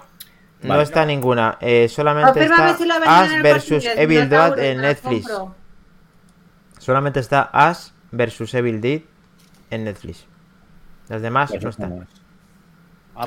No, 0.64 0.82
está 0.82 1.06
ninguna. 1.06 1.58
Eh, 1.60 1.90
solamente 1.90 2.44
está 2.44 2.78
si 2.78 2.90
Ash 2.90 3.32
Inglés, 3.34 3.86
Evil 3.98 4.30
Dead 4.30 4.60
en 4.60 4.82
Netflix. 4.82 5.28
Solamente 6.78 7.20
está 7.20 7.50
Ash 7.52 7.90
vs 8.12 8.54
Evil 8.54 8.80
Dead 8.80 9.02
en 9.70 9.84
Netflix. 9.84 10.26
Las 11.10 11.22
demás 11.22 11.50
Pues 11.52 11.64
no 11.64 11.70
están. 11.72 11.94
es. 11.94 12.22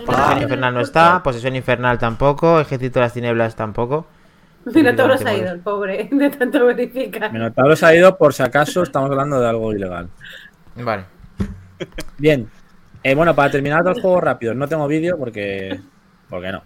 Posesión 0.06 0.38
Ah, 0.38 0.42
Infernal 0.42 0.74
no 0.74 0.80
está, 0.80 1.22
Posesión 1.22 1.54
Infernal 1.54 1.98
tampoco, 1.98 2.58
Ejército 2.60 2.98
de 3.00 3.04
las 3.04 3.12
Tinieblas 3.12 3.54
tampoco. 3.54 4.06
Minotauro 4.72 5.18
se 5.18 5.28
ha 5.28 5.34
ido, 5.34 5.52
el 5.52 5.60
pobre, 5.60 6.08
de 6.12 6.30
tanto 6.30 6.64
verificar. 6.66 7.32
Minotauro 7.32 7.76
se 7.76 7.86
ha 7.86 7.94
ido 7.94 8.16
por 8.16 8.32
si 8.32 8.42
acaso 8.42 8.82
estamos 8.82 9.10
hablando 9.10 9.40
de 9.40 9.48
algo 9.48 9.72
ilegal. 9.72 10.08
Vale. 10.76 11.04
Bien. 12.18 12.48
Eh, 13.02 13.14
bueno, 13.14 13.34
para 13.34 13.50
terminar 13.50 13.84
dos 13.84 14.00
juegos 14.00 14.22
rápidos. 14.22 14.56
No 14.56 14.66
tengo 14.68 14.86
vídeo 14.88 15.18
porque. 15.18 15.80
Porque 16.28 16.52
no. 16.52 16.62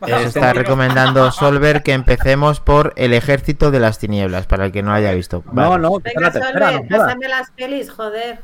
Os 0.00 0.10
está 0.10 0.52
recomendando 0.52 1.30
Solver 1.30 1.82
que 1.82 1.92
empecemos 1.92 2.60
por 2.60 2.92
El 2.96 3.14
Ejército 3.14 3.70
de 3.70 3.80
las 3.80 3.98
Tinieblas, 3.98 4.46
para 4.46 4.66
el 4.66 4.72
que 4.72 4.82
no 4.82 4.90
lo 4.90 4.96
haya 4.96 5.12
visto. 5.12 5.42
No, 5.52 5.70
Vale. 5.70 5.82
no, 5.82 5.98
que 5.98 6.10
es 6.10 6.14
Venga, 6.14 6.28
la 6.28 6.32
tercera, 6.32 6.66
no 6.66 6.72
Solver, 6.72 6.88
jodas. 6.90 7.06
pásame 7.06 7.28
las 7.28 7.50
pelis, 7.52 7.90
joder. 7.90 8.38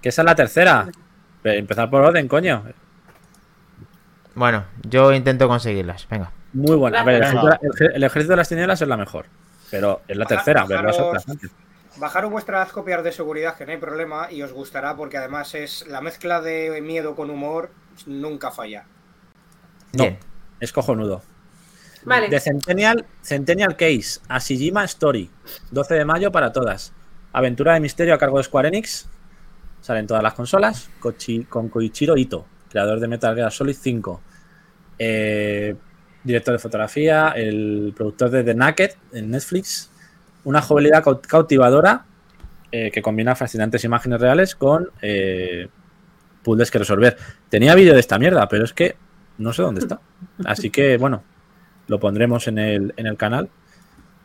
Que 0.00 0.08
esa 0.08 0.22
es 0.22 0.26
la 0.26 0.34
tercera. 0.34 0.88
Empezar 1.44 1.90
por 1.90 2.02
orden, 2.02 2.26
coño. 2.26 2.64
Bueno, 4.34 4.64
yo 4.82 5.12
intento 5.12 5.46
conseguirlas. 5.46 6.08
Venga. 6.08 6.32
Muy 6.54 6.76
buena. 6.76 7.00
A 7.00 7.04
ver, 7.04 7.16
el 7.16 7.22
ejército, 7.22 7.48
el 7.60 7.70
ej- 7.72 7.92
el 7.94 8.02
ejército 8.04 8.32
de 8.32 8.36
las 8.36 8.48
tinieblas 8.48 8.80
es 8.82 8.88
la 8.88 8.96
mejor. 8.96 9.26
Pero 9.70 10.00
es 10.08 10.16
la 10.16 10.24
Baja- 10.24 10.36
tercera, 10.36 10.64
ver 10.66 10.82
las 10.82 10.96
bajaros- 10.98 11.24
otras. 11.26 11.48
Bajaros 11.96 12.30
vuestras 12.30 12.72
copias 12.72 13.04
de 13.04 13.12
seguridad, 13.12 13.56
que 13.56 13.66
no 13.66 13.72
hay 13.72 13.78
problema, 13.78 14.30
y 14.30 14.42
os 14.42 14.52
gustará 14.52 14.96
porque 14.96 15.16
además 15.16 15.54
es 15.54 15.86
la 15.86 16.00
mezcla 16.00 16.40
de 16.40 16.80
miedo 16.80 17.14
con 17.14 17.30
humor 17.30 17.70
nunca 18.06 18.50
falla. 18.50 18.84
No, 19.92 20.04
Bien. 20.04 20.18
es 20.60 20.72
cojonudo. 20.72 21.22
Vale. 22.04 22.28
De 22.28 22.38
Centennial, 22.40 23.06
Centennial 23.22 23.76
Case, 23.76 24.20
Ashijima 24.28 24.84
Story, 24.84 25.30
12 25.70 25.94
de 25.94 26.04
mayo 26.04 26.30
para 26.32 26.52
todas. 26.52 26.92
Aventura 27.32 27.74
de 27.74 27.80
misterio 27.80 28.14
a 28.14 28.18
cargo 28.18 28.38
de 28.38 28.44
Square 28.44 28.68
Enix. 28.68 29.08
Salen 29.80 30.06
todas 30.06 30.22
las 30.22 30.34
consolas. 30.34 30.90
Kochi- 31.00 31.46
con 31.48 31.68
Koichiro 31.68 32.16
Ito, 32.16 32.44
creador 32.70 33.00
de 33.00 33.08
Metal 33.08 33.34
Gear 33.34 33.50
Solid 33.52 33.76
5. 33.80 34.20
Eh, 34.98 35.74
director 36.24 36.52
de 36.52 36.58
fotografía, 36.58 37.28
el 37.36 37.92
productor 37.96 38.30
de 38.30 38.42
The 38.44 38.54
Naked 38.54 38.90
en 39.12 39.30
Netflix. 39.30 39.90
Una 40.44 40.60
cau- 40.60 41.20
cautivadora 41.20 42.04
eh, 42.72 42.90
que 42.90 43.00
combina 43.02 43.34
fascinantes 43.36 43.84
imágenes 43.84 44.20
reales 44.20 44.54
con 44.54 44.88
eh, 45.00 45.68
puzzles 46.42 46.70
que 46.70 46.78
resolver. 46.78 47.16
Tenía 47.48 47.74
vídeo 47.74 47.94
de 47.94 48.00
esta 48.00 48.18
mierda, 48.18 48.48
pero 48.48 48.64
es 48.64 48.72
que 48.72 48.96
no 49.38 49.52
sé 49.52 49.62
dónde 49.62 49.80
está. 49.80 50.00
Así 50.44 50.70
que, 50.70 50.96
bueno, 50.98 51.22
lo 51.88 51.98
pondremos 52.00 52.46
en 52.48 52.58
el, 52.58 52.94
en 52.96 53.06
el 53.06 53.16
canal 53.16 53.48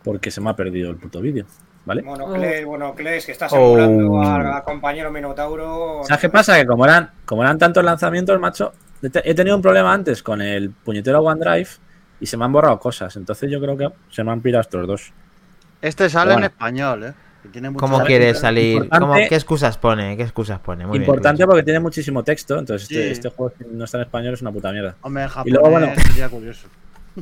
porque 0.03 0.31
se 0.31 0.41
me 0.41 0.49
ha 0.49 0.55
perdido 0.55 0.89
el 0.89 0.97
puto 0.97 1.21
vídeo. 1.21 1.45
¿Vale? 1.85 2.03
Monocles, 2.03 2.65
bueno, 2.65 2.93
Cles, 2.93 3.25
que 3.25 3.31
estás 3.31 3.51
Oh. 3.53 3.79
emulando 3.79 4.53
al 4.53 4.63
compañero 4.63 5.11
Minotauro. 5.11 6.01
¿Sabes 6.03 6.21
qué 6.21 6.29
pasa? 6.29 6.57
Que 6.59 6.65
como 6.67 6.85
eran, 6.85 7.09
como 7.25 7.41
eran 7.41 7.57
tantos 7.57 7.83
lanzamientos, 7.83 8.39
macho, 8.39 8.73
he 9.01 9.33
tenido 9.33 9.55
un 9.55 9.61
problema 9.61 9.93
antes 9.93 10.21
con 10.21 10.41
el 10.41 10.69
puñetero 10.69 11.21
OneDrive 11.21 11.69
y 12.19 12.25
se 12.25 12.37
me 12.37 12.45
han 12.45 12.51
borrado 12.51 12.79
cosas. 12.79 13.15
Entonces 13.15 13.49
yo 13.51 13.59
creo 13.59 13.77
que 13.77 13.87
se 14.09 14.23
me 14.23 14.31
han 14.31 14.41
pirado 14.41 14.61
estos 14.61 14.87
dos. 14.87 15.13
Este 15.81 16.09
sale 16.09 16.33
Bueno. 16.33 16.45
en 16.47 16.51
español, 16.51 17.03
¿eh? 17.05 17.13
Tiene 17.53 17.73
¿Cómo 17.73 18.03
quiere 18.03 18.35
salir? 18.35 18.73
Importante- 18.83 18.99
¿Cómo- 18.99 19.13
¿Qué 19.29 19.35
excusas 19.35 19.77
pone? 19.77 20.17
¿Qué 20.17 20.23
excusas 20.23 20.59
pone? 20.59 20.85
Muy 20.85 20.97
Importante 20.97 21.45
porque 21.45 21.63
tiene 21.63 21.79
muchísimo 21.79 22.21
texto, 22.21 22.59
entonces 22.59 22.89
este, 22.91 23.05
Sí. 23.05 23.11
este 23.11 23.29
juego 23.29 23.53
si 23.57 23.63
no 23.73 23.85
está 23.85 23.97
en 23.97 24.03
español 24.03 24.33
es 24.33 24.41
una 24.41 24.51
puta 24.51 24.71
mierda. 24.73 24.95
Hombre, 25.01 25.23
en 25.23 25.29
Y 25.45 25.51
luego, 25.51 25.69
bueno. 25.69 25.87
sería 26.07 26.27
curioso. 26.27 26.67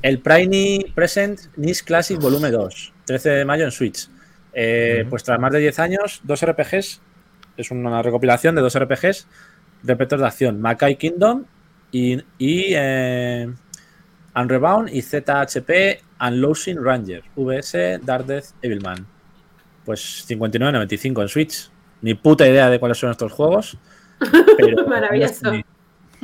El 0.02 0.20
Prime 0.20 0.80
Present 0.96 1.40
NIS 1.56 1.84
Classic 1.84 2.20
Volume 2.20 2.50
2, 2.50 2.94
13 3.06 3.30
de 3.30 3.46
mayo 3.46 3.64
en 3.66 3.72
Switch. 3.72 4.10
Eh. 4.54 5.06
Pues 5.08 5.24
tras 5.24 5.40
más 5.40 5.52
de 5.54 5.60
10 5.60 5.78
años, 5.80 6.22
dos 6.24 6.42
RPGs, 6.44 7.00
es 7.56 7.72
una 7.72 8.02
recopilación 8.02 8.56
de 8.56 8.62
dos 8.62 8.76
RPGs, 8.76 9.28
repetos 9.84 10.20
de 10.20 10.26
acción, 10.26 10.60
Makai 10.60 10.96
Kingdom 10.98 11.44
y, 11.92 12.16
y 12.40 12.74
eh, 12.76 13.50
Unrebound 14.40 14.90
y 14.94 15.02
ZHP 15.02 16.02
Unlosing 16.22 16.78
Ranger, 16.84 17.24
VS 17.36 18.00
Dark 18.04 18.26
Death 18.26 18.46
Evilman. 18.62 19.06
Pues 19.86 20.26
59.95 20.30 21.22
en 21.22 21.28
Switch. 21.28 21.70
Ni 22.02 22.14
puta 22.14 22.48
idea 22.48 22.70
de 22.70 22.80
cuáles 22.80 22.98
son 23.00 23.10
estos 23.12 23.32
juegos. 23.32 23.78
Pero 24.58 24.88
Maravilloso. 24.88 25.52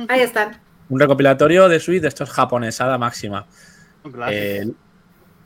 Ahí 0.08 0.20
están. 0.20 0.58
Un 0.88 1.00
recopilatorio 1.00 1.68
de 1.68 1.80
Switch 1.80 2.02
de 2.02 2.08
estos 2.08 2.30
japonesada 2.30 2.98
máxima. 2.98 3.46
Clásico. 4.02 4.26
Eh, 4.30 4.70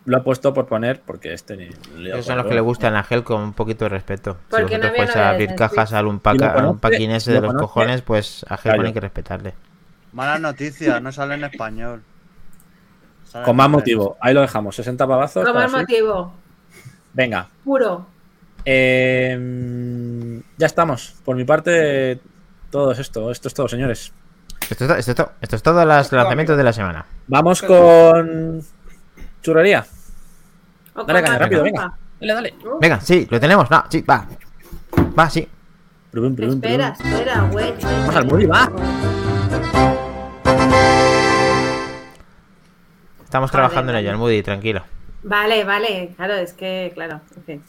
lo 0.04 0.18
he 0.18 0.20
puesto 0.22 0.52
por 0.54 0.66
poner 0.66 1.00
porque 1.02 1.32
este 1.34 1.56
ni. 1.56 1.68
ni 1.96 2.08
Esos 2.10 2.26
son 2.26 2.38
los 2.38 2.46
que 2.46 2.54
le 2.54 2.60
gustan 2.60 2.96
a 2.96 3.02
Gel 3.04 3.22
con 3.24 3.42
un 3.42 3.52
poquito 3.52 3.84
de 3.84 3.90
respeto. 3.90 4.38
Si 4.50 4.56
no 4.62 4.68
vosotros 4.68 5.16
a 5.16 5.30
abrir 5.30 5.54
cajas 5.54 5.92
al 5.92 6.06
un, 6.06 6.14
Y 6.14 6.16
lo 6.16 6.22
paca, 6.22 6.52
al 6.52 6.64
un 6.64 6.70
conoce- 6.76 6.80
paquín 6.80 7.10
ese 7.10 7.30
de 7.32 7.40
lo 7.40 7.46
los 7.48 7.54
conoce- 7.54 7.60
cojones, 7.62 8.02
pues 8.02 8.44
a 8.48 8.56
Gel 8.56 8.72
Claro. 8.72 8.86
hay 8.88 8.92
que 8.94 9.00
respetarle. 9.00 9.54
Malas 10.12 10.40
noticias, 10.40 11.00
no 11.02 11.12
sale 11.12 11.34
en 11.34 11.44
español. 11.44 12.02
Con 13.44 13.56
más 13.56 13.68
motivo. 13.68 14.16
Ahí 14.20 14.34
lo 14.34 14.40
dejamos. 14.40 14.74
60 14.76 15.06
pavazos. 15.06 15.44
Con 15.44 15.54
más 15.54 15.70
motivo. 15.70 16.32
Venga. 17.12 17.48
Puro. 17.64 18.06
Eh, 18.64 20.40
ya 20.56 20.66
estamos. 20.66 21.14
Por 21.24 21.36
mi 21.36 21.44
parte, 21.44 22.20
todo 22.70 22.92
es 22.92 22.98
esto. 22.98 23.30
Esto 23.30 23.48
es 23.48 23.54
todo, 23.54 23.68
señores. 23.68 24.12
Esto 24.68 24.84
es, 24.84 24.88
to- 24.90 24.96
esto 24.96 25.10
es 25.12 25.16
to- 25.16 25.32
esto 25.40 25.56
es 25.56 25.62
todos 25.62 25.86
los 25.86 26.12
lanzamientos 26.12 26.56
de 26.56 26.64
la 26.64 26.72
semana. 26.72 27.06
Vamos 27.26 27.62
con. 27.62 28.62
Churrería. 29.42 29.86
Dale 31.06 31.22
caña, 31.22 31.38
rápido, 31.38 31.62
venga. 31.62 31.92
Dale, 32.20 32.34
dale. 32.34 32.54
Uh, 32.64 32.78
Venga, 32.80 33.00
sí, 33.00 33.26
lo 33.30 33.38
tenemos. 33.38 33.70
No, 33.70 33.84
sí, 33.88 34.02
va. 34.02 34.26
Va, 35.16 35.30
sí. 35.30 35.48
Espera, 36.12 36.88
espera, 36.98 37.48
güey. 37.52 37.74
Vamos 37.82 38.16
al 38.16 38.26
Moody, 38.26 38.46
va. 38.46 38.68
Estamos 43.28 43.50
Vale, 43.52 43.58
trabajando 43.68 43.92
en 43.92 43.98
ello, 43.98 44.10
el 44.10 44.16
Moody, 44.16 44.42
tranquilo. 44.42 44.82
Vale, 45.22 45.62
vale, 45.62 46.14
claro, 46.16 46.32
es 46.32 46.54
que, 46.54 46.92
claro, 46.94 47.20
en 47.36 47.44
fin. 47.44 47.62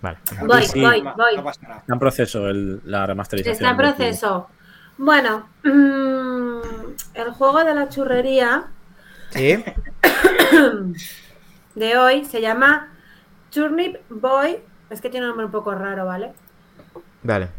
Vale. 0.00 0.18
Voy, 0.44 0.64
sí. 0.64 0.80
voy, 0.80 1.02
No, 1.02 1.14
voy. 1.14 1.36
no. 1.36 1.48
Está 1.50 1.84
en 1.88 1.98
proceso 2.00 2.48
el- 2.48 2.80
la 2.84 3.06
remasterización. 3.06 3.54
Está 3.54 3.70
en 3.70 3.76
proceso. 3.76 4.48
Bueno, 4.98 5.46
mm, 5.62 6.60
el 7.14 7.30
juego 7.30 7.62
de 7.62 7.74
la 7.76 7.88
churrería 7.88 8.64
Sí. 9.30 9.62
de 11.76 11.96
hoy 11.96 12.24
se 12.24 12.40
llama 12.40 12.88
Turnip 13.50 13.98
Boy. 14.10 14.58
Es 14.90 15.00
que 15.00 15.10
tiene 15.10 15.26
un 15.26 15.30
nombre 15.30 15.46
un 15.46 15.52
poco 15.52 15.72
raro, 15.76 16.06
¿vale? 16.06 16.32
Vale. 17.22 17.50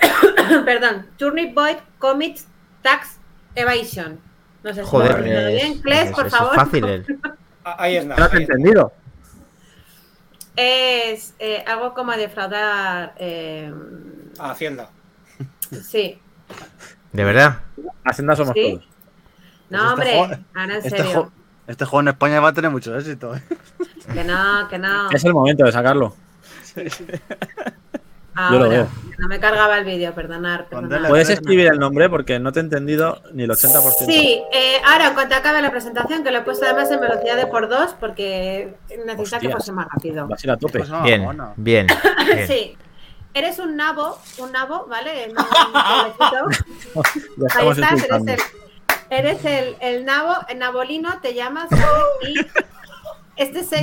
Perdón, 0.64 1.06
Turnip 1.16 1.54
Boy 1.54 1.76
Commits 2.00 2.48
Tax 2.82 3.18
Evasion. 3.54 4.18
No 4.64 4.72
sé 4.74 4.82
si 4.82 4.88
Joder, 4.88 5.10
lo 5.20 5.26
es- 5.26 5.62
bien. 5.62 5.80
Cles, 5.82 6.04
es- 6.08 6.12
por 6.14 6.26
es 6.26 6.32
favor. 6.36 6.54
fácil. 6.54 7.06
Ah, 7.64 7.76
Ahí 7.78 7.96
es 7.96 8.04
¿No 8.04 8.16
nada. 8.16 8.24
has 8.26 8.34
entendido? 8.34 8.92
Es 10.56 11.34
eh, 11.38 11.64
algo 11.66 11.94
como 11.94 12.10
defraudar. 12.12 13.14
eh, 13.18 13.72
A 14.38 14.50
Hacienda. 14.50 14.90
sí. 15.84 16.18
¿De 17.12 17.24
verdad? 17.24 17.60
Hacienda 18.04 18.34
somos 18.34 18.54
Sí. 18.54 18.72
todos. 18.72 18.88
No, 19.70 19.78
Pues 19.96 20.08
este 20.08 20.18
hombre, 20.18 20.34
juego- 20.36 20.44
ahora 20.54 20.64
en 20.64 20.70
Este, 20.78 20.90
serio. 20.90 21.04
juego- 21.12 21.32
este 21.68 21.84
juego 21.84 22.00
en 22.00 22.08
España 22.08 22.40
va 22.40 22.48
a 22.48 22.52
tener 22.52 22.70
mucho 22.72 22.96
éxito. 22.98 23.34
¿eh? 23.36 23.42
Que 24.12 24.24
no, 24.24 24.68
que 24.68 24.78
no. 24.78 25.10
Es 25.12 25.24
el 25.24 25.32
momento 25.32 25.64
de 25.64 25.70
sacarlo. 25.72 26.16
Ahora, 28.34 28.52
yo 28.52 28.58
lo 28.64 28.68
veo. 28.70 28.86
que 29.10 29.16
no 29.18 29.28
me 29.28 29.38
cargaba 29.40 29.78
el 29.78 29.84
vídeo, 29.84 30.14
perdonar. 30.14 30.66
Perdonar. 30.68 31.08
¿Puedes 31.08 31.28
escribir 31.28 31.66
el 31.66 31.78
nombre? 31.78 32.08
Porque 32.08 32.38
no 32.38 32.50
te 32.52 32.60
he 32.60 32.62
entendido 32.62 33.22
ni 33.32 33.42
el 33.44 33.50
80%. 33.50 34.06
Sí, 34.06 34.42
eh, 34.52 34.76
ahora 34.86 35.08
en 35.08 35.14
cuanto 35.14 35.34
acabe 35.34 35.60
la 35.60 35.70
presentación, 35.70 36.24
que 36.24 36.30
lo 36.30 36.38
he 36.38 36.42
puesto 36.42 36.64
además 36.64 36.90
en 36.90 37.00
velocidad 37.00 37.36
de 37.36 37.46
por 37.46 37.68
dos, 37.68 37.94
porque 38.00 38.74
necesita 39.06 39.38
que 39.38 39.50
fuese 39.50 39.72
más 39.72 39.86
rápido. 39.92 40.26
Vas 40.28 40.42
a 40.42 40.46
ir 40.46 40.50
a 40.50 40.56
tope. 40.56 40.78
Pues 40.78 40.90
no, 40.90 41.02
Bien, 41.02 41.24
bueno. 41.24 41.52
bien. 41.56 41.86
bien. 42.26 42.46
Sí. 42.46 42.76
Eres 43.34 43.58
un 43.58 43.76
nabo, 43.76 44.18
un 44.38 44.52
nabo, 44.52 44.86
¿vale? 44.88 45.32
Ahí 47.54 47.68
estás, 47.68 48.04
eres 48.04 48.26
el, 48.28 48.38
eres 49.10 49.44
el, 49.44 49.76
el 49.80 50.04
nabo, 50.04 50.34
el 50.48 50.58
nabolino 50.58 51.18
te 51.22 51.32
llamas, 51.34 51.70
¿vale? 51.70 51.84
Y 52.28 52.34
este 53.36 53.60
este 53.60 53.76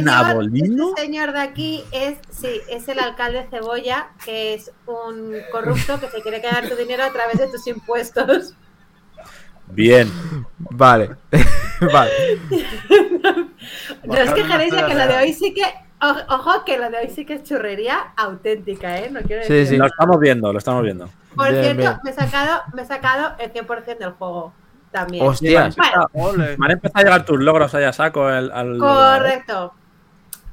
señor 0.98 1.32
de 1.34 1.40
aquí 1.40 1.84
es, 1.92 2.18
sí, 2.30 2.62
es 2.70 2.88
el 2.88 3.00
alcalde 3.00 3.48
Cebolla, 3.50 4.10
que 4.24 4.54
es 4.54 4.72
un 4.86 5.34
corrupto 5.52 6.00
que 6.00 6.10
se 6.10 6.22
quiere 6.22 6.42
quedar 6.42 6.70
tu 6.70 6.76
dinero 6.76 7.04
a 7.04 7.12
través 7.12 7.38
de 7.40 7.48
tus 7.48 7.66
impuestos. 7.68 8.54
Bien. 9.68 10.12
Vale. 10.58 11.16
vale. 11.94 12.12
No 14.04 14.14
os 14.24 14.34
quejaréis 14.34 14.72
de 14.74 14.86
que 14.86 14.96
lo 14.96 15.08
de 15.08 15.18
hoy 15.18 15.34
sí 15.34 15.54
que, 15.54 15.64
o- 16.02 16.34
ojo, 16.36 16.64
que 16.66 16.78
lo 16.78 16.90
de 16.90 16.98
hoy 16.98 17.10
sí 17.10 17.26
que 17.26 17.36
es 17.36 17.44
churrería 17.44 18.14
auténtica, 18.18 18.98
¿eh? 19.00 19.10
No 19.12 19.22
quiero 19.22 19.44
Sí, 19.44 19.54
decir. 19.54 19.68
sí. 19.76 19.78
Lo 19.78 19.86
estamos 19.86 20.20
viendo, 20.20 20.52
lo 20.52 20.58
estamos 20.60 20.84
viendo. 20.84 21.10
Por 21.36 21.50
Bien, 21.52 21.64
cierto, 21.64 21.82
bien. 21.82 21.98
me 22.04 22.12
he 22.12 22.14
sacado, 22.14 22.62
me 22.74 22.82
he 22.82 22.86
sacado 22.86 23.36
el 23.40 23.54
100% 23.54 23.98
del 24.00 24.12
juego 24.12 24.54
también. 24.92 25.26
Hostias. 25.26 25.76
Bueno, 26.14 26.44
han 26.60 26.72
empezado 26.72 27.00
a 27.00 27.04
llegar 27.04 27.26
tus 27.26 27.40
logros 27.40 27.74
allá 27.76 27.90
a 27.90 27.94
saco. 27.94 28.26
al- 28.26 28.78
Correcto. 28.80 29.74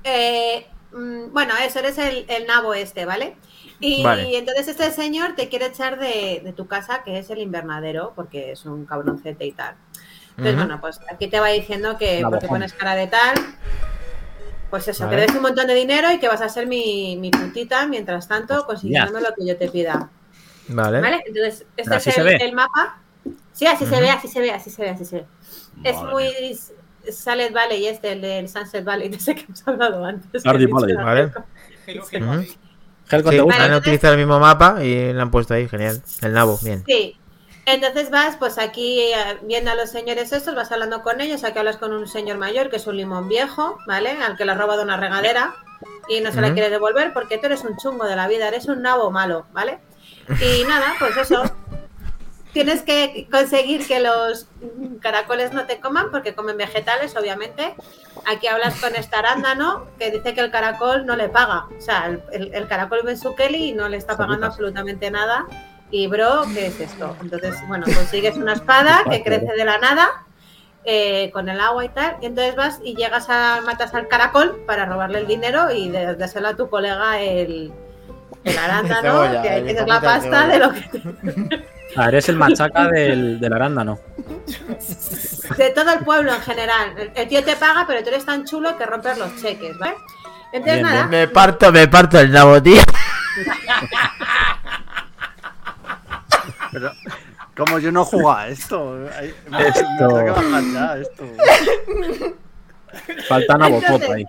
Eh, 0.05 0.67
mm, 0.93 1.33
bueno, 1.33 1.55
eso, 1.63 1.79
eres 1.81 1.99
el, 1.99 2.25
el 2.29 2.47
nabo 2.47 2.75
este, 2.75 3.05
¿vale? 3.05 3.37
Y 3.81 4.03
Vale. 4.03 4.39
entonces 4.39 4.69
este 4.69 4.91
señor 4.91 5.35
te 5.35 5.49
quiere 5.49 5.67
echar 5.67 5.99
de, 5.99 6.41
de 6.43 6.53
tu 6.55 6.67
casa, 6.67 7.03
que 7.05 7.19
es 7.19 7.29
el 7.31 7.39
invernadero, 7.39 8.13
porque 8.17 8.53
es 8.53 8.65
un 8.65 8.87
cabroncete 8.87 9.45
y 9.45 9.53
tal. 9.53 9.75
Entonces, 10.31 10.57
bueno, 10.57 10.81
pues 10.81 11.01
aquí 11.13 11.29
te 11.29 11.41
va 11.41 11.49
diciendo 11.49 11.97
que 11.99 12.23
porque 12.29 12.47
pones 12.47 12.73
cara 12.75 12.95
de 12.95 13.07
tal, 13.07 13.35
pues 14.71 14.87
eso, 14.89 15.05
Vale. 15.07 15.17
que 15.17 15.23
des 15.27 15.35
un 15.37 15.43
montón 15.43 15.67
de 15.67 15.75
dinero 15.75 16.11
y 16.13 16.19
que 16.19 16.29
vas 16.29 16.41
a 16.43 16.49
ser 16.49 16.67
mi, 16.67 17.17
mi 17.17 17.31
putita 17.31 17.87
mientras 17.87 18.29
tanto 18.29 18.65
consiguiéndome 18.67 19.21
lo 19.21 19.35
que 19.35 19.47
yo 19.47 19.57
te 19.57 19.69
pida. 19.69 20.09
Vale. 20.69 21.01
¿Vale? 21.01 21.23
Entonces, 21.27 21.67
este 21.77 21.91
Pero 21.91 21.97
es 21.97 22.19
el, 22.19 22.43
el 22.49 22.53
mapa. 22.53 22.99
Sí, 23.57 23.67
así 23.67 23.87
se 23.87 24.01
ve, 24.01 24.11
así 24.11 24.29
se 24.29 24.41
ve, 24.41 24.51
así 24.53 24.71
se 24.71 24.83
ve, 24.83 24.91
así 24.91 25.05
se 25.05 25.17
ve. 25.17 25.27
Es 25.83 25.97
muy 26.03 26.27
s- 26.51 26.75
Salad 27.11 27.53
Valley 27.53 27.87
este, 27.87 28.13
el 28.13 28.21
del 28.21 28.49
Sunset 28.49 28.85
Valley, 28.85 29.09
de 29.11 29.17
ese 29.17 29.35
que 29.35 29.43
hemos 29.43 29.67
hablado 29.67 30.05
antes. 30.05 30.43
Valley. 30.45 30.67
¿vale? 30.95 31.33
Helcon, 31.87 32.45
Sí, 32.45 32.59
¿te 33.09 33.41
gusta? 33.41 33.65
han 33.65 33.75
utilizado 33.75 34.15
el 34.15 34.19
mismo 34.19 34.39
mapa 34.41 34.83
y 34.85 35.13
lo 35.13 35.23
han 35.23 35.31
puesto 35.31 35.55
ahí, 35.55 35.69
genial. 35.69 36.03
El 36.23 36.33
nabo, 36.33 36.59
bien. 36.63 36.83
Sí. 36.87 37.17
Entonces 37.65 38.11
vas, 38.11 38.37
pues 38.37 38.59
aquí 38.59 39.01
eh, 39.01 39.39
viendo 39.43 39.71
a 39.71 39.75
los 39.75 39.91
señores 39.91 40.33
estos, 40.33 40.55
vas 40.55 40.71
hablando 40.71 41.03
con 41.03 41.21
ellos. 41.21 41.43
Aquí 41.45 41.59
hablas 41.59 41.79
con 41.79 41.93
un 41.93 42.07
señor 42.07 42.37
mayor 42.39 42.69
que 42.71 42.77
es 42.77 42.87
un 42.87 42.97
limón 42.97 43.29
viejo, 43.29 43.79
¿vale? 43.87 44.11
Al 44.11 44.37
que 44.37 44.45
le 44.45 44.53
ha 44.53 44.55
robado 44.55 44.83
una 44.83 44.97
regadera 44.97 45.55
y 46.09 46.21
no 46.21 46.31
se 46.31 46.41
la 46.41 46.53
quiere 46.53 46.71
devolver 46.71 47.13
porque 47.13 47.39
tú 47.39 47.47
eres 47.47 47.65
un 47.65 47.77
chungo 47.77 48.05
de 48.05 48.15
la 48.17 48.29
vida, 48.29 48.47
eres 48.49 48.67
un 48.67 48.83
nabo 48.83 49.11
malo, 49.11 49.47
¿vale? 49.53 49.79
Y 50.41 50.65
nada, 50.65 50.95
pues 50.99 51.17
eso. 51.17 51.43
Tienes 52.57 52.81
que 52.81 53.29
conseguir 53.31 53.87
que 53.87 54.01
los 54.01 54.47
caracoles 55.03 55.53
no 55.53 55.67
te 55.67 55.79
coman 55.79 56.11
porque 56.11 56.35
comen 56.35 56.57
vegetales, 56.57 57.15
obviamente. 57.15 57.75
Aquí 58.27 58.47
hablas 58.47 58.81
con 58.81 58.97
esta 58.97 59.19
arándano 59.19 59.85
que 59.99 60.11
dice 60.11 60.33
que 60.33 60.41
el 60.41 60.51
caracol 60.51 61.05
no 61.05 61.17
le 61.17 61.29
paga. 61.29 61.67
O 61.77 61.81
sea, 61.83 62.07
el, 62.07 62.23
el- 62.33 62.55
el 62.55 62.67
caracol 62.67 63.01
ve 63.05 63.15
su 63.19 63.35
Kelly 63.35 63.69
y 63.69 63.73
no 63.75 63.91
le 63.91 63.99
está 63.99 64.17
pagando 64.17 64.47
absolutamente 64.47 65.11
nada. 65.11 65.45
Y 65.91 66.07
bro, 66.07 66.45
¿qué 66.55 66.69
es 66.69 66.81
esto? 66.81 67.15
Entonces, 67.21 67.57
bueno, 67.69 67.85
consigues 67.95 68.37
una 68.39 68.55
espada 68.55 69.03
que 69.11 69.23
crece 69.23 69.53
de 69.55 69.65
la 69.67 69.77
nada 69.77 70.25
eh, 70.87 71.31
con 71.35 71.51
el 71.51 71.61
agua 71.61 71.85
y 71.85 71.91
tal. 71.91 72.17
Y 72.23 72.27
entonces 72.27 72.57
vas 72.57 72.81
y 72.83 72.97
llegas 72.97 73.29
a 73.29 73.61
matas 73.67 73.93
al 73.93 74.09
caracol 74.09 74.63
para 74.67 74.87
robarle 74.87 75.19
el 75.19 75.27
dinero 75.27 75.71
y 75.73 75.91
de- 75.91 76.15
dárselo 76.17 76.49
a 76.49 76.57
tu 76.57 76.71
colega 76.71 77.21
el, 77.21 77.71
el 78.45 78.59
arándano, 78.59 79.03
Cebolla, 79.25 79.43
que 79.43 79.55
el 79.57 79.65
tienes 79.67 79.87
la 79.87 80.01
de 80.01 80.07
pasta 80.07 80.47
de 80.47 80.53
cebolla. 80.55 80.67
lo 80.67 80.73
que 80.73 81.67
Ah, 81.97 82.09
eres 82.09 82.29
el 82.29 82.37
machaca 82.37 82.89
del, 82.89 83.41
del 83.41 83.53
arándano. 83.53 83.99
de 85.57 85.71
todo 85.71 85.93
el 85.93 86.01
pueblo 86.01 86.35
en 86.35 86.41
general. 86.43 86.93
El, 86.99 87.13
el 87.15 87.29
tío 87.29 87.43
te 87.45 87.57
paga, 87.57 87.85
pero 87.87 88.03
tú 88.03 88.09
eres 88.11 88.25
tan 88.25 88.45
chulo 88.45 88.77
que 88.77 88.85
rompes 88.87 89.17
los 89.19 89.35
cheques, 89.41 89.77
¿vale? 89.79 89.95
Entonces, 90.53 90.83
Bien, 90.83 90.83
nada, 90.83 91.07
Me 91.07 91.29
parto, 91.29 91.73
me 91.73 91.89
parto 91.89 92.19
el 92.21 92.31
nabo, 92.33 92.63
tío. 92.63 92.81
Pero, 96.73 96.93
como 97.57 97.79
yo 97.79 97.91
no 97.91 98.05
jugaba 98.05 98.43
a 98.43 98.49
esto, 98.49 98.91
me, 99.49 99.59
me 99.59 99.69
Esto. 99.69 100.25
bajar 100.25 100.63
ya 100.73 100.97
esto. 100.99 101.25
Falta 103.29 103.57
una 103.57 103.69
bocota 103.69 104.15
ahí. 104.15 104.25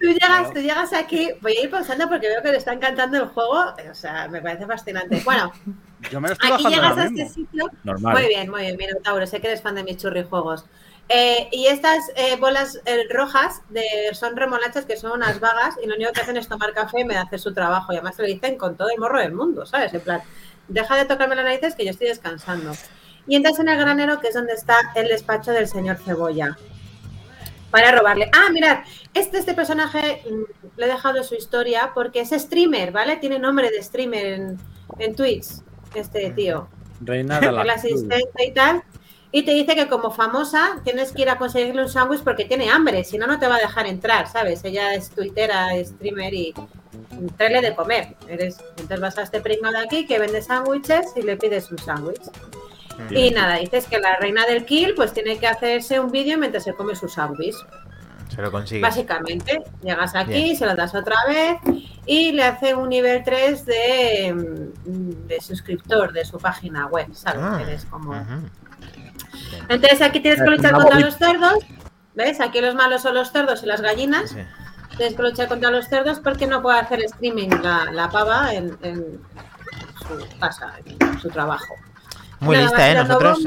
tú 0.00 0.06
llegas, 0.08 0.52
tú 0.52 0.60
llegas 0.60 0.92
aquí, 0.92 1.30
voy 1.40 1.56
a 1.56 1.62
ir 1.64 1.70
pausando 1.70 2.08
porque 2.08 2.28
veo 2.28 2.42
que 2.42 2.50
le 2.52 2.58
está 2.58 2.72
encantando 2.72 3.16
el 3.18 3.26
juego, 3.28 3.74
o 3.90 3.94
sea, 3.94 4.28
me 4.28 4.40
parece 4.40 4.66
fascinante. 4.66 5.20
Bueno, 5.24 5.52
Yo 6.10 6.20
me 6.20 6.28
lo 6.28 6.34
estoy 6.34 6.50
aquí 6.50 6.64
llegas 6.68 6.98
a 6.98 7.04
este 7.04 7.28
sitio 7.28 7.70
Normal. 7.84 8.14
Muy 8.14 8.28
bien, 8.28 8.50
muy 8.50 8.62
bien, 8.62 8.76
Minotauro, 8.76 9.26
sé 9.26 9.40
que 9.40 9.48
eres 9.48 9.62
fan 9.62 9.74
de 9.74 9.84
mis 9.84 9.96
churrijuegos. 9.96 10.64
Eh, 11.08 11.48
y 11.50 11.66
estas 11.66 12.10
eh, 12.16 12.36
bolas 12.36 12.80
eh, 12.86 13.04
rojas 13.10 13.60
de, 13.68 13.82
son 14.14 14.36
remolachas 14.36 14.86
que 14.86 14.96
son 14.96 15.12
unas 15.12 15.40
vagas 15.40 15.74
y 15.82 15.86
lo 15.86 15.96
único 15.96 16.12
que 16.12 16.20
hacen 16.20 16.36
es 16.36 16.48
tomar 16.48 16.72
café 16.72 17.00
y 17.00 17.04
me 17.04 17.16
hacer 17.16 17.38
su 17.38 17.52
trabajo. 17.52 17.92
Y 17.92 17.96
además 17.96 18.16
te 18.16 18.22
lo 18.22 18.28
dicen 18.28 18.56
con 18.56 18.76
todo 18.76 18.88
el 18.90 18.98
morro 18.98 19.18
del 19.18 19.32
mundo, 19.32 19.66
¿sabes? 19.66 19.92
En 19.94 20.00
plan, 20.00 20.22
deja 20.68 20.96
de 20.96 21.04
tocarme 21.04 21.36
las 21.36 21.44
narices 21.44 21.74
que 21.74 21.84
yo 21.84 21.90
estoy 21.90 22.08
descansando. 22.08 22.72
Y 23.26 23.36
entras 23.36 23.58
en 23.58 23.68
el 23.68 23.78
granero 23.78 24.20
que 24.20 24.28
es 24.28 24.34
donde 24.34 24.54
está 24.54 24.76
el 24.94 25.08
despacho 25.08 25.52
del 25.52 25.68
señor 25.68 25.98
Cebolla. 25.98 26.56
Para 27.70 27.92
robarle. 27.92 28.30
Ah, 28.32 28.50
mirad, 28.50 28.78
este, 29.14 29.38
este 29.38 29.54
personaje 29.54 30.22
mm, 30.30 30.78
le 30.78 30.86
he 30.86 30.88
dejado 30.88 31.22
su 31.24 31.34
historia 31.34 31.92
porque 31.94 32.20
es 32.20 32.30
streamer, 32.30 32.92
¿vale? 32.92 33.16
Tiene 33.16 33.38
nombre 33.38 33.70
de 33.70 33.82
streamer 33.82 34.26
en, 34.26 34.58
en 34.98 35.14
Twitch, 35.14 35.46
este 36.00 36.30
tío 36.30 36.68
Reina 37.00 37.40
de 37.40 37.52
la 37.52 37.62
el 37.62 37.70
asistente 37.70 38.44
y 38.44 38.52
tal. 38.52 38.82
Y 39.34 39.44
te 39.44 39.52
dice 39.52 39.74
que 39.74 39.88
como 39.88 40.10
famosa 40.10 40.80
tienes 40.84 41.12
que 41.12 41.22
ir 41.22 41.30
a 41.30 41.38
conseguirle 41.38 41.82
un 41.82 41.88
sándwich 41.88 42.22
porque 42.22 42.44
tiene 42.44 42.70
hambre, 42.70 43.02
si 43.02 43.16
no, 43.16 43.26
no 43.26 43.38
te 43.38 43.48
va 43.48 43.56
a 43.56 43.60
dejar 43.60 43.86
entrar, 43.86 44.28
¿sabes? 44.28 44.62
Ella 44.62 44.94
es 44.94 45.08
tuitera, 45.08 45.74
es 45.74 45.88
streamer 45.88 46.34
y 46.34 46.54
tráele 47.38 47.62
de 47.62 47.74
comer. 47.74 48.14
Eres, 48.28 48.58
entonces 48.70 49.00
vas 49.00 49.16
a 49.16 49.22
este 49.22 49.40
pringado 49.40 49.78
de 49.78 49.84
aquí 49.84 50.06
que 50.06 50.18
vende 50.18 50.42
sándwiches 50.42 51.14
y 51.16 51.22
le 51.22 51.38
pides 51.38 51.70
un 51.70 51.78
sándwich. 51.78 52.20
Y 53.10 53.30
nada, 53.30 53.56
dices 53.56 53.86
que 53.86 53.98
la 53.98 54.16
reina 54.16 54.44
del 54.44 54.66
kill 54.66 54.94
pues 54.94 55.14
tiene 55.14 55.38
que 55.38 55.46
hacerse 55.46 55.98
un 55.98 56.10
vídeo 56.10 56.36
mientras 56.36 56.64
se 56.64 56.74
come 56.74 56.94
su 56.94 57.08
sándwich. 57.08 57.56
Se 58.34 58.42
lo 58.42 58.50
consigue. 58.50 58.80
Básicamente, 58.80 59.62
llegas 59.82 60.14
aquí, 60.14 60.32
Bien. 60.32 60.56
se 60.56 60.66
lo 60.66 60.74
das 60.74 60.94
otra 60.94 61.16
vez 61.28 61.58
y 62.06 62.32
le 62.32 62.44
hace 62.44 62.74
un 62.74 62.88
nivel 62.88 63.22
3 63.24 63.66
de, 63.66 64.34
mm, 64.86 65.26
de 65.28 65.40
suscriptor 65.40 66.12
de 66.12 66.24
su 66.24 66.38
página 66.38 66.86
web, 66.86 67.08
¿sabes? 67.12 67.42
Ah, 67.42 67.60
Eres 67.62 67.84
como... 67.86 68.14
Entonces 69.68 70.00
aquí 70.02 70.20
tienes 70.20 70.40
que 70.42 70.50
luchar 70.50 70.72
contra 70.72 70.98
los 70.98 71.16
cerdos. 71.16 71.58
¿Ves? 72.14 72.40
Aquí 72.40 72.60
los 72.60 72.74
malos 72.74 73.02
son 73.02 73.14
los 73.14 73.30
cerdos 73.32 73.62
y 73.62 73.66
las 73.66 73.80
gallinas. 73.80 74.30
Sí. 74.30 74.38
Tienes 74.96 75.14
que 75.14 75.22
luchar 75.22 75.48
contra 75.48 75.70
los 75.70 75.86
cerdos 75.88 76.20
porque 76.20 76.46
no 76.46 76.60
puede 76.62 76.78
hacer 76.80 77.00
streaming 77.04 77.48
la, 77.62 77.90
la 77.92 78.08
pava 78.10 78.52
en, 78.54 78.76
en 78.82 79.20
su 80.06 80.38
casa, 80.38 80.74
en 80.84 81.18
su 81.18 81.28
trabajo. 81.30 81.74
Muy 82.42 82.56
Nada, 82.56 82.66
lista, 82.68 82.90
¿eh? 82.90 82.94
Nosotros, 82.94 83.38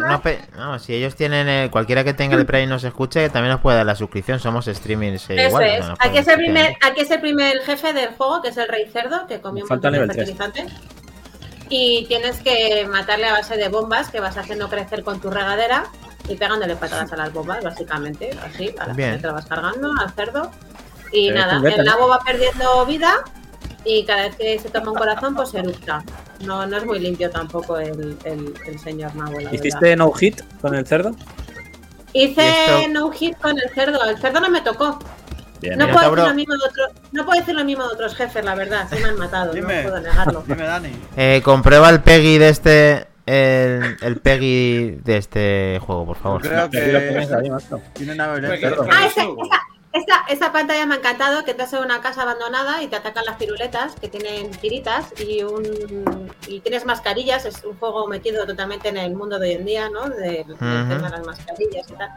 no, 0.55 0.79
si 0.79 0.93
ellos 0.95 1.15
tienen, 1.15 1.47
el- 1.49 1.69
cualquiera 1.69 2.03
que 2.03 2.13
tenga 2.13 2.35
el 2.37 2.45
Prime 2.45 2.63
y 2.63 2.67
nos 2.67 2.83
escuche, 2.83 3.29
también 3.29 3.51
nos 3.51 3.61
puede 3.61 3.77
dar 3.77 3.85
la 3.85 3.95
suscripción. 3.95 4.39
Somos 4.39 4.65
streamings 4.65 5.29
eh, 5.29 5.35
Eso 5.37 5.47
igual. 5.49 5.63
es. 5.65 5.87
no 5.87 5.95
Aquí 5.99 6.17
es, 6.17 6.27
el 6.27 6.37
primer, 6.37 6.73
aquí 6.81 7.01
es 7.01 7.11
el 7.11 7.19
primer 7.19 7.59
jefe 7.59 7.93
del 7.93 8.09
juego, 8.15 8.41
que 8.41 8.49
es 8.49 8.57
el 8.57 8.67
rey 8.67 8.87
cerdo, 8.91 9.27
que 9.27 9.41
comió 9.41 9.63
un 9.65 9.67
Falta 9.69 9.89
montón 9.89 10.07
de 10.07 10.13
nivel 10.15 10.15
tres. 10.15 10.37
fertilizante. 10.37 10.65
Y 11.69 12.05
tienes 12.07 12.39
que 12.41 12.87
matarle 12.89 13.27
a 13.27 13.33
base 13.33 13.57
de 13.57 13.67
bombas 13.69 14.09
que 14.09 14.19
vas 14.19 14.37
haciendo 14.37 14.69
crecer 14.69 15.03
con 15.03 15.19
tu 15.19 15.29
regadera 15.29 15.85
y 16.29 16.35
pegándole 16.35 16.75
patadas 16.75 17.11
a 17.11 17.17
las 17.17 17.33
bombas, 17.33 17.63
básicamente. 17.63 18.29
Así, 18.45 18.73
a 18.79 18.87
la 18.87 18.93
Bien. 18.93 19.19
te 19.19 19.27
la 19.27 19.33
vas 19.33 19.45
cargando 19.47 19.91
al 19.99 20.11
cerdo. 20.13 20.51
Y 21.11 21.29
Pero 21.31 21.39
nada, 21.39 21.69
el 21.69 21.83
nabo 21.85 22.07
va 22.07 22.19
perdiendo 22.19 22.85
vida 22.85 23.23
y 23.85 24.05
cada 24.05 24.23
vez 24.23 24.35
que 24.35 24.59
se 24.59 24.69
toma 24.69 24.91
un 24.91 24.97
corazón, 24.97 25.35
pues 25.35 25.53
erupta. 25.53 26.03
No, 26.43 26.65
no 26.65 26.77
es 26.77 26.85
muy 26.85 26.99
limpio 26.99 27.29
tampoco 27.29 27.77
el, 27.77 28.17
el, 28.25 28.53
el 28.67 28.79
señor 28.79 29.13
verdad. 29.15 29.51
¿Hiciste 29.53 29.95
no 29.95 30.11
hit 30.11 30.41
con 30.61 30.75
el 30.75 30.85
cerdo? 30.85 31.15
Hice 32.13 32.87
no 32.91 33.11
hit 33.11 33.37
con 33.37 33.57
el 33.59 33.69
cerdo. 33.73 34.03
El 34.03 34.17
cerdo 34.17 34.39
no 34.39 34.49
me 34.49 34.61
tocó. 34.61 34.99
Bien, 35.61 35.77
No 35.77 35.87
puedo, 35.89 36.11
decir 36.11 36.27
lo 36.29 36.33
mismo 36.35 36.53
de 36.53 36.69
otro- 36.69 37.01
no 37.11 37.25
puedo 37.25 37.39
decir 37.39 37.55
lo 37.55 37.65
mismo 37.65 37.83
de 37.87 37.93
otros 37.93 38.15
jefes, 38.15 38.43
la 38.43 38.55
verdad. 38.55 38.87
Se 38.89 38.99
me 38.99 39.05
han 39.09 39.17
matado, 39.17 39.53
Dime. 39.53 39.77
no 39.83 39.89
puedo 39.89 40.01
negarlo. 40.01 40.43
Dime, 40.47 40.63
Dani. 40.63 40.89
Eh, 41.17 41.41
comprueba 41.43 41.89
el 41.89 42.01
Peggy 42.01 42.37
de 42.37 42.49
este. 42.49 43.07
El, 43.25 43.97
el 44.01 44.17
Peggy 44.17 44.99
de 45.03 45.17
este 45.17 45.79
juego, 45.83 46.05
por 46.05 46.17
favor. 46.17 46.41
Creo 46.43 46.69
que 46.69 46.79
tiene 46.79 46.99
que- 46.99 47.17
Ah, 47.17 49.05
esa, 49.07 49.21
esa, 49.23 49.25
esa, 49.95 50.25
esa 50.27 50.51
pantalla 50.51 50.85
me 50.85 50.95
ha 50.95 50.97
encantado, 50.97 51.43
que 51.45 51.51
estás 51.51 51.71
en 51.73 51.79
una 51.79 52.01
casa 52.01 52.23
abandonada 52.23 52.83
y 52.83 52.87
te 52.87 52.97
atacan 52.97 53.25
las 53.25 53.37
piruletas 53.37 53.95
que 53.95 54.09
tienen 54.09 54.51
tiritas 54.51 55.13
y 55.19 55.43
un 55.43 56.29
y 56.47 56.59
tienes 56.59 56.85
mascarillas, 56.85 57.45
es 57.45 57.63
un 57.63 57.77
juego 57.77 58.05
metido 58.07 58.45
totalmente 58.45 58.89
en 58.89 58.97
el 58.97 59.15
mundo 59.15 59.39
de 59.39 59.49
hoy 59.49 59.53
en 59.55 59.65
día, 59.65 59.89
¿no? 59.89 60.09
De 60.09 60.45
las 60.47 61.25
mascarillas 61.25 61.89
y 61.89 61.93
tal. 61.93 62.09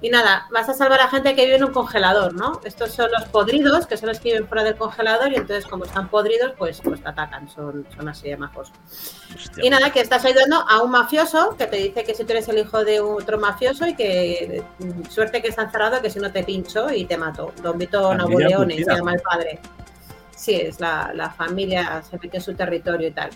Y 0.00 0.10
nada, 0.10 0.46
vas 0.52 0.68
a 0.68 0.74
salvar 0.74 1.00
a 1.00 1.08
gente 1.08 1.34
que 1.34 1.44
vive 1.44 1.56
en 1.56 1.64
un 1.64 1.72
congelador, 1.72 2.34
¿no? 2.34 2.60
Estos 2.64 2.92
son 2.92 3.10
los 3.10 3.24
podridos, 3.30 3.86
que 3.86 3.96
son 3.96 4.10
los 4.10 4.20
que 4.20 4.32
viven 4.32 4.46
fuera 4.46 4.62
del 4.62 4.76
congelador 4.76 5.32
y 5.32 5.36
entonces 5.36 5.66
como 5.66 5.84
están 5.84 6.08
podridos, 6.08 6.52
pues, 6.58 6.80
pues 6.82 7.02
te 7.02 7.08
atacan, 7.08 7.48
son, 7.48 7.86
son 7.96 8.08
así 8.08 8.28
de 8.28 8.36
majos. 8.36 8.70
Hostia, 9.34 9.64
Y 9.64 9.70
nada, 9.70 9.90
que 9.90 10.00
estás 10.00 10.24
ayudando 10.24 10.64
a 10.68 10.82
un 10.82 10.90
mafioso 10.90 11.56
que 11.56 11.66
te 11.66 11.76
dice 11.76 12.04
que 12.04 12.14
si 12.14 12.24
tú 12.24 12.32
eres 12.32 12.48
el 12.48 12.58
hijo 12.58 12.84
de 12.84 13.00
otro 13.00 13.38
mafioso 13.38 13.86
y 13.86 13.94
que 13.94 14.62
mm, 14.78 15.04
suerte 15.10 15.42
que 15.42 15.48
está 15.48 15.62
encerrado, 15.62 16.00
que 16.00 16.10
si 16.10 16.18
no 16.18 16.32
te 16.32 16.42
pincho 16.42 16.90
y 16.90 17.04
te 17.04 17.16
mato. 17.16 17.52
Don 17.62 17.78
Vito 17.78 18.14
Napoleone 18.14 18.76
se 18.76 18.94
llama 18.94 19.14
el 19.14 19.20
padre. 19.20 19.60
Sí, 20.34 20.54
es 20.54 20.80
la, 20.80 21.12
la 21.14 21.30
familia, 21.30 22.02
se 22.08 22.18
mete 22.18 22.36
en 22.36 22.42
su 22.42 22.54
territorio 22.54 23.08
y 23.08 23.12
tal. 23.12 23.30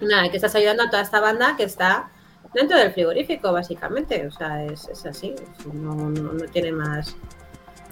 Nada, 0.00 0.28
que 0.30 0.36
estás 0.36 0.54
ayudando 0.54 0.84
a 0.84 0.90
toda 0.90 1.02
esta 1.02 1.20
banda 1.20 1.54
que 1.56 1.64
está 1.64 2.10
dentro 2.54 2.78
del 2.78 2.92
frigorífico, 2.92 3.52
básicamente. 3.52 4.26
O 4.26 4.30
sea, 4.30 4.64
es, 4.64 4.88
es 4.88 5.04
así, 5.06 5.34
no, 5.72 5.94
no, 5.94 6.32
no 6.32 6.44
tiene 6.46 6.72
más. 6.72 7.14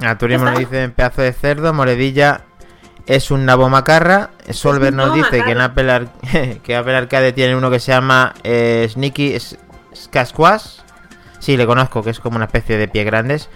A 0.01 0.17
Turismo 0.17 0.47
nos 0.47 0.59
está. 0.59 0.71
dice 0.71 0.89
pedazo 0.89 1.23
de 1.23 1.33
cerdo, 1.33 1.73
Moredilla 1.73 2.45
es 3.07 3.31
un 3.31 3.45
nabo 3.47 3.69
macarra. 3.69 4.31
Solver 4.51 4.93
nos 4.93 5.15
dice 5.15 5.43
que 5.45 5.51
en. 5.53 5.61
Apple 5.61 5.91
Ar- 5.93 6.09
que 6.63 6.77
Apple 6.77 6.97
Arcade 6.97 7.33
tiene 7.33 7.57
uno 7.57 7.71
que 7.71 7.81
se 7.81 7.93
llama 7.93 8.35
eh, 8.45 8.89
Sneaky. 8.91 9.39
Sí, 11.39 11.57
le 11.57 11.67
conozco, 11.67 12.03
que 12.03 12.11
es 12.11 12.21
como 12.21 12.37
una 12.37 12.45
especie 12.47 12.77
de 12.79 12.89
pie 12.89 13.05
grandes. 13.05 13.49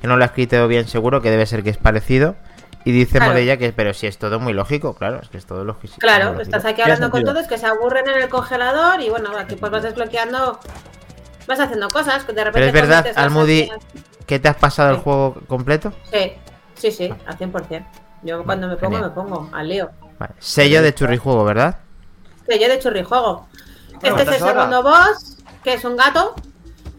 Que 0.00 0.06
no 0.06 0.16
lo 0.16 0.24
ha 0.24 0.26
escrito 0.26 0.66
bien 0.68 0.86
seguro, 0.88 1.20
que 1.22 1.30
debe 1.30 1.46
ser 1.46 1.62
que 1.62 1.70
es 1.70 1.76
parecido. 1.78 2.36
Y 2.84 2.92
dice 2.92 3.18
Claro. 3.18 3.32
Morella 3.32 3.56
que, 3.56 3.72
pero 3.72 3.92
si 3.94 4.06
es 4.06 4.16
todo 4.16 4.38
muy 4.38 4.52
lógico, 4.52 4.94
claro, 4.94 5.18
es 5.20 5.28
que 5.28 5.38
es 5.38 5.44
todo 5.46 5.64
lógico. 5.64 5.96
Claro, 5.98 6.40
estás 6.40 6.64
aquí 6.64 6.82
hablando 6.82 7.10
con 7.10 7.24
todos 7.24 7.46
que 7.48 7.58
se 7.58 7.66
aburren 7.66 8.08
en 8.08 8.22
el 8.22 8.28
congelador 8.28 9.00
y 9.00 9.08
bueno, 9.10 9.30
aquí 9.36 9.56
pues 9.56 9.72
vas 9.72 9.82
desbloqueando, 9.82 10.60
vas 11.48 11.58
haciendo 11.58 11.88
cosas. 11.88 12.22
que 12.24 12.32
De 12.32 12.44
repente 12.44 12.70
Pero 12.72 12.84
es 12.84 12.88
verdad, 12.88 13.12
Almudi- 13.16 13.72
¿Qué 14.26 14.38
te 14.38 14.48
has 14.48 14.56
pasado 14.56 14.90
el 14.90 14.96
Sí. 14.96 15.02
juego 15.02 15.34
completo? 15.48 15.92
Sí, 16.12 16.32
sí, 16.74 16.90
sí, 16.92 17.12
al 17.26 17.36
100%. 17.36 17.84
Yo 18.26 18.44
cuando 18.44 18.66
me 18.68 18.76
pongo, 18.76 18.96
Genial. 18.96 19.10
me 19.10 19.14
pongo 19.14 19.48
al 19.52 19.68
lío. 19.68 19.90
Vale. 20.18 20.34
Sello 20.38 20.82
de 20.82 20.94
churrijuego, 20.94 21.44
¿verdad? 21.44 21.78
Yo 22.48 22.68
de 22.68 22.78
churrijuego. 22.78 23.46
Este 24.02 24.22
es 24.22 24.28
el 24.28 24.34
segundo 24.38 24.82
boss, 24.82 25.38
que 25.64 25.74
es 25.74 25.84
un 25.84 25.96
gato. 25.96 26.34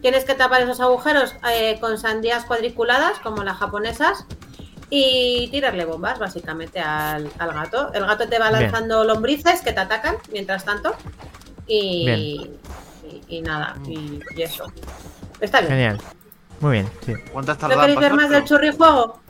Tienes 0.00 0.24
que 0.24 0.34
tapar 0.34 0.62
esos 0.62 0.80
agujeros 0.80 1.34
eh, 1.50 1.78
con 1.80 1.98
sandías 1.98 2.44
cuadriculadas, 2.44 3.18
como 3.18 3.42
las 3.42 3.56
japonesas, 3.58 4.24
y 4.90 5.48
tirarle 5.50 5.84
bombas, 5.84 6.18
básicamente, 6.18 6.80
al, 6.80 7.30
al 7.38 7.52
gato. 7.52 7.92
El 7.92 8.06
gato 8.06 8.28
te 8.28 8.38
va 8.38 8.48
Bien. 8.50 8.62
lanzando 8.62 9.04
lombrices 9.04 9.60
que 9.60 9.72
te 9.72 9.80
atacan, 9.80 10.16
mientras 10.32 10.64
tanto. 10.64 10.94
Y, 11.66 12.06
Bien. 12.06 12.20
y, 13.28 13.36
y 13.38 13.42
nada, 13.42 13.76
y, 13.86 14.20
y 14.36 14.42
eso. 14.42 14.64
Está 15.40 15.60
bien. 15.60 15.72
Genial. 15.72 16.00
Muy 16.60 16.72
bien, 16.72 16.90
sí. 17.04 17.14
¿Cuántas 17.32 17.56
¿No 17.60 17.68
tardan 17.68 17.80
queréis 17.80 18.00
ver 18.00 18.14
más 18.14 18.30
del 18.30 18.44
churrijuego? 18.44 19.20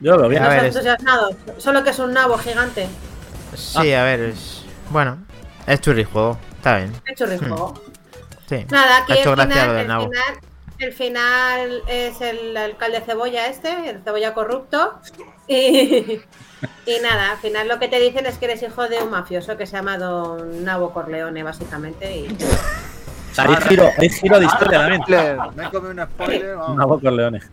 Yo 0.00 0.12
lo 0.12 0.18
veo 0.20 0.28
bien. 0.28 0.42
A 0.42 0.46
No 0.46 0.50
ver, 0.62 0.64
es-. 0.66 1.62
Solo 1.62 1.82
que 1.84 1.90
es 1.90 1.98
un 1.98 2.12
nabo 2.12 2.36
gigante. 2.38 2.88
Sí, 3.54 3.92
a 3.94 4.04
ver, 4.04 4.20
es... 4.20 4.64
Bueno, 4.90 5.18
es 5.66 5.80
churrijuego, 5.80 6.38
está 6.56 6.76
bien. 6.78 6.92
El 7.06 7.14
churrijuego. 7.14 7.74
Sí. 8.48 8.66
Nada, 8.70 8.98
aquí 8.98 9.12
el 9.12 9.18
final, 9.28 9.66
lo 9.68 9.72
del 9.72 9.82
el, 9.82 9.88
nabo. 9.88 10.04
final, 10.04 10.34
el 10.78 10.92
final 10.92 11.82
es 11.88 12.20
el 12.20 12.56
alcalde 12.56 13.00
cebolla 13.00 13.46
este, 13.48 13.90
el 13.90 14.02
cebolla 14.02 14.34
corrupto. 14.34 14.94
Y, 15.48 16.20
y 16.86 16.98
nada, 17.02 17.32
al 17.32 17.38
final 17.38 17.68
lo 17.68 17.78
que 17.78 17.86
te 17.88 17.98
dicen 18.00 18.26
es 18.26 18.36
que 18.38 18.46
eres 18.46 18.62
hijo 18.62 18.88
de 18.88 19.02
un 19.02 19.10
mafioso 19.10 19.56
que 19.56 19.66
se 19.66 19.76
llama 19.76 19.96
Don 19.98 20.64
Nabo 20.64 20.92
Corleone, 20.92 21.42
básicamente. 21.42 22.16
Y 22.16 22.36
hay 23.38 23.56
giro, 23.68 23.90
hay 23.98 24.08
giro 24.08 24.38
de 24.40 24.46
historia 24.46 24.78
también. 24.80 25.02
Me 25.54 25.64
he 25.66 25.70
comido 25.70 25.90
un 25.90 26.08
spoiler. 26.12 26.56
vamos. 26.56 27.00
Con 27.00 27.16
leones. 27.16 27.44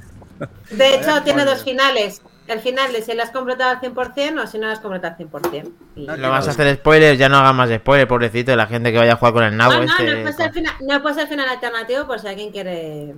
de 0.72 0.96
hecho, 0.96 1.22
tiene 1.24 1.46
dos 1.46 1.64
finales. 1.64 2.22
El 2.48 2.60
final 2.60 2.92
de 2.92 3.02
si 3.02 3.14
lo 3.14 3.24
has 3.24 3.32
completado 3.32 3.70
al 3.72 3.80
100% 3.80 4.44
o 4.44 4.48
si 4.48 4.58
no 4.60 4.68
lo 4.68 4.74
has 4.74 4.80
completado 4.80 5.14
al 5.14 5.18
100%. 5.18 5.72
Y- 5.96 6.06
No, 6.06 6.18
Lo 6.18 6.30
vas 6.30 6.48
a 6.48 6.52
hacer 6.52 6.76
spoilers, 6.76 7.18
ya 7.18 7.30
no 7.30 7.38
hagas 7.38 7.56
más 7.56 7.70
spoilers, 7.70 8.08
pobrecito, 8.10 8.52
de 8.52 8.58
la 8.58 8.68
gente 8.68 8.92
que 8.92 8.98
vaya 8.98 9.14
a 9.14 9.16
jugar 9.16 9.34
con 9.34 9.44
el 9.44 9.56
nabo 9.56 9.74
No, 9.74 9.80
no, 9.80 9.86
este. 9.86 10.04
no 10.16 10.22
puede, 10.24 10.34
ser 10.34 10.52
final, 10.54 10.74
no 10.82 11.02
puede 11.02 11.16
ser 11.16 11.28
final 11.28 11.48
alternativo 11.50 12.06
por 12.06 12.20
si 12.20 12.28
alguien 12.28 12.52
quiere, 12.52 13.14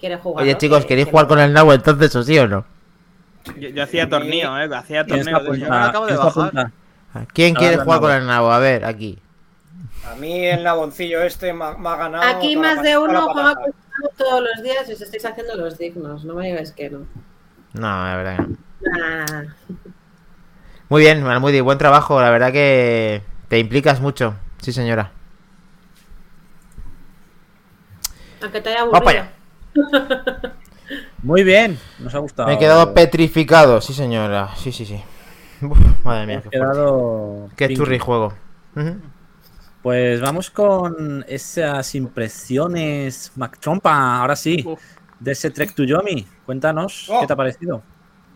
quiere 0.00 0.16
jugar. 0.16 0.44
Oye, 0.44 0.56
chicos, 0.56 0.86
¿queréis 0.86 1.08
jugar 1.08 1.26
con 1.26 1.38
el 1.38 1.52
nabo 1.52 1.74
entonces 1.74 2.16
o 2.16 2.22
sí 2.22 2.38
o 2.38 2.48
no? 2.48 2.64
Yo, 3.58 3.68
yo 3.68 3.82
hacía 3.82 4.08
torneo, 4.08 4.58
¿eh? 4.58 4.68
Hacía 4.74 5.04
¿Quién 5.04 5.22
se 5.22 5.30
torneo. 5.30 5.52
de 5.52 5.58
eso. 5.58 5.70
me 5.70 5.76
acabo 5.76 6.06
de 6.06 6.12
¿Quién 6.16 6.18
se 6.18 6.24
bajar. 6.38 6.42
apunta? 6.48 6.72
¿Quién 7.34 7.56
Ah, 7.56 7.58
quiere 7.58 7.74
el 7.74 7.80
jugar 7.82 8.00
nabo. 8.00 8.06
con 8.08 8.16
el 8.16 8.26
nabo? 8.26 8.50
A 8.52 8.58
ver, 8.58 8.84
aquí. 8.86 9.18
A 10.10 10.14
mí 10.16 10.46
el 10.46 10.62
naboncillo 10.64 11.20
este 11.22 11.52
me, 11.52 11.64
ha- 11.64 11.76
me 11.76 11.88
ha 11.90 11.96
ganado. 11.96 12.24
Aquí 12.36 12.56
más 12.56 12.82
de 12.82 12.96
uno 12.96 13.20
juega 13.28 13.54
patata. 13.54 13.54
con 13.56 13.64
el 13.66 13.74
nabo 14.00 14.12
todos 14.16 14.42
los 14.42 14.62
días 14.64 14.88
y 14.88 14.92
os 14.94 15.00
estáis 15.02 15.24
haciendo 15.26 15.54
los 15.56 15.76
dignos. 15.78 16.24
No 16.24 16.34
me 16.34 16.46
digáis 16.46 16.72
que 16.72 16.88
no. 16.90 17.00
No, 17.78 18.04
la 18.04 18.16
verdad 18.16 18.36
que 18.36 18.42
no. 18.42 18.56
Nah. 18.98 19.44
Muy 20.88 21.02
bien, 21.02 21.24
muy 21.40 21.60
buen 21.60 21.78
trabajo, 21.78 22.20
la 22.20 22.30
verdad 22.30 22.52
que 22.52 23.22
te 23.48 23.58
implicas 23.58 24.00
mucho. 24.00 24.34
Sí, 24.60 24.72
señora. 24.72 25.10
Aunque 28.42 28.60
te 28.60 28.70
haya 28.70 28.84
Vamos 28.84 29.00
aburrido. 29.00 29.26
para 29.74 30.54
Muy 31.22 31.42
bien, 31.42 31.78
nos 31.98 32.14
ha 32.14 32.18
gustado. 32.18 32.48
Me 32.48 32.54
he 32.54 32.58
quedado 32.58 32.94
petrificado, 32.94 33.80
sí, 33.80 33.92
señora. 33.92 34.50
Sí, 34.56 34.70
sí, 34.70 34.86
sí. 34.86 35.02
Uf, 35.62 35.78
madre 36.04 36.26
mía, 36.26 36.42
qué, 36.42 36.50
quedado. 36.50 37.48
qué 37.56 37.74
churrijuego. 37.74 38.34
Ujú. 38.76 38.96
Pues 39.82 40.20
vamos 40.20 40.50
con 40.50 41.24
esas 41.28 41.94
impresiones, 41.94 43.32
MacTrompa, 43.36 44.18
ahora 44.20 44.36
sí, 44.36 44.62
Uf. 44.66 44.80
De 45.20 45.32
ese 45.32 45.50
Trek 45.50 45.74
to 45.74 45.84
Yomi. 45.84 46.26
Cuéntanos, 46.44 47.08
Oh. 47.10 47.20
¿qué 47.20 47.26
te 47.26 47.32
ha 47.32 47.36
parecido? 47.36 47.82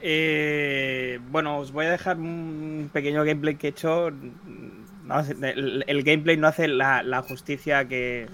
Eh, 0.01 1.21
bueno, 1.31 1.59
os 1.59 1.73
voy 1.73 1.87
a 1.87 1.91
dejar 1.91 2.17
un 2.17 2.89
pequeño 2.93 3.23
gameplay 3.25 3.57
que 3.57 3.67
he 3.69 3.71
hecho. 3.71 4.11
No 5.05 5.15
hace- 5.15 5.33
el, 5.33 5.85
el 5.87 6.03
gameplay 6.03 6.37
no 6.37 6.47
hace 6.47 6.69
la, 6.69 7.03
la 7.03 7.21
justicia 7.23 7.87
que 7.87 8.29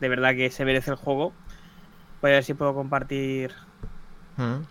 de 0.00 0.08
verdad 0.08 0.34
que 0.34 0.50
se 0.50 0.64
merece 0.64 0.90
el 0.90 0.96
juego. 0.96 1.32
Voy 2.20 2.32
a 2.32 2.34
ver 2.34 2.44
si 2.44 2.54
puedo 2.54 2.74
compartir. 2.74 3.52
Ujú. 4.36 4.64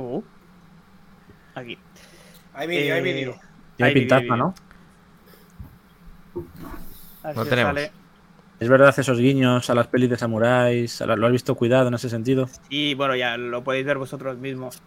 Uh, 0.00 0.22
aquí. 1.54 1.78
Hay 2.54 2.66
vídeo, 2.68 2.94
hay 2.94 3.00
Eh, 3.00 3.02
vídeo. 3.02 3.34
Tiene 3.76 3.88
Hay 3.88 3.94
vídeo, 3.94 4.02
pintaza, 4.02 4.20
hay 4.22 4.24
vídeo. 4.30 4.36
¿no? 4.36 4.54
A 7.22 7.26
ver 7.28 7.36
Lo 7.36 7.44
si 7.44 7.50
tenemos. 7.50 7.74
sale. 7.74 7.92
Es 8.64 8.70
verdad 8.70 8.98
esos 8.98 9.18
guiños 9.18 9.68
a 9.68 9.74
las 9.74 9.88
pelis 9.88 10.08
de 10.08 10.16
samuráis, 10.16 10.98
la- 11.02 11.16
¿lo 11.16 11.26
has 11.26 11.32
visto 11.32 11.54
cuidado 11.54 11.88
en 11.88 11.94
ese 11.94 12.08
sentido? 12.08 12.48
Y 12.70 12.94
bueno, 12.94 13.14
ya 13.14 13.36
lo 13.36 13.62
podéis 13.62 13.84
ver 13.84 13.98
vosotros 13.98 14.38
mismos. 14.38 14.80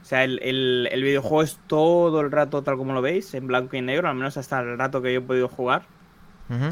O 0.00 0.04
sea, 0.04 0.22
el, 0.22 0.38
el- 0.40 0.88
el 0.92 1.02
videojuego 1.02 1.42
es 1.42 1.58
todo 1.66 2.20
el 2.20 2.30
rato 2.30 2.62
tal 2.62 2.76
como 2.76 2.92
lo 2.92 3.02
veis, 3.02 3.34
en 3.34 3.48
blanco 3.48 3.74
y 3.76 3.80
negro, 3.80 4.08
al 4.08 4.14
menos 4.14 4.36
hasta 4.36 4.60
el 4.60 4.78
rato 4.78 5.02
que 5.02 5.12
yo 5.12 5.18
he 5.18 5.22
podido 5.22 5.48
jugar. 5.48 5.82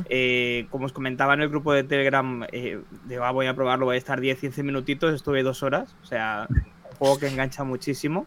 Eh, 0.08 0.68
como 0.70 0.84
os 0.86 0.92
comentaba 0.92 1.34
en 1.34 1.40
el 1.40 1.48
grupo 1.48 1.72
de 1.72 1.82
Telegram, 1.82 2.44
eh, 2.52 2.78
digo, 3.06 3.24
ah, 3.24 3.32
voy 3.32 3.46
a 3.46 3.54
probarlo, 3.54 3.86
voy 3.86 3.96
a 3.96 3.98
estar 3.98 4.20
10-15 4.20 4.62
minutitos, 4.62 5.12
estuve 5.14 5.42
dos 5.42 5.64
horas. 5.64 5.96
O 6.04 6.06
sea, 6.06 6.46
un 6.48 6.96
juego 6.96 7.18
que 7.18 7.26
engancha 7.26 7.64
muchísimo. 7.64 8.24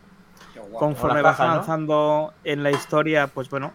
Conforme 0.77 1.21
vas 1.21 1.37
avanzando 1.53 2.33
en 2.43 2.63
la 2.63 2.71
historia, 2.71 3.27
pues 3.27 3.49
bueno, 3.49 3.71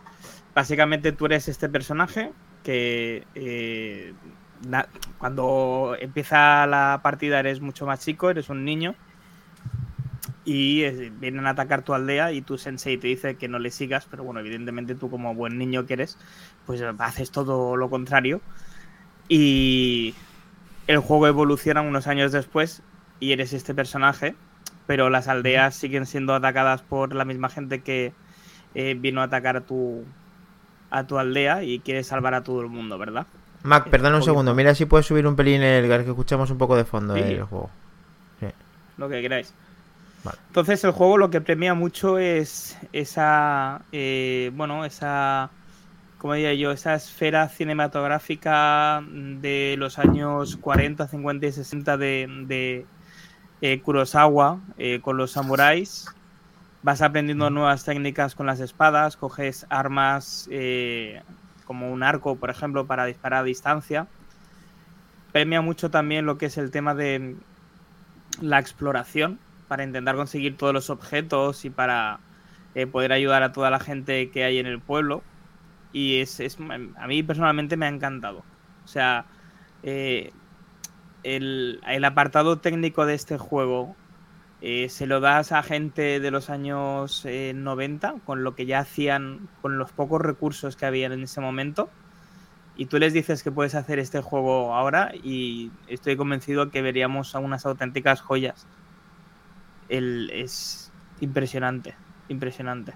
básicamente 0.54 1.12
tú 1.12 1.24
eres 1.24 1.48
este 1.48 1.70
personaje 1.70 2.30
que 2.62 3.24
eh, 3.34 4.12
cuando 5.18 5.96
empieza 5.98 6.66
la 6.66 7.00
partida 7.02 7.40
eres 7.40 7.60
mucho 7.60 7.86
más 7.86 8.00
chico, 8.00 8.30
eres 8.30 8.50
un 8.50 8.64
niño 8.64 8.94
y 10.44 10.82
eh, 10.82 11.12
vienen 11.20 11.46
a 11.46 11.50
atacar 11.50 11.82
tu 11.82 11.94
aldea 11.94 12.32
y 12.32 12.42
tu 12.42 12.58
sensei 12.58 12.96
te 12.96 13.08
dice 13.08 13.36
que 13.36 13.48
no 13.48 13.58
le 13.58 13.70
sigas, 13.70 14.06
pero 14.10 14.24
bueno, 14.24 14.40
evidentemente 14.40 14.94
tú 14.94 15.10
como 15.10 15.34
buen 15.34 15.58
niño 15.58 15.86
que 15.86 15.94
eres, 15.94 16.18
pues 16.66 16.82
haces 16.82 17.30
todo 17.30 17.76
lo 17.76 17.90
contrario 17.90 18.40
y 19.28 20.14
el 20.86 20.98
juego 20.98 21.26
evoluciona 21.28 21.82
unos 21.82 22.06
años 22.06 22.32
después 22.32 22.82
y 23.20 23.32
eres 23.32 23.52
este 23.52 23.74
personaje, 23.74 24.34
pero 24.86 25.10
las 25.10 25.28
aldeas 25.28 25.74
siguen 25.74 26.06
siendo 26.06 26.34
atacadas 26.34 26.82
por 26.82 27.14
la 27.14 27.24
misma 27.24 27.48
gente 27.48 27.82
que 27.82 28.12
eh, 28.74 28.96
vino 28.98 29.20
a 29.20 29.24
atacar 29.24 29.56
a 29.56 29.60
tu 29.60 30.04
a 30.90 31.06
tu 31.06 31.18
aldea 31.18 31.62
y 31.62 31.78
quiere 31.78 32.02
salvar 32.02 32.34
a 32.34 32.42
todo 32.42 32.60
el 32.62 32.68
mundo, 32.68 32.98
¿verdad? 32.98 33.26
Mac, 33.62 33.84
Es 33.86 33.90
perdona 33.90 34.16
un 34.16 34.22
segundo. 34.22 34.54
Mira 34.54 34.74
si 34.74 34.86
puedes 34.86 35.06
subir 35.06 35.26
un 35.26 35.36
pelín 35.36 35.62
el 35.62 35.86
que 35.86 36.10
escuchamos 36.10 36.50
un 36.50 36.58
poco 36.58 36.76
de 36.76 36.84
fondo 36.84 37.14
Sí. 37.14 37.22
del 37.22 37.42
juego. 37.44 37.70
Lo 38.96 39.08
que 39.08 39.22
queráis. 39.22 39.54
Vale. 40.24 40.38
Entonces 40.48 40.84
el 40.84 40.90
juego 40.90 41.16
lo 41.16 41.30
que 41.30 41.40
premia 41.40 41.72
mucho 41.72 42.18
es 42.18 42.76
esa, 42.92 43.80
eh, 43.92 44.50
bueno, 44.54 44.84
esa, 44.84 45.48
como 46.18 46.34
diría 46.34 46.52
yo, 46.52 46.70
esa 46.70 46.94
esfera 46.94 47.48
cinematográfica 47.48 49.02
de 49.10 49.76
los 49.78 49.98
años 49.98 50.56
40, 50.56 51.08
50 51.08 51.46
y 51.46 51.52
60 51.52 51.96
de, 51.96 52.28
de 52.46 52.86
eh, 53.62 53.80
Kurosawa 53.80 54.58
eh, 54.76 55.00
con 55.02 55.16
los 55.16 55.30
samuráis. 55.32 56.06
Vas 56.82 57.00
aprendiendo 57.00 57.48
nuevas 57.48 57.84
técnicas 57.84 58.34
con 58.34 58.44
las 58.46 58.60
espadas, 58.60 59.16
coges 59.16 59.66
armas 59.70 60.46
eh, 60.50 61.22
como 61.70 61.92
un 61.92 62.02
arco, 62.02 62.40
por 62.40 62.50
ejemplo, 62.50 62.88
para 62.88 63.04
disparar 63.06 63.42
a 63.42 63.44
distancia. 63.44 64.08
Premia 65.32 65.60
mucho 65.62 65.90
también 65.90 66.26
lo 66.26 66.38
que 66.38 66.46
es 66.46 66.58
el 66.58 66.70
tema 66.70 66.94
de 66.94 67.36
la 68.40 68.58
exploración, 68.58 69.40
para 69.68 69.84
intentar 69.84 70.16
conseguir 70.16 70.56
todos 70.56 70.74
los 70.74 70.90
objetos 70.90 71.64
y 71.64 71.70
para 71.70 72.24
eh, 72.74 72.86
poder 72.86 73.12
ayudar 73.12 73.42
a 73.42 73.52
toda 73.52 73.70
la 73.70 73.80
gente 73.80 74.30
que 74.30 74.44
hay 74.44 74.58
en 74.58 74.66
el 74.66 74.82
pueblo. 74.82 75.26
Y 75.92 76.20
es, 76.20 76.40
es- 76.40 76.58
a 76.96 77.06
mí 77.08 77.22
personalmente 77.22 77.76
me 77.76 77.86
ha 77.86 77.90
encantado. 77.90 78.46
O 78.84 78.88
sea, 78.88 79.30
eh, 79.82 80.34
el, 81.24 81.80
el 81.86 82.04
apartado 82.04 82.60
técnico 82.60 83.06
de 83.06 83.14
este 83.14 83.38
juego 83.38 83.99
eh, 84.62 84.88
se 84.88 85.06
lo 85.06 85.20
das 85.20 85.52
a 85.52 85.62
gente 85.62 86.20
de 86.20 86.30
los 86.30 86.50
años 86.50 87.22
eh, 87.24 87.52
90, 87.54 88.16
con 88.24 88.44
lo 88.44 88.54
que 88.54 88.66
ya 88.66 88.80
hacían, 88.80 89.48
con 89.62 89.78
los 89.78 89.90
pocos 89.92 90.20
recursos 90.20 90.76
que 90.76 90.86
habían 90.86 91.12
en 91.12 91.22
ese 91.22 91.40
momento. 91.40 91.88
Y 92.76 92.86
tú 92.86 92.98
les 92.98 93.12
dices 93.12 93.42
que 93.42 93.50
puedes 93.50 93.74
hacer 93.74 93.98
este 93.98 94.20
juego 94.22 94.74
ahora 94.74 95.12
y 95.22 95.70
estoy 95.88 96.16
convencido 96.16 96.70
que 96.70 96.82
veríamos 96.82 97.34
a 97.34 97.38
unas 97.38 97.66
auténticas 97.66 98.20
joyas. 98.20 98.66
El, 99.88 100.30
es 100.32 100.90
impresionante, 101.20 101.94
impresionante. 102.28 102.94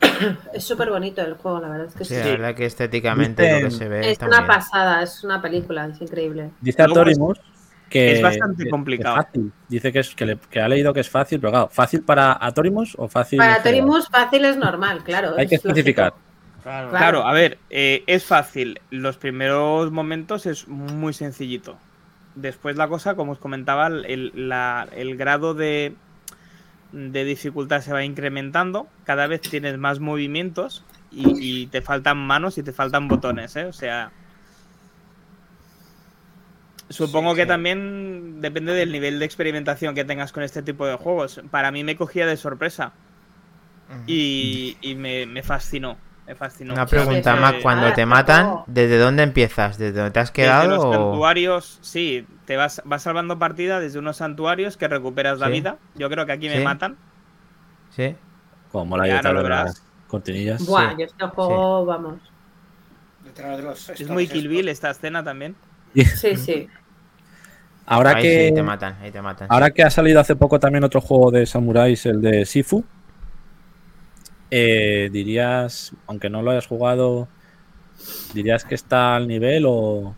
Es 0.52 0.64
súper 0.64 0.90
bonito 0.90 1.20
el 1.22 1.34
juego, 1.34 1.60
la 1.60 1.68
verdad 1.68 1.86
es 1.88 1.94
que 1.94 2.04
Sí, 2.04 2.14
sí. 2.14 2.20
la 2.20 2.26
verdad 2.26 2.54
que 2.54 2.66
estéticamente 2.66 3.60
lo 3.60 3.68
que 3.68 3.74
se 3.74 3.88
ve 3.88 4.00
Es 4.00 4.06
está 4.12 4.26
una 4.26 4.38
bien. 4.38 4.46
pasada, 4.48 5.02
es 5.02 5.24
una 5.24 5.40
película, 5.42 5.86
es 5.86 6.00
increíble. 6.00 6.50
Dice 6.60 6.82
que 7.92 8.12
es 8.12 8.22
bastante 8.22 8.64
que- 8.64 8.70
complicado. 8.70 9.14
que 9.16 9.20
es 9.20 9.26
fácil. 9.26 9.52
Dice 9.68 9.92
que, 9.92 9.98
es, 10.00 10.14
que, 10.14 10.26
le- 10.26 10.38
que 10.50 10.60
ha 10.60 10.68
leído 10.68 10.92
que 10.92 11.00
es 11.00 11.08
fácil, 11.10 11.38
pero 11.40 11.50
claro, 11.52 11.68
¿fácil 11.68 12.02
para 12.02 12.36
Atorimus 12.40 12.94
o 12.98 13.08
fácil? 13.08 13.38
Para 13.38 13.54
general? 13.56 13.80
Torimus 13.86 14.08
fácil 14.08 14.44
es 14.44 14.56
normal, 14.56 15.04
claro. 15.04 15.34
Hay 15.38 15.46
que 15.46 15.54
es 15.56 15.64
especificar. 15.64 16.14
Claro. 16.62 16.90
Claro. 16.90 16.90
Claro, 16.90 17.26
a 17.26 17.32
ver, 17.32 17.58
eh, 17.70 18.04
es 18.06 18.24
fácil. 18.24 18.80
Los 18.90 19.16
primeros 19.16 19.90
momentos 19.90 20.46
es 20.46 20.68
muy 20.68 21.12
sencillito. 21.12 21.76
Después 22.36 22.76
la 22.76 22.88
cosa, 22.88 23.14
como 23.16 23.32
os 23.32 23.38
comentaba, 23.38 23.88
el, 23.88 24.32
la- 24.34 24.88
el 24.94 25.16
grado 25.16 25.54
de, 25.54 25.94
de 26.92 27.24
dificultad 27.24 27.80
se 27.80 27.92
va 27.92 28.04
incrementando. 28.04 28.86
Cada 29.04 29.26
vez 29.26 29.40
tienes 29.40 29.76
más 29.76 29.98
movimientos 30.00 30.84
y, 31.10 31.62
y 31.62 31.66
te 31.66 31.82
faltan 31.82 32.16
manos 32.18 32.56
y 32.58 32.62
te 32.62 32.72
faltan 32.72 33.08
botones, 33.08 33.56
¿eh? 33.56 33.64
O 33.66 33.72
sea... 33.72 34.12
Supongo 36.92 37.30
Sí, 37.30 37.36
que 37.36 37.42
sí. 37.42 37.48
también 37.48 38.40
depende 38.40 38.72
del 38.72 38.92
nivel 38.92 39.18
de 39.18 39.24
experimentación 39.24 39.94
que 39.94 40.04
tengas 40.04 40.32
con 40.32 40.42
este 40.42 40.62
tipo 40.62 40.86
de 40.86 40.96
juegos. 40.96 41.40
Para 41.50 41.70
mí 41.70 41.84
me 41.84 41.96
cogía 41.96 42.26
de 42.26 42.36
sorpresa 42.36 42.92
y, 44.06 44.76
y 44.80 44.94
me, 44.94 45.26
me 45.26 45.42
fascinó. 45.42 45.96
Me 46.26 46.34
fascinó. 46.34 46.74
Una 46.74 46.86
pregunta 46.86 47.34
sí, 47.34 47.40
más, 47.40 47.54
cuando 47.62 47.86
Ah, 47.86 47.94
te 47.94 48.02
está 48.02 48.06
matan. 48.06 48.64
¿desde 48.68 48.98
dónde 48.98 49.22
empiezas? 49.24 49.76
¿Desde 49.78 49.98
dónde 49.98 50.12
te 50.12 50.20
has 50.20 50.30
Desde 50.30 50.42
quedado? 50.44 50.68
los 50.68 50.84
o- 50.84 50.92
santuarios, 50.92 51.78
sí, 51.82 52.24
te 52.46 52.56
vas, 52.56 52.80
vas 52.84 53.02
salvando 53.02 53.38
partida 53.38 53.80
desde 53.80 53.98
unos 53.98 54.18
santuarios 54.18 54.76
que 54.76 54.88
recuperas 54.88 55.38
la 55.40 55.46
Sí. 55.46 55.52
vida. 55.52 55.78
Yo 55.96 56.08
creo 56.08 56.26
que 56.26 56.32
aquí 56.32 56.48
me 56.48 56.64
matan. 56.64 56.96
¿Sí? 57.90 58.14
Como 58.70 58.96
no 58.96 59.04
lo 59.32 59.42
de 59.42 59.48
las 59.48 59.82
cortinillas. 60.08 60.66
Buah, 60.66 60.90
Sí, 60.90 60.96
yo 61.00 61.04
este 61.06 61.26
juego, 61.26 61.84
vamos. 61.86 62.20
Los 63.62 63.88
Es 63.90 64.08
muy 64.08 64.26
Kill 64.26 64.48
Bill 64.48 64.68
esta 64.68 64.90
escena 64.90 65.22
también. 65.22 65.54
Sí, 65.94 66.36
sí. 66.36 66.68
Ahora 67.86 68.16
ahí 68.16 68.22
que, 68.22 68.48
sí 68.48 68.54
te 68.54 68.62
matan, 68.62 68.96
ahí 69.02 69.10
te 69.10 69.20
matan. 69.22 69.48
ahora 69.50 69.70
que 69.70 69.82
ha 69.82 69.90
salido 69.90 70.20
hace 70.20 70.36
poco 70.36 70.58
también 70.60 70.84
otro 70.84 71.00
juego 71.00 71.30
de 71.30 71.46
samuráis, 71.46 72.06
el 72.06 72.20
de 72.22 72.44
Sifu, 72.46 72.84
eh, 74.50 75.08
dirías, 75.12 75.92
aunque 76.06 76.28
no 76.30 76.42
lo 76.42 76.50
hayas 76.50 76.66
jugado, 76.66 77.28
dirías 78.34 78.64
que 78.64 78.74
está 78.74 79.16
al 79.16 79.26
nivel 79.26 79.64
o... 79.66 80.14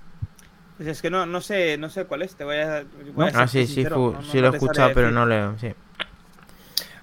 Pues 0.76 0.88
es 0.88 1.02
que 1.02 1.08
no, 1.10 1.24
no 1.24 1.40
sé, 1.40 1.78
no 1.78 1.88
sé 1.88 2.04
cuál 2.04 2.22
es. 2.22 2.34
Te 2.34 2.42
voy 2.42 2.56
a. 2.56 2.82
voy 3.14 3.28
a 3.28 3.42
Ah, 3.42 3.46
sí, 3.46 3.64
sincero, 3.64 3.94
Sifu, 3.94 4.12
no- 4.12 4.20
no- 4.20 4.22
sí 4.32 4.40
lo 4.40 4.48
he 4.48 4.56
escuchado, 4.56 4.90
pero 4.92 5.12
no 5.12 5.24
le... 5.24 5.56
Sí. 5.60 5.68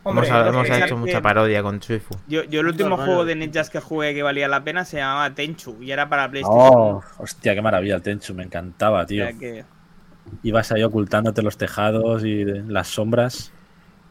Hombre, 0.03 0.27
hemos 0.27 0.47
hemos 0.47 0.69
hecho 0.69 0.85
que- 0.87 0.93
mucha 0.95 1.21
parodia 1.21 1.63
con 1.63 1.81
Sifu. 1.81 2.13
Yo, 2.27 2.43
yo 2.43 2.59
el 2.61 2.67
último 2.67 2.97
juego 2.97 3.23
de 3.23 3.35
ninjas 3.35 3.69
que 3.69 3.79
jugué 3.79 4.13
que 4.13 4.23
valía 4.23 4.49
la 4.49 4.61
pena 4.63 4.83
se 4.83 4.97
llamaba 4.97 5.33
Tenchu 5.33 5.81
y 5.81 5.91
era 5.91 6.09
para 6.09 6.29
PlayStation. 6.29 6.69
Oh, 6.73 7.01
hostia, 7.19 7.55
qué 7.55 7.61
maravilla 7.61 7.95
el 7.95 8.01
Tenchu, 8.01 8.33
me 8.33 8.43
encantaba, 8.43 9.03
O 9.03 9.05
tío. 9.05 9.23
sea 9.25 9.39
que- 9.39 9.63
Ibas 10.43 10.71
ahí 10.71 10.83
ocultándote 10.83 11.41
los 11.41 11.57
tejados 11.57 12.23
y 12.25 12.43
de- 12.43 12.63
las 12.63 12.87
sombras. 12.87 13.51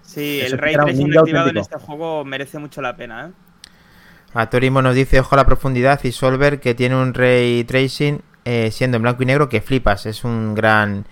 sí, 0.03 0.41
Eso 0.41 0.55
el 0.55 0.61
Ray 0.61 0.75
Tracing 0.75 1.19
activado 1.19 1.51
en 1.51 1.57
este 1.59 1.77
juego 1.79 2.25
merece 2.25 2.59
mucho 2.59 2.83
la 2.83 2.97
pena, 2.97 3.27
¿eh? 3.29 3.33
A 4.33 4.49
Torimo 4.49 4.81
nos 4.81 4.95
dice, 4.95 5.19
ojo 5.21 5.35
a 5.35 5.39
la 5.39 5.45
profundidad 5.47 6.01
y 6.05 6.13
Solver 6.13 6.61
que 6.61 6.75
tiene 6.75 6.95
un 6.97 7.15
ray 7.15 7.65
tracing 7.65 8.23
eh, 8.45 8.71
siendo 8.71 8.97
en 8.97 9.03
blanco 9.03 9.23
y 9.23 9.27
negro 9.27 9.49
que 9.49 9.61
flipas. 9.61 10.07
Es 10.07 10.25
un 10.25 10.55
gran... 10.55 11.05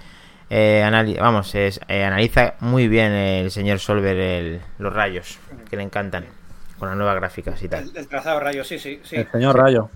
eh, 0.51 0.83
anali- 0.87 1.19
vamos, 1.19 1.55
es, 1.55 1.81
eh, 1.89 2.05
analiza 2.05 2.55
muy 2.61 2.87
bien 2.89 3.13
el 3.13 3.51
señor 3.51 3.81
Solver 3.81 4.17
el- 4.17 4.61
los 4.79 4.93
rayos, 4.93 5.39
que 5.69 5.77
le 5.77 5.83
encantan, 5.83 6.27
con 6.79 6.89
las 6.89 6.97
nuevas 6.97 7.17
gráficas 7.17 7.61
y 7.63 7.69
tal. 7.69 7.91
El, 7.91 7.97
el 7.97 8.09
trazado 8.09 8.39
rayo, 8.41 8.63
sí, 8.65 8.79
sí. 8.79 9.01
sí. 9.03 9.17
El 9.17 9.31
señor 9.31 9.57
Rayo. 9.57 9.91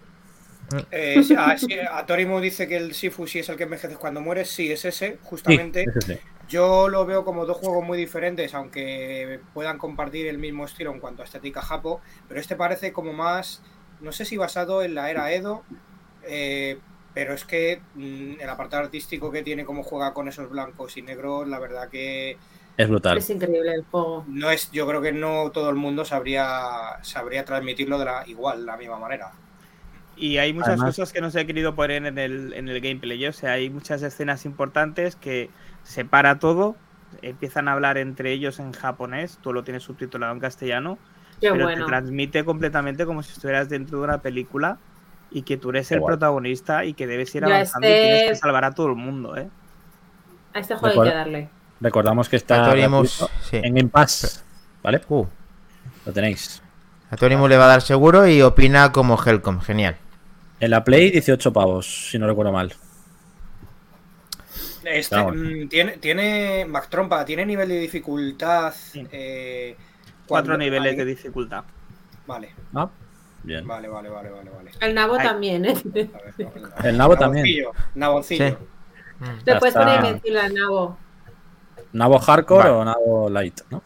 Eh, 0.91 1.23
ah, 1.37 1.57
sí, 1.57 1.79
a 1.79 2.05
Torimo 2.07 2.41
dice 2.41 2.69
que 2.69 2.77
el 2.77 2.95
Sifu 2.95 3.27
sí 3.27 3.41
es 3.41 3.49
el 3.49 3.57
que 3.57 3.65
envejeces 3.65 3.99
cuando 3.99 4.21
mueres. 4.21 4.51
Sí, 4.51 4.71
es 4.71 4.85
ese, 4.85 5.13
Sí, 5.13 5.19
justamente. 5.23 5.85
ese. 5.95 6.21
Yo 6.49 6.89
lo 6.89 7.07
veo 7.07 7.25
como 7.25 7.47
dos 7.47 7.57
juegos 7.57 7.85
muy 7.85 7.97
diferentes, 7.97 8.55
aunque 8.55 9.41
puedan 9.55 9.79
compartir 9.79 10.27
el 10.27 10.39
mismo 10.39 10.65
estilo 10.67 10.93
en 10.93 11.01
cuanto 11.01 11.23
a 11.23 11.25
estética 11.25 11.63
japo, 11.63 12.01
pero 12.29 12.41
este 12.41 12.57
parece 12.57 12.93
como 12.93 13.13
más, 13.13 13.63
no 14.01 14.13
sé 14.13 14.25
si 14.25 14.37
basado 14.37 14.83
en 14.83 14.95
la 14.95 15.11
era 15.11 15.33
Edo, 15.33 15.65
eh, 16.25 16.79
pero 17.15 17.35
es 17.35 17.45
que 17.45 17.81
mm, 17.95 18.41
el 18.41 18.49
apartado 18.49 18.85
artístico 18.85 19.31
que 19.31 19.43
tiene, 19.43 19.65
como 19.65 19.83
juega 19.83 20.13
con 20.15 20.29
esos 20.29 20.51
blancos 20.51 20.97
y 20.97 21.03
negros, 21.03 21.49
la 21.49 21.59
verdad 21.59 21.89
que 21.89 22.37
Es 22.77 22.89
brutal. 22.89 23.19
Es 23.19 23.31
increíble 23.31 23.73
el 23.75 23.85
juego. 23.85 24.25
no 24.29 24.51
es, 24.51 24.71
yo 24.73 24.87
creo 24.87 25.01
que 25.01 25.13
no 25.13 25.51
todo 25.53 25.71
el 25.71 25.77
mundo 25.77 26.05
sabría, 26.05 26.99
sabría 27.03 27.45
transmitirlo 27.45 27.99
de 27.99 28.05
la 28.07 28.25
igual, 28.27 28.61
de 28.61 28.67
la 28.67 28.77
misma 28.77 28.99
manera. 28.99 29.33
Y 30.17 30.39
hay 30.39 30.53
muchas 30.53 30.69
Además- 30.71 30.97
cosas 30.97 31.13
que 31.13 31.21
no 31.21 31.31
se 31.31 31.41
ha 31.41 31.45
querido 31.47 31.75
poner 31.75 32.05
en 32.07 32.19
el, 32.19 32.53
en 32.53 32.69
el 32.69 32.81
gameplay. 32.81 33.25
¿eh? 33.25 33.29
O 33.29 33.33
sea, 33.33 33.53
hay 33.53 33.71
muchas 33.71 34.03
escenas 34.03 34.45
importantes 34.45 35.17
que 35.17 35.51
separa 35.83 36.39
todo. 36.39 36.77
Empiezan 37.23 37.69
a 37.69 37.73
hablar 37.73 37.99
entre 37.99 38.33
ellos 38.33 38.59
en 38.61 38.73
japonés. 38.73 39.39
Tú 39.43 39.53
lo 39.53 39.65
tienes 39.65 39.83
subtitulado 39.83 40.33
en 40.33 40.41
castellano. 40.41 40.99
Pero 41.41 41.65
bueno. 41.65 41.85
te 41.85 41.89
transmite 41.91 42.45
completamente 42.45 43.05
como 43.05 43.23
si 43.25 43.33
estuvieras 43.33 43.69
dentro 43.69 43.99
de 43.99 44.05
una 44.05 44.19
película 44.23 44.79
y 45.33 45.43
que 45.43 45.57
tú 45.57 45.71
eres 45.71 45.91
el 45.91 46.01
protagonista 46.03 46.85
y 46.85 46.95
que 46.95 47.07
debes 47.09 47.35
ir 47.35 47.45
avanzando 47.45 47.89
y 47.89 47.91
este- 47.91 48.03
tienes 48.03 48.31
que 48.31 48.37
salvar 48.37 48.65
a 48.65 48.71
todo 48.73 48.89
el 48.89 48.95
mundo, 48.95 49.37
¿eh? 49.37 49.49
A 50.55 50.61
este 50.61 50.77
juego 50.77 51.03
hay 51.03 51.09
que 51.09 51.15
darle. 51.17 51.49
Recordamos 51.81 52.29
que 52.29 52.37
está 52.37 52.73
en 52.77 53.75
Game 53.75 53.89
Pass. 53.89 54.45
¿Vale? 54.85 55.01
Uh, 55.09 55.27
Lo 56.07 56.13
tenéis. 56.13 56.62
A 57.13 57.17
Torimus 57.17 57.47
le 57.51 57.59
va 57.59 57.67
a 57.67 57.69
dar 57.69 57.83
seguro 57.83 58.27
y 58.27 58.41
opina 58.41 58.91
como 58.91 59.23
Helcom, 59.23 59.61
genial. 59.61 59.99
En 60.61 60.71
la 60.71 60.83
Play, 60.83 61.11
18 61.11 61.53
pavos, 61.53 62.09
si 62.11 62.19
no 62.19 62.27
recuerdo 62.27 62.53
mal. 62.53 62.73
Este, 64.83 65.23
mm, 65.23 65.69
tiene, 65.69 65.99
tiene, 65.99 66.65
Mac 66.67 66.89
Trompa, 66.89 67.23
tiene 67.27 67.45
nivel 67.45 67.69
de 67.69 67.81
dificultad. 67.81 68.73
eh, 68.95 69.77
Cuatro 70.27 70.57
niveles 70.57 70.97
de 70.97 71.05
dificultad. 71.05 71.65
Vale, 72.27 72.55
¿Ah? 72.75 72.89
Bien. 73.43 73.67
vale, 73.67 73.89
vale, 73.89 74.09
vale, 74.09 74.31
vale. 74.31 74.51
vale. 74.51 74.71
El 74.81 74.95
nabo 74.95 75.17
Ay. 75.19 75.27
también, 75.27 75.67
¿eh? 75.67 75.77
Ver. 75.85 76.09
El 76.83 76.97
nabo 76.97 77.15
también. 77.17 77.45
Naboncillo, 77.45 77.73
Naboncillo. 77.95 78.49
Sí. 78.49 79.35
Le 79.45 79.57
puedes 79.57 79.75
poner 79.75 79.97
invencible 79.97 80.41
al 80.41 80.55
nabo. 80.55 80.97
¿Nabo 81.93 82.19
Hardcore 82.19 82.71
Vale. 82.71 82.81
o 82.81 82.85
Nabo 82.87 83.29
Light? 83.29 83.61
¿no? 83.69 83.83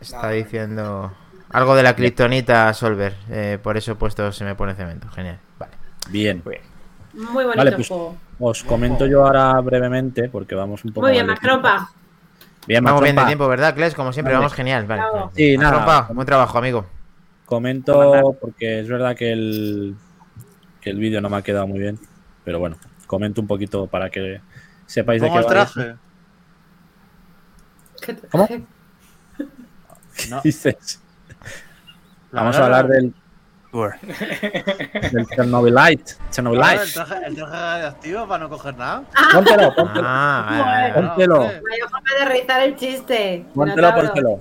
Está 0.00 0.28
diciendo 0.30 1.12
algo 1.52 1.74
de 1.76 1.82
la 1.82 1.94
kriptonita 1.94 2.72
Solver, 2.74 3.14
eh, 3.30 3.58
por 3.62 3.76
eso 3.76 3.92
he 3.92 3.94
puesto 3.94 4.30
se 4.32 4.44
me 4.44 4.54
pone 4.54 4.74
cemento, 4.74 5.08
genial. 5.10 5.38
Vale. 5.58 5.72
Bien. 6.10 6.42
Muy 7.14 7.44
bonito 7.44 7.56
Vale, 7.58 7.72
pues- 7.72 7.88
juego. 7.88 8.16
Os 8.44 8.64
comento 8.64 9.06
yo 9.06 9.24
ahora 9.24 9.60
brevemente, 9.60 10.28
porque 10.28 10.54
vamos 10.56 10.84
un 10.84 10.92
poco. 10.92 11.06
Muy 11.06 11.12
bien. 11.12 11.26
Macropa. 11.26 11.90
Bien, 12.66 12.82
Vamos 12.82 13.00
bien 13.02 13.14
de 13.14 13.20
Macropa. 13.20 13.28
tiempo, 13.28 13.48
¿verdad, 13.48 13.74
Kles? 13.74 13.94
Como 13.94 14.12
siempre, 14.12 14.32
Vale. 14.34 14.42
vamos 14.44 14.54
genial. 14.56 14.86
Vale. 14.86 15.02
Bravo. 15.02 15.30
Sí, 15.34 15.56
nada. 15.58 15.72
Trompa, 15.74 16.08
buen 16.12 16.26
trabajo, 16.26 16.58
amigo. 16.58 16.86
Comento 17.44 18.36
porque 18.40 18.80
es 18.80 18.88
verdad 18.88 19.14
que 19.14 19.30
el, 19.32 19.94
que 20.80 20.90
el 20.90 20.96
vídeo 20.98 21.20
no 21.20 21.28
me 21.28 21.36
ha 21.36 21.42
quedado 21.42 21.66
muy 21.68 21.78
bien, 21.78 21.98
pero 22.44 22.58
bueno, 22.58 22.76
comento 23.06 23.40
un 23.40 23.46
poquito 23.46 23.86
para 23.86 24.10
que 24.10 24.40
sepáis 24.86 25.20
de 25.22 25.28
qué 25.30 25.36
el 25.36 25.44
va. 25.44 25.48
traje. 25.48 25.94
¿Qué 28.00 28.16
¿Cómo? 28.30 28.48
No, 30.30 30.40
Dices. 30.42 31.00
La 32.32 32.40
Vamos 32.42 32.56
a 32.56 32.64
hablar 32.64 32.88
del, 32.88 33.12
del 35.12 35.26
Chernobylite. 35.28 36.14
Chernobylite. 36.30 36.82
el 36.82 36.92
traje, 36.92 37.14
el 37.26 37.34
traje 37.36 37.52
radioactivo 37.52 38.28
para 38.28 38.44
no 38.44 38.48
coger 38.50 38.76
nada. 38.76 39.02
Póntelo, 39.32 39.74
póntelo. 39.76 40.06
Ah. 40.06 40.90
Póntelo. 40.94 41.38
Vaya 41.40 41.88
forma 41.90 42.10
de 42.18 42.24
realizar 42.24 42.62
el 42.62 42.76
chiste. 42.76 43.46
Póntelo, 43.54 43.94
póntelo. 43.94 44.40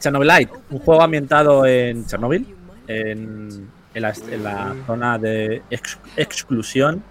Chernobylite, 0.00 0.52
un 0.70 0.78
juego 0.78 1.02
ambientado 1.02 1.66
en 1.66 2.06
Chernobyl, 2.06 2.46
en, 2.86 3.68
en 3.94 4.02
la, 4.02 4.12
en 4.30 4.44
la 4.44 4.74
zona 4.86 5.18
de 5.18 5.62
ex- 5.70 5.98
exclusión 6.16 7.02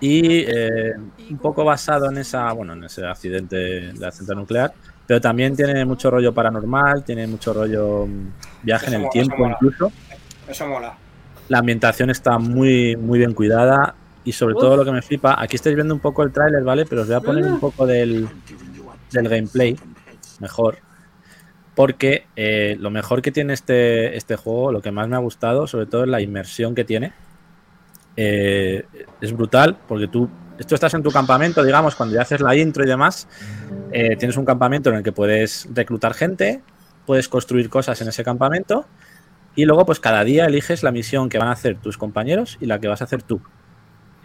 y 0.00 0.40
eh, 0.40 0.94
un 1.30 1.38
poco 1.38 1.64
basado 1.64 2.10
en 2.10 2.18
esa, 2.18 2.50
bueno, 2.52 2.72
en 2.72 2.82
ese 2.84 3.06
accidente 3.06 3.54
de 3.56 3.92
la 3.92 4.10
central 4.10 4.38
nuclear, 4.38 4.72
pero 5.10 5.20
también 5.20 5.56
tiene 5.56 5.84
mucho 5.84 6.08
rollo 6.08 6.32
paranormal, 6.32 7.02
tiene 7.02 7.26
mucho 7.26 7.52
rollo 7.52 8.06
mm, 8.06 8.62
viaje 8.62 8.86
en 8.86 8.92
el 8.92 9.00
mola, 9.00 9.10
tiempo 9.10 9.34
eso 9.34 9.48
incluso. 9.48 9.92
Eso 10.46 10.66
mola. 10.68 10.96
La 11.48 11.58
ambientación 11.58 12.10
está 12.10 12.38
muy, 12.38 12.94
muy 12.94 13.18
bien 13.18 13.34
cuidada 13.34 13.96
y 14.22 14.30
sobre 14.30 14.54
todo 14.54 14.76
lo 14.76 14.84
que 14.84 14.92
me 14.92 15.02
flipa, 15.02 15.34
aquí 15.36 15.56
estáis 15.56 15.74
viendo 15.74 15.92
un 15.92 15.98
poco 15.98 16.22
el 16.22 16.30
tráiler, 16.30 16.62
¿vale? 16.62 16.86
Pero 16.86 17.02
os 17.02 17.08
voy 17.08 17.16
a 17.16 17.20
poner 17.20 17.44
un 17.44 17.58
poco 17.58 17.88
del, 17.88 18.28
del 19.10 19.28
gameplay 19.28 19.76
mejor. 20.38 20.78
Porque 21.74 22.26
eh, 22.36 22.76
lo 22.78 22.90
mejor 22.92 23.20
que 23.20 23.32
tiene 23.32 23.52
este, 23.54 24.16
este 24.16 24.36
juego, 24.36 24.70
lo 24.70 24.80
que 24.80 24.92
más 24.92 25.08
me 25.08 25.16
ha 25.16 25.18
gustado, 25.18 25.66
sobre 25.66 25.86
todo 25.86 26.04
es 26.04 26.08
la 26.08 26.20
inmersión 26.20 26.76
que 26.76 26.84
tiene. 26.84 27.12
Eh, 28.16 28.84
es 29.20 29.32
brutal, 29.32 29.76
porque 29.88 30.06
tú, 30.06 30.30
tú 30.66 30.74
estás 30.74 30.94
en 30.94 31.02
tu 31.02 31.10
campamento, 31.10 31.62
digamos, 31.62 31.94
cuando 31.94 32.14
ya 32.14 32.22
haces 32.22 32.40
la 32.40 32.54
intro 32.56 32.84
y 32.84 32.86
demás, 32.86 33.28
eh, 33.92 34.16
tienes 34.16 34.36
un 34.36 34.44
campamento 34.44 34.90
en 34.90 34.96
el 34.96 35.02
que 35.02 35.12
puedes 35.12 35.68
reclutar 35.72 36.14
gente, 36.14 36.62
puedes 37.06 37.28
construir 37.28 37.68
cosas 37.68 38.00
en 38.00 38.08
ese 38.08 38.24
campamento 38.24 38.86
y 39.54 39.64
luego 39.64 39.84
pues 39.84 40.00
cada 40.00 40.22
día 40.24 40.46
eliges 40.46 40.82
la 40.82 40.92
misión 40.92 41.28
que 41.28 41.38
van 41.38 41.48
a 41.48 41.52
hacer 41.52 41.76
tus 41.76 41.98
compañeros 41.98 42.56
y 42.60 42.66
la 42.66 42.78
que 42.78 42.88
vas 42.88 43.00
a 43.00 43.04
hacer 43.04 43.22
tú. 43.22 43.40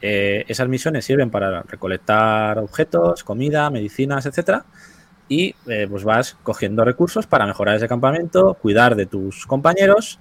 Eh, 0.02 0.46
esas 0.48 0.68
misiones 0.68 1.06
sirven 1.06 1.32
para 1.32 1.64
recolectar 1.64 2.60
objetos, 2.60 3.24
comida, 3.24 3.70
medicinas, 3.70 4.26
etcétera, 4.26 4.66
y 5.28 5.56
eh, 5.68 5.88
pues 5.90 6.04
vas 6.04 6.38
cogiendo 6.44 6.86
recursos 6.86 7.26
para 7.26 7.46
mejorar 7.46 7.78
ese 7.78 7.88
campamento, 7.88 8.54
cuidar 8.56 8.96
de 8.96 9.06
tus 9.06 9.46
compañeros. 9.48 10.20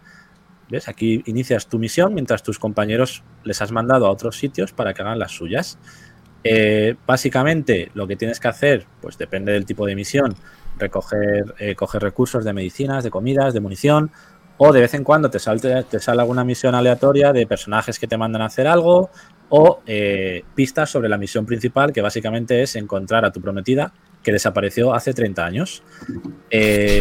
Aquí 0.88 1.22
inicias 1.26 1.68
tu 1.68 1.78
misión 1.78 2.14
mientras 2.14 2.42
tus 2.42 2.58
compañeros 2.58 3.22
les 3.44 3.62
has 3.62 3.72
mandado 3.72 4.06
a 4.06 4.10
otros 4.10 4.36
sitios 4.38 4.72
para 4.72 4.94
que 4.94 5.02
hagan 5.02 5.18
las 5.18 5.32
suyas. 5.32 5.78
Eh, 6.46 6.94
básicamente 7.06 7.90
lo 7.94 8.06
que 8.06 8.16
tienes 8.16 8.38
que 8.38 8.48
hacer, 8.48 8.86
pues 9.00 9.16
depende 9.16 9.52
del 9.52 9.64
tipo 9.64 9.86
de 9.86 9.94
misión, 9.94 10.34
recoger 10.78 11.54
eh, 11.58 11.74
coger 11.74 12.02
recursos 12.02 12.44
de 12.44 12.52
medicinas, 12.52 13.02
de 13.02 13.10
comidas, 13.10 13.54
de 13.54 13.60
munición, 13.60 14.10
o 14.58 14.72
de 14.72 14.80
vez 14.80 14.94
en 14.94 15.04
cuando 15.04 15.30
te, 15.30 15.38
sale 15.38 16.20
alguna 16.20 16.44
misión 16.44 16.74
aleatoria 16.74 17.32
de 17.32 17.46
personajes 17.46 17.98
que 17.98 18.06
te 18.06 18.18
mandan 18.18 18.42
a 18.42 18.46
hacer 18.46 18.66
algo, 18.66 19.10
o 19.48 19.80
eh, 19.86 20.44
pistas 20.54 20.90
sobre 20.90 21.08
la 21.08 21.16
misión 21.16 21.46
principal, 21.46 21.92
que 21.92 22.02
básicamente 22.02 22.62
es 22.62 22.76
encontrar 22.76 23.24
a 23.24 23.32
tu 23.32 23.40
prometida 23.40 23.92
que 24.22 24.32
desapareció 24.32 24.94
hace 24.94 25.12
30 25.12 25.44
años. 25.44 25.82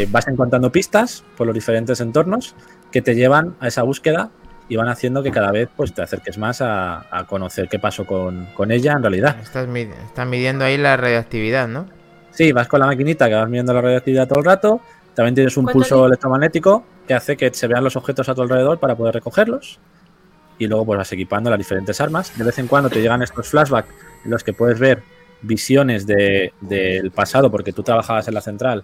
Vas 0.10 0.28
encontrando 0.28 0.72
pistas 0.72 1.24
por 1.38 1.48
los 1.48 1.54
diferentes 1.54 2.02
entornos 2.02 2.56
que 2.94 3.02
te 3.02 3.16
llevan 3.16 3.56
a 3.60 3.68
esa 3.68 3.84
búsqueda 3.84 4.30
y 4.70 4.78
van 4.78 4.88
haciendo 4.88 5.22
que 5.22 5.32
cada 5.32 5.52
vez 5.52 5.68
pues, 5.76 5.94
te 5.94 6.02
acerques 6.02 6.38
más 6.38 6.62
a, 6.62 7.06
a 7.12 7.26
conocer 7.28 7.68
qué 7.68 7.80
pasó 7.80 8.06
con, 8.06 8.46
con 8.54 8.72
ella 8.72 8.94
en 8.94 9.02
realidad. 9.02 9.36
Estás, 9.42 9.68
mid- 9.68 9.92
estás 10.06 10.26
midiendo 10.26 10.64
ahí 10.64 10.78
la 10.78 10.96
radioactividad, 10.96 11.68
¿no? 11.68 11.88
Sí, 12.32 12.52
vas 12.54 12.68
con 12.68 12.80
la 12.80 12.86
maquinita 12.86 13.28
que 13.28 13.36
vas 13.36 13.50
midiendo 13.50 13.74
la 13.74 13.82
radioactividad 13.82 14.28
todo 14.28 14.40
el 14.40 14.46
rato. 14.46 14.80
También 15.14 15.36
tienes 15.36 15.58
un 15.58 15.66
¿Cuánto 15.66 15.80
pulso 15.80 16.06
electromagnético 16.08 16.86
que 17.08 17.14
hace 17.14 17.36
que 17.36 17.54
se 17.54 17.68
vean 17.68 17.84
los 17.84 17.96
objetos 17.96 18.30
a 18.30 18.36
tu 18.36 18.42
alrededor 18.42 18.80
para 18.80 18.96
poder 18.96 19.16
recogerlos. 19.16 19.80
Y 20.58 20.68
luego 20.68 20.86
pues 20.86 20.98
vas 20.98 21.12
equipando 21.12 21.50
las 21.50 21.60
diferentes 21.60 22.00
armas. 22.00 22.36
De 22.38 22.44
vez 22.44 22.58
en 22.60 22.68
cuando 22.68 22.90
te 22.90 23.02
llegan 23.02 23.22
estos 23.22 23.48
flashbacks 23.50 23.90
en 24.24 24.32
los 24.32 24.44
que 24.44 24.54
puedes 24.54 24.80
ver 24.80 25.04
visiones 25.42 26.08
de- 26.08 26.54
del 26.62 27.12
pasado, 27.12 27.52
porque 27.52 27.74
tú 27.74 27.84
trabajabas 27.84 28.28
en 28.28 28.34
la 28.36 28.42
central 28.42 28.84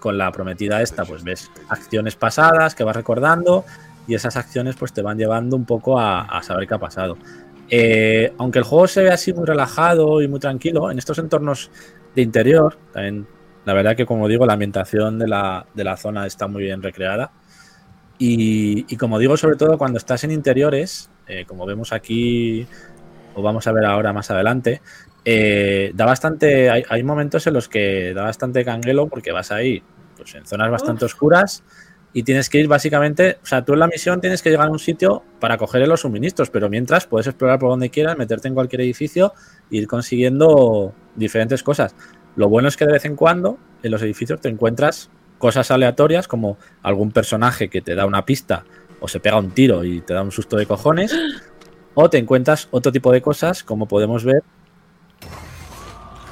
con 0.00 0.18
la 0.18 0.32
prometida 0.32 0.82
esta, 0.82 1.04
pues 1.04 1.22
ves 1.22 1.50
acciones 1.68 2.16
pasadas 2.16 2.74
que 2.74 2.82
vas 2.82 2.96
recordando 2.96 3.64
y 4.08 4.14
esas 4.14 4.36
acciones 4.36 4.74
pues 4.76 4.92
te 4.92 5.02
van 5.02 5.18
llevando 5.18 5.54
un 5.54 5.64
poco 5.64 6.00
a, 6.00 6.42
saber 6.42 6.66
qué 6.66 6.74
ha 6.74 6.78
pasado. 6.78 7.16
Eh, 7.68 8.32
aunque 8.38 8.58
el 8.58 8.64
juego 8.64 8.88
se 8.88 9.02
ve 9.02 9.10
así 9.10 9.32
muy 9.32 9.46
relajado 9.46 10.20
y 10.20 10.26
muy 10.26 10.40
tranquilo, 10.40 10.90
en 10.90 10.98
estos 10.98 11.18
entornos 11.18 11.70
de 12.16 12.22
interior, 12.22 12.76
también 12.92 13.28
la 13.64 13.74
verdad 13.74 13.94
que 13.94 14.06
como 14.06 14.26
digo, 14.26 14.46
la 14.46 14.54
ambientación 14.54 15.18
de 15.18 15.28
la, 15.28 15.66
de 15.74 15.84
la 15.84 15.96
zona 15.96 16.26
está 16.26 16.48
muy 16.48 16.62
bien 16.62 16.82
recreada. 16.82 17.30
Y, 18.18 18.84
y 18.92 18.96
como 18.96 19.18
digo, 19.18 19.36
sobre 19.36 19.56
todo 19.56 19.78
cuando 19.78 19.98
estás 19.98 20.24
en 20.24 20.30
interiores, 20.30 21.10
eh, 21.26 21.44
como 21.46 21.64
vemos 21.64 21.92
aquí, 21.92 22.66
o 23.34 23.42
vamos 23.42 23.66
a 23.66 23.72
ver 23.72 23.84
ahora 23.84 24.12
más 24.12 24.30
adelante, 24.30 24.82
eh, 25.24 25.92
da 25.94 26.04
bastante. 26.04 26.70
Hay, 26.70 26.84
hay 26.88 27.02
momentos 27.02 27.46
en 27.46 27.54
los 27.54 27.68
que 27.68 28.12
da 28.14 28.22
bastante 28.22 28.64
canguelo 28.64 29.08
porque 29.08 29.32
vas 29.32 29.52
ahí, 29.52 29.82
pues 30.16 30.34
en 30.34 30.46
zonas 30.46 30.70
bastante 30.70 31.04
oscuras 31.04 31.62
y 32.12 32.22
tienes 32.22 32.48
que 32.48 32.58
ir 32.58 32.68
básicamente. 32.68 33.38
O 33.42 33.46
sea, 33.46 33.64
tú 33.64 33.74
en 33.74 33.80
la 33.80 33.86
misión 33.86 34.20
tienes 34.20 34.42
que 34.42 34.50
llegar 34.50 34.68
a 34.68 34.70
un 34.70 34.78
sitio 34.78 35.22
para 35.38 35.56
coger 35.56 35.86
los 35.86 36.00
suministros, 36.00 36.50
pero 36.50 36.68
mientras 36.68 37.06
puedes 37.06 37.26
explorar 37.26 37.58
por 37.58 37.70
donde 37.70 37.90
quieras, 37.90 38.18
meterte 38.18 38.48
en 38.48 38.54
cualquier 38.54 38.82
edificio 38.82 39.32
e 39.70 39.76
ir 39.76 39.86
consiguiendo 39.86 40.92
diferentes 41.16 41.62
cosas. 41.62 41.94
Lo 42.36 42.48
bueno 42.48 42.68
es 42.68 42.76
que 42.76 42.86
de 42.86 42.92
vez 42.92 43.04
en 43.04 43.16
cuando 43.16 43.58
en 43.82 43.90
los 43.90 44.02
edificios 44.02 44.40
te 44.40 44.48
encuentras 44.48 45.10
cosas 45.38 45.70
aleatorias 45.70 46.28
como 46.28 46.58
algún 46.82 47.12
personaje 47.12 47.68
que 47.68 47.80
te 47.80 47.94
da 47.94 48.06
una 48.06 48.24
pista 48.24 48.64
o 49.00 49.08
se 49.08 49.20
pega 49.20 49.38
un 49.38 49.50
tiro 49.50 49.84
y 49.84 50.00
te 50.00 50.14
da 50.14 50.22
un 50.22 50.32
susto 50.32 50.56
de 50.56 50.66
cojones. 50.66 51.14
O 51.92 52.08
te 52.08 52.18
encuentras 52.18 52.68
otro 52.70 52.92
tipo 52.92 53.10
de 53.10 53.20
cosas, 53.20 53.64
como 53.64 53.88
podemos 53.88 54.22
ver 54.22 54.44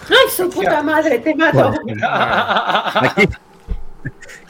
¡Ay, 0.09 0.31
su 0.35 0.49
puta 0.51 0.83
madre! 0.83 1.19
¡Te 1.19 1.35
mato! 1.35 1.73
aquí. 3.03 3.29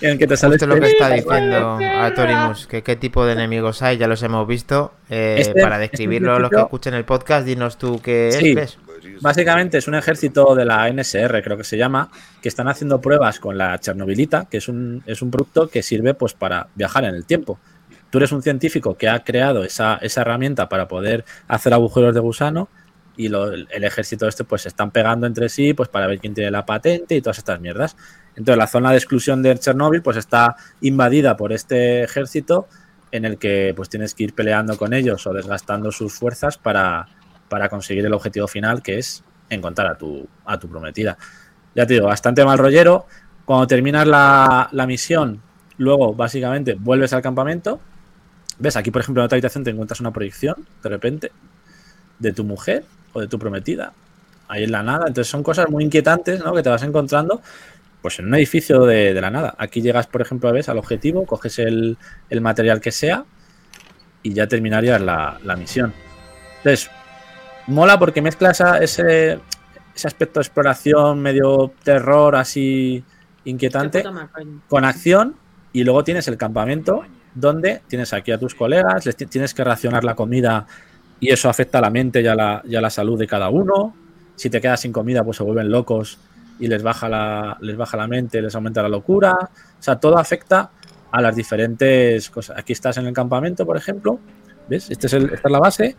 en 0.01 0.19
que 0.19 0.27
te 0.27 0.37
sale 0.37 0.55
Esto 0.55 0.67
es 0.67 0.69
lo 0.69 0.75
que 0.81 0.87
este- 0.91 0.93
está 1.05 1.11
diciendo 1.15 1.79
Atorimus, 2.03 2.67
que 2.67 2.83
qué 2.83 2.97
tipo 2.97 3.25
de 3.27 3.33
enemigos 3.33 3.83
hay, 3.83 3.97
ya 3.99 4.07
los 4.07 4.23
hemos 4.23 4.47
visto. 4.47 4.93
Eh, 5.09 5.37
Este- 5.41 5.61
para 5.61 5.77
este 5.83 5.91
describirlo 5.97 6.35
a 6.35 6.39
los 6.39 6.51
que 6.51 6.61
escuchen 6.61 6.95
el 6.95 7.05
podcast, 7.05 7.47
dinos 7.47 7.79
tú 7.79 8.01
qué 8.03 8.31
Sí. 8.33 8.55
es. 8.57 8.79
Básicamente 9.21 9.79
es 9.79 9.89
un 9.89 9.95
ejército 9.95 10.55
de 10.55 10.65
la 10.65 10.89
NSR, 10.89 11.43
creo 11.43 11.57
que 11.57 11.65
se 11.65 11.77
llama, 11.77 12.11
que 12.43 12.49
están 12.49 12.69
haciendo 12.69 13.01
pruebas 13.01 13.41
con 13.41 13.57
la 13.57 13.79
Chernobylita, 13.79 14.47
que 14.51 14.59
es 14.59 14.69
un, 14.69 15.03
es 15.07 15.23
un 15.23 15.31
producto 15.31 15.69
que 15.69 15.83
sirve 15.83 16.15
pues 16.15 16.35
para 16.35 16.69
viajar 16.75 17.05
en 17.05 17.15
el 17.15 17.25
tiempo. 17.25 17.59
Tú 18.11 18.19
eres 18.19 18.33
un 18.33 18.43
científico 18.43 18.97
que 18.97 19.09
ha 19.09 19.23
creado 19.25 19.65
esa, 19.65 19.99
esa 20.03 20.23
herramienta 20.23 20.69
para 20.69 20.89
poder 20.89 21.25
hacer 21.47 21.75
agujeros 21.75 22.15
de 22.15 22.21
gusano 22.21 22.69
y 23.19 23.29
lo- 23.29 23.53
el 23.53 23.85
ejército 23.85 24.27
este 24.29 24.45
pues 24.45 24.63
se 24.63 24.69
están 24.69 24.93
pegando 24.93 25.27
entre 25.27 25.49
sí 25.51 25.75
pues 25.75 25.89
para 25.91 26.07
ver 26.07 26.21
quién 26.21 26.33
tiene 26.35 26.51
la 26.53 26.65
patente 26.65 27.17
y 27.17 27.21
todas 27.21 27.37
estas 27.39 27.61
mierdas. 27.61 27.97
Entonces 28.37 28.57
la 28.57 28.69
zona 28.69 28.93
de 28.93 28.97
exclusión 28.97 29.43
de 29.43 29.59
Chernóbil 29.59 30.01
pues 30.03 30.17
está 30.17 30.57
invadida 30.81 31.37
por 31.37 31.53
este 31.53 32.05
ejército 32.05 32.69
en 33.11 33.25
el 33.25 33.37
que 33.37 33.73
pues 33.77 33.89
tienes 33.89 34.15
que 34.15 34.23
ir 34.23 34.35
peleando 34.35 34.77
con 34.79 34.95
ellos 34.95 35.27
o 35.27 35.33
desgastando 35.33 35.91
sus 35.91 36.13
fuerzas 36.15 36.59
para, 36.59 37.09
para 37.49 37.69
conseguir 37.69 38.07
el 38.07 38.13
objetivo 38.15 38.47
final 38.47 38.83
que 38.83 38.99
es 38.99 39.25
encontrar 39.51 39.89
a 39.89 39.99
tu, 39.99 40.29
a 40.45 40.59
tu 40.59 40.69
prometida. 40.69 41.19
Ya 41.75 41.87
te 41.87 41.95
digo, 41.95 42.07
bastante 42.07 42.45
mal 42.45 42.59
rollero. 42.59 43.07
Cuando 43.45 43.67
terminas 43.67 44.07
la, 44.07 44.69
la 44.71 44.87
misión, 44.87 45.41
luego 45.79 46.15
básicamente 46.15 46.75
vuelves 46.79 47.13
al 47.15 47.23
campamento. 47.23 47.81
¿Ves? 48.61 48.77
Aquí, 48.77 48.91
por 48.93 49.01
ejemplo, 49.03 49.23
en 49.23 49.27
otra 49.27 49.37
habitación 49.37 49.65
te 49.65 49.71
encuentras 49.71 50.01
una 50.01 50.13
proyección 50.13 50.57
de 50.83 50.89
repente 50.89 51.33
de 52.19 52.33
tu 52.33 52.45
mujer 52.45 52.85
o 53.19 53.21
de 53.21 53.29
tu 53.29 53.39
prometida 53.39 53.93
ahí 54.49 54.65
en 54.65 54.73
la 54.73 54.83
nada. 54.83 55.05
Entonces 55.09 55.29
son 55.31 55.43
cosas 55.43 55.69
muy 55.69 55.85
inquietantes 55.85 56.41
¿no? 56.45 56.55
que 56.55 56.63
te 56.63 56.71
vas 56.71 56.83
encontrando 56.83 57.43
pues 58.01 58.19
en 58.21 58.27
un 58.27 58.35
edificio 58.37 58.85
de, 58.87 59.13
de 59.13 59.21
la 59.21 59.31
nada. 59.31 59.55
Aquí 59.59 59.83
llegas, 59.83 60.07
por 60.07 60.23
ejemplo, 60.23 60.49
a 60.49 60.53
ves 60.53 60.69
al 60.69 60.79
objetivo, 60.79 61.27
coges 61.27 61.59
el, 61.59 61.99
el 62.31 62.41
material 62.41 62.81
que 62.81 62.93
sea 62.93 63.25
y 64.23 64.33
ya 64.33 64.47
terminarías 64.47 65.01
la, 65.01 65.39
la 65.45 65.57
misión. 65.57 65.93
Entonces, 66.59 66.91
mola 67.67 67.99
porque 67.99 68.23
mezcla 68.23 68.51
esa- 68.53 68.79
ese, 68.79 69.39
ese 69.95 70.07
aspecto 70.07 70.39
de 70.41 70.45
exploración, 70.45 71.21
medio 71.21 71.73
terror, 71.83 72.37
así 72.37 73.03
inquietante, 73.45 74.03
con 74.69 74.85
acción 74.85 75.35
y 75.73 75.83
luego 75.85 76.05
tienes 76.05 76.29
el 76.29 76.37
campamento 76.37 77.05
donde 77.35 77.83
tienes 77.89 78.13
aquí 78.13 78.31
a 78.33 78.39
tus 78.39 78.55
colegas, 78.55 79.07
les 79.07 79.17
ti- 79.17 79.27
tienes 79.27 79.55
que 79.55 79.65
racionar 79.65 80.05
la 80.05 80.15
comida 80.15 80.67
y 81.21 81.31
eso 81.31 81.49
afecta 81.49 81.79
a 81.79 81.81
la 81.81 81.91
mente 81.91 82.21
y 82.23 82.27
a 82.27 82.35
la, 82.35 82.63
y 82.65 82.77
a 82.77 82.81
la 82.81 82.91
salud 82.91 83.19
de 83.19 83.27
cada 83.27 83.49
uno. 83.51 83.95
Si 84.37 84.51
te 84.51 84.61
quedas 84.61 84.81
sin 84.81 84.93
comida, 84.93 85.25
pues 85.25 85.37
se 85.37 85.43
vuelven 85.43 85.71
locos 85.71 86.19
y 86.61 86.69
les 86.69 86.83
baja 86.83 87.09
la, 87.09 87.57
les 87.61 87.77
baja 87.77 87.97
la 87.97 88.07
mente, 88.07 88.41
les 88.41 88.55
aumenta 88.55 88.83
la 88.83 88.89
locura. 88.89 89.33
O 89.43 89.83
sea, 89.83 89.97
todo 89.97 90.19
afecta 90.19 90.71
a 91.11 91.21
las 91.23 91.35
diferentes 91.35 92.31
cosas. 92.31 92.59
Aquí 92.59 92.73
estás 92.73 92.97
en 92.99 93.07
el 93.07 93.13
campamento, 93.13 93.65
por 93.67 93.77
ejemplo. 93.77 94.19
¿Ves? 94.69 94.91
Este 94.91 95.07
es 95.07 95.13
el- 95.15 95.31
esta 95.33 95.49
es 95.49 95.53
la 95.53 95.59
base. 95.61 95.97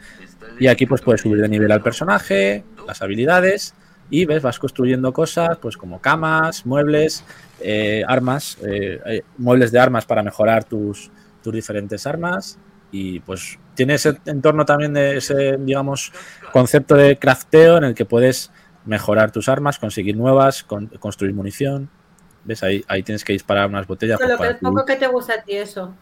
Y 0.60 0.68
aquí 0.68 0.86
pues 0.86 1.02
puedes 1.02 1.22
subir 1.22 1.42
de 1.42 1.48
nivel 1.50 1.72
al 1.72 1.82
personaje, 1.82 2.64
las 2.88 3.02
habilidades. 3.02 3.74
y 4.12 4.26
ves, 4.26 4.42
vas 4.42 4.58
construyendo 4.58 5.14
cosas, 5.14 5.60
pues 5.62 5.78
como 5.78 6.02
camas, 6.02 6.66
muebles, 6.66 7.24
eh, 7.60 8.04
armas, 8.08 8.58
eh, 8.66 9.00
eh, 9.06 9.22
muebles 9.38 9.72
de 9.72 9.78
armas 9.78 10.06
para 10.08 10.24
mejorar 10.24 10.64
tus, 10.64 11.12
tus 11.44 11.54
diferentes 11.54 12.08
armas 12.08 12.58
y 12.92 13.20
pues 13.20 13.60
tiene 13.76 13.94
ese 13.96 14.18
entorno 14.26 14.66
también 14.66 14.94
de 14.94 15.18
ese, 15.18 15.58
digamos, 15.58 16.12
concepto 16.52 16.96
de 16.96 17.18
crafteo 17.18 17.78
en 17.78 17.84
el 17.86 17.96
que 17.96 18.06
puedes 18.06 18.52
mejorar 18.86 19.32
tus 19.32 19.48
armas, 19.50 19.78
conseguir 19.80 20.18
nuevas, 20.18 20.64
con- 20.64 20.88
construir 20.88 21.34
munición. 21.34 21.90
¿Ves? 22.44 22.64
Ahí, 22.64 22.84
ahí 22.88 23.04
tienes 23.04 23.24
que 23.24 23.34
disparar 23.34 23.68
unas 23.70 23.86
botellas. 23.86 24.18
Pues, 24.18 24.30
lo 24.30 24.36
que 24.36 24.40
para 24.40 24.52
es 24.52 24.58
poco 24.58 24.86
que 24.86 24.96
te 24.96 25.08
gusta 25.08 25.34
a 25.36 25.42
ti 25.44 25.56
eso. 25.56 25.94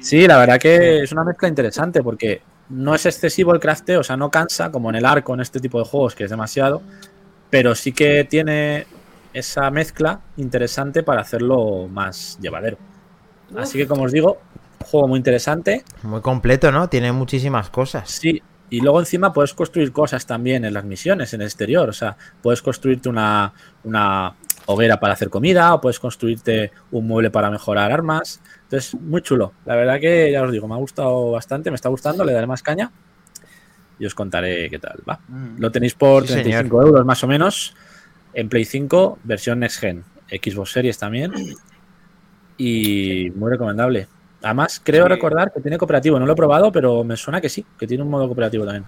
Sí, 0.00 0.26
la 0.28 0.38
verdad 0.38 0.58
que 0.60 1.02
es 1.02 1.10
una 1.12 1.24
mezcla 1.24 1.48
interesante 1.48 2.02
porque 2.02 2.40
no 2.68 2.94
es 2.94 3.04
excesivo 3.04 3.52
el 3.52 3.58
crafteo, 3.58 4.00
o 4.00 4.04
sea, 4.04 4.16
no 4.16 4.30
cansa 4.30 4.70
como 4.70 4.90
en 4.90 4.96
el 4.96 5.04
arco 5.04 5.34
en 5.34 5.40
este 5.40 5.58
tipo 5.58 5.78
de 5.80 5.84
juegos 5.84 6.14
que 6.14 6.24
es 6.24 6.30
demasiado, 6.30 6.82
pero 7.50 7.74
sí 7.74 7.92
que 7.92 8.24
tiene 8.24 8.86
esa 9.32 9.68
mezcla 9.70 10.20
interesante 10.36 11.02
para 11.02 11.22
hacerlo 11.22 11.88
más 11.88 12.38
llevadero. 12.40 12.78
Así 13.56 13.76
que 13.78 13.88
como 13.88 14.04
os 14.04 14.12
digo, 14.12 14.38
juego 14.84 15.08
muy 15.08 15.18
interesante. 15.18 15.84
Muy 16.02 16.20
completo, 16.20 16.72
¿no? 16.72 16.88
Tiene 16.88 17.12
muchísimas 17.12 17.70
cosas. 17.70 18.10
Sí, 18.10 18.42
y 18.70 18.80
luego 18.80 19.00
encima 19.00 19.32
puedes 19.32 19.52
construir 19.52 19.92
cosas 19.92 20.26
también 20.26 20.64
en 20.64 20.74
las 20.74 20.84
misiones, 20.84 21.34
en 21.34 21.40
el 21.40 21.48
exterior. 21.48 21.88
O 21.88 21.92
sea, 21.92 22.16
puedes 22.40 22.62
construirte 22.62 23.08
una, 23.08 23.52
una 23.84 24.34
hoguera 24.66 25.00
para 25.00 25.14
hacer 25.14 25.28
comida 25.28 25.74
o 25.74 25.80
puedes 25.80 25.98
construirte 25.98 26.70
un 26.92 27.06
mueble 27.06 27.30
para 27.30 27.50
mejorar 27.50 27.90
armas. 27.90 28.40
Entonces, 28.62 28.94
muy 28.94 29.22
chulo. 29.22 29.52
La 29.64 29.74
verdad 29.74 30.00
que 30.00 30.30
ya 30.30 30.42
os 30.42 30.52
digo, 30.52 30.68
me 30.68 30.74
ha 30.74 30.78
gustado 30.78 31.32
bastante, 31.32 31.70
me 31.70 31.74
está 31.74 31.88
gustando, 31.88 32.24
le 32.24 32.32
daré 32.32 32.46
más 32.46 32.62
caña 32.62 32.92
y 33.98 34.06
os 34.06 34.14
contaré 34.14 34.70
qué 34.70 34.78
tal 34.78 35.00
va. 35.08 35.20
Mm. 35.28 35.58
Lo 35.58 35.70
tenéis 35.70 35.94
por 35.94 36.26
Sí, 36.26 36.34
35 36.34 36.82
euros 36.82 37.04
más 37.04 37.22
o 37.24 37.26
menos 37.26 37.74
en 38.32 38.48
Play 38.48 38.64
5, 38.64 39.18
versión 39.24 39.58
Next 39.58 39.80
Gen, 39.80 40.04
Xbox 40.28 40.72
Series 40.72 40.96
también. 40.96 41.32
Y 42.56 43.30
muy 43.34 43.50
recomendable. 43.50 44.06
Además, 44.42 44.80
creo 44.82 45.04
Sí. 45.04 45.10
recordar 45.10 45.52
que 45.52 45.60
tiene 45.60 45.76
cooperativo. 45.78 46.18
No 46.18 46.26
lo 46.26 46.32
he 46.32 46.36
probado, 46.36 46.72
pero 46.72 47.04
me 47.04 47.16
suena 47.16 47.40
que 47.40 47.48
sí, 47.48 47.64
que 47.78 47.86
tiene 47.86 48.02
un 48.02 48.10
modo 48.10 48.26
cooperativo 48.26 48.64
también. 48.64 48.84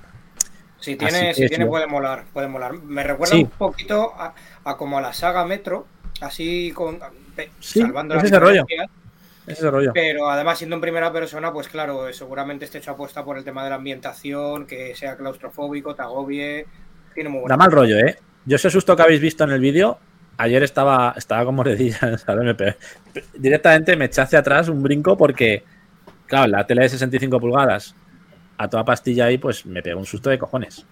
Si 0.81 0.97
tiene, 0.97 1.33
si 1.35 1.45
es 1.45 1.51
tiene 1.51 1.67
puede 1.67 1.87
molar, 1.87 2.25
puede 2.33 2.49
molar. 2.49 2.73
Me 2.75 3.03
recuerda 3.05 3.37
Sí. 3.37 3.43
un 3.45 3.51
poquito 3.51 4.13
a, 4.17 4.35
a 4.65 4.77
como 4.77 4.99
a 4.99 5.01
la 5.01 5.13
saga 5.13 5.45
Metro, 5.45 5.87
así 6.21 6.73
con 6.73 6.99
Sí, 7.61 7.81
salvando 7.81 8.15
es 8.15 8.23
las 8.23 8.31
ese 8.33 8.41
rollo. 8.41 8.63
diferencias, 8.67 8.91
Ese 9.47 9.71
rollo. 9.71 9.91
Pero 9.93 10.31
además 10.31 10.59
siendo 10.59 10.77
en 10.77 10.81
primera 10.83 11.13
persona, 11.13 11.53
pues 11.53 11.69
claro, 11.69 12.09
eh, 12.09 12.13
seguramente 12.13 12.65
esté 12.65 12.79
hecho 12.79 12.93
apuesta 12.93 13.25
por 13.25 13.37
el 13.37 13.45
tema 13.45 13.65
de 13.65 13.71
la 13.71 13.77
ambientación, 13.77 14.67
que 14.67 14.95
sea 14.95 15.17
claustrofóbico, 15.17 15.95
te 15.97 16.03
agobie. 16.03 16.67
Tiene 17.15 17.29
muy 17.29 17.39
Da 17.39 17.43
buena. 17.43 17.57
mal 17.57 17.73
rollo, 17.73 17.99
¿eh? 17.99 18.19
Yo 18.45 18.57
ese 18.57 18.71
susto 18.71 18.95
que 18.97 19.03
habéis 19.03 19.21
visto 19.21 19.43
en 19.45 19.51
el 19.51 19.61
vídeo, 19.61 19.99
ayer 20.43 20.63
estaba, 20.63 21.15
estaba 21.17 21.45
con 21.45 21.55
mordedillas, 21.55 22.21
¿sabes? 22.27 22.45
Me 22.45 22.55
pe- 22.55 22.77
directamente 23.35 23.97
me 23.97 24.07
eché 24.07 24.21
hacia 24.21 24.41
atrás 24.41 24.69
un 24.69 24.83
brinco 24.83 25.17
porque, 25.17 25.65
claro, 26.27 26.49
la 26.49 26.67
tele 26.67 26.83
de 26.83 26.89
65 26.89 27.41
pulgadas 27.41 27.95
a 28.59 28.69
toda 28.69 28.85
pastilla 28.85 29.27
ahí, 29.27 29.39
pues 29.39 29.65
me 29.67 29.83
pegó 29.83 29.99
un 29.99 30.07
susto 30.07 30.31
de 30.31 30.39
cojones. 30.39 30.85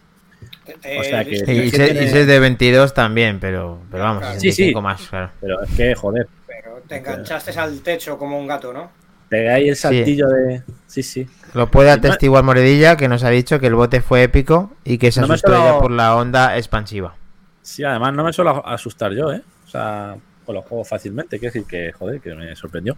Eh, 0.84 0.98
o 1.00 1.04
sea 1.04 1.24
que- 1.24 1.36
sí, 1.44 1.52
Y, 1.52 1.58
Es 1.58 1.70
que 1.72 1.76
se- 1.76 1.84
tiene- 1.86 2.04
y 2.04 2.08
se 2.08 2.20
es 2.22 2.26
de 2.26 2.38
22 2.38 2.94
también, 2.94 3.38
pero, 3.40 3.80
pero 3.90 4.04
vamos, 4.04 4.20
Claro. 4.22 4.34
65 4.40 4.52
Sí, 4.52 4.74
sí. 4.74 4.80
más, 4.82 5.08
claro. 5.08 5.30
Pero 5.40 5.62
es 5.62 5.70
que, 5.76 5.94
joder, 5.94 6.28
Pero 6.46 6.82
te 6.88 6.96
enganchaste 6.96 7.58
al 7.58 7.80
techo 7.80 8.16
como 8.18 8.38
un 8.38 8.46
gato, 8.46 8.72
¿no? 8.72 8.90
pegué 9.28 9.48
ahí 9.48 9.68
el 9.68 9.76
saltillo 9.76 10.26
de. 10.28 10.62
Sí, 10.88 11.04
sí. 11.04 11.24
Lo 11.54 11.70
puede 11.70 11.92
atestiguar 11.92 12.42
Moredilla, 12.42 12.96
que 12.96 13.06
nos 13.06 13.22
ha 13.22 13.30
dicho 13.30 13.60
que 13.60 13.68
el 13.68 13.76
bote 13.76 14.00
fue 14.00 14.24
épico 14.24 14.72
y 14.84 14.98
que 14.98 15.12
se 15.12 15.20
No 15.20 15.26
asustó 15.26 15.54
ella 15.54 15.78
por 15.78 15.92
la 15.92 16.16
onda 16.16 16.56
expansiva. 16.58 17.14
Sí, 17.62 17.84
además 17.84 18.12
no 18.14 18.24
me 18.24 18.32
suelo 18.32 18.66
asustar 18.66 19.12
yo, 19.12 19.32
¿eh? 19.32 19.42
O 19.66 19.68
sea, 19.68 20.16
con 20.46 20.54
los 20.54 20.64
juegos 20.64 20.88
fácilmente. 20.88 21.38
Quiero 21.38 21.52
decir 21.52 21.68
que, 21.68 21.92
joder, 21.92 22.20
que 22.20 22.34
me 22.34 22.54
sorprendió. 22.56 22.96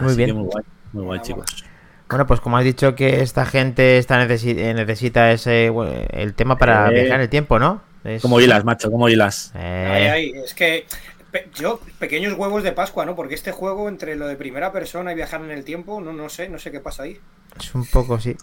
Muy 0.00 0.08
Así 0.08 0.16
bien. 0.16 0.28
que 0.30 0.32
muy 0.34 0.44
guay, 0.46 0.64
muy 0.92 1.04
guay, 1.04 1.20
chicos. 1.20 1.64
Bueno, 2.08 2.26
pues 2.26 2.40
como 2.40 2.58
has 2.58 2.64
dicho 2.64 2.94
que 2.94 3.22
esta 3.22 3.46
gente 3.46 3.98
está 3.98 4.22
necesi- 4.26 4.58
eh, 4.58 4.74
necesita 4.74 5.30
ese 5.32 5.70
bueno, 5.70 5.92
el 6.10 6.34
tema 6.34 6.58
para 6.58 6.88
Eh, 6.90 6.94
viajar 6.94 7.14
en 7.16 7.20
el 7.22 7.28
tiempo, 7.28 7.58
¿no? 7.58 7.80
Es- 8.04 8.20
Como 8.22 8.40
hilas, 8.40 8.64
macho, 8.64 8.90
como 8.90 9.08
hilas. 9.08 9.52
Eh, 9.54 9.90
Ahí, 9.90 10.32
ahí. 10.34 10.42
Es 10.44 10.52
que 10.52 10.86
pe- 11.30 11.48
yo, 11.54 11.80
pequeños 11.98 12.34
huevos 12.34 12.62
de 12.62 12.72
Pascua, 12.72 13.06
¿no? 13.06 13.16
Porque 13.16 13.34
este 13.34 13.52
juego, 13.52 13.88
entre 13.88 14.16
lo 14.16 14.26
de 14.26 14.36
primera 14.36 14.70
persona 14.72 15.12
y 15.12 15.14
viajar 15.14 15.40
en 15.42 15.50
el 15.50 15.64
tiempo, 15.64 16.00
no, 16.00 16.12
no 16.12 16.28
sé, 16.28 16.48
no 16.50 16.58
sé 16.58 16.70
qué 16.70 16.80
pasa 16.80 17.04
ahí. 17.04 17.18
Es 17.58 17.74
un 17.74 17.86
poco, 17.86 18.20
sí. 18.20 18.36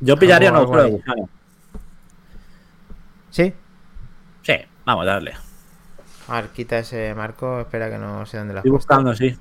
Yo 0.00 0.16
pillaría 0.16 0.50
un 0.50 0.56
Algo- 0.58 0.66
agujero 0.74 0.84
algo 0.84 0.96
de 0.98 1.02
gusano. 1.02 1.28
¿Sí? 3.30 3.52
Sí, 4.42 4.54
vamos 4.84 5.06
a 5.06 5.10
darle. 5.10 5.34
A 6.28 6.40
ver, 6.40 6.50
quita 6.50 6.78
ese 6.78 7.14
marco. 7.14 7.60
Espera 7.60 7.90
que 7.90 7.98
no 7.98 8.24
sé 8.26 8.38
dónde 8.38 8.54
lo 8.54 8.60
has 8.60 8.64
Estoy 8.64 8.70
buscando, 8.70 9.14
sí. 9.14 9.36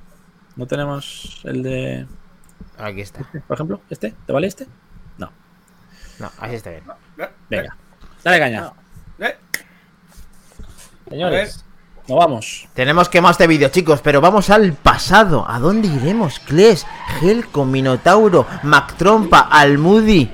¿No 0.55 0.65
tenemos 0.65 1.41
el 1.45 1.63
de. 1.63 2.07
Aquí 2.77 3.01
está. 3.01 3.23
por 3.47 3.55
ejemplo? 3.55 3.81
¿Este? 3.89 4.13
¿Te 4.25 4.33
vale 4.33 4.47
este? 4.47 4.67
No. 5.17 5.31
No, 6.19 6.31
así 6.39 6.55
está 6.55 6.71
bien. 6.71 6.83
Venga. 7.49 7.77
Dale 8.23 8.39
caña. 8.39 8.73
Señores, 11.09 11.65
nos 12.07 12.17
vamos. 12.17 12.67
Tenemos 12.73 13.09
que 13.09 13.21
más 13.21 13.37
de 13.37 13.47
vídeo, 13.47 13.69
chicos, 13.69 14.01
pero 14.01 14.21
vamos 14.21 14.49
al 14.49 14.73
pasado. 14.73 15.45
¿A 15.47 15.59
dónde 15.59 15.87
iremos? 15.87 16.39
Kles, 16.39 16.85
Helco, 17.21 17.65
Minotauro, 17.65 18.45
Mactrompa, 18.63 19.41
Almudi. 19.41 20.29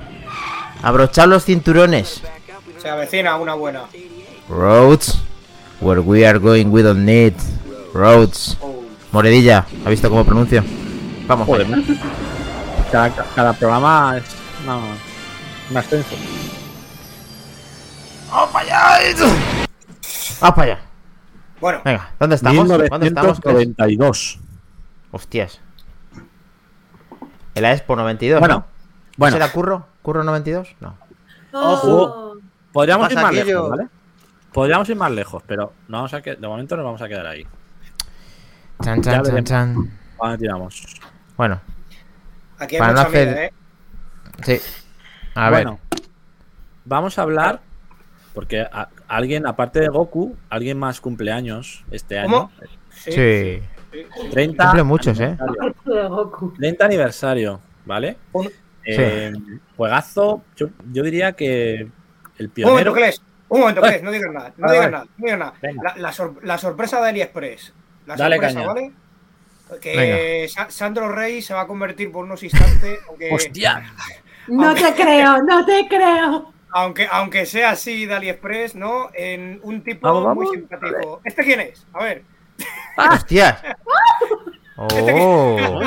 Abrochar 0.82 1.28
los 1.28 1.44
cinturones. 1.44 2.22
se 2.78 2.88
avecina 2.88 3.36
una 3.36 3.54
buena. 3.54 3.84
Roads. 4.48 5.18
Where 5.80 6.00
we 6.00 6.24
are 6.24 6.38
going, 6.38 6.70
we 6.70 6.82
don't 6.82 7.04
need. 7.04 7.34
Roads. 7.92 8.56
Moredilla, 9.12 9.66
¿ha 9.84 9.90
visto 9.90 10.08
cómo 10.08 10.24
pronuncio? 10.24 10.62
Vamos. 11.26 11.46
Joder. 11.46 11.68
¿no? 11.68 11.82
cada, 12.90 13.10
cada 13.10 13.52
programa 13.52 14.16
es 14.18 14.24
una, 14.64 14.76
un 15.70 15.76
ascenso. 15.76 16.16
¡Vamos 18.30 18.50
para 18.50 18.64
allá! 18.64 19.26
¡Vamos 20.40 20.56
para 20.56 20.72
allá! 20.72 20.80
Bueno, 21.60 21.80
Venga, 21.84 22.10
¿dónde 22.18 22.36
estamos? 22.36 22.68
¿Dónde 22.68 23.06
estamos? 23.06 23.40
Kles? 23.40 23.54
1992. 23.54 24.38
Hostias. 25.10 25.60
El 27.54 27.64
Expo 27.64 27.96
92. 27.96 28.40
Bueno, 28.40 28.54
¿no? 28.54 28.64
bueno. 29.16 29.36
¿Será 29.36 29.50
Curro? 29.50 29.86
¿Curro 30.02 30.24
92? 30.24 30.76
No. 30.80 30.98
Ojo. 31.52 32.36
Podríamos 32.72 33.10
ir 33.10 33.16
más 33.16 33.32
lejos, 33.32 33.70
¿vale? 33.70 33.88
Podríamos 34.56 34.88
ir 34.88 34.96
más 34.96 35.10
lejos, 35.12 35.42
pero 35.46 35.74
no 35.88 35.98
vamos 35.98 36.14
a 36.14 36.22
que 36.22 36.34
de 36.34 36.48
momento 36.48 36.76
nos 36.76 36.84
vamos 36.86 37.02
a 37.02 37.08
quedar 37.08 37.26
ahí. 37.26 37.46
Chan, 38.82 39.02
chan, 39.02 39.22
chan, 39.22 39.44
chan. 39.44 39.90
¿A 40.18 40.28
dónde 40.28 40.38
tiramos? 40.38 40.82
Bueno, 41.36 41.60
aquí 42.58 42.76
hay 42.76 42.80
para 42.80 42.92
no 42.94 42.98
mucha 43.00 43.08
hacer- 43.10 43.26
mierda, 43.28 43.44
¿eh? 43.44 43.52
sí. 44.42 44.60
A 45.34 45.50
ver. 45.50 45.64
bueno, 45.64 45.78
vamos 46.86 47.18
a 47.18 47.22
hablar 47.22 47.60
porque 48.32 48.62
a- 48.62 48.88
alguien, 49.08 49.46
aparte 49.46 49.78
de 49.80 49.88
Goku, 49.88 50.34
alguien 50.48 50.78
más 50.78 51.02
cumpleaños 51.02 51.84
este 51.90 52.18
año. 52.18 52.48
¿Cómo? 52.48 52.50
Sí. 52.88 53.60
30 54.32 54.64
Cumple 54.64 54.82
muchos, 54.84 55.20
¿eh? 55.20 55.36
aniversario. 55.38 55.74
De 55.84 56.08
Goku. 56.08 56.52
30 56.54 56.84
aniversario, 56.86 57.60
¿vale? 57.84 58.16
Eh, 58.86 59.34
Juegazo, 59.76 60.42
yo, 60.56 60.68
yo 60.92 61.02
diría 61.02 61.32
que 61.32 61.88
el 62.38 62.48
pionero. 62.48 62.94
Cles. 62.94 63.20
Un 63.48 63.60
momento. 63.60 63.80
Cles. 63.80 64.02
No 64.02 64.10
digas 64.10 64.32
nada. 64.32 64.52
No 64.56 64.70
digas 64.72 64.90
nada. 64.90 65.04
No 65.18 65.24
digas 65.26 65.38
nada. 65.38 65.54
La, 65.82 65.96
la 65.96 66.12
sor- 66.12 66.40
la 66.42 66.58
sorpresa 66.58 67.00
de 67.00 67.08
AliExpress. 67.10 67.72
La 68.06 68.16
Dale 68.16 68.36
sorpresa, 68.36 68.54
caña. 68.60 68.66
¿vale? 68.72 68.92
Que 69.80 70.46
Sa- 70.48 70.70
Sandro 70.70 71.08
Rey 71.10 71.42
se 71.42 71.54
va 71.54 71.62
a 71.62 71.66
convertir 71.66 72.10
por 72.12 72.24
unos 72.24 72.42
instantes. 72.42 73.00
Aunque, 73.08 73.30
¡Hostia! 73.32 73.82
No 74.48 74.72
te 74.76 74.94
creo, 74.94 75.42
no 75.46 75.66
te 75.66 75.88
creo. 75.88 76.52
aunque, 76.70 77.08
aunque 77.10 77.46
sea 77.46 77.70
así 77.70 78.06
de 78.06 78.14
AliExpress, 78.14 78.76
¿no? 78.76 79.10
En 79.12 79.58
un 79.64 79.82
tipo 79.82 80.06
Vamos, 80.06 80.22
vamos. 80.22 80.44
muy 80.44 80.54
simpático. 80.56 81.20
¿Este 81.24 81.42
quién 81.42 81.60
es? 81.62 81.84
A 81.92 82.04
ver. 82.04 82.22
¡Hostias! 82.96 83.60
¡Oh! 84.76 85.80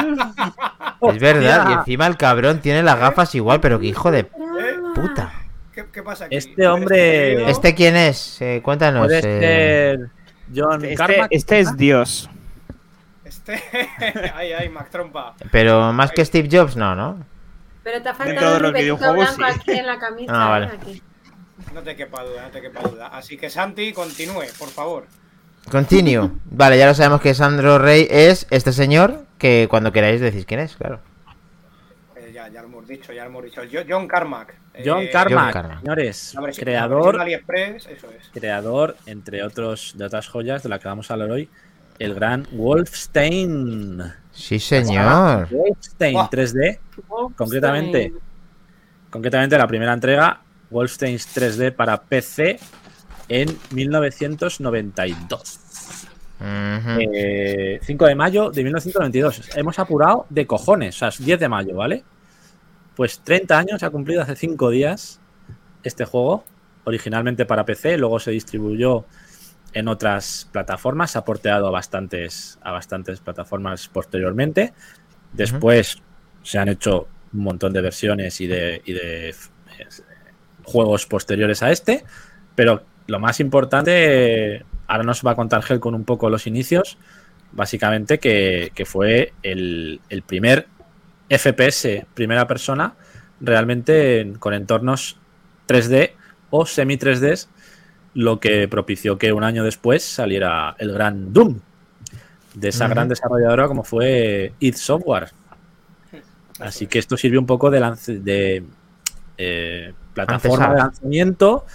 Es 1.13 1.19
verdad, 1.19 1.69
y 1.69 1.73
encima 1.73 2.05
el 2.07 2.17
cabrón 2.17 2.59
tiene 2.59 2.83
las 2.83 2.99
gafas 2.99 3.33
igual, 3.35 3.61
pero 3.61 3.79
que 3.79 3.85
hijo 3.85 4.11
de 4.11 4.19
¿eh? 4.19 4.27
puta. 4.93 5.31
¿Qué, 5.99 6.03
pasa 6.03 6.25
aquí? 6.25 6.37
Este 6.37 6.65
hombre- 6.65 7.49
¿Este 7.49 7.75
quién 7.75 7.97
es? 7.97 8.41
Eh, 8.41 8.61
cuéntanos. 8.63 9.05
Puede 9.05 9.17
eh, 9.19 9.97
ser 9.97 10.09
John 10.55 10.83
Este, 10.85 10.95
Carmack, 10.95 11.27
este 11.31 11.59
es 11.59 11.75
Dios. 11.75 12.29
Este. 13.25 13.61
ay, 14.33 14.53
ay, 14.53 14.69
Mac 14.69 14.89
Trompa. 14.89 15.35
Pero 15.51 15.91
más 15.91 16.11
que 16.11 16.23
Steve 16.23 16.47
Jobs, 16.49 16.77
no, 16.77 16.95
¿no? 16.95 17.19
Pero 17.83 18.01
te 18.01 18.07
ha 18.07 18.13
faltado 18.13 18.59
rubetito 18.59 18.79
videojuegos, 18.95 19.35
blanco 19.35 19.53
sí. 19.55 19.71
aquí 19.71 19.79
en 19.79 19.85
la 19.87 19.99
camisa. 19.99 20.31
Ah, 20.33 20.49
vale. 20.49 20.65
Aquí. 20.67 21.01
No 21.73 21.81
te 21.81 21.97
quepa 21.97 22.23
duda, 22.23 22.43
no 22.43 22.49
te 22.49 22.61
quepa 22.61 22.81
duda. 22.81 23.07
Así 23.07 23.35
que 23.35 23.49
Santi, 23.49 23.91
continúe, 23.91 24.45
por 24.57 24.69
favor. 24.69 25.05
Continue. 25.69 26.31
Vale, 26.45 26.77
ya 26.77 26.87
lo 26.87 26.93
sabemos 26.95 27.19
que 27.19 27.33
Sandro 27.33 27.77
Rey 27.77 28.07
es 28.09 28.47
este 28.51 28.71
señor 28.71 29.25
que 29.37 29.67
cuando 29.69 29.91
queráis 29.91 30.21
decís 30.21 30.45
quién 30.45 30.61
es, 30.61 30.77
claro. 30.77 31.01
Eh, 32.15 32.31
ya, 32.33 32.47
ya 32.47 32.61
lo 32.61 32.67
hemos 32.69 32.87
dicho, 32.87 33.11
ya 33.11 33.23
lo 33.23 33.29
hemos 33.29 33.43
dicho. 33.43 33.61
Jo- 33.71 33.83
John 33.87 34.07
Carmack. 34.07 34.55
John 34.85 35.03
eh, 35.03 35.09
Carmack, 35.09 35.43
John 35.45 35.51
Carmack. 35.53 35.79
señores, 35.81 36.35
versión- 36.41 36.63
creador, 36.63 37.21
AliExpress, 37.21 37.85
eso 37.87 38.07
es. 38.17 38.29
creador, 38.33 38.95
entre 39.05 39.43
otros 39.43 39.93
de 39.97 40.05
otras 40.05 40.27
joyas 40.27 40.63
de 40.63 40.69
la 40.69 40.79
que 40.79 40.87
vamos 40.87 41.09
a 41.09 41.13
hablar 41.13 41.31
hoy, 41.31 41.49
el 41.99 42.13
gran 42.15 42.47
Wolfenstein. 42.51 44.01
Sí, 44.31 44.59
señor. 44.59 45.47
Wolfenstein 45.51 46.13
Buah. 46.13 46.29
3D, 46.29 46.79
concretamente, 47.35 48.13
concretamente 49.09 49.57
la 49.57 49.67
primera 49.67 49.93
entrega, 49.93 50.41
Wolfenstein 50.69 51.17
3D 51.17 51.71
para 51.75 51.97
PC 52.01 52.59
en 53.27 53.57
1992. 53.71 55.59
Ujú. 56.41 56.99
Eh, 57.13 57.79
5 57.83 58.05
de 58.05 58.15
mayo 58.15 58.49
de 58.49 58.63
1992. 58.63 59.41
Hemos 59.55 59.77
apurado 59.77 60.25
de 60.29 60.47
cojones, 60.47 60.95
o 60.95 60.99
sea, 60.99 61.07
es 61.09 61.23
10 61.23 61.39
de 61.39 61.49
mayo, 61.49 61.75
¿vale? 61.75 62.03
Pues 62.99 63.21
30 63.21 63.57
años 63.57 63.83
ha 63.83 63.91
cumplido 63.91 64.21
hace 64.21 64.35
5 64.35 64.71
días 64.71 65.21
este 65.83 66.03
juego, 66.03 66.43
originalmente 66.83 67.45
para 67.45 67.63
PC, 67.63 67.97
luego 67.97 68.19
se 68.19 68.31
distribuyó 68.31 69.05
en 69.71 69.87
otras 69.87 70.49
plataformas, 70.51 71.11
se 71.11 71.17
ha 71.17 71.23
porteado 71.23 71.65
a 71.67 71.71
bastantes, 71.71 72.59
a 72.61 72.73
bastantes 72.73 73.21
plataformas 73.21 73.87
posteriormente. 73.87 74.73
Después 75.31 76.01
se 76.43 76.57
han 76.57 76.67
hecho 76.67 77.07
un 77.31 77.43
montón 77.43 77.71
de 77.71 77.79
versiones 77.79 78.41
y 78.41 78.47
de, 78.47 78.81
y 78.83 78.91
de 78.91 79.29
eh, 79.29 79.33
juegos 80.65 81.05
posteriores 81.05 81.63
a 81.63 81.71
este, 81.71 82.03
pero 82.53 82.83
lo 83.07 83.21
más 83.21 83.39
importante, 83.39 84.65
ahora 84.87 85.05
nos 85.05 85.25
va 85.25 85.31
a 85.31 85.35
contar 85.35 85.63
Gel 85.63 85.79
con 85.79 85.95
un 85.95 86.03
poco 86.03 86.29
los 86.29 86.47
inicios, 86.47 86.97
básicamente 87.53 88.19
que, 88.19 88.73
que 88.75 88.83
fue 88.85 89.31
el, 89.41 90.01
el 90.09 90.21
primer 90.21 90.67
FPS 91.29 92.05
primera 92.13 92.47
persona 92.47 92.95
realmente 93.39 94.21
en- 94.21 94.35
con 94.35 94.53
entornos 94.53 95.17
3D 95.67 96.13
o 96.49 96.65
semi 96.65 96.97
3D, 96.97 97.47
lo 98.15 98.39
que 98.39 98.67
propició 98.67 99.17
que 99.17 99.31
un 99.33 99.43
año 99.43 99.63
después 99.63 100.03
saliera 100.03 100.75
el 100.79 100.91
gran 100.91 101.31
Doom 101.31 101.59
de 102.55 102.69
esa 102.69 102.87
gran 102.87 103.07
desarrolladora 103.07 103.67
como 103.67 103.83
fue 103.83 104.53
id 104.59 104.75
Software. 104.75 105.29
Así 106.59 106.87
que 106.87 106.99
esto 106.99 107.15
sirvió 107.15 107.39
un 107.39 107.45
poco 107.45 107.69
de, 107.69 107.79
lance- 107.79 108.19
de 108.19 108.63
eh, 109.37 109.93
plataforma 110.13 110.65
de 110.73 110.77
lanzamiento 110.79 111.65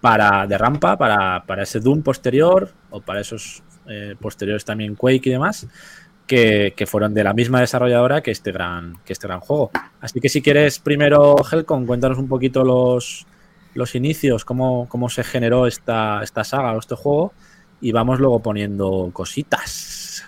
para, 0.00 0.46
de 0.46 0.56
rampa 0.56 0.96
para, 0.96 1.44
para 1.44 1.64
ese 1.64 1.80
Doom 1.80 2.02
posterior 2.02 2.70
o 2.90 3.00
para 3.00 3.20
esos 3.20 3.62
eh, 3.88 4.16
posteriores 4.18 4.64
también 4.64 4.94
Quake 4.94 5.28
y 5.28 5.32
demás 5.32 5.66
que, 6.26 6.74
que 6.76 6.86
fueron 6.86 7.14
de 7.14 7.24
la 7.24 7.32
misma 7.32 7.60
desarrolladora 7.60 8.22
que 8.22 8.30
este 8.30 8.52
gran, 8.52 8.98
que 9.04 9.12
este 9.12 9.26
gran 9.26 9.40
juego. 9.40 9.70
Así 10.00 10.20
que 10.20 10.28
si 10.28 10.42
quieres 10.42 10.78
primero, 10.78 11.36
Helcon, 11.50 11.86
cuéntanos 11.86 12.18
un 12.18 12.28
poquito 12.28 12.64
los, 12.64 13.26
los 13.74 13.94
inicios, 13.94 14.44
cómo, 14.44 14.88
cómo 14.88 15.08
se 15.08 15.24
generó 15.24 15.66
esta, 15.66 16.22
esta 16.22 16.44
saga 16.44 16.72
o 16.72 16.78
este 16.78 16.94
juego 16.94 17.32
y 17.80 17.92
vamos 17.92 18.20
luego 18.20 18.40
poniendo 18.40 19.10
cositas. 19.12 20.24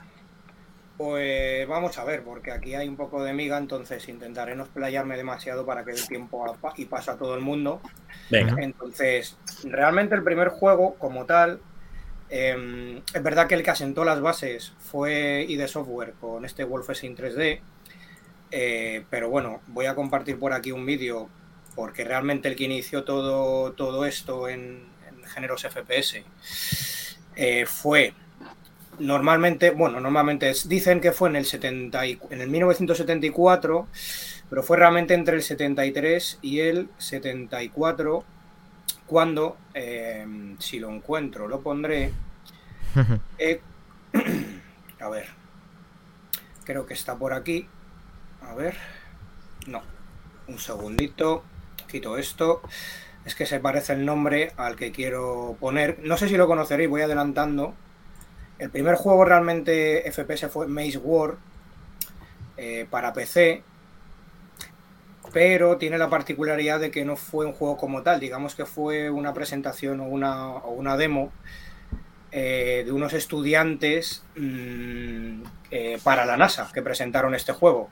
Pues 0.96 1.66
vamos 1.66 1.98
a 1.98 2.04
ver, 2.04 2.22
porque 2.22 2.52
aquí 2.52 2.74
hay 2.74 2.88
un 2.88 2.96
poco 2.96 3.22
de 3.22 3.32
miga, 3.32 3.58
entonces 3.58 4.08
intentaré 4.08 4.54
no 4.54 4.62
explayarme 4.62 5.16
demasiado 5.16 5.66
para 5.66 5.84
que 5.84 5.92
dé 5.92 6.02
tiempo 6.02 6.44
y 6.76 6.84
paso 6.84 7.12
a 7.12 7.16
todo 7.16 7.34
el 7.34 7.40
mundo. 7.40 7.80
Venga. 8.30 8.56
Entonces, 8.62 9.36
realmente 9.64 10.14
el 10.14 10.22
primer 10.22 10.48
juego 10.48 10.94
como 10.94 11.24
tal, 11.26 11.60
eh, 12.30 13.02
es 13.12 13.22
verdad 13.22 13.46
que 13.48 13.54
el 13.54 13.62
que 13.62 13.70
asentó 13.70 14.04
las 14.04 14.20
bases 14.20 14.72
fue 14.78 15.44
ID 15.48 15.66
Software 15.66 16.14
con 16.20 16.44
este 16.44 16.64
Wolfenstein 16.64 17.16
3D, 17.16 17.60
eh, 18.50 19.04
pero 19.10 19.30
bueno, 19.30 19.60
voy 19.68 19.86
a 19.86 19.94
compartir 19.94 20.38
por 20.38 20.52
aquí 20.52 20.72
un 20.72 20.86
vídeo 20.86 21.28
porque 21.74 22.04
realmente 22.04 22.48
el 22.48 22.56
que 22.56 22.64
inició 22.64 23.04
todo, 23.04 23.72
todo 23.72 24.06
esto 24.06 24.48
en, 24.48 24.84
en 25.08 25.24
géneros 25.24 25.64
FPS 25.64 26.24
eh, 27.36 27.66
fue 27.66 28.14
normalmente, 28.98 29.70
bueno, 29.70 30.00
normalmente 30.00 30.52
dicen 30.66 31.00
que 31.00 31.12
fue 31.12 31.28
en 31.28 31.36
el 31.36 31.44
70 31.46 32.06
y- 32.06 32.18
en 32.30 32.40
el 32.40 32.48
1974, 32.48 33.88
pero 34.50 34.62
fue 34.62 34.76
realmente 34.76 35.14
entre 35.14 35.36
el 35.36 35.42
73 35.42 36.38
y 36.42 36.60
el 36.60 36.88
74 36.98 38.24
cuando, 39.06 39.56
eh, 39.74 40.26
si 40.58 40.78
lo 40.78 40.90
encuentro, 40.90 41.48
lo 41.48 41.60
pondré. 41.60 42.12
eh, 43.38 43.60
a 45.00 45.08
ver, 45.08 45.26
creo 46.64 46.86
que 46.86 46.94
está 46.94 47.16
por 47.16 47.32
aquí. 47.32 47.66
A 48.42 48.54
ver, 48.54 48.76
no, 49.66 49.82
un 50.48 50.58
segundito, 50.58 51.44
quito 51.88 52.18
esto. 52.18 52.62
Es 53.24 53.34
que 53.34 53.46
se 53.46 53.58
parece 53.58 53.94
el 53.94 54.04
nombre 54.04 54.52
al 54.56 54.76
que 54.76 54.92
quiero 54.92 55.56
poner. 55.58 55.98
No 56.02 56.16
sé 56.16 56.28
si 56.28 56.36
lo 56.36 56.46
conoceréis, 56.46 56.90
voy 56.90 57.02
adelantando. 57.02 57.74
El 58.58 58.70
primer 58.70 58.96
juego 58.96 59.24
realmente 59.24 60.10
FPS 60.10 60.48
fue 60.48 60.68
Maze 60.68 60.98
War 60.98 61.36
eh, 62.56 62.86
para 62.88 63.12
PC, 63.12 63.62
pero 65.34 65.78
tiene 65.78 65.98
la 65.98 66.08
particularidad 66.08 66.78
de 66.78 66.92
que 66.92 67.04
no 67.04 67.16
fue 67.16 67.44
un 67.44 67.52
juego 67.52 67.76
como 67.76 68.02
tal, 68.02 68.20
digamos 68.20 68.54
que 68.54 68.64
fue 68.64 69.10
una 69.10 69.34
presentación 69.34 69.98
o 70.00 70.04
una, 70.04 70.96
demo 70.96 71.32
eh, 72.30 72.84
de 72.86 72.92
unos 72.92 73.12
estudiantes 73.14 74.22
mm, 74.36 75.42
eh, 75.72 75.98
para 76.04 76.24
la 76.24 76.36
NASA 76.36 76.70
que 76.72 76.82
presentaron 76.82 77.34
este 77.34 77.52
juego. 77.52 77.90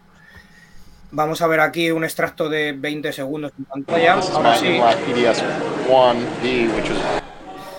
Vamos 1.11 1.43
a 1.43 1.49
ver 1.49 1.59
aquí 1.59 1.91
un 1.91 2.05
extracto 2.05 2.49
de 2.49 2.75
20 2.75 3.13
segundos 3.13 3.53
en 3.59 3.65
pantalla. 3.65 4.15
This 4.15 4.25
is 4.27 4.31
Ahora 4.31 4.51
Matthew 4.51 4.73
sí. 4.73 4.79
Black, 4.79 4.99
PDS-1B, 5.07 6.77
which 6.77 6.91
was 6.91 6.99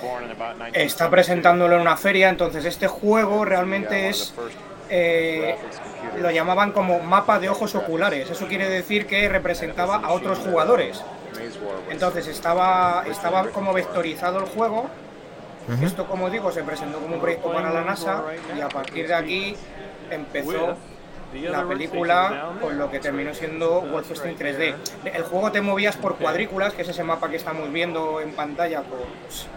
born 0.03 0.25
in 0.25 0.31
about 0.31 0.57
19... 0.57 0.85
Está 0.85 1.09
presentándolo 1.09 1.75
en 1.75 1.81
una 1.81 1.95
feria, 1.95 2.27
entonces 2.27 2.65
este 2.65 2.87
juego 2.87 3.45
realmente 3.45 4.09
es 4.09 4.33
eh, 4.89 5.55
lo 6.19 6.31
llamaban 6.31 6.71
como 6.71 6.99
mapa 6.99 7.39
de 7.39 7.49
ojos 7.49 7.75
oculares. 7.75 8.29
Eso 8.29 8.47
quiere 8.47 8.69
decir 8.69 9.05
que 9.05 9.27
representaba 9.29 9.97
a 9.97 10.11
otros 10.11 10.39
jugadores. 10.39 11.03
Entonces 11.89 12.27
estaba, 12.27 13.03
estaba 13.09 13.47
como 13.49 13.73
vectorizado 13.73 14.39
el 14.39 14.45
juego. 14.45 14.89
Ujú. 15.73 15.85
Esto, 15.85 16.07
como 16.07 16.29
digo, 16.29 16.51
se 16.51 16.63
presentó 16.63 16.99
como 16.99 17.15
un 17.15 17.21
proyecto 17.21 17.51
para 17.51 17.71
la 17.71 17.81
NASA 17.81 18.23
y 18.57 18.61
a 18.61 18.69
partir 18.69 19.07
de 19.07 19.13
aquí 19.13 19.55
empezó 20.11 20.75
la 21.41 21.65
película 21.65 22.51
con 22.61 22.77
lo 22.77 22.91
que 22.91 22.99
terminó 22.99 23.33
siendo 23.33 23.81
Wolfenstein 23.81 24.37
3D. 24.37 24.75
El 25.05 25.23
juego 25.23 25.51
te 25.51 25.61
movías 25.61 25.95
por 25.97 26.17
cuadrículas, 26.17 26.73
que 26.73 26.83
es 26.83 26.89
ese 26.89 27.03
mapa 27.03 27.29
que 27.29 27.37
estamos 27.37 27.71
viendo 27.71 28.21
en 28.21 28.33
pantalla 28.33 28.81
por 28.81 28.99
pues, 28.99 29.47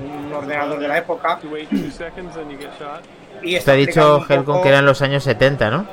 un 0.00 0.32
ordenador 0.32 0.78
de 0.80 0.88
la 0.88 0.98
época. 0.98 1.38
Y 3.42 3.52
Te 3.52 3.56
está 3.58 3.72
ha 3.72 3.74
dicho 3.76 4.24
poco- 4.28 4.62
que 4.62 4.68
eran 4.68 4.84
los 4.86 5.00
años 5.02 5.24
70, 5.24 5.70
¿no? 5.70 5.86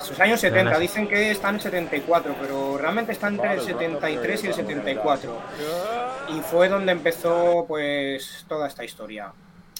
sus 0.00 0.20
años 0.20 0.38
70, 0.40 0.64
Ganas. 0.64 0.78
dicen 0.80 1.08
que 1.08 1.32
están 1.32 1.56
en 1.56 1.60
74, 1.62 2.36
pero 2.40 2.78
realmente 2.78 3.10
está 3.10 3.26
entre 3.26 3.54
el 3.54 3.60
73 3.60 4.44
y 4.44 4.46
el 4.46 4.54
74. 4.54 5.36
Y 6.28 6.40
fue 6.42 6.68
donde 6.68 6.92
empezó 6.92 7.64
pues 7.66 8.44
toda 8.48 8.68
esta 8.68 8.84
historia. 8.84 9.32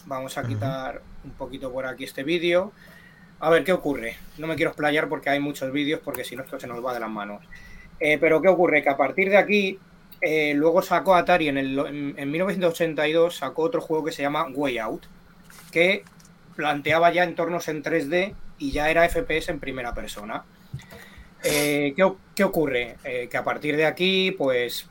Vamos 0.07 0.37
a 0.37 0.43
quitar 0.45 1.01
un 1.25 1.31
poquito 1.33 1.73
por 1.73 1.87
aquí 1.87 2.03
este 2.05 2.25
vídeo. 2.25 2.73
A 3.39 3.51
ver 3.51 3.63
qué 3.63 3.73
ocurre. 3.73 4.17
No 4.39 4.49
me 4.49 4.57
quiero 4.57 4.71
explayar 4.73 5.09
porque 5.09 5.31
hay 5.31 5.39
muchos 5.39 5.71
vídeos, 5.71 6.01
porque 6.03 6.25
si 6.25 6.35
no 6.35 6.43
esto 6.43 6.59
se 6.59 6.67
nos 6.67 6.85
va 6.85 6.93
de 6.95 7.01
las 7.01 7.11
manos. 7.11 7.45
Eh, 8.01 8.19
pero 8.19 8.43
qué 8.43 8.49
ocurre, 8.49 8.83
que 8.83 8.89
a 8.91 8.97
partir 8.97 9.31
de 9.31 9.37
aquí, 9.37 9.79
eh, 10.21 10.55
luego 10.57 10.83
sacó 10.83 11.15
Atari 11.15 11.49
en, 11.49 11.59
el, 11.59 11.79
en, 11.79 12.15
en 12.17 12.31
1982, 12.33 13.37
sacó 13.37 13.63
otro 13.63 13.81
juego 13.81 14.05
que 14.05 14.13
se 14.13 14.23
llama 14.23 14.47
Way 14.53 14.79
Out, 14.79 15.03
que 15.71 16.03
planteaba 16.57 17.13
ya 17.13 17.23
entornos 17.23 17.69
en 17.69 17.83
3D 17.83 18.35
y 18.59 18.73
ya 18.73 18.91
era 18.91 19.09
FPS 19.09 19.51
en 19.51 19.61
primera 19.61 19.95
persona. 19.95 20.45
Eh, 21.45 21.95
¿qué, 22.35 22.45
ocurre? 22.45 22.97
Eh, 23.05 23.29
que 23.31 23.37
a 23.37 23.45
partir 23.45 23.77
de 23.77 23.87
aquí, 23.87 24.33
pues 24.33 24.89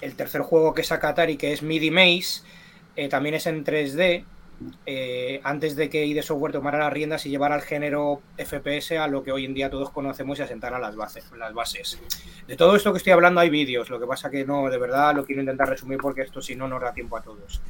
el 0.00 0.14
tercer 0.14 0.42
juego 0.42 0.74
que 0.74 0.84
saca 0.84 1.08
Atari, 1.08 1.36
que 1.36 1.52
es 1.52 1.62
MIDI 1.62 1.90
Maze, 1.90 2.42
eh, 2.96 3.08
también 3.08 3.34
es 3.34 3.46
en 3.46 3.64
3D. 3.64 4.24
eh, 4.86 5.38
antes 5.44 5.76
de 5.76 5.90
que 5.90 6.06
ID 6.06 6.22
Software 6.22 6.52
tomara 6.52 6.78
las 6.78 6.90
riendas 6.90 7.26
y 7.26 7.28
llevara 7.28 7.56
el 7.56 7.60
género 7.60 8.22
FPS 8.38 8.92
a 8.92 9.06
lo 9.06 9.22
que 9.22 9.30
hoy 9.30 9.44
en 9.44 9.52
día 9.52 9.68
todos 9.68 9.90
conocemos 9.90 10.38
y 10.38 10.42
asentara 10.42 10.78
las 10.78 10.96
bases, 10.96 11.30
las 11.36 11.52
bases. 11.52 12.00
De 12.48 12.56
todo 12.56 12.74
esto 12.74 12.90
que 12.90 12.96
estoy 12.96 13.12
hablando 13.12 13.40
hay 13.40 13.50
vídeos, 13.50 13.90
lo 13.90 14.00
que 14.00 14.06
pasa 14.06 14.30
que 14.30 14.46
no, 14.46 14.70
de 14.70 14.78
verdad 14.78 15.14
lo 15.14 15.26
quiero 15.26 15.42
intentar 15.42 15.68
resumir 15.68 15.98
porque 15.98 16.22
esto 16.22 16.40
si 16.40 16.56
no 16.56 16.68
nos 16.68 16.80
da 16.80 16.94
tiempo 16.94 17.18
a 17.18 17.22
todos. 17.22 17.60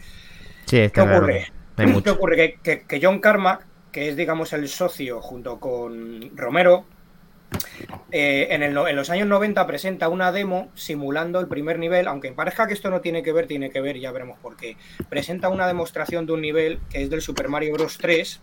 Sí, 0.66 0.88
¿Qué 0.90 1.00
ocurre? 1.00 1.50
Hay 1.76 2.02
¿Qué 2.02 2.10
ocurre? 2.10 2.36
Que, 2.36 2.58
que- 2.62 2.82
que 2.86 3.00
John 3.02 3.20
Carmack, 3.20 3.66
que 3.92 4.08
es 4.08 4.16
digamos 4.16 4.52
el 4.52 4.68
socio 4.68 5.20
junto 5.20 5.58
con 5.60 6.36
Romero, 6.36 6.84
eh, 8.10 8.48
en, 8.50 8.62
el 8.62 8.76
en 8.76 8.96
los 8.96 9.10
años 9.10 9.28
90 9.28 9.66
presenta 9.66 10.08
una 10.08 10.32
demo 10.32 10.70
simulando 10.74 11.38
el 11.40 11.48
primer 11.48 11.78
nivel, 11.78 12.08
aunque 12.08 12.32
parezca 12.32 12.66
que 12.66 12.74
esto 12.74 12.90
no 12.90 13.00
tiene 13.00 13.22
que 13.22 13.32
ver, 13.32 13.46
tiene 13.46 13.70
que 13.70 13.80
ver, 13.80 13.98
ya 13.98 14.10
veremos 14.12 14.38
por 14.40 14.56
qué. 14.56 14.76
Presenta 15.08 15.48
una 15.48 15.66
demostración 15.66 16.26
de 16.26 16.32
un 16.32 16.40
nivel 16.40 16.80
que 16.90 17.02
es 17.02 17.10
del 17.10 17.20
Super 17.22 17.48
Mario 17.48 17.74
Bros. 17.74 17.98
3, 17.98 18.40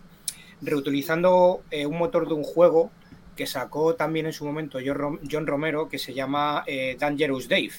reutilizando 0.62 1.62
eh, 1.70 1.86
un 1.86 1.98
motor 1.98 2.26
de 2.28 2.34
un 2.34 2.42
juego 2.44 2.90
que 3.36 3.46
sacó 3.46 3.94
también 3.96 4.26
en 4.26 4.32
su 4.32 4.44
momento 4.46 4.78
John 4.84 4.96
Rom- 4.96 5.20
John 5.30 5.46
Romero, 5.46 5.88
que 5.88 5.98
se 5.98 6.14
llama 6.14 6.62
eh, 6.66 6.96
Dangerous 6.98 7.48
Dave. 7.48 7.72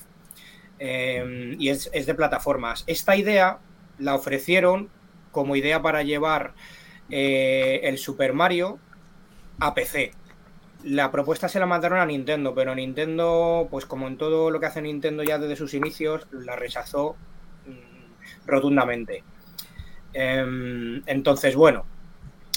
Y 1.57 1.69
es, 1.69 1.89
es 1.93 2.05
de 2.05 2.13
plataformas. 2.13 2.83
Esta 2.87 3.15
idea 3.15 3.59
la 3.97 4.13
ofrecieron 4.15 4.89
como 5.35 5.57
idea 5.57 5.81
para 5.81 6.01
llevar 6.01 6.53
eh, 7.09 7.81
el 7.83 7.97
Super 7.97 8.31
Mario 8.31 8.79
a 9.59 9.73
PC. 9.73 10.13
La 10.85 11.11
propuesta 11.11 11.49
se 11.49 11.59
la 11.59 11.65
mandaron 11.65 11.99
a 11.99 12.05
Nintendo, 12.05 12.55
pero 12.55 12.73
Nintendo, 12.73 13.67
pues 13.69 13.85
como 13.85 14.07
en 14.07 14.17
todo 14.17 14.49
lo 14.49 14.61
que 14.61 14.67
hace 14.67 14.81
Nintendo 14.81 15.23
ya 15.23 15.37
desde 15.37 15.57
sus 15.57 15.73
inicios, 15.73 16.25
la 16.31 16.55
rechazó 16.55 17.17
mm, 17.65 18.47
rotundamente. 18.47 19.25
Em, 20.13 21.03
entonces, 21.05 21.53
bueno, 21.57 21.85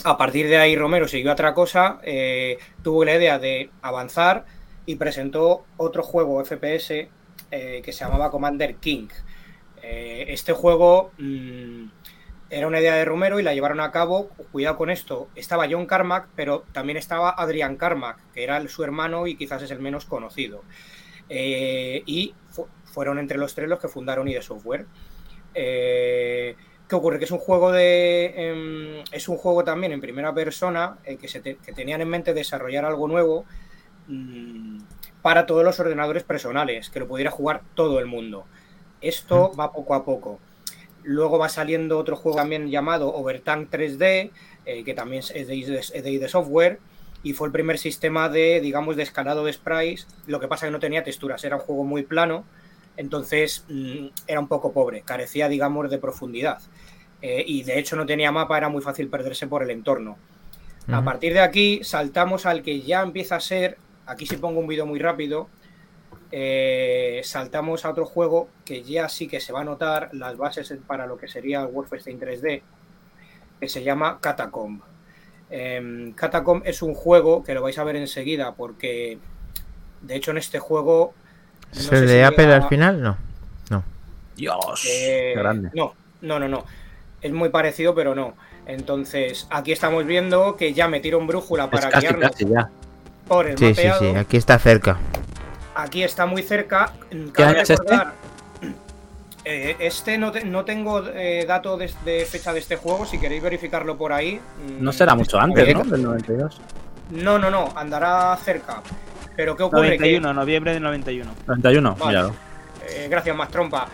a 0.05 0.17
partir 0.17 0.47
de 0.47 0.59
ahí 0.59 0.77
Romero 0.77 1.09
siguió 1.09 1.33
otra 1.33 1.55
cosa, 1.55 1.99
eh, 2.05 2.59
tuvo 2.85 3.05
la 3.05 3.17
idea 3.17 3.41
de 3.41 3.71
avanzar 3.83 4.45
y 4.87 4.95
presentó 4.95 5.65
otro 5.79 6.05
juego 6.05 6.45
FPS 6.45 6.93
eh, 6.93 7.83
que 7.83 7.93
se 7.93 8.05
llamaba 8.05 8.31
Commander 8.31 8.77
King. 8.77 9.09
Este 9.81 10.53
juego 10.53 11.13
mm, 11.19 11.87
era 12.51 12.66
una 12.66 12.81
idea 12.81 12.95
de 12.95 13.05
Romero 13.05 13.39
y 13.41 13.43
la 13.43 13.55
llevaron 13.55 13.81
a 13.81 13.91
cabo. 13.91 14.29
Cuidado 14.53 14.77
con 14.77 14.91
esto, 14.91 15.29
estaba 15.35 15.66
John 15.70 15.87
Carmack, 15.87 16.29
pero 16.35 16.65
también 16.73 16.97
estaba 16.97 17.31
Adrian 17.31 17.77
Carmack, 17.77 18.19
que 18.33 18.43
era 18.45 18.66
su 18.69 18.83
hermano 18.85 19.27
y 19.27 19.37
quizás 19.37 19.62
es 19.62 19.70
el 19.70 19.81
menos 19.81 20.05
conocido. 20.07 20.62
Eh, 21.29 22.03
y 22.07 22.35
fu- 22.51 22.69
fueron 22.85 23.19
entre 23.19 23.37
los 23.39 23.55
tres 23.55 23.69
los 23.69 23.79
que 23.81 23.89
fundaron 23.89 24.29
ID 24.29 24.41
Software. 24.41 24.87
Eh, 25.55 26.57
¿Qué 26.89 26.95
ocurre? 26.95 27.19
Que 27.19 27.27
es 27.27 27.31
un 27.31 27.39
juego 27.39 27.70
de. 27.73 28.33
em, 28.37 29.05
es 29.12 29.29
un 29.29 29.37
juego 29.37 29.62
también 29.65 29.93
en 29.93 30.01
primera 30.01 30.33
persona 30.35 30.99
eh, 31.05 31.16
que, 31.19 31.29
se 31.29 31.41
te- 31.41 31.57
que 31.57 31.73
tenían 31.73 32.01
en 32.01 32.09
mente 32.09 32.33
desarrollar 32.33 32.85
algo 32.87 33.09
nuevo 33.09 33.45
mm, 34.07 34.79
para 35.23 35.47
todos 35.47 35.65
los 35.65 35.79
ordenadores 35.81 36.23
personales, 36.25 36.91
que 36.91 37.01
lo 37.01 37.09
pudiera 37.09 37.31
jugar 37.31 37.62
todo 37.75 37.99
el 37.99 38.07
mundo. 38.07 38.47
Esto 39.01 39.53
va 39.59 39.73
poco 39.73 39.95
a 39.95 40.05
poco. 40.05 40.41
Luego 41.03 41.39
va 41.39 41.49
saliendo 41.49 41.99
otro 41.99 42.16
juego 42.16 42.39
también 42.39 42.69
llamado 42.69 43.15
Overtank 43.15 43.70
3D, 43.70 44.31
eh, 44.66 44.85
que 44.85 44.95
también 44.95 45.23
es 45.35 45.47
de, 45.47 45.57
ID 45.57 45.70
es 45.70 45.93
de 45.93 46.11
ID 46.11 46.27
Software, 46.27 46.81
y 47.23 47.33
fue 47.33 47.49
el 47.49 47.53
primer 47.53 47.79
sistema 47.79 48.29
de, 48.29 48.61
digamos, 48.61 48.97
de 48.97 49.03
escalado 49.03 49.45
de 49.45 49.53
sprites. 49.53 50.07
Lo 50.27 50.41
que 50.41 50.49
pasa 50.49 50.66
es 50.66 50.69
que 50.69 50.73
no 50.73 50.81
tenía 50.81 51.03
texturas, 51.03 51.43
era 51.45 51.57
un 51.57 51.62
juego 51.62 51.85
muy 51.85 52.03
plano, 52.03 52.45
entonces 52.97 53.65
mm, 53.69 54.07
era 54.27 54.41
un 54.41 54.49
poco 54.49 54.73
pobre, 54.73 55.03
carecía, 55.03 55.49
digamos, 55.49 55.91
de 55.91 55.99
profundidad. 55.99 56.59
Eh, 57.23 57.45
y 57.47 57.65
de 57.65 57.79
hecho 57.79 57.97
no 57.97 58.07
tenía 58.07 58.31
mapa, 58.31 58.57
era 58.57 58.69
muy 58.69 58.83
fácil 58.83 59.09
perderse 59.09 59.47
por 59.47 59.62
el 59.62 59.70
entorno. 59.70 60.16
A 60.91 61.05
partir 61.05 61.35
de 61.35 61.41
aquí 61.41 61.81
saltamos 61.83 62.47
al 62.47 62.62
que 62.62 62.81
ya 62.81 63.03
empieza 63.03 63.37
a 63.37 63.41
ser, 63.41 63.77
aquí 64.07 64.25
sí 64.25 64.39
pongo 64.39 64.59
un 64.59 64.66
vídeo 64.66 64.87
muy 64.87 64.99
rápido, 64.99 65.51
eh, 66.31 67.21
saltamos 67.25 67.85
a 67.85 67.91
otro 67.91 68.05
juego 68.05 68.49
que 68.65 68.83
ya 68.83 69.09
sí 69.09 69.29
que 69.29 69.41
se 69.41 69.53
va 69.53 69.61
a 69.63 69.65
notar 69.65 70.11
las 70.13 70.37
bases 70.37 70.73
para 70.87 71.07
lo 71.07 71.17
que 71.17 71.29
sería 71.29 71.61
el 71.63 71.69
Wolfenstein 71.69 72.21
3D, 72.21 72.63
que 73.61 73.69
se 73.69 73.83
llama 73.83 74.19
Catacomb. 74.21 74.81
Em, 75.51 76.13
Catacomb 76.13 76.63
es 76.67 76.83
un 76.83 76.95
juego 76.95 77.43
que 77.43 77.55
lo 77.55 77.63
vais 77.63 77.79
a 77.79 77.85
ver 77.85 77.97
enseguida 77.97 78.53
porque 78.55 79.19
de 80.03 80.15
hecho 80.17 80.31
en 80.33 80.39
este 80.39 80.59
juego... 80.59 81.15
no 81.75 81.81
¿Es 81.81 81.87
sé 81.87 81.95
el 81.99 82.09
si 82.09 82.15
de 82.15 82.25
Apple 82.25 82.45
llega- 82.45 82.57
al 82.57 82.69
final? 82.69 83.03
No. 83.03 83.17
Dios, 84.37 84.87
eh, 84.89 85.33
grande. 85.37 85.71
No, 85.75 85.95
no, 86.21 86.39
no, 86.39 86.47
no. 86.47 86.65
Es 87.21 87.33
muy 87.33 87.49
parecido, 87.49 87.93
pero 87.97 88.15
no. 88.15 88.35
Entonces, 88.67 89.49
aquí 89.51 89.73
estamos 89.73 90.07
viendo 90.07 90.55
que 90.57 90.73
ya 90.75 90.87
metieron 90.87 91.27
brújula 91.27 91.65
Es 91.65 91.71
para 91.71 91.89
casi, 91.91 92.07
guiarnos 92.07 92.31
casi 92.31 92.47
ya. 92.47 92.71
por 93.27 93.49
el 93.49 93.59
Sí, 93.59 93.75
sí, 93.75 93.81
mapeado. 93.89 93.99
sí. 93.99 94.07
Aquí 94.17 94.37
está 94.37 94.57
cerca. 94.61 94.97
Aquí 95.79 96.03
está 96.03 96.27
muy 96.27 96.43
cerca. 96.43 96.93
¿Qué 97.09 97.31
Cabe 97.33 97.49
año 97.51 97.61
es 97.63 97.71
este? 97.71 97.83
recordar- 97.95 98.13
Eh, 99.51 99.77
este 99.79 100.19
no, 100.19 100.31
te- 100.31 100.45
no 100.45 100.65
tengo 100.67 101.03
eh, 101.09 101.45
dato 101.49 101.79
de, 101.79 101.91
de 102.05 102.27
fecha 102.27 102.53
de 102.53 102.59
este 102.59 102.77
juego, 102.77 103.07
si 103.07 103.19
queréis 103.19 103.43
verificarlo 103.43 103.97
por 103.97 104.13
ahí. 104.13 104.35
mm, 104.35 104.83
No 104.85 104.93
será 104.93 105.15
mucho 105.15 105.39
antes, 105.39 105.67
eh, 105.67 105.73
¿no? 105.73 105.85
Del 105.85 106.03
92. 106.03 106.61
No, 107.13 107.39
no, 107.39 107.49
no, 107.49 107.73
andará 107.75 108.37
cerca. 108.45 108.83
Pero 109.37 109.57
¿qué 109.57 109.63
ocurre? 109.63 109.91
Que- 109.93 110.19
91, 110.19 110.35
noviembre 110.35 110.73
del 110.75 110.83
91. 110.83 111.31
91, 111.47 111.95
Vale. 111.95 112.07
míralo. 112.09 112.35
Eh, 112.91 113.07
gracias, 113.09 113.35
más 113.37 113.49
trompa. 113.49 113.87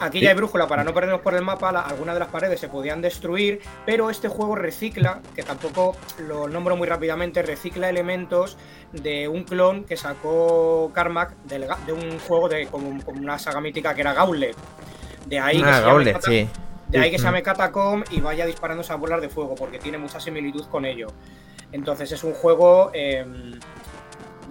Aquí 0.00 0.20
ya 0.20 0.28
hay 0.30 0.36
brújula 0.36 0.68
para 0.68 0.84
no 0.84 0.94
perdernos 0.94 1.20
por 1.22 1.34
el 1.34 1.42
mapa. 1.42 1.72
la- 1.72 1.80
algunas 1.80 2.14
de 2.14 2.20
las 2.20 2.28
paredes 2.28 2.60
se 2.60 2.68
podían 2.68 3.02
destruir, 3.02 3.60
pero 3.84 4.10
este 4.10 4.28
juego 4.28 4.54
recicla, 4.54 5.20
que 5.34 5.42
tampoco 5.42 5.96
lo 6.18 6.46
nombro 6.48 6.76
muy 6.76 6.86
rápidamente, 6.86 7.42
recicla 7.42 7.88
elementos 7.88 8.56
de 8.92 9.26
un 9.28 9.44
clon 9.44 9.84
que 9.84 9.96
sacó 9.96 10.90
Carmack 10.94 11.34
del 11.44 11.66
de, 11.86 11.92
un 11.92 12.18
juego 12.20 12.48
de 12.48 12.66
como, 12.68 13.02
como 13.04 13.20
una 13.20 13.38
saga 13.38 13.60
mítica 13.60 13.94
que 13.94 14.02
era 14.02 14.12
Gauntlet. 14.14 14.56
De 15.26 15.40
ahí 15.40 15.58
que 15.58 15.64
Ah, 15.64 15.72
llame 15.80 15.84
Gauntlet, 15.86 16.14
Cata- 16.14 16.30
sí. 16.30 16.48
de 16.88 16.98
ahí 17.00 17.10
que 17.10 17.18
se 17.18 17.24
Mm. 17.24 17.26
llame 17.26 17.42
Catacomb 17.42 18.04
y 18.10 18.20
vaya 18.20 18.46
disparando 18.46 18.82
esas 18.82 18.98
bolas 18.98 19.20
de 19.20 19.28
fuego, 19.28 19.54
porque 19.56 19.78
tiene 19.78 19.98
mucha 19.98 20.20
similitud 20.20 20.64
con 20.68 20.84
ello. 20.84 21.08
Entonces 21.72 22.10
es 22.12 22.22
un 22.24 22.32
juego, 22.32 22.90
eh, 22.94 23.26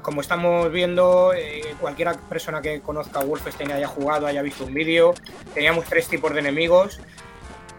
como 0.08 0.22
estamos 0.22 0.72
viendo, 0.72 1.34
eh, 1.34 1.76
cualquier 1.82 2.16
persona 2.30 2.62
que 2.62 2.80
conozca 2.80 3.20
Wolfenstein 3.20 3.74
haya 3.74 3.90
jugado, 3.90 4.26
haya 4.26 4.42
visto 4.42 4.64
un 4.64 4.74
vídeo, 4.74 5.14
teníamos 5.54 5.84
tres 5.84 6.08
tipos 6.08 6.32
de 6.34 6.40
enemigos. 6.40 7.02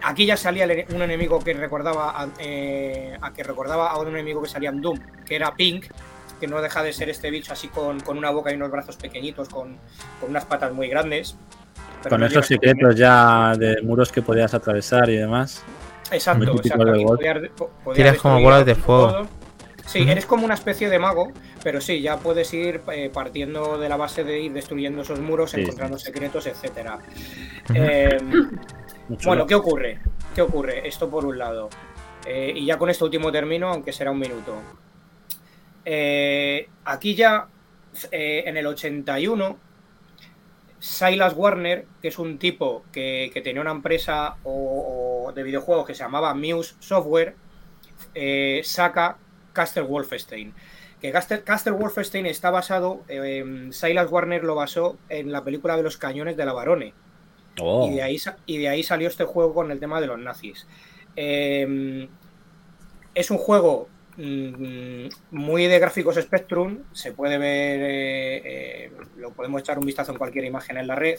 Aquí 0.02 0.26
ya 0.26 0.36
salía 0.36 0.66
un 0.94 1.00
enemigo 1.00 1.38
que 1.38 1.55
recordaba 1.55 2.10
a, 2.20 2.28
eh, 2.38 3.16
a 3.22 3.32
que 3.32 3.42
recordaba 3.44 3.88
a 3.92 3.98
un 3.98 4.09
enemigo 4.09 4.42
que 4.42 4.48
salía 4.50 4.68
en 4.68 4.82
Doom, 4.82 4.98
que 5.24 5.36
era 5.36 5.55
Pink, 5.55 5.86
que 6.38 6.46
no 6.46 6.60
deja 6.60 6.82
de 6.82 6.92
ser 6.92 7.09
este 7.09 7.30
bicho 7.30 7.55
así 7.55 7.68
con, 7.68 7.98
con 8.00 8.18
una 8.18 8.28
boca 8.28 8.52
y 8.52 8.56
unos 8.56 8.70
brazos 8.70 8.96
pequeñitos, 8.98 9.48
con, 9.48 9.78
con 10.20 10.28
unas 10.28 10.44
patas 10.44 10.74
muy 10.74 10.88
grandes. 10.88 11.34
Pero 12.02 12.10
Con 12.10 12.20
no 12.20 12.26
esos 12.26 12.46
secretos 12.46 12.94
ya 12.94 13.55
de 13.56 13.80
muros 13.80 14.12
que 14.12 14.20
podías 14.20 14.52
atravesar 14.52 15.09
y 15.09 15.16
demás. 15.16 15.62
Exacto, 16.12 16.44
exacto. 16.59 16.84
podías- 17.06 17.48
po- 17.56 17.70
podías 17.82 17.96
Tiras 17.96 18.18
como 18.18 18.42
bolas 18.42 18.66
de 18.66 18.74
fuego. 18.74 19.26
Sí, 19.86 20.05
eres 20.06 20.26
como 20.26 20.44
una 20.44 20.52
especie 20.52 20.90
de 20.90 20.98
mago, 20.98 21.32
pero 21.62 21.80
sí, 21.80 22.01
ya 22.01 22.18
puedes 22.18 22.52
ir 22.55 22.80
eh, 22.93 23.10
partiendo 23.12 23.78
de 23.78 23.89
la 23.89 23.97
base 23.97 24.24
de 24.24 24.40
ir 24.40 24.52
destruyendo 24.52 25.02
esos 25.02 25.20
muros, 25.20 25.55
Sí, 25.55 25.60
encontrando 25.60 25.98
secretos, 25.98 26.47
etcétera. 26.47 26.98
Eh, 27.74 28.18
chulo. 29.18 29.18
bueno, 29.24 29.47
¿qué 29.47 29.55
ocurre? 29.55 30.01
¿Qué 30.35 30.43
ocurre? 30.43 30.86
Esto 30.86 31.09
por 31.10 31.24
un 31.24 31.39
lado. 31.39 31.68
Eh, 32.26 32.52
y 32.55 32.66
ya 32.66 32.78
con 32.78 32.90
esto 32.90 33.05
último 33.05 33.32
termino, 33.32 33.68
aunque 33.68 33.93
será 33.93 34.10
un 34.10 34.18
minuto. 34.18 34.60
Eh, 35.85 36.68
aquí 36.85 37.14
ya, 37.14 37.48
en 38.10 38.56
el 38.56 38.66
81, 38.66 39.59
Silas 40.78 41.35
Warner, 41.35 41.86
que 42.01 42.09
es 42.09 42.18
un 42.18 42.39
tipo 42.39 42.85
que, 42.93 43.30
que 43.32 43.40
tenía 43.40 43.62
una 43.62 43.70
empresa 43.72 44.36
o, 44.44 45.24
o 45.28 45.32
de 45.32 45.43
videojuegos 45.43 45.86
que 45.86 45.94
se 45.94 46.05
llamaba 46.05 46.35
Muse 46.35 46.74
Software, 46.78 47.35
saca 48.62 49.16
Castle 49.52 49.82
Wolfenstein. 49.82 50.55
Que 51.00 51.12
Castle 51.12 51.72
Wolfenstein 51.72 52.26
está 52.26 52.50
basado, 52.50 53.04
eh, 53.08 53.68
Silas 53.70 54.10
Warner 54.10 54.42
lo 54.44 54.54
basó 54.56 54.98
en 55.08 55.30
la 55.30 55.44
película 55.44 55.76
de 55.76 55.82
los 55.84 55.96
cañones 55.96 56.36
de 56.36 56.44
la 56.44 56.52
Barone. 56.52 56.92
Oh, 57.60 57.88
Y, 57.88 57.94
de 57.94 58.02
ahí, 58.02 58.18
sa- 58.18 58.38
y 58.46 58.58
de 58.58 58.68
ahí 58.68 58.82
salió 58.82 59.08
este 59.08 59.24
juego 59.24 59.54
con 59.54 59.70
el 59.70 59.80
tema 59.80 60.00
de 60.00 60.06
los 60.08 60.18
nazis. 60.18 60.66
Eh, 61.16 62.08
es 63.14 63.30
un 63.30 63.38
juego 63.38 63.88
mm, 64.16 65.06
muy 65.30 65.66
de 65.66 65.78
gráficos 65.78 66.16
Spectrum, 66.16 66.78
se 66.92 67.12
puede 67.12 67.38
ver, 67.38 67.80
eh, 67.82 68.42
eh, 68.86 68.92
lo 69.16 69.30
podemos 69.32 69.60
echar 69.60 69.78
un 69.78 69.86
vistazo 69.86 70.12
en 70.12 70.18
cualquier 70.18 70.44
imagen 70.44 70.76
en 70.76 70.86
la 70.86 70.94
red, 70.96 71.18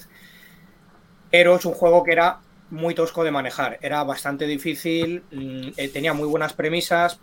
pero 1.31 1.55
es 1.55 1.65
un 1.65 1.73
juego 1.73 2.03
que 2.03 2.11
era 2.11 2.39
muy 2.69 2.93
tosco 2.93 3.23
de 3.23 3.31
manejar, 3.31 3.77
era 3.81 4.03
bastante 4.03 4.45
difícil, 4.45 5.23
mm, 5.31 5.69
eh, 5.77 5.89
tenía 5.89 6.13
muy 6.13 6.27
buenas 6.27 6.53
premisas, 6.53 7.19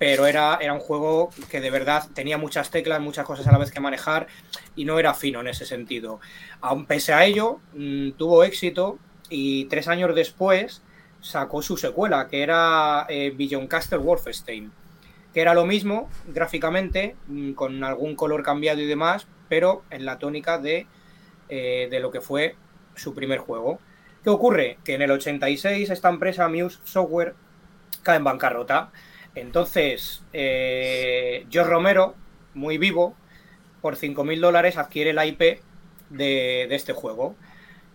pero 0.00 0.26
era, 0.26 0.58
era 0.62 0.72
un 0.72 0.80
juego 0.80 1.28
que 1.50 1.60
de 1.60 1.70
verdad 1.70 2.08
tenía 2.14 2.38
muchas 2.38 2.70
teclas, 2.70 3.02
muchas 3.02 3.26
cosas 3.26 3.46
a 3.46 3.52
la 3.52 3.58
vez 3.58 3.70
que 3.70 3.80
manejar 3.80 4.28
y 4.74 4.86
no 4.86 4.98
era 4.98 5.12
fino 5.12 5.42
en 5.42 5.48
ese 5.48 5.66
sentido. 5.66 6.20
Aun 6.62 6.86
pese 6.86 7.12
a 7.12 7.26
ello, 7.26 7.60
mm, 7.74 8.12
tuvo 8.12 8.42
éxito 8.42 8.98
y 9.28 9.66
tres 9.66 9.88
años 9.88 10.14
después 10.14 10.80
sacó 11.20 11.60
su 11.60 11.76
secuela, 11.76 12.28
que 12.28 12.42
era 12.42 13.04
eh, 13.10 13.34
Beyond 13.36 13.68
Castle 13.68 13.98
Wolfenstein, 13.98 14.72
que 15.34 15.42
era 15.42 15.52
lo 15.52 15.66
mismo 15.66 16.08
gráficamente, 16.28 17.14
mm, 17.26 17.52
con 17.52 17.84
algún 17.84 18.16
color 18.16 18.42
cambiado 18.42 18.80
y 18.80 18.86
demás, 18.86 19.26
pero 19.50 19.82
en 19.90 20.06
la 20.06 20.18
tónica 20.18 20.56
de, 20.56 20.86
eh, 21.50 21.88
de 21.90 22.00
lo 22.00 22.10
que 22.10 22.22
fue 22.22 22.56
su 22.94 23.14
primer 23.14 23.40
juego. 23.40 23.78
¿Qué 24.24 24.30
ocurre? 24.30 24.78
Que 24.82 24.94
en 24.94 25.02
el 25.02 25.10
86 25.10 25.90
esta 25.90 26.08
empresa 26.08 26.48
Muse 26.48 26.78
Software 26.84 27.34
cae 28.02 28.16
en 28.16 28.24
bancarrota. 28.24 28.90
Entonces, 29.34 30.22
eh, 30.32 31.46
George 31.50 31.70
Romero, 31.70 32.14
muy 32.54 32.78
vivo, 32.78 33.14
por 33.80 33.96
5.000 33.96 34.40
dólares 34.40 34.76
adquiere 34.76 35.12
la 35.12 35.26
IP 35.26 35.60
de, 36.10 36.74
este 36.74 36.92
juego. 36.92 37.34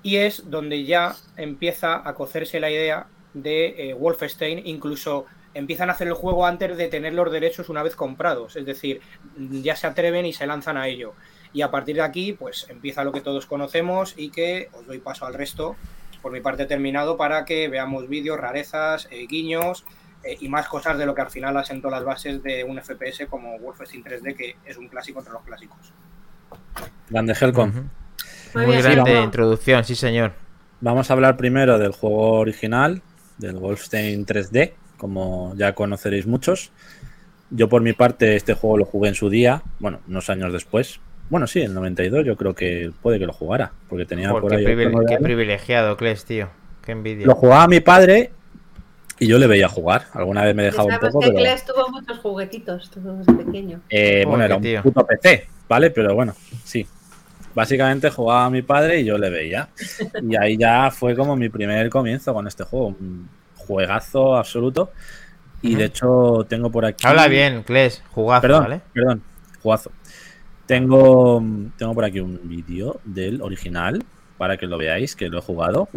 Y 0.02 0.18
es 0.18 0.50
donde 0.50 0.86
ya 0.86 1.16
empieza 1.36 2.08
a 2.08 2.14
cocerse 2.14 2.60
la 2.60 2.70
idea 2.70 3.08
de 3.34 3.90
eh, 3.90 3.94
Wolfenstein, 3.94 4.62
incluso 4.66 5.26
empiezan 5.54 5.90
a 5.90 5.94
hacer 5.94 6.08
el 6.08 6.14
juego 6.14 6.46
antes 6.46 6.78
de 6.78 6.88
tener 6.88 7.14
los 7.14 7.32
derechos 7.32 7.70
una 7.70 7.84
vez 7.84 7.96
comprados. 7.96 8.56
Es 8.56 8.66
decir, 8.66 9.02
ya 9.38 9.76
se 9.76 9.88
atreven 9.88 10.26
y 10.26 10.34
se 10.34 10.48
lanzan 10.48 10.78
a 10.78 10.88
ello. 10.88 11.14
Y 11.54 11.62
a 11.62 11.72
partir 11.72 11.96
de 11.96 12.02
aquí, 12.02 12.34
pues 12.34 12.68
empieza 12.70 13.04
lo 13.04 13.12
que 13.12 13.22
todos 13.22 13.46
conocemos 13.46 14.14
y 14.18 14.30
que 14.30 14.70
os 14.74 14.86
doy 14.86 15.00
paso 15.00 15.26
al 15.26 15.34
resto, 15.34 15.76
por 16.22 16.32
mi 16.32 16.42
parte 16.42 16.66
terminado, 16.66 17.18
para 17.18 17.46
que 17.46 17.70
veamos 17.70 18.10
vídeos, 18.10 18.40
rarezas, 18.40 19.08
eh, 19.12 19.26
guiños 19.28 19.86
eh, 20.26 20.38
y 20.42 20.50
más 20.50 20.68
cosas 20.68 20.98
de 20.98 21.06
lo 21.06 21.14
que 21.14 21.22
al 21.22 21.30
final 21.30 21.56
asentó 21.58 21.90
las 21.90 22.04
bases 22.04 22.42
de 22.44 22.64
un 22.64 22.78
FPS 22.82 23.28
como 23.30 23.58
Wolfenstein 23.60 24.04
3D, 24.04 24.36
que 24.36 24.56
es 24.66 24.78
un 24.78 24.88
clásico 24.88 25.20
entre 25.20 25.34
los 25.34 25.44
clásicos. 25.44 25.78
Grande 27.10 27.36
Helcom. 27.40 27.72
Muy 28.54 28.78
grande 28.82 29.22
introducción, 29.22 29.84
sí 29.84 29.96
señor. 29.96 30.34
Vamos 30.82 31.10
a 31.10 31.14
hablar 31.14 31.38
primero 31.38 31.78
del 31.78 31.92
juego 31.92 32.34
original, 32.40 33.02
del 33.38 33.56
Wolfenstein 33.58 34.26
3D, 34.26 34.74
como 34.98 35.54
ya 35.56 35.74
conoceréis 35.74 36.26
muchos. 36.26 36.72
Yo 37.52 37.70
por 37.70 37.82
mi 37.82 37.94
parte 37.94 38.36
este 38.36 38.54
juego 38.54 38.78
lo 38.78 38.86
jugué 38.86 39.10
en 39.10 39.16
su 39.16 39.30
día, 39.30 39.62
bueno, 39.80 40.00
unos 40.08 40.30
años 40.30 40.52
después. 40.52 41.00
Bueno, 41.30 41.48
sí, 41.48 41.60
en 41.62 41.68
el 41.68 41.74
92 41.76 42.26
yo 42.26 42.36
creo 42.36 42.54
que 42.56 42.92
puede 43.02 43.20
que 43.20 43.26
lo 43.26 43.34
jugara, 43.34 43.72
porque 43.90 44.06
tenía 44.06 44.30
Joder, 44.30 44.42
por 44.42 44.52
qué, 44.52 44.64
privile- 44.64 45.22
privilegiado, 45.22 45.98
Kles, 45.98 46.26
tío. 46.26 46.50
Qué 46.84 46.92
envidia. 46.92 47.26
Lo 47.26 47.36
jugaba 47.36 47.68
mi 47.68 47.80
padre 47.80 48.32
y 49.20 49.28
yo 49.28 49.38
le 49.38 49.48
veía 49.48 49.70
jugar. 49.70 50.08
Alguna 50.14 50.44
vez 50.44 50.56
me 50.56 50.64
dejaba 50.64 50.86
un 50.86 51.00
poco, 51.00 51.20
que 51.20 51.28
pero... 51.28 51.40
Kles 51.40 51.66
tuvo 51.66 51.90
muchos 51.90 52.18
juguetitos, 52.20 52.90
tuvo 52.90 53.14
desde 53.14 53.34
pequeño. 53.34 53.82
Eh, 53.90 54.24
bueno, 54.28 54.44
era 54.44 54.58
un 54.58 54.62
tío. 54.62 54.82
puto 54.84 55.06
PC, 55.06 55.48
¿vale? 55.68 55.90
Pero 55.92 56.14
bueno, 56.16 56.34
sí. 56.64 56.86
Básicamente 57.54 58.10
jugaba 58.10 58.46
a 58.46 58.50
mi 58.50 58.62
padre 58.62 59.00
y 59.00 59.06
yo 59.06 59.18
le 59.18 59.30
veía. 59.30 59.70
Y 60.22 60.36
ahí 60.36 60.58
ya 60.58 60.92
fue 60.92 61.16
como 61.16 61.38
mi 61.38 61.48
primer 61.48 61.90
comienzo 61.90 62.34
con 62.34 62.48
este 62.48 62.66
juego. 62.66 62.88
Un 62.88 63.30
juegazo 63.56 64.36
absoluto. 64.36 64.92
Y 65.62 65.76
de 65.76 65.86
hecho 65.86 66.46
tengo 66.50 66.70
por 66.70 66.86
aquí... 66.86 67.08
Habla 67.08 67.28
bien, 67.28 67.64
Kles, 67.64 68.04
jugazo, 68.12 68.42
Perdón, 68.42 68.64
¿vale? 68.64 68.82
perdón. 68.94 69.24
Jugazo. 69.64 69.92
Tengo, 70.68 71.44
tengo 71.78 71.94
por 71.94 72.04
aquí 72.04 72.20
un 72.20 72.40
vídeo 72.44 73.00
del 73.06 73.42
original 73.42 74.04
para 74.38 74.58
que 74.58 74.68
lo 74.68 74.78
veáis, 74.78 75.16
que 75.16 75.30
lo 75.30 75.40
he 75.40 75.42
jugado. 75.42 75.88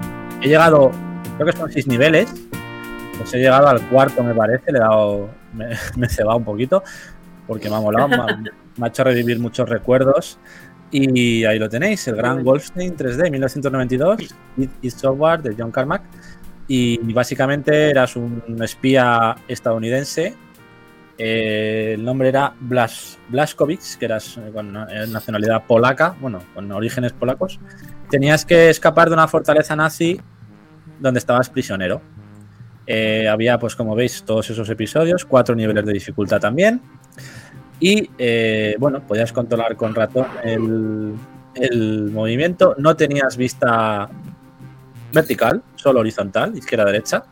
He 0.41 0.49
llegado, 0.49 0.91
creo 1.37 1.47
que 1.47 1.57
son 1.57 1.73
seis 1.73 1.87
niveles. 1.87 2.33
Pues 3.19 3.35
he 3.35 3.39
llegado 3.39 3.69
al 3.69 3.81
cuarto, 3.89 4.23
me 4.23 4.35
parece. 4.35 4.73
Le 4.73 4.79
he 4.79 4.81
dado, 4.81 5.29
me, 5.53 5.69
me 5.97 6.09
cebado 6.09 6.39
un 6.39 6.45
poquito 6.45 6.83
porque 7.47 7.69
me 7.69 7.77
ha 7.77 7.81
molado. 7.81 8.09
Me 8.09 8.87
ha, 8.87 8.89
hecho 8.89 9.05
revivir 9.05 9.39
muchos 9.39 9.69
recuerdos. 9.69 10.39
Y 10.91 11.45
ahí 11.45 11.59
lo 11.59 11.69
tenéis, 11.69 12.09
el 12.09 12.17
gran 12.17 12.43
Wolfenstein 12.43 12.97
3D 12.97 13.31
1992, 13.31 14.35
It 14.57 14.71
is 14.81 14.95
Software 14.95 15.43
de 15.43 15.55
John 15.59 15.71
Carmack. 15.71 16.03
Y 16.67 16.97
básicamente 17.13 17.91
eras 17.91 18.17
un 18.17 18.43
espía 18.63 19.37
estadounidense 19.49 20.35
eh, 21.19 21.95
el 21.95 22.05
nombre 22.05 22.29
era 22.29 22.55
Blas, 22.61 23.19
Blaskowicz, 23.29 23.97
que 23.97 24.05
eras 24.05 24.39
eh, 24.39 24.51
con 24.55 24.77
eh, 24.77 25.07
nacionalidad 25.09 25.65
polaca, 25.67 26.15
bueno, 26.21 26.39
con 26.55 26.71
orígenes 26.71 27.13
polacos. 27.13 27.59
Tenías 28.09 28.45
que 28.45 28.71
escapar 28.71 29.09
de 29.09 29.15
una 29.15 29.27
fortaleza 29.27 29.75
nazi 29.75 30.21
donde 31.01 31.19
estabas 31.19 31.51
prisionero. 31.51 32.01
Eh, 32.91 33.29
había, 33.29 33.59
pues 33.59 33.77
como 33.77 33.95
veis, 33.95 34.23
todos 34.25 34.49
esos 34.49 34.67
episodios, 34.71 35.27
cuatro 35.27 35.55
niveles 35.55 35.85
de 35.85 35.93
dificultad 35.93 36.41
también. 36.41 36.81
Y 37.79 38.11
eh, 38.17 38.77
bueno, 38.79 39.07
podías 39.07 39.31
controlar 39.31 39.77
con 39.77 39.95
ratón 39.95 40.27
el, 40.43 42.11
movimiento. 42.11 42.75
No 42.79 42.97
tenías 42.97 43.37
vista 43.37 44.09
vertical, 45.13 45.63
solo 45.77 46.01
horizontal, 46.01 46.57
izquierda-derecha. 46.57 47.25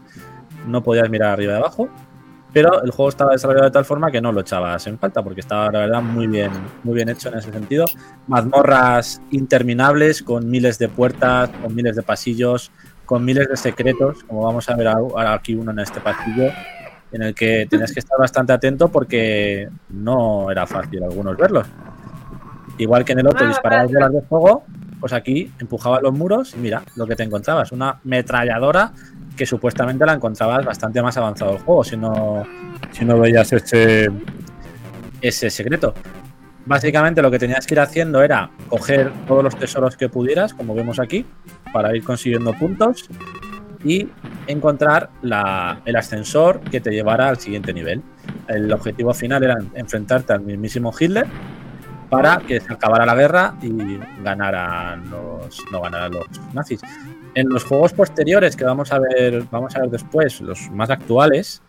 No 0.67 0.83
podías 0.83 1.09
mirar 1.09 1.31
arriba 1.31 1.55
y 1.55 1.57
abajo 1.57 1.89
pero 2.53 2.83
el 2.83 2.91
juego 2.91 3.11
estaba 3.11 3.33
desarrollado 3.33 3.67
de 3.67 3.71
tal 3.71 3.85
forma 3.85 4.11
que 4.11 4.19
no 4.19 4.33
lo 4.33 4.41
echabas 4.41 4.87
en 4.87 4.99
falta 4.99 5.23
porque 5.23 5.41
estaba 5.41 5.71
la 5.71 5.81
verdad 5.81 6.01
muy 6.01 6.27
bien 6.27 6.51
muy 6.85 6.95
bien 6.95 7.11
hecho 7.11 7.29
en 7.29 7.37
ese 7.37 7.53
sentido 7.53 7.85
mazmorras 8.29 9.21
interminables 9.31 10.23
con 10.23 10.49
miles 10.49 10.79
de 10.79 10.89
puertas 10.89 11.51
con 11.51 11.75
miles 11.75 11.97
de 11.97 12.03
pasillos 12.03 12.71
con 13.07 13.25
miles 13.25 13.49
de 13.49 13.57
secretos 13.57 14.23
como 14.25 14.43
vamos 14.43 14.69
a 14.69 14.77
ver 14.77 14.89
ahora 14.89 15.35
aquí 15.35 15.55
uno 15.55 15.71
en 15.71 15.79
este 15.79 16.01
pasillo 16.01 16.51
en 17.13 17.23
el 17.23 17.35
que 17.35 17.67
tenías 17.71 17.93
que 17.93 18.01
estar 18.01 18.19
bastante 18.19 18.53
atento 18.53 18.89
porque 18.89 19.69
no 19.89 20.51
era 20.51 20.67
fácil 20.67 21.03
algunos 21.03 21.37
verlos 21.37 21.67
igual 22.79 23.05
que 23.05 23.13
en 23.13 23.21
el 23.21 23.27
otro 23.29 23.47
Ah, 23.47 23.49
disparabas 23.49 23.93
bolas 23.93 24.13
de 24.13 24.23
fuego 24.23 24.65
pues 25.01 25.13
aquí 25.13 25.51
empujabas 25.59 26.03
los 26.03 26.13
muros 26.13 26.55
y 26.55 26.59
mira 26.59 26.83
lo 26.97 27.07
que 27.07 27.17
te 27.17 27.23
encontrabas 27.23 27.73
una 27.73 28.01
metralladora 28.05 28.93
que 29.37 29.47
supuestamente 29.47 30.05
la 30.07 30.15
encontrabas 30.15 30.65
bastante 30.65 31.01
más 31.03 31.17
avanzado 31.17 31.53
el 31.53 31.59
juego 31.59 31.85
si 31.85 31.97
no, 31.97 32.45
si 32.91 33.05
no 33.05 33.19
veías 33.19 33.53
ese, 33.53 34.11
ese 35.21 35.51
secreto. 35.51 35.95
Básicamente 36.67 37.23
lo 37.23 37.31
que 37.31 37.39
tenías 37.39 37.65
que 37.65 37.75
ir 37.75 37.81
haciendo 37.81 38.23
era 38.23 38.51
coger 38.69 39.13
todos 39.29 39.43
los 39.45 39.57
tesoros 39.57 39.97
que 39.97 40.09
pudieras, 40.09 40.53
como 40.53 40.75
vemos 40.75 40.99
aquí, 40.99 41.25
para 41.73 41.97
ir 41.97 42.03
consiguiendo 42.03 42.53
puntos 42.55 43.09
y 43.85 44.09
encontrar 44.49 45.11
el 45.23 45.97
ascensor 45.97 46.61
que 46.61 46.81
te 46.81 46.91
llevara 46.91 47.29
al 47.29 47.39
siguiente 47.39 47.73
nivel. 47.73 48.03
El 48.49 48.73
objetivo 48.73 49.15
final 49.15 49.45
era 49.45 49.57
enfrentarte 49.75 50.33
al 50.33 50.41
mismísimo 50.41 50.93
Hitler 50.99 51.27
para 52.11 52.39
que 52.39 52.61
se 52.61 52.73
acabara 52.73 53.07
la 53.07 53.15
guerra 53.15 53.55
y 53.63 53.99
ganaran 54.25 55.09
los, 55.09 55.63
no 55.71 55.81
ganaran 55.81 56.13
los 56.13 56.27
nazis. 56.53 56.81
En 57.35 57.49
los 57.49 57.65
juegos 57.65 57.93
posteriores 57.93 58.57
que 58.57 58.65
vamos 58.65 58.93
a 58.93 58.99
ver, 58.99 59.45
vamos 59.53 59.77
a 59.77 59.81
ver 59.81 59.91
después, 59.91 60.41
los 60.41 60.71
más 60.71 60.91
actuales, 60.91 61.63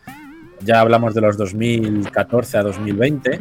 ya 0.60 0.80
hablamos 0.80 1.14
de 1.14 1.20
los 1.20 1.36
2014 1.36 2.58
a 2.58 2.62
2020, 2.62 3.40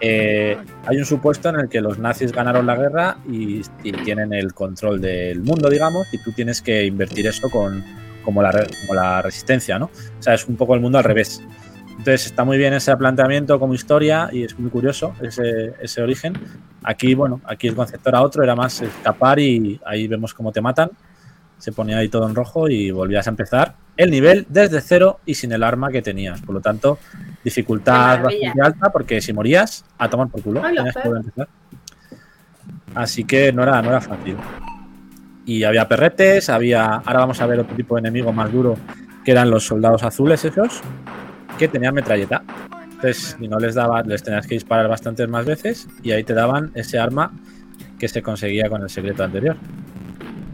eh, 0.00 0.56
hay 0.86 0.96
un 0.96 1.04
supuesto 1.04 1.48
en 1.48 1.60
el 1.60 1.68
que 1.68 1.80
los 1.80 1.98
nazis 1.98 2.32
ganaron 2.32 2.66
la 2.66 2.76
guerra 2.76 3.16
y, 3.28 3.62
y 3.82 3.92
tienen 3.92 4.32
el 4.32 4.54
control 4.54 5.00
del 5.00 5.40
mundo, 5.40 5.70
digamos, 5.70 6.06
y 6.12 6.18
tú 6.22 6.32
tienes 6.32 6.60
que 6.62 6.84
invertir 6.84 7.26
eso 7.26 7.48
con 7.50 7.84
como 8.26 8.42
la, 8.42 8.50
como 8.50 8.94
la 8.94 9.22
resistencia, 9.22 9.78
¿no? 9.78 9.86
O 9.86 10.22
sea, 10.22 10.34
es 10.34 10.46
un 10.48 10.56
poco 10.56 10.74
el 10.74 10.80
mundo 10.80 10.98
al 10.98 11.04
revés. 11.04 11.40
Entonces 11.90 12.26
está 12.26 12.44
muy 12.44 12.58
bien 12.58 12.74
ese 12.74 12.94
planteamiento 12.96 13.58
como 13.58 13.72
historia 13.72 14.28
y 14.32 14.42
es 14.42 14.58
muy 14.58 14.68
curioso 14.68 15.14
ese, 15.22 15.74
ese 15.80 16.02
origen. 16.02 16.34
Aquí, 16.82 17.14
bueno, 17.14 17.40
aquí 17.44 17.68
el 17.68 17.74
concepto 17.74 18.10
era 18.10 18.20
otro, 18.20 18.42
era 18.42 18.54
más 18.54 18.82
escapar 18.82 19.38
y 19.38 19.80
ahí 19.86 20.06
vemos 20.08 20.34
cómo 20.34 20.52
te 20.52 20.60
matan. 20.60 20.90
Se 21.58 21.72
ponía 21.72 21.98
ahí 21.98 22.08
todo 22.08 22.28
en 22.28 22.34
rojo 22.34 22.68
y 22.68 22.90
volvías 22.90 23.26
a 23.26 23.30
empezar 23.30 23.74
el 23.96 24.10
nivel 24.10 24.46
desde 24.48 24.80
cero 24.80 25.20
y 25.24 25.34
sin 25.34 25.52
el 25.52 25.62
arma 25.62 25.90
que 25.90 26.02
tenías. 26.02 26.40
Por 26.42 26.54
lo 26.54 26.60
tanto, 26.60 26.98
dificultad 27.42 28.22
bastante 28.22 28.60
alta 28.60 28.90
porque 28.90 29.20
si 29.20 29.32
morías, 29.32 29.84
a 29.98 30.08
tomar 30.08 30.28
por 30.28 30.42
culo. 30.42 30.62
Ay, 30.62 30.76
que 30.76 31.08
empezar. 31.08 31.48
Así 32.94 33.24
que 33.24 33.52
no 33.52 33.62
era, 33.62 33.80
no 33.82 33.88
era 33.88 34.00
fácil. 34.00 34.36
Y 35.44 35.64
había 35.64 35.86
perretes, 35.86 36.48
había. 36.48 36.84
Ahora 36.84 37.20
vamos 37.20 37.40
a 37.40 37.46
ver 37.46 37.60
otro 37.60 37.76
tipo 37.76 37.94
de 37.94 38.00
enemigo 38.00 38.32
más 38.32 38.52
duro, 38.52 38.76
que 39.24 39.32
eran 39.32 39.50
los 39.50 39.64
soldados 39.64 40.02
azules 40.02 40.44
esos, 40.44 40.80
que 41.58 41.68
tenían 41.68 41.94
metralleta. 41.94 42.42
Entonces, 42.84 43.36
si 43.38 43.48
no 43.48 43.58
les 43.58 43.74
daba, 43.74 44.02
les 44.02 44.22
tenías 44.22 44.46
que 44.46 44.54
disparar 44.54 44.88
bastantes 44.88 45.28
más 45.28 45.44
veces 45.44 45.86
y 46.02 46.12
ahí 46.12 46.24
te 46.24 46.32
daban 46.32 46.70
ese 46.74 46.98
arma 46.98 47.32
que 47.98 48.08
se 48.08 48.22
conseguía 48.22 48.68
con 48.68 48.82
el 48.82 48.88
secreto 48.88 49.24
anterior. 49.24 49.56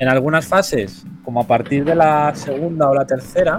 En 0.02 0.08
algunas 0.08 0.48
fases, 0.48 1.06
como 1.22 1.42
a 1.42 1.46
partir 1.46 1.84
de 1.84 1.94
la 1.94 2.34
segunda 2.34 2.90
o 2.90 2.94
la 2.94 3.06
tercera, 3.06 3.56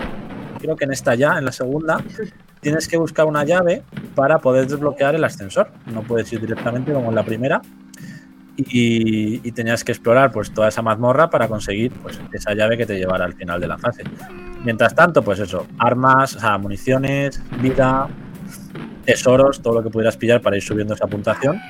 creo 0.60 0.76
que 0.76 0.84
en 0.84 0.92
esta 0.92 1.16
ya, 1.16 1.38
en 1.38 1.46
la 1.46 1.54
segunda, 1.54 2.04
tienes 2.60 2.90
que 2.90 2.98
buscar 2.98 3.28
una 3.28 3.46
llave 3.46 3.84
para 4.14 4.40
poder 4.40 4.68
desbloquear 4.68 5.16
el 5.16 5.24
ascensor. 5.24 5.72
No 5.86 6.02
puedes 6.02 6.34
ir 6.34 6.42
directamente 6.42 6.92
como 6.92 7.08
en 7.08 7.16
la 7.16 7.24
primera. 7.24 7.62
Y, 8.58 9.50
tenías 9.54 9.86
que 9.86 9.94
explorar 9.94 10.34
pues 10.34 10.54
toda 10.54 10.68
esa 10.68 10.82
mazmorra 10.82 11.30
para 11.30 11.48
conseguir 11.48 11.94
pues 11.94 12.20
esa 12.34 12.54
llave 12.54 12.76
que 12.76 12.86
te 12.86 12.98
llevara 12.98 13.24
al 13.24 13.36
final 13.36 13.62
de 13.62 13.68
la 13.68 13.78
fase. 13.78 14.04
Mientras 14.66 14.94
tanto, 14.94 15.24
pues 15.24 15.40
eso, 15.40 15.66
armas, 15.80 16.38
municiones, 16.60 17.42
vida, 17.62 18.10
tesoros, 19.06 19.62
todo 19.62 19.76
lo 19.76 19.84
que 19.84 19.90
pudieras 19.90 20.18
pillar 20.18 20.42
para 20.42 20.58
ir 20.58 20.62
subiendo 20.62 20.94
esa 20.94 21.08
puntuación. 21.08 21.62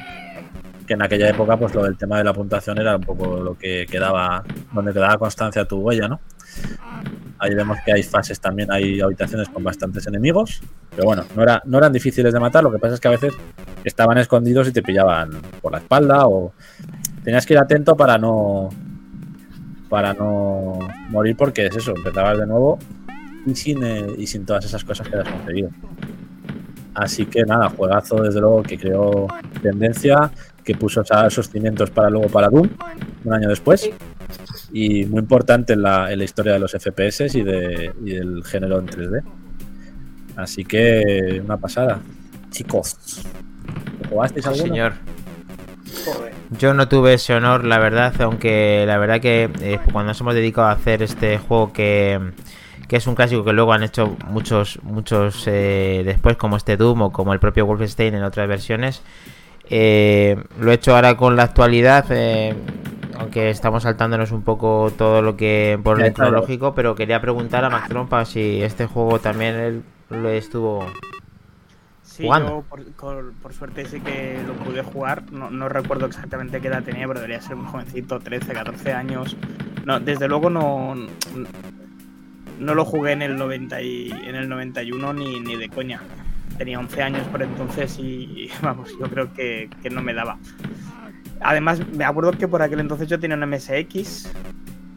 Que 0.88 0.94
en 0.94 1.02
aquella 1.02 1.30
época, 1.30 1.58
pues 1.58 1.74
lo 1.74 1.84
del 1.84 1.98
tema 1.98 2.18
de 2.18 2.24
la 2.24 2.34
puntuación 2.34 2.78
era 2.78 2.98
un 2.98 3.04
poco 3.04 3.38
lo 3.38 3.58
que 3.58 3.86
quedaba, 3.90 4.44
donde 4.74 4.94
quedaba 4.94 5.18
constancia 5.18 5.66
tu 5.66 5.78
huella, 5.80 6.08
¿no? 6.08 6.20
Ahí 7.40 7.54
vemos 7.56 7.78
que 7.86 7.92
hay 7.92 8.04
fases 8.04 8.40
también, 8.40 8.72
hay 8.72 9.02
habitaciones 9.02 9.50
con 9.50 9.64
bastantes 9.64 10.06
enemigos. 10.08 10.62
Pero 10.92 11.06
bueno, 11.06 11.26
no, 11.36 11.44
era, 11.44 11.62
no 11.66 11.78
eran 11.78 11.92
difíciles 11.92 12.34
de 12.34 12.40
matar, 12.40 12.64
lo 12.64 12.72
que 12.72 12.80
pasa 12.80 12.96
es 12.96 13.00
que 13.00 13.08
a 13.08 13.12
veces 13.12 13.34
estaban 13.84 14.18
escondidos 14.18 14.68
y 14.68 14.72
te 14.72 14.82
pillaban 14.82 15.32
por 15.62 15.72
la 15.72 15.80
espalda 15.80 16.28
o 16.28 16.54
tenías 17.24 17.46
que 17.46 17.54
ir 17.54 17.60
atento 17.60 17.96
para 17.96 18.18
no 18.18 18.70
para 19.90 20.14
no 20.14 20.80
morir 21.10 21.36
porque 21.38 21.68
es 21.68 21.76
eso, 21.76 21.94
empezabas 21.96 22.40
de 22.40 22.48
nuevo 22.48 22.80
y 23.46 23.54
sin, 23.56 23.84
eh, 23.84 24.08
y 24.18 24.26
sin 24.26 24.46
todas 24.46 24.66
esas 24.66 24.84
cosas 24.84 25.08
que 25.08 25.18
has 25.18 25.30
conseguido. 25.30 25.70
Así 26.96 27.26
que 27.26 27.44
nada, 27.44 27.70
juegazo 27.70 28.24
desde 28.24 28.40
luego 28.40 28.64
que 28.64 28.78
creó 28.78 29.28
tendencia, 29.62 30.32
que 30.64 30.76
puso 30.76 31.02
esos 31.02 31.50
cimientos 31.50 31.90
para 31.92 32.10
luego 32.10 32.28
para 32.30 32.50
Doom, 32.50 32.70
un 33.26 33.34
año 33.34 33.50
después. 33.50 33.90
Y 34.72 35.06
muy 35.06 35.20
importante 35.20 35.74
en 35.74 35.82
la, 35.84 36.12
en 36.12 36.18
la 36.20 36.24
historia 36.26 36.54
de 36.54 36.60
los 36.60 36.72
FPS 36.72 37.36
y, 37.36 37.44
de, 37.44 37.92
y 38.04 38.12
del 38.12 38.44
género 38.44 38.80
en 38.80 38.88
3D. 38.88 39.24
Así 40.36 40.66
que 40.66 41.42
una 41.44 41.58
pasada. 41.58 42.00
Chicos, 42.50 42.96
¿jugasteis 44.10 44.46
Sí, 44.46 44.50
alguno? 44.50 44.68
señor. 44.68 44.94
Joder. 46.06 46.34
Yo 46.60 46.74
no 46.74 46.88
tuve 46.88 47.14
ese 47.16 47.34
honor, 47.36 47.66
la 47.66 47.80
verdad, 47.80 48.14
aunque 48.22 48.84
la 48.88 48.98
verdad 48.98 49.22
que 49.22 49.50
eh, 49.62 49.80
cuando 49.92 50.10
nos 50.12 50.22
hemos 50.22 50.34
dedicado 50.36 50.68
a 50.68 50.72
hacer 50.72 51.02
este 51.04 51.38
juego 51.38 51.72
que, 51.72 52.20
que 52.88 52.96
es 52.98 53.08
un 53.08 53.16
clásico 53.16 53.44
que 53.44 53.54
luego 53.54 53.74
han 53.74 53.84
hecho 53.84 54.16
muchos 54.28 54.80
muchos 54.84 55.44
eh, 55.48 56.02
después, 56.06 56.36
como 56.38 56.58
este 56.58 56.78
Doom 56.78 57.02
o 57.04 57.12
como 57.12 57.34
el 57.34 57.40
propio 57.40 57.66
Wolfenstein 57.66 58.16
en 58.16 58.24
otras 58.24 58.48
versiones, 58.48 59.02
eh, 59.76 60.38
lo 60.60 60.70
he 60.72 60.76
hecho 60.76 60.96
ahora 60.96 61.18
con 61.18 61.36
la 61.36 61.44
actualidad, 61.44 62.06
eh, 62.12 62.54
aunque 63.18 63.50
estamos 63.50 63.84
saltándonos 63.84 64.32
un 64.32 64.44
poco 64.44 64.92
todo 64.96 65.24
lo 65.24 65.36
que 65.36 65.80
por 65.84 66.00
el 66.00 66.14
cronológico, 66.14 66.76
pero 66.76 66.94
quería 66.94 67.20
preguntar 67.22 67.66
a 67.66 67.70
Mac 67.72 67.88
Trompa 67.88 68.24
si 68.26 68.62
este 68.62 68.86
juego 68.86 69.20
también 69.20 69.56
él 69.56 69.84
lo 70.12 70.30
estuvo... 70.30 70.86
Sí, 72.04 72.24
yo 72.48 72.64
por, 72.70 72.84
por- 72.94 73.34
por 73.42 73.54
suerte 73.54 73.86
sí 73.86 74.00
que 74.00 74.40
lo 74.46 74.54
pude 74.54 74.84
jugar. 74.84 75.24
No, 75.32 75.50
no 75.50 75.68
recuerdo 75.68 76.06
exactamente 76.06 76.62
qué 76.62 76.68
edad 76.68 76.84
tenía, 76.84 77.08
pero 77.08 77.20
debería 77.20 77.42
ser 77.42 77.56
muy 77.56 77.66
jovencito, 77.66 78.20
13, 78.20 78.54
14 78.54 78.94
años. 78.94 79.36
No, 79.86 80.00
desde 80.00 80.28
luego 80.28 80.52
no, 80.52 80.94
no 82.60 82.76
lo 82.76 82.86
jugué 82.86 83.14
en 83.14 83.24
el, 83.24 83.36
90 83.36 83.82
y, 83.82 84.12
en 84.12 84.36
el 84.36 84.48
91 84.48 85.14
ni, 85.14 85.40
ni 85.40 85.56
de 85.56 85.70
coña. 85.70 86.02
Tenía 86.58 86.80
11 86.80 87.02
años 87.02 87.28
por 87.28 87.42
entonces 87.42 87.98
y 88.00 88.50
vamos, 88.62 88.90
yo 89.00 89.10
creo 89.10 89.34
que, 89.34 89.70
que 89.82 89.90
no 89.90 90.02
me 90.02 90.14
daba. 90.14 90.38
Además, 91.42 91.82
me 91.94 92.06
acuerdo 92.06 92.32
que 92.32 92.48
por 92.48 92.62
aquel 92.62 92.80
entonces 92.80 93.08
yo 93.08 93.20
tenía 93.20 93.36
un 93.38 93.50
MSX. 93.50 94.32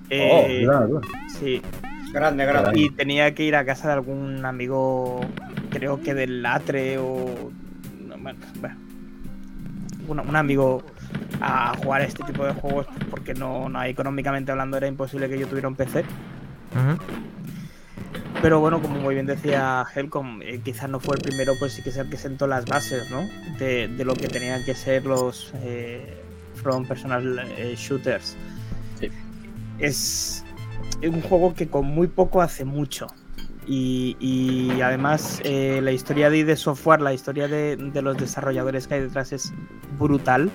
Oh, 0.08 0.10
eh, 0.10 0.62
claro. 0.64 1.00
sí, 1.28 1.60
Grande, 2.12 2.44
grande. 2.46 2.80
y 2.80 2.90
tenía 2.90 3.34
que 3.34 3.42
ir 3.42 3.56
a 3.56 3.64
casa 3.64 3.88
de 3.88 3.94
algún 3.94 4.44
amigo, 4.44 5.20
creo 5.70 6.00
que 6.00 6.14
del 6.14 6.42
Latre 6.42 6.98
o. 6.98 7.50
no, 8.06 8.16
bueno, 8.18 8.38
bueno, 8.60 8.76
un, 10.08 10.20
un 10.20 10.36
amigo 10.36 10.84
a 11.40 11.74
jugar 11.76 12.02
a 12.02 12.04
este 12.04 12.22
tipo 12.24 12.44
de 12.44 12.52
juegos 12.52 12.86
porque 13.10 13.34
no, 13.34 13.68
no 13.68 13.82
económicamente 13.82 14.52
hablando 14.52 14.76
era 14.76 14.86
imposible 14.86 15.28
que 15.28 15.38
yo 15.38 15.46
tuviera 15.46 15.68
un 15.68 15.74
PC. 15.74 16.00
Ujú. 16.00 16.98
Pero 18.42 18.60
bueno, 18.60 18.80
como 18.80 18.98
muy 19.00 19.14
bien 19.14 19.26
decía 19.26 19.84
Helcom, 19.94 20.40
eh, 20.42 20.60
quizás 20.62 20.88
no 20.88 21.00
fue 21.00 21.16
el 21.16 21.22
primero, 21.22 21.54
pues 21.58 21.72
sí 21.72 21.82
que 21.82 21.90
es 21.90 21.96
el 21.96 22.08
que 22.10 22.16
sentó 22.16 22.46
las 22.46 22.64
bases, 22.66 23.10
¿no? 23.10 23.28
De, 23.58 23.88
de 23.88 24.04
lo 24.04 24.14
que 24.14 24.28
tenían 24.28 24.64
que 24.64 24.74
ser 24.74 25.04
los 25.04 25.52
eh, 25.62 26.22
From 26.54 26.86
Personal 26.86 27.38
eh, 27.56 27.74
Shooters. 27.76 28.36
Sí. 29.00 29.10
Es 29.78 30.44
un 31.02 31.22
juego 31.22 31.54
que 31.54 31.68
con 31.68 31.86
muy 31.86 32.08
poco 32.08 32.42
hace 32.42 32.64
mucho. 32.64 33.06
Y, 33.66 34.16
y 34.20 34.80
además 34.80 35.40
eh, 35.42 35.80
la 35.82 35.90
historia 35.90 36.30
de 36.30 36.38
ID 36.38 36.54
Software, 36.54 37.00
la 37.00 37.12
historia 37.12 37.48
de, 37.48 37.76
de 37.76 38.02
los 38.02 38.16
desarrolladores 38.16 38.86
que 38.86 38.94
hay 38.94 39.00
detrás 39.00 39.32
es 39.32 39.52
brutal. 39.98 40.50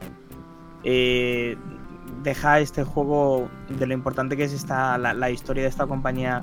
Deja 2.23 2.59
este 2.59 2.83
juego 2.83 3.49
de 3.69 3.87
lo 3.87 3.93
importante 3.93 4.37
que 4.37 4.43
es 4.43 4.53
esta, 4.53 4.97
la, 4.97 5.13
la 5.13 5.29
historia 5.29 5.63
de 5.63 5.69
esta 5.69 5.87
compañía 5.87 6.41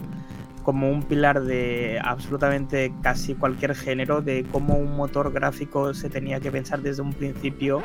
como 0.68 0.90
un 0.90 1.02
pilar 1.02 1.44
de 1.44 1.98
absolutamente 2.04 2.92
casi 3.00 3.34
cualquier 3.34 3.74
género, 3.74 4.20
de 4.20 4.44
cómo 4.52 4.76
un 4.76 4.98
motor 4.98 5.32
gráfico 5.32 5.94
se 5.94 6.10
tenía 6.10 6.40
que 6.40 6.52
pensar 6.52 6.82
desde 6.82 7.00
un 7.00 7.14
principio 7.14 7.82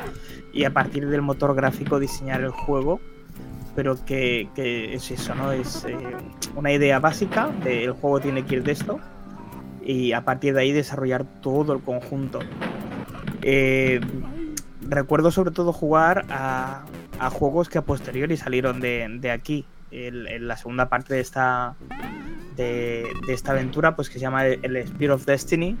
y 0.52 0.64
a 0.64 0.70
partir 0.74 1.08
del 1.08 1.22
motor 1.22 1.54
gráfico 1.54 1.98
diseñar 1.98 2.42
el 2.42 2.50
juego. 2.50 3.00
Pero 3.74 4.04
que, 4.04 4.50
es 4.54 5.10
eso, 5.10 5.34
¿no? 5.34 5.50
Es 5.50 5.86
eh, 5.86 5.96
una 6.56 6.72
idea 6.72 6.98
básica 6.98 7.48
de 7.64 7.84
el 7.84 7.92
juego 7.92 8.20
tiene 8.20 8.44
que 8.44 8.56
ir 8.56 8.62
de 8.62 8.72
esto 8.72 9.00
y 9.82 10.12
a 10.12 10.22
partir 10.26 10.52
de 10.52 10.60
ahí 10.60 10.72
desarrollar 10.72 11.24
todo 11.40 11.72
el 11.72 11.80
conjunto. 11.80 12.40
Eh, 13.40 13.98
recuerdo 14.82 15.30
sobre 15.30 15.52
todo 15.52 15.72
jugar 15.72 16.26
a, 16.28 16.84
a 17.18 17.30
juegos 17.30 17.70
que 17.70 17.78
a 17.78 17.82
posteriori 17.82 18.36
salieron 18.36 18.80
de, 18.80 19.08
de 19.20 19.30
aquí. 19.30 19.64
En 19.90 20.48
la 20.48 20.56
segunda 20.56 20.88
parte 20.88 21.14
de 21.14 21.20
esta, 21.20 21.76
de, 22.56 23.06
de 23.26 23.32
esta 23.32 23.52
aventura, 23.52 23.96
pues 23.96 24.08
que 24.08 24.14
se 24.14 24.20
llama 24.20 24.46
el 24.46 24.86
Spear 24.86 25.12
of 25.12 25.24
Destiny. 25.24 25.76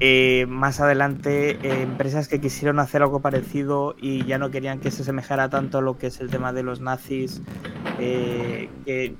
Eh, 0.00 0.46
más 0.48 0.78
adelante, 0.78 1.58
eh, 1.60 1.82
empresas 1.82 2.28
que 2.28 2.40
quisieron 2.40 2.78
hacer 2.78 3.02
algo 3.02 3.20
parecido 3.20 3.96
y 4.00 4.24
ya 4.26 4.38
no 4.38 4.48
querían 4.52 4.78
que 4.78 4.92
se 4.92 5.02
semejara 5.02 5.48
tanto 5.48 5.78
a 5.78 5.80
lo 5.80 5.98
que 5.98 6.06
es 6.06 6.20
el 6.20 6.30
tema 6.30 6.52
de 6.52 6.62
los 6.62 6.80
nazis, 6.80 7.42
eh, 7.98 8.68
que 8.84 9.16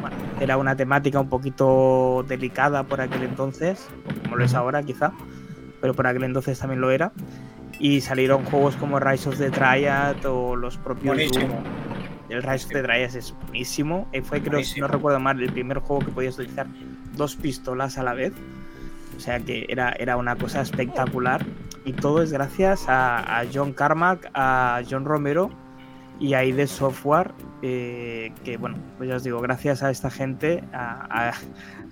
bueno, 0.00 0.16
era 0.40 0.56
una 0.56 0.74
temática 0.74 1.20
un 1.20 1.28
poquito 1.28 2.24
delicada 2.26 2.82
por 2.82 3.00
aquel 3.00 3.22
entonces, 3.22 3.86
como 4.24 4.34
lo 4.36 4.44
es 4.44 4.54
ahora 4.54 4.82
quizá, 4.82 5.12
pero 5.80 5.94
por 5.94 6.08
aquel 6.08 6.24
entonces 6.24 6.58
también 6.58 6.80
lo 6.80 6.90
era. 6.90 7.12
Y 7.78 8.00
salieron 8.00 8.44
juegos 8.44 8.74
como 8.76 8.98
Rise 8.98 9.28
of 9.28 9.38
the 9.38 9.50
Triad 9.50 10.16
o 10.24 10.56
los 10.56 10.78
propios. 10.78 11.30
Doom. 11.30 11.50
El 12.28 12.42
Rise 12.42 12.66
of 12.66 12.72
the 12.72 12.82
Triad 12.82 13.14
es 13.16 13.34
buenísimo. 13.44 14.08
Eh, 14.12 14.22
fue, 14.22 14.40
creo, 14.42 14.62
si 14.64 14.80
no 14.80 14.88
recuerdo 14.88 15.20
mal, 15.20 15.40
el 15.40 15.52
primer 15.52 15.78
juego 15.78 16.04
que 16.04 16.10
podías 16.12 16.34
utilizar 16.38 16.66
dos 17.16 17.36
pistolas 17.36 17.98
a 17.98 18.02
la 18.02 18.14
vez. 18.14 18.32
O 19.16 19.20
sea 19.20 19.40
que 19.40 19.66
era, 19.68 19.90
era 19.92 20.16
una 20.16 20.36
cosa 20.36 20.60
espectacular. 20.60 21.44
Y 21.84 21.92
todo 21.92 22.22
es 22.22 22.32
gracias 22.32 22.88
a, 22.88 23.38
a 23.40 23.44
John 23.52 23.72
Carmack, 23.72 24.30
a 24.34 24.82
John 24.90 25.04
Romero 25.04 25.50
y 26.18 26.34
a 26.34 26.44
ID 26.44 26.66
Software. 26.66 27.32
eh, 27.62 28.32
que 28.44 28.56
bueno, 28.56 28.76
pues 28.98 29.08
ya 29.08 29.16
os 29.16 29.24
digo, 29.24 29.40
gracias 29.40 29.82
a 29.82 29.90
esta 29.90 30.10
gente, 30.10 30.62
a, 30.72 31.28
a- 31.30 31.34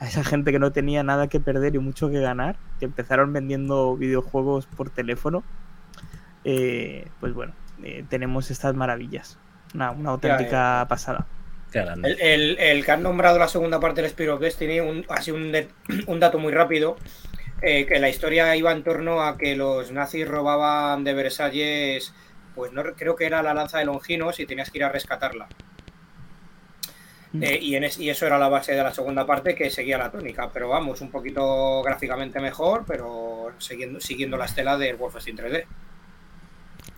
a 0.01 0.07
esa 0.09 0.25
gente 0.25 0.51
que 0.51 0.59
no 0.59 0.73
tenía 0.73 1.03
nada 1.05 1.29
que 1.29 1.39
perder 1.41 1.77
y 1.77 1.79
mucho 1.79 2.11
que 2.11 2.21
ganar, 2.21 2.57
que 2.81 2.85
empezaron 2.87 3.33
vendiendo 3.33 3.97
videojuegos 3.97 4.67
por 4.67 4.91
teléfono. 4.91 5.45
eh, 6.45 7.09
pues 7.21 7.33
bueno, 7.35 7.53
eh, 7.83 8.05
tenemos 8.09 8.51
estas 8.51 8.75
maravillas. 8.75 9.39
Una, 9.75 9.91
una 9.91 10.11
auténtica 10.11 10.87
pasada. 10.89 11.27
El, 12.07 12.21
el- 12.21 12.59
el 12.61 12.85
que 12.85 12.91
han 12.93 13.03
nombrado 13.03 13.39
la 13.39 13.49
segunda 13.49 13.81
parte 13.81 14.01
del 14.03 14.11
Spear 14.11 14.31
of 14.31 14.41
Destiny, 14.41 14.81
un, 14.81 15.05
así 15.09 15.31
un, 15.33 15.51
de- 15.53 15.69
un 16.07 16.21
dato 16.21 16.39
muy 16.39 16.53
rápido, 16.53 16.97
eh, 17.63 17.87
que 17.87 17.99
la 17.99 18.09
historia 18.09 18.55
iba 18.57 18.71
en 18.73 18.85
torno 18.85 19.23
a 19.23 19.37
que 19.37 19.57
los 19.57 19.91
nazis 19.91 20.29
robaban 20.29 21.03
de 21.05 21.15
Versalles, 21.15 22.15
pues 22.55 22.73
no 22.73 22.83
re- 22.85 22.95
creo 22.95 23.17
que 23.17 23.27
era 23.27 23.43
la 23.43 23.55
lanza 23.55 23.79
de 23.79 23.87
Longinos 23.87 24.39
y 24.39 24.47
tenías 24.47 24.71
que 24.71 24.79
ir 24.79 24.85
a 24.85 24.89
rescatarla. 24.91 25.49
Eh, 27.41 27.59
y, 27.61 27.75
en 27.75 27.83
es- 27.83 27.99
y 27.99 28.09
eso 28.11 28.27
era 28.27 28.39
la 28.39 28.49
base 28.49 28.73
de 28.75 28.83
la 28.83 28.95
segunda 28.95 29.27
parte 29.27 29.57
que 29.57 29.69
seguía 29.69 29.99
la 29.99 30.13
tónica, 30.13 30.51
pero 30.53 30.69
vamos, 30.69 31.01
un 31.01 31.11
poquito 31.11 31.83
gráficamente 31.83 32.39
mejor, 32.39 32.85
pero 32.87 33.51
siguiendo, 33.59 33.99
siguiendo 34.01 34.37
la 34.37 34.45
estela 34.45 34.79
del 34.79 34.95
Wolfenstein 34.97 35.37
3D. 35.37 35.65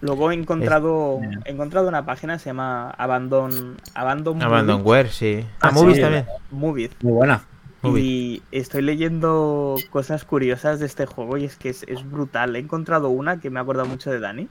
Luego 0.00 0.30
he 0.30 0.34
encontrado, 0.34 1.20
he 1.44 1.50
encontrado 1.50 1.88
una 1.88 2.04
página, 2.04 2.38
se 2.38 2.46
llama 2.50 2.90
Abandon, 2.90 3.76
Abandon, 3.94 4.42
Abandonware, 4.42 5.08
sí. 5.08 5.44
Ah, 5.60 5.68
Ah, 5.68 5.70
Movies 5.70 5.96
sí. 5.96 6.02
también. 6.02 6.26
Movies. 6.50 6.90
Muy 7.00 7.12
buena. 7.12 7.42
Y 7.82 8.42
estoy 8.50 8.82
leyendo 8.82 9.76
cosas 9.90 10.24
curiosas 10.24 10.80
de 10.80 10.86
este 10.86 11.06
juego 11.06 11.36
y 11.36 11.44
es 11.44 11.56
que 11.56 11.68
es, 11.68 11.84
es 11.84 12.08
brutal. 12.10 12.56
He 12.56 12.58
encontrado 12.58 13.10
una 13.10 13.38
que 13.40 13.48
me 13.48 13.60
acuerda 13.60 13.84
mucho 13.84 14.10
de 14.10 14.18
Dani. 14.18 14.48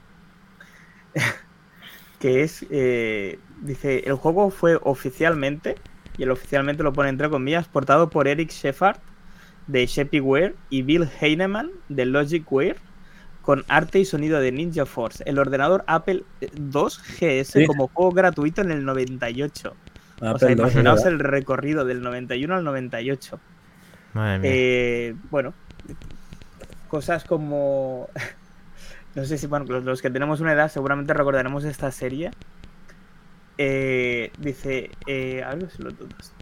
que 2.19 2.43
es, 2.43 2.65
eh, 2.69 3.39
dice, 3.61 4.03
el 4.05 4.15
juego 4.15 4.49
fue 4.49 4.79
oficialmente, 4.81 5.75
y 6.17 6.23
el 6.23 6.31
oficialmente 6.31 6.83
lo 6.83 6.93
pone 6.93 7.09
entre 7.09 7.29
comillas, 7.29 7.67
portado 7.67 8.09
por 8.09 8.27
Eric 8.27 8.51
Shepard 8.51 8.97
de 9.67 9.85
Shepyware 9.85 10.55
y 10.69 10.83
Bill 10.83 11.09
Heinemann 11.19 11.71
de 11.89 12.05
Logicware 12.05 12.77
con 13.45 13.63
arte 13.67 13.99
y 13.99 14.05
sonido 14.05 14.39
de 14.39 14.51
Ninja 14.51 14.85
Force. 14.87 15.23
El 15.27 15.37
ordenador 15.37 15.83
Apple 15.87 16.23
II 16.41 16.49
GS 17.19 17.45
Sí. 17.59 17.65
como 17.67 17.87
juego 17.89 18.11
gratuito 18.11 18.61
en 18.61 18.71
el 18.71 18.83
98. 18.83 19.75
O 20.15 20.19
sea, 20.19 20.31
Apple 20.31 20.51
imaginaos 20.53 21.05
el 21.05 21.19
recorrido 21.19 21.85
del 21.85 22.01
91 22.01 22.55
al 22.55 22.63
98. 22.63 23.39
Madre 24.13 24.39
mía. 24.39 24.51
Eh, 24.51 25.15
bueno, 25.29 25.53
cosas 26.89 27.23
como. 27.23 28.09
No 29.15 29.23
sé 29.23 29.37
si, 29.37 29.47
bueno, 29.47 29.63
los, 29.69 29.85
los 29.85 30.01
que 30.01 30.09
tenemos 30.09 30.41
una 30.41 30.51
edad 30.51 30.69
seguramente 30.69 31.13
recordaremos 31.13 31.63
esta 31.63 31.89
serie. 31.89 32.31
Eh, 33.57 34.31
dice. 34.39 34.91
eh, 35.07 35.41
a 35.41 35.55
ver 35.55 35.69
si 35.71 35.81
lo- 35.83 35.91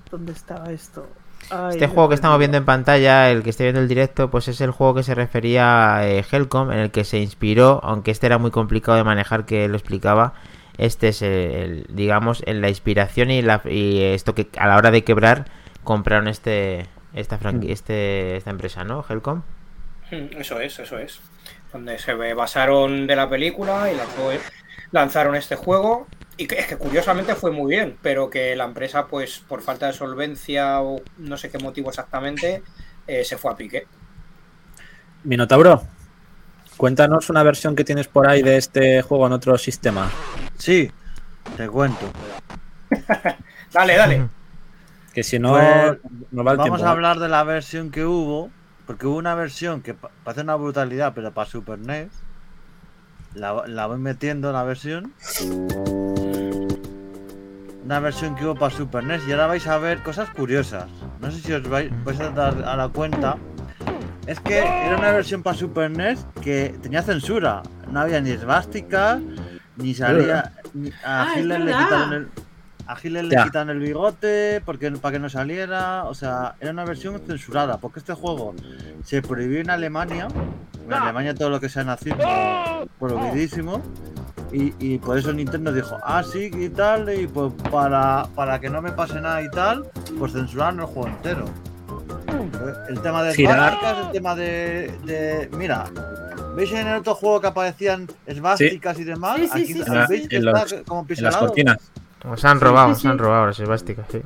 ¿Dónde 0.10 0.32
estaba 0.32 0.72
esto? 0.72 1.08
Ay, 1.50 1.72
Este 1.72 1.88
juego 1.88 2.10
que 2.10 2.16
estamos 2.16 2.40
viendo 2.40 2.58
en 2.58 2.66
pantalla, 2.66 3.30
el 3.30 3.44
que 3.44 3.50
esté 3.52 3.64
viendo 3.64 3.82
el 3.82 3.88
directo, 3.88 4.30
pues 4.32 4.48
es 4.48 4.62
el 4.62 4.72
juego 4.72 4.96
que 4.96 5.04
se 5.04 5.16
refería 5.16 5.96
a 5.98 6.08
eh, 6.08 6.24
Helcom, 6.30 6.72
en 6.72 6.80
el 6.80 6.92
que 6.92 7.04
se 7.04 7.20
inspiró, 7.20 7.80
aunque 7.84 8.12
este 8.12 8.26
era 8.28 8.38
muy 8.38 8.52
complicado 8.52 8.98
de 8.98 9.04
manejar, 9.04 9.46
que 9.46 9.68
lo 9.68 9.76
explicaba. 9.76 10.34
Este 10.78 11.10
es 11.10 11.22
el, 11.22 11.30
el, 11.32 11.86
digamos, 11.90 12.42
en 12.48 12.62
la 12.62 12.70
inspiración 12.70 13.30
y, 13.32 13.42
la, 13.42 13.62
y 13.66 14.02
esto 14.02 14.34
que 14.34 14.48
a 14.58 14.68
la 14.68 14.78
hora 14.78 14.90
de 14.92 15.04
quebrar 15.04 15.46
compraron 15.84 16.28
este 16.28 16.88
esta 17.14 17.38
franqui- 17.40 17.70
este 17.70 18.38
esta 18.38 18.50
empresa, 18.50 18.84
¿no? 18.84 19.06
Helcom. 19.08 19.44
Mm, 20.12 20.40
Eso 20.40 20.60
es, 20.60 20.80
eso 20.80 20.98
es. 20.98 21.22
Donde 21.72 22.00
se 22.00 22.14
basaron 22.34 23.06
de 23.08 23.16
la 23.16 23.30
película 23.30 23.92
y 23.92 23.96
lanzaron 24.92 25.36
este 25.36 25.56
juego. 25.56 26.08
Y 26.38 26.48
que, 26.48 26.56
es 26.60 26.66
que 26.68 26.78
curiosamente 26.78 27.36
fue 27.36 27.52
muy 27.52 27.76
bien, 27.76 27.98
pero 28.02 28.30
que 28.30 28.56
la 28.56 28.64
empresa, 28.66 29.08
pues 29.08 29.40
por 29.48 29.62
falta 29.62 29.88
de 29.88 29.94
solvencia 29.94 30.82
o 30.82 31.02
no 31.20 31.38
sé 31.38 31.50
qué 31.50 31.60
motivo 31.60 31.90
exactamente, 31.90 32.64
eh, 33.06 33.24
se 33.24 33.38
fue 33.38 33.52
a 33.52 33.56
pique. 33.56 33.86
Minotauro, 35.24 35.84
cuéntanos 36.76 37.30
una 37.30 37.44
versión 37.44 37.76
que 37.76 37.84
tienes 37.84 38.08
por 38.08 38.28
ahí 38.28 38.42
de 38.42 38.58
este 38.58 39.02
juego 39.04 39.28
en 39.28 39.34
otro 39.34 39.58
sistema. 39.58 40.10
Sí, 40.58 40.92
te 41.56 41.68
cuento. 41.70 42.12
Dale, 43.72 43.96
dale. 43.96 44.28
Que 45.14 45.24
si 45.24 45.38
no, 45.40 45.52
Pues, 45.52 45.98
no 46.32 46.44
va 46.44 46.52
el 46.52 46.58
Vamos 46.58 46.78
tiempo. 46.80 46.86
a 46.88 46.92
hablar 46.92 47.20
de 47.20 47.28
la 47.30 47.44
versión 47.44 47.90
que 47.92 48.06
hubo, 48.06 48.50
porque 48.88 49.06
hubo 49.08 49.18
una 49.18 49.34
versión 49.36 49.82
que 49.82 49.94
pa- 49.94 50.10
parece 50.24 50.42
una 50.42 50.56
brutalidad, 50.56 51.14
pero 51.14 51.32
para 51.32 51.50
Super 51.50 51.80
NES. 51.80 52.10
La, 53.34 53.64
la 53.68 53.88
voy 53.88 53.98
metiendo 53.98 54.52
la 54.52 54.64
versión. 54.64 55.12
Una 57.86 58.00
versión 58.00 58.36
que 58.36 58.46
hubo 58.46 58.56
para 58.56 58.74
Super 58.74 59.04
NES 59.04 59.28
y 59.28 59.32
ahora 59.34 59.48
vais 59.48 59.68
a 59.68 59.78
ver 59.78 60.02
cosas 60.04 60.30
curiosas. 60.30 60.86
No 61.20 61.30
sé 61.32 61.40
si 61.42 61.52
os 61.54 61.68
vais, 61.68 61.92
vais 62.06 62.20
a 62.22 62.30
dar 62.30 62.64
a 62.64 62.76
la 62.78 62.88
cuenta. 62.88 63.38
Es 64.26 64.40
que 64.40 64.60
era 64.60 64.96
una 64.98 65.12
versión 65.12 65.44
para 65.44 65.58
Super 65.58 65.92
NES 65.92 66.26
que 66.42 66.74
tenía 66.82 67.02
censura. 67.02 67.62
No 67.92 68.00
había 68.00 68.22
ni 68.22 68.32
esvásticas, 68.32 69.20
ni 69.76 69.94
salía. 69.94 70.54
Ni, 70.74 70.90
a 71.04 71.24
Ah, 71.24 71.34
Hitler 71.38 71.60
le 71.62 71.72
quitaron 71.74 72.14
el. 72.14 72.28
A 72.86 72.98
Hitler 73.02 73.26
le 73.26 73.36
quitan 73.44 73.70
el 73.70 73.80
bigote 73.80 74.62
porque, 74.66 74.92
para 74.92 75.14
que 75.14 75.20
no 75.20 75.30
saliera. 75.30 76.04
O 76.06 76.14
sea, 76.14 76.56
era 76.60 76.72
una 76.72 76.86
versión 76.86 77.20
censurada. 77.26 77.78
Porque 77.78 78.00
este 78.00 78.14
juego 78.14 78.54
se 79.04 79.22
prohibió 79.22 79.60
en 79.62 79.70
Alemania. 79.70 80.28
En 80.86 80.94
Alemania 80.94 81.34
todo 81.34 81.50
lo 81.50 81.60
que 81.60 81.70
sea 81.70 81.84
nazismo 81.84 82.24
prohibidísimo. 83.00 83.82
Y, 84.52 84.74
y 84.80 84.98
por 85.00 85.18
eso 85.18 85.34
Nintendo 85.34 85.72
dijo, 85.72 85.98
ah, 86.04 86.22
sí, 86.24 86.52
y 86.54 86.70
tal. 86.70 87.12
Y 87.14 87.28
pues 87.28 87.54
para, 87.72 88.28
para 88.36 88.60
que 88.60 88.70
no 88.70 88.82
me 88.82 88.92
pase 88.92 89.20
nada 89.22 89.42
y 89.42 89.50
tal, 89.50 89.86
pues 90.20 90.34
censuraron 90.34 90.80
el 90.82 90.86
juego 90.86 91.08
entero. 91.08 91.46
El 92.90 93.02
tema 93.02 93.24
de 93.24 93.32
esvásticas, 93.32 93.98
el 94.06 94.12
tema 94.12 94.36
de, 94.36 94.94
de- 95.06 95.50
Mira, 95.58 95.86
¿veis 96.56 96.72
en 96.72 96.88
el 96.88 96.98
otro 96.98 97.16
juego 97.16 97.42
que 97.42 97.48
aparecían 97.48 98.08
esvásticas 98.26 99.00
y 99.00 99.04
demás? 99.04 99.38
Sí, 99.38 99.48
sí, 99.48 99.54
Aquí 99.54 99.74
sí, 99.74 99.84
sí, 99.84 99.92
¿veis 100.10 100.22
sí. 100.24 100.28
que 100.28 100.36
En 100.38 100.48
está 100.48 100.62
los- 100.64 100.84
como 100.88 101.06
En 101.10 101.24
las 101.24 101.38
cortinas. 101.38 101.78
Os 102.30 102.44
han 102.46 102.58
Sí, 102.60 102.64
robado, 102.66 102.94
sí, 102.96 103.00
os 103.08 103.12
han 103.12 103.18
robado 103.18 103.48
las 103.48 103.60
esvásticas, 103.60 104.06
sí. 104.12 104.22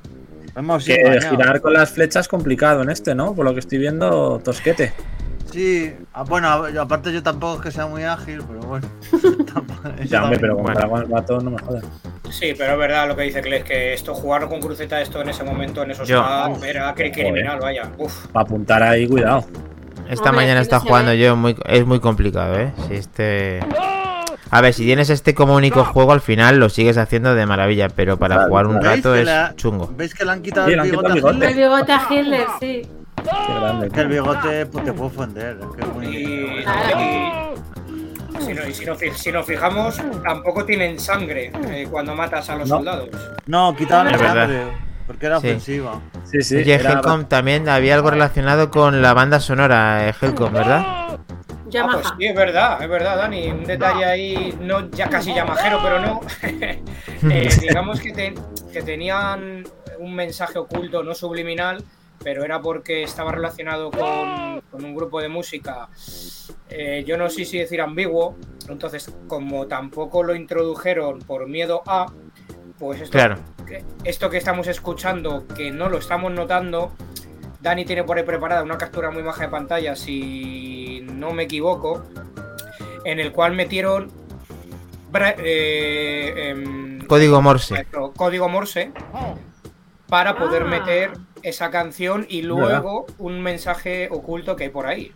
Hemos 0.55 0.85
Que 0.85 1.19
girar 1.29 1.61
con 1.61 1.73
las 1.73 1.91
flechas 1.91 2.21
es 2.21 2.27
complicado 2.27 2.81
en 2.81 2.89
este, 2.89 3.13
¿no? 3.13 3.33
Por 3.35 3.45
lo 3.45 3.53
que 3.53 3.59
estoy 3.59 3.77
viendo, 3.77 4.39
tosquete. 4.43 4.93
Sí, 5.51 5.93
ah, 6.13 6.23
bueno, 6.23 6.49
aparte 6.79 7.13
yo 7.13 7.23
tampoco 7.23 7.55
es 7.57 7.61
que 7.61 7.71
sea 7.71 7.87
muy 7.87 8.03
ágil, 8.03 8.41
pero 8.47 8.59
bueno. 8.61 8.87
Ya, 10.05 10.23
hombre, 10.23 10.39
pero 10.39 10.53
como 10.55 10.63
Bueno. 10.65 10.79
Dragon 10.79 11.09
Bato 11.09 11.39
no 11.39 11.51
me 11.51 11.57
jodas. 11.59 11.83
Sí, 12.29 12.53
pero 12.57 12.73
es 12.73 12.77
verdad 12.79 13.07
lo 13.07 13.15
que 13.15 13.23
dice 13.23 13.41
Kles, 13.41 13.63
que 13.63 13.93
esto, 13.93 14.13
jugar 14.13 14.47
con 14.49 14.59
cruceta 14.59 14.99
esto 15.01 15.21
en 15.21 15.29
ese 15.29 15.43
momento, 15.43 15.83
en 15.83 15.91
esos 15.91 16.07
Yo. 16.07 16.21
pads, 16.21 16.63
era 16.63 16.93
cri- 16.93 17.13
criminal, 17.13 17.59
vaya. 17.61 17.89
Uf. 17.97 18.27
Para 18.27 18.43
apuntar 18.43 18.83
ahí, 18.83 19.07
cuidado. 19.07 19.45
Esta 20.09 20.29
Hombre, 20.29 20.43
mañana 20.45 20.61
está 20.61 20.79
jugando 20.79 21.11
ve. 21.11 21.19
yo, 21.19 21.35
muy, 21.35 21.55
es 21.65 21.85
muy 21.85 21.99
complicado, 21.99 22.57
¿eh? 22.59 22.73
Si 22.87 22.95
este... 22.95 23.59
A 24.51 24.61
ver, 24.61 24.73
si 24.73 24.83
tienes 24.85 25.09
este 25.09 25.33
como 25.35 25.55
único 25.55 25.83
juego, 25.83 26.13
al 26.13 26.21
final 26.21 26.57
lo 26.57 26.69
sigues 26.69 26.97
haciendo 26.97 27.35
de 27.35 27.45
maravilla, 27.45 27.89
pero 27.89 28.17
para 28.17 28.35
Claro, 28.35 28.49
jugar 28.49 28.67
un 28.67 28.79
claro. 28.79 28.89
¿Veis 28.91 29.03
rato 29.03 29.13
que 29.13 29.19
es 29.21 29.25
la- 29.25 29.53
chungo. 29.55 29.93
¿Veis 29.97 30.13
que 30.15 30.25
le 30.25 30.31
han 30.31 30.41
quitado 30.41 30.67
Sí, 30.67 30.73
el 30.73 30.81
bigote, 30.81 31.05
el 31.07 31.11
a 31.11 31.15
bigote. 31.15 31.35
El 31.35 31.43
Hitler? 31.51 31.55
bigote 31.55 31.91
a 31.91 32.01
Hitler, 32.09 32.47
sí. 32.59 32.81
Qué 33.23 33.53
grande. 33.59 33.89
Que 33.89 33.99
el 34.01 34.07
bigote 34.07 34.65
pues, 34.67 34.85
te 34.85 34.93
puede 34.93 35.07
ofender. 35.09 35.57
es 35.59 35.75
que 35.75 35.81
es 35.81 35.93
muy- 35.93 36.07
Y, 36.07 36.63
si, 38.45 38.53
no- 38.53 38.61
si, 38.73 38.85
nos, 38.85 38.99
si 39.19 39.31
nos 39.31 39.45
fijamos, 39.45 39.99
tampoco 40.23 40.63
tienen 40.65 40.99
sangre 40.99 41.51
eh, 41.69 41.87
cuando 41.89 42.15
matas 42.15 42.49
a 42.49 42.55
los 42.55 42.69
No. 42.69 42.77
soldados. 42.77 43.09
No, 43.47 43.75
el 44.13 44.17
verdad. 44.19 44.47
sangre. 44.47 44.61
Porque 45.07 45.25
era 45.25 45.39
Sí. 45.39 45.47
ofensiva. 45.47 46.01
Sí, 46.25 46.41
sí. 46.41 46.55
Oye, 46.57 46.73
era- 46.75 46.91
Helcom 46.93 47.25
también 47.25 47.67
había 47.69 47.95
algo 47.95 48.11
relacionado 48.11 48.69
con 48.69 49.01
la 49.01 49.13
banda 49.13 49.39
sonora, 49.39 50.07
eh, 50.09 50.13
Helcom, 50.21 50.51
¿verdad? 50.53 51.06
Ah, 51.79 51.89
pues 51.91 52.07
sí, 52.17 52.25
es 52.25 52.35
verdad, 52.35 52.81
es 52.81 52.89
verdad, 52.89 53.17
Dani. 53.17 53.47
Un 53.49 53.63
detalle 53.65 54.05
ahí, 54.05 54.57
no 54.61 54.89
ya 54.91 55.09
casi 55.09 55.33
llamajero, 55.33 55.79
pero 55.83 55.99
no. 55.99 56.21
Eh, 57.31 57.49
digamos 57.61 57.99
que, 57.99 58.11
te- 58.13 58.35
que 58.71 58.83
tenían 58.83 59.63
un 59.97 60.13
mensaje 60.13 60.59
oculto, 60.59 61.01
no 61.01 61.15
subliminal, 61.15 61.83
pero 62.23 62.45
era 62.45 62.61
porque 62.61 63.01
estaba 63.01 63.31
relacionado 63.31 63.89
con, 63.89 64.61
con 64.69 64.85
un 64.85 64.93
grupo 64.95 65.19
de 65.19 65.27
música. 65.27 65.89
eh, 66.69 67.03
yo 67.07 67.17
no 67.17 67.27
sé 67.31 67.43
si 67.45 67.57
decir 67.57 67.81
ambiguo, 67.81 68.35
entonces, 68.69 69.11
como 69.27 69.65
tampoco 69.65 70.21
lo 70.21 70.35
introdujeron 70.35 71.17
por 71.19 71.47
miedo 71.47 71.81
a, 71.87 72.05
pues 72.77 73.01
esto, 73.01 73.13
Claro. 73.17 73.37
que- 73.65 73.83
esto 74.03 74.29
que 74.29 74.37
estamos 74.37 74.67
escuchando, 74.67 75.47
que 75.47 75.71
no 75.71 75.89
lo 75.89 75.97
estamos 75.97 76.31
notando, 76.31 76.91
Dani 77.61 77.85
tiene 77.85 78.03
por 78.03 78.17
ahí 78.17 78.23
preparada 78.23 78.63
una 78.63 78.77
captura 78.77 79.11
muy 79.11 79.23
baja 79.23 79.43
de 79.43 79.49
pantalla, 79.49 79.95
si 79.95 81.01
no 81.13 81.33
me 81.33 81.43
equivoco, 81.43 82.03
en 83.03 83.19
el 83.19 83.31
cual 83.31 83.53
metieron 83.53 84.11
eh, 85.39 86.33
em, 86.49 86.99
Código 87.07 87.41
Morse. 87.41 87.73
nuestro 87.75 88.11
código 88.11 88.49
Morse 88.49 88.91
para 90.07 90.37
poder 90.37 90.63
Ah. 90.63 90.67
meter 90.67 91.11
esa 91.43 91.71
canción 91.71 92.25
y 92.29 92.41
luego 92.43 93.05
un 93.17 93.41
mensaje 93.41 94.09
oculto 94.11 94.55
que 94.55 94.65
hay 94.65 94.69
por 94.69 94.85
ahí. 94.85 95.11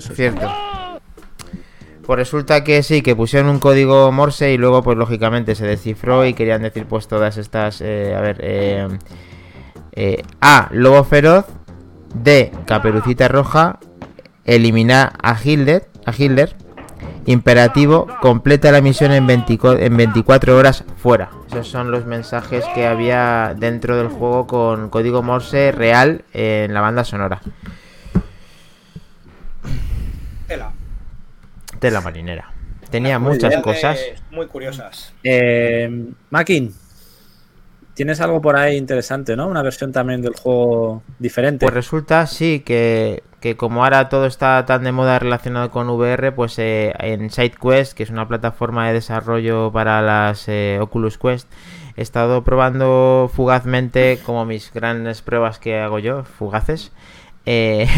Cierto. 0.00 0.50
Pues 2.06 2.18
resulta 2.18 2.64
que 2.64 2.82
sí, 2.82 3.02
que 3.02 3.14
pusieron 3.14 3.50
un 3.50 3.58
código 3.58 4.10
Morse 4.10 4.52
y 4.52 4.56
luego, 4.56 4.82
pues 4.82 4.96
lógicamente 4.96 5.54
se 5.54 5.66
descifró 5.66 6.24
y 6.24 6.32
querían 6.32 6.62
decir, 6.62 6.86
pues 6.86 7.06
todas 7.06 7.36
estas. 7.36 7.80
eh, 7.82 8.14
a 8.16 8.20
ver, 8.20 8.38
eh, 9.98 10.22
A. 10.40 10.68
Lobo 10.70 11.02
feroz. 11.02 11.44
D. 12.14 12.52
Caperucita 12.66 13.26
roja. 13.26 13.80
Eliminar 14.44 15.14
a 15.20 15.36
Hitler. 15.42 15.88
A 16.06 16.12
Hitler. 16.16 16.54
Imperativo. 17.26 18.06
Completa 18.22 18.70
la 18.70 18.80
misión 18.80 19.10
en, 19.10 19.26
24 19.26 19.84
en 19.84 19.96
24 19.96 20.56
horas 20.56 20.84
fuera. 20.98 21.30
Esos 21.48 21.66
son 21.66 21.90
los 21.90 22.06
mensajes 22.06 22.64
que 22.76 22.86
había 22.86 23.56
dentro 23.58 23.96
del 23.96 24.06
juego 24.06 24.46
con 24.46 24.88
código 24.88 25.24
Morse 25.24 25.72
real 25.72 26.24
en 26.32 26.72
la 26.72 26.80
banda 26.80 27.02
sonora. 27.02 27.40
Tela. 30.46 30.70
de 31.80 31.90
la 31.90 32.00
marinera. 32.00 32.52
Tenía 32.88 33.18
muchas 33.18 33.60
cosas. 33.62 33.98
Muy 34.30 34.46
curiosas. 34.46 35.12
Eh, 35.24 36.06
Makin, 36.30 36.72
tienes 37.98 38.20
algo 38.20 38.40
por 38.40 38.56
ahí 38.56 38.76
interesante, 38.76 39.34
¿no? 39.34 39.48
Una 39.48 39.60
versión 39.60 39.90
también 39.90 40.22
del 40.22 40.32
juego 40.32 41.02
diferente. 41.18 41.66
Pues 41.66 41.74
resulta, 41.74 42.28
sí, 42.28 42.62
que, 42.64 43.24
que 43.40 43.56
como 43.56 43.82
ahora 43.82 44.08
todo 44.08 44.26
está 44.26 44.64
tan 44.66 44.84
de 44.84 44.92
moda 44.92 45.18
relacionado 45.18 45.72
con 45.72 45.90
VR, 45.90 46.30
pues 46.30 46.60
eh, 46.60 46.94
en 47.00 47.28
SideQuest, 47.28 47.94
que 47.94 48.04
es 48.04 48.10
una 48.10 48.28
plataforma 48.28 48.86
de 48.86 48.92
desarrollo 48.92 49.72
para 49.72 50.00
las 50.00 50.48
eh, 50.48 50.78
Oculus 50.80 51.18
Quest, 51.18 51.50
he 51.96 52.02
estado 52.02 52.44
probando 52.44 53.28
fugazmente, 53.34 54.20
como 54.24 54.44
mis 54.44 54.72
grandes 54.72 55.20
pruebas 55.20 55.58
que 55.58 55.80
hago 55.80 55.98
yo, 55.98 56.22
fugaces, 56.22 56.92
eh, 57.46 57.88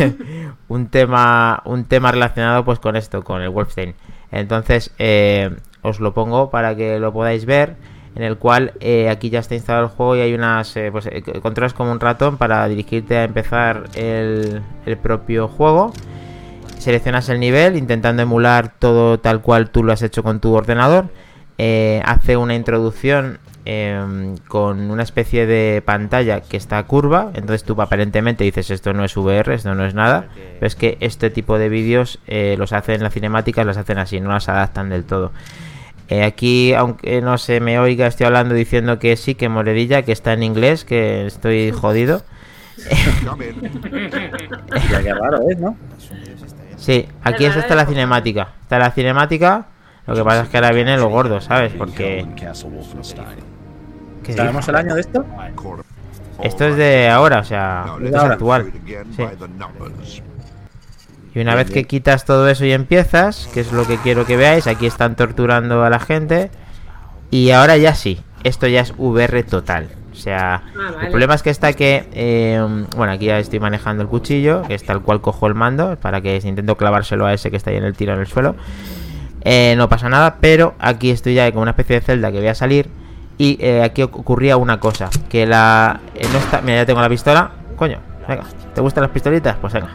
un 0.69 0.89
tema 0.89 1.61
un 1.67 1.85
tema 1.85 2.11
relacionado 2.11 2.65
pues 2.65 2.79
con 2.79 2.97
esto, 2.97 3.23
con 3.23 3.43
el 3.43 3.51
Wolfenstein. 3.51 3.95
Entonces, 4.33 4.95
eh, 4.99 5.51
os 5.83 6.01
lo 6.01 6.15
pongo 6.15 6.49
para 6.49 6.75
que 6.75 6.99
lo 6.99 7.13
podáis 7.13 7.45
ver. 7.45 7.77
En 8.17 8.23
el 8.23 8.39
cual 8.39 8.73
eh, 8.81 9.09
aquí 9.09 9.31
ya 9.31 9.39
está 9.39 9.55
instalado 9.55 9.87
el 9.87 9.93
juego 9.93 10.17
y 10.17 10.21
hay 10.21 10.35
unas 10.35 10.77
eh, 10.77 10.91
pues, 10.91 11.07
eh, 11.07 11.23
controlas 11.41 11.75
como 11.75 11.93
un 11.93 12.01
ratón 12.01 12.39
para 12.39 12.67
dirigirte 12.69 13.17
a 13.17 13.25
empezar 13.25 13.89
el, 13.95 14.63
el 14.85 14.97
propio 14.97 15.49
juego. 15.49 15.93
Seleccionas 16.79 17.29
el 17.29 17.39
nivel 17.39 17.77
intentando 17.77 18.23
emular 18.23 18.73
todo 18.79 19.21
tal 19.21 19.43
cual 19.43 19.71
tú 19.71 19.85
lo 19.85 19.93
has 19.93 20.03
hecho 20.03 20.23
con 20.23 20.41
tu 20.41 20.55
ordenador. 20.55 21.09
Eh, 21.59 22.01
hace 22.07 22.39
una 22.39 22.55
introducción 22.55 23.39
eh, 23.67 24.35
con 24.49 24.91
una 24.91 25.03
especie 25.03 25.45
de 25.45 25.83
pantalla 25.85 26.41
que 26.41 26.57
está 26.57 26.83
curva. 26.85 27.31
Entonces 27.35 27.65
tú 27.65 27.81
aparentemente 27.81 28.45
dices 28.45 28.71
esto 28.71 28.95
no 28.95 29.05
es 29.05 29.15
VR, 29.15 29.55
esto 29.55 29.75
no 29.75 29.85
es 29.85 29.95
nada. 29.95 30.29
Pero 30.35 30.67
es 30.67 30.75
que 30.75 30.97
este 31.01 31.29
tipo 31.29 31.59
de 31.59 31.69
vídeos 31.69 32.19
los 32.57 32.73
hacen 32.73 32.97
en 32.97 33.03
la 33.03 33.11
cinemática, 33.11 33.63
los 33.63 33.77
hacen 33.77 33.99
así, 33.99 34.21
no 34.21 34.31
las 34.31 34.49
adaptan 34.49 34.89
del 34.89 35.05
todo. 35.05 35.33
Eh, 36.11 36.25
aquí, 36.25 36.75
aunque 36.75 37.23
no 37.23 37.39
se 37.39 37.61
me 37.61 37.79
oiga, 37.79 38.09
estoy 38.09 38.27
hablando 38.27 38.53
diciendo 38.53 38.99
que 38.99 39.17
sí, 39.17 39.37
que 39.37 39.49
Moredilla, 39.49 40.03
que 40.03 40.11
está 40.11 40.33
en 40.33 40.43
inglés, 40.43 40.85
que 40.85 41.27
estoy 41.27 41.71
jodido. 41.71 42.23
Ya 44.91 45.03
qué 45.03 45.15
raro 45.15 45.39
es, 45.49 45.59
¿no? 45.59 45.77
Sí, 46.77 47.07
aquí 47.23 47.45
es 47.45 47.57
hasta 47.57 47.77
la 47.77 47.87
cinemática. 47.87 48.55
Está 48.63 48.81
la 48.81 48.91
cinemática. 48.91 49.67
Lo 50.07 50.17
que 50.17 50.25
pasa 50.25 50.43
es 50.43 50.49
que 50.49 50.57
ahora 50.57 50.73
viene 50.73 50.97
lo 50.97 51.09
gordo, 51.09 51.41
¿sabes? 51.41 51.73
Porque. 51.75 52.27
¿Qué 54.25 54.33
¿Sabemos 54.33 54.67
el 54.69 54.75
año 54.75 54.95
de 54.97 55.03
esto? 55.03 55.25
Esto 56.43 56.65
es 56.65 56.77
de 56.77 57.09
ahora, 57.09 57.39
o 57.39 57.45
sea, 57.45 57.85
es 58.03 58.15
actual. 58.15 58.73
Sí. 59.15 59.25
Y 61.35 61.41
una 61.41 61.55
vez 61.55 61.71
que 61.71 61.85
quitas 61.85 62.25
todo 62.25 62.49
eso 62.49 62.65
y 62.65 62.73
empiezas, 62.73 63.49
que 63.55 63.61
es 63.61 63.73
lo 63.73 63.87
que 63.87 63.97
quiero 63.99 64.27
que 64.27 64.37
veáis, 64.37 64.67
aquí 64.67 64.87
están 64.87 65.15
torturando 65.17 65.85
a 65.85 65.91
la 65.91 66.01
gente. 66.01 66.51
Y 67.31 67.51
ahora 67.53 67.77
ya 67.77 67.95
sí, 67.95 68.21
esto 68.43 68.67
ya 68.67 68.81
es 68.81 68.93
VR 68.99 69.43
total. 69.45 69.89
O 70.13 70.17
sea, 70.17 70.57
Ah, 70.57 70.91
vale. 70.93 71.05
el 71.05 71.09
problema 71.11 71.35
es 71.35 71.43
que 71.43 71.51
está 71.51 71.73
que, 71.73 72.05
eh, 72.13 72.61
bueno, 72.97 73.13
aquí 73.13 73.27
ya 73.27 73.39
estoy 73.39 73.61
manejando 73.61 74.03
el 74.03 74.09
cuchillo, 74.09 74.63
que 74.63 74.75
es 74.75 74.85
tal 74.85 75.03
cual 75.03 75.21
cojo 75.21 75.47
el 75.47 75.55
mando, 75.55 75.97
para 75.97 76.21
que 76.21 76.37
intento 76.45 76.77
clavárselo 76.77 77.27
a 77.27 77.33
ese 77.33 77.51
que 77.51 77.57
está 77.57 77.71
ahí 77.71 77.77
en 77.77 77.85
el 77.85 77.95
tiro 77.95 78.13
en 78.15 78.19
el 78.21 78.27
suelo, 78.27 78.57
eh, 79.43 79.75
no 79.79 79.89
pasa 79.89 80.09
nada, 80.09 80.37
pero 80.41 80.75
aquí 80.81 81.11
estoy 81.11 81.35
ya 81.35 81.49
como 81.53 81.63
una 81.63 81.71
especie 81.71 81.97
de 82.01 82.03
celda 82.03 82.31
que 82.33 82.39
voy 82.39 82.49
a 82.49 82.55
salir 82.55 82.91
y 83.39 83.57
eh, 83.61 83.83
aquí 83.83 84.03
oc- 84.03 84.19
ocurría 84.19 84.57
una 84.59 84.81
cosa, 84.81 85.09
que 85.31 85.47
la... 85.47 86.01
no 86.33 86.39
está, 86.39 86.61
mira, 86.61 86.79
ya 86.79 86.87
tengo 86.87 87.01
la 87.01 87.09
pistola, 87.09 87.53
coño, 87.77 87.99
venga, 88.29 88.45
¿te 88.75 88.81
gustan 88.83 89.03
las 89.03 89.13
pistolitas? 89.13 89.57
Pues 89.61 89.73
venga, 89.73 89.91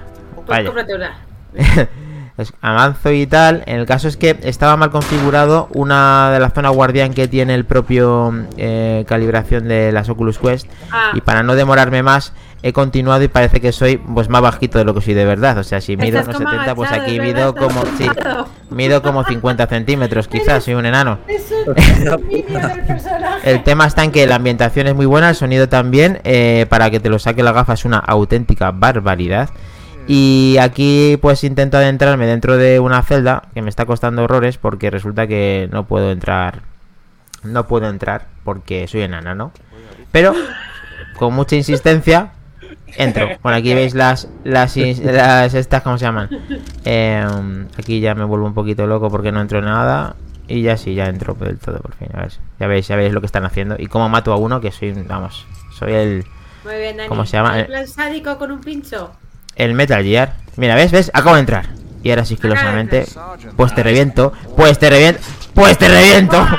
vaya. 0.51 0.65
cómprate 0.65 0.95
una. 0.95 1.11
Es- 2.37 2.51
avanzo 2.61 3.13
y 3.13 3.25
tal. 3.27 3.63
En 3.65 3.79
el 3.79 3.85
caso 3.85 4.09
es 4.09 4.17
que 4.17 4.37
estaba 4.43 4.75
mal 4.75 4.91
configurado 4.91 5.69
una 5.73 6.31
de 6.31 6.41
la 6.41 6.49
zona 6.49 6.67
guardián 6.67 7.13
que 7.13 7.29
tiene 7.29 7.55
el 7.55 7.63
propio 7.63 8.33
eh, 8.57 9.05
calibración 9.07 9.69
de 9.69 9.93
las 9.93 10.09
Oculus 10.09 10.37
Quest. 10.37 10.67
Ah. 10.91 11.11
Y 11.13 11.21
para 11.21 11.43
no 11.43 11.55
demorarme 11.55 12.03
más, 12.03 12.33
he 12.61 12.73
continuado 12.73 13.23
y 13.23 13.29
parece 13.29 13.61
que 13.61 13.71
soy 13.71 13.95
pues 13.95 14.27
más 14.27 14.41
bajito 14.41 14.77
de 14.77 14.83
lo 14.83 14.93
que 14.93 14.99
soy 14.99 15.13
de 15.13 15.23
verdad. 15.23 15.57
O 15.59 15.63
sea, 15.63 15.79
si 15.79 15.95
mido 15.95 16.19
unos 16.23 16.35
como 16.35 16.49
70, 16.49 16.75
pues 16.75 16.91
aquí 16.91 17.21
mido 17.21 17.55
como. 17.55 17.81
Sí, 17.97 18.09
mido 18.69 19.01
como 19.01 19.23
50 19.23 19.67
centímetros, 19.67 20.27
quizás, 20.27 20.65
soy 20.65 20.73
un 20.73 20.85
enano. 20.85 21.19
El 23.43 23.63
tema 23.63 23.85
está 23.85 24.03
en 24.03 24.11
que 24.11 24.25
la 24.27 24.35
ambientación 24.35 24.87
es 24.87 24.95
muy 24.95 25.05
buena, 25.05 25.29
el 25.29 25.35
sonido 25.35 25.69
también. 25.69 26.19
eh, 26.23 26.65
para 26.69 26.89
que 26.89 26.99
te 26.99 27.09
lo 27.09 27.19
saque 27.19 27.43
la 27.43 27.51
gafa 27.51 27.73
es 27.73 27.85
una 27.85 27.99
auténtica 27.99 28.71
barbaridad. 28.71 29.49
Y 30.07 30.57
aquí 30.59 31.17
pues 31.21 31.43
intento 31.43 31.77
adentrarme 31.77 32.27
dentro 32.27 32.57
de 32.57 32.79
una 32.79 33.01
celda 33.01 33.43
que 33.53 33.61
me 33.61 33.69
está 33.69 33.85
costando 33.85 34.23
horrores 34.23 34.57
porque 34.57 34.91
resulta 34.91 35.27
que 35.27 35.67
no 35.71 35.85
puedo 35.85 36.11
entrar. 36.11 36.61
No 37.43 37.67
puedo 37.67 37.89
entrar 37.89 38.27
porque 38.43 38.87
soy 38.87 39.01
enana, 39.01 39.35
¿no? 39.35 39.51
Pero 40.11 40.33
con 41.17 41.33
mucha 41.33 41.55
insistencia 41.55 42.31
entro. 42.97 43.29
Bueno, 43.41 43.57
aquí 43.57 43.73
veis 43.73 43.95
las 43.95 44.29
las, 44.43 44.77
las 44.77 45.53
estas 45.53 45.81
cómo 45.81 45.97
se 45.97 46.05
llaman. 46.05 46.29
Em, 46.83 47.67
aquí 47.77 47.99
ya 47.99 48.13
me 48.15 48.25
vuelvo 48.25 48.45
un 48.45 48.53
poquito 48.53 48.85
loco 48.85 49.09
porque 49.09 49.31
no 49.31 49.41
entro 49.41 49.59
en 49.59 49.65
nada 49.65 50.15
y 50.47 50.61
ya 50.61 50.77
sí, 50.77 50.93
ya 50.93 51.07
entro 51.07 51.33
del 51.33 51.57
todo 51.57 51.79
por 51.79 51.93
fin. 51.95 52.09
A 52.13 52.21
ver, 52.21 52.31
ya 52.59 52.67
veis, 52.67 52.87
ya 52.87 52.95
veis 52.95 53.11
lo 53.11 53.21
que 53.21 53.25
están 53.25 53.45
haciendo 53.45 53.75
y 53.77 53.87
cómo 53.87 54.07
mato 54.09 54.31
a 54.31 54.37
uno 54.37 54.61
que 54.61 54.71
soy, 54.71 54.91
vamos, 54.91 55.45
soy 55.73 55.93
el 55.93 56.25
Muy 56.63 56.75
bien, 56.75 56.97
Dani. 56.97 57.09
¿Cómo 57.09 57.25
se 57.25 57.37
llama? 57.37 57.59
¿El 57.59 57.65
plan 57.65 57.87
sádico 57.87 58.37
con 58.37 58.51
un 58.51 58.61
pincho? 58.61 59.11
El 59.55 59.73
Metal 59.73 60.03
Gear. 60.03 60.33
Mira, 60.57 60.75
¿ves? 60.75 60.91
¿Ves? 60.91 61.11
Acabo 61.13 61.35
de 61.35 61.41
entrar. 61.41 61.65
Y 62.03 62.09
ahora 62.11 62.23
sigilosamente, 62.25 63.05
pues 63.55 63.73
te 63.73 63.81
reviento, 63.81 64.31
pues 64.55 64.77
te 64.77 64.89
reviento, 64.89 65.19
pues 65.55 65.77
te 65.77 65.87
reviento. 65.87 66.37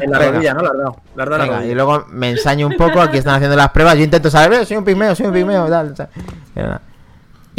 En 0.00 0.10
la 0.12 0.18
rodilla, 0.30 0.54
¿no? 0.54 0.62
La 0.62 0.72
dado 0.72 0.96
la 1.16 1.24
rodilla. 1.24 1.64
y 1.64 1.74
luego 1.74 2.06
me 2.10 2.30
ensaño 2.30 2.66
un 2.68 2.76
poco, 2.76 3.00
aquí 3.00 3.18
están 3.18 3.34
haciendo 3.34 3.56
las 3.56 3.70
pruebas, 3.70 3.96
yo 3.96 4.04
intento 4.04 4.30
saber, 4.30 4.60
"Eh, 4.60 4.64
soy 4.66 4.76
un 4.76 4.84
pigmeo, 4.84 5.14
soy 5.14 5.26
un 5.26 5.32
pigmeo, 5.32 5.66
tal, 5.68 5.92
tal. 5.94 6.08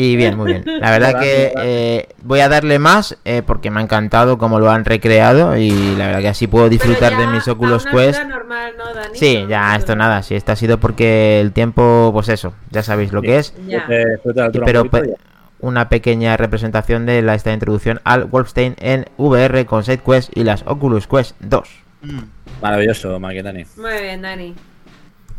Y 0.02 0.16
bien, 0.16 0.38
muy 0.38 0.54
bien. 0.54 0.64
La 0.80 0.92
verdad 0.92 1.20
que 1.20 1.52
eh, 1.58 2.08
voy 2.24 2.40
a 2.40 2.48
darle 2.48 2.80
más 2.80 3.18
eh, 3.26 3.42
porque 3.46 3.70
me 3.70 3.80
ha 3.80 3.84
encantado 3.84 4.38
cómo 4.38 4.60
lo 4.60 4.72
han 4.72 4.86
recreado 4.86 5.58
y 5.58 5.72
la 5.98 6.08
verdad 6.08 6.22
que 6.22 6.28
así 6.30 6.48
puedo 6.48 6.70
disfrutar 6.70 7.14
Pero 7.18 7.28
de 7.30 7.36
mis 7.36 7.48
a 7.48 7.52
Oculus 7.52 7.84
una 7.86 7.92
Quest. 7.92 8.20
altura 8.20 8.38
normal, 8.38 8.74
¿no, 8.78 8.94
Dani? 8.94 9.10
Sí, 9.18 9.46
ya 9.50 9.76
esto 9.76 9.96
nada, 9.96 10.24
si 10.24 10.36
esto 10.36 10.54
ha 10.54 10.56
sido 10.56 10.80
porque 10.80 11.42
el 11.42 11.52
tiempo, 11.52 12.12
pues 12.14 12.30
eso, 12.30 12.54
ya 12.72 12.82
sabéis 12.82 13.12
lo 13.12 13.22
que 13.22 13.40
es. 13.40 13.54
Ya. 13.68 13.86
Eh, 13.90 14.06
un 14.24 14.52
Pero 14.66 14.86
pe- 14.90 15.16
una 15.60 15.90
pequeña 15.90 16.38
representación 16.38 17.06
de 17.06 17.22
la, 17.22 17.36
esta 17.36 17.52
introducción 17.52 18.00
al 18.06 18.24
Wolfenstein 18.26 18.76
en 18.80 19.06
VR 19.18 19.66
con 19.66 19.84
SideQuest 19.84 20.32
y 20.38 20.46
las 20.46 20.64
Oculus 20.66 21.08
Quest 21.08 21.36
2. 21.42 21.70
Mm. 22.04 22.20
Maravilloso, 22.62 23.20
Maquetani. 23.20 23.66
Muy 23.76 24.02
bien, 24.02 24.22
Dani. 24.22 24.56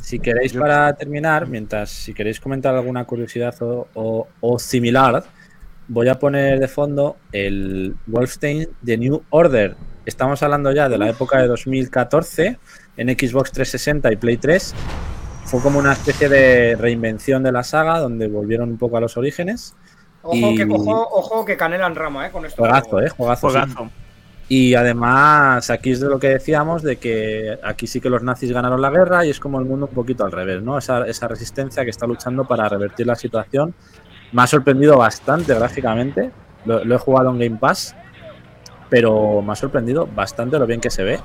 Si 0.00 0.18
queréis 0.18 0.52
para 0.54 0.92
terminar, 0.94 1.46
mientras 1.46 1.90
si 1.90 2.14
queréis 2.14 2.40
comentar 2.40 2.74
alguna 2.74 3.04
curiosidad 3.04 3.54
o, 3.62 3.86
o- 3.94 4.28
o 4.40 4.58
similar, 4.58 5.22
voy 5.88 6.08
a 6.08 6.18
poner 6.18 6.58
de 6.58 6.68
fondo 6.68 7.16
el 7.32 7.94
Wolfenstein 8.06 8.68
The 8.84 8.96
New 8.96 9.22
Order. 9.30 9.76
Estamos 10.06 10.42
hablando 10.42 10.72
ya 10.72 10.88
de 10.88 10.98
la 10.98 11.08
época 11.10 11.38
de 11.40 11.46
2014 11.48 12.58
en 12.96 13.08
Xbox 13.10 13.52
360 13.52 14.12
y 14.12 14.16
Play 14.16 14.36
3. 14.38 14.74
Fue 15.44 15.60
como 15.60 15.78
una 15.78 15.92
especie 15.92 16.28
de 16.28 16.76
reinvención 16.76 17.42
de 17.42 17.52
la 17.52 17.62
saga 17.62 17.98
donde 17.98 18.26
volvieron 18.28 18.70
un 18.70 18.78
poco 18.78 18.96
a 18.96 19.00
los 19.00 19.16
orígenes. 19.16 19.74
Ojo, 20.22 20.34
Y- 20.36 20.56
que, 20.56 20.64
ojo, 20.64 21.08
ojo 21.12 21.44
que 21.44 21.56
canela 21.56 21.86
en 21.86 21.94
rama, 21.94 22.26
¿eh? 22.26 22.30
Con 22.30 22.44
esto. 22.46 22.62
Juegazo, 22.62 23.00
¿eh? 23.00 23.08
Juegazo. 23.10 23.50
sí. 23.50 23.56
Y 24.52 24.74
además, 24.74 25.70
aquí 25.70 25.92
es 25.92 26.00
de 26.00 26.08
lo 26.08 26.18
que 26.18 26.30
decíamos, 26.30 26.82
de 26.82 26.96
que 26.96 27.56
aquí 27.62 27.86
sí 27.86 28.00
que 28.00 28.10
los 28.10 28.24
nazis 28.24 28.50
ganaron 28.50 28.82
la 28.82 28.90
guerra 28.90 29.24
y 29.24 29.30
es 29.30 29.38
como 29.38 29.60
el 29.60 29.64
mundo 29.64 29.86
un 29.86 29.94
poquito 29.94 30.24
al 30.24 30.32
revés, 30.32 30.60
¿no? 30.60 30.76
Esa, 30.76 31.06
esa 31.06 31.28
resistencia 31.28 31.84
que 31.84 31.90
está 31.90 32.04
luchando 32.04 32.44
para 32.44 32.68
revertir 32.68 33.06
la 33.06 33.14
situación. 33.14 33.72
Me 34.32 34.42
ha 34.42 34.48
sorprendido 34.48 34.98
bastante 34.98 35.54
gráficamente. 35.54 36.32
Lo, 36.64 36.84
lo 36.84 36.96
he 36.96 36.98
jugado 36.98 37.30
en 37.30 37.38
Game 37.38 37.58
Pass, 37.60 37.94
pero 38.88 39.40
me 39.40 39.52
ha 39.52 39.54
sorprendido 39.54 40.08
bastante 40.12 40.58
lo 40.58 40.66
bien 40.66 40.80
que 40.80 40.90
se 40.90 41.04
ve. 41.04 41.20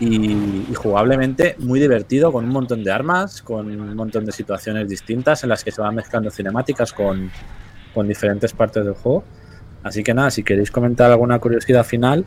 Y, 0.00 0.66
y 0.68 0.74
jugablemente 0.74 1.54
muy 1.60 1.78
divertido, 1.78 2.32
con 2.32 2.46
un 2.46 2.50
montón 2.50 2.82
de 2.82 2.90
armas, 2.90 3.42
con 3.42 3.70
un 3.70 3.94
montón 3.94 4.26
de 4.26 4.32
situaciones 4.32 4.88
distintas 4.88 5.44
en 5.44 5.50
las 5.50 5.62
que 5.62 5.70
se 5.70 5.80
van 5.80 5.94
mezclando 5.94 6.32
cinemáticas 6.32 6.92
con, 6.92 7.30
con 7.94 8.08
diferentes 8.08 8.52
partes 8.52 8.84
del 8.84 8.94
juego. 8.94 9.22
Así 9.84 10.02
que 10.02 10.12
nada, 10.12 10.32
si 10.32 10.42
queréis 10.42 10.72
comentar 10.72 11.12
alguna 11.12 11.38
curiosidad 11.38 11.84
final, 11.84 12.24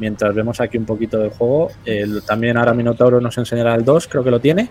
mientras 0.00 0.34
vemos 0.34 0.60
aquí 0.60 0.76
un 0.78 0.84
poquito 0.86 1.18
del 1.18 1.30
juego, 1.30 1.70
el- 1.84 2.22
también 2.26 2.56
ahora 2.56 2.74
Minotauro 2.74 3.20
nos 3.20 3.38
enseñará 3.38 3.74
el 3.76 3.84
2, 3.84 4.08
creo 4.08 4.24
que 4.24 4.30
lo 4.32 4.40
tiene, 4.40 4.68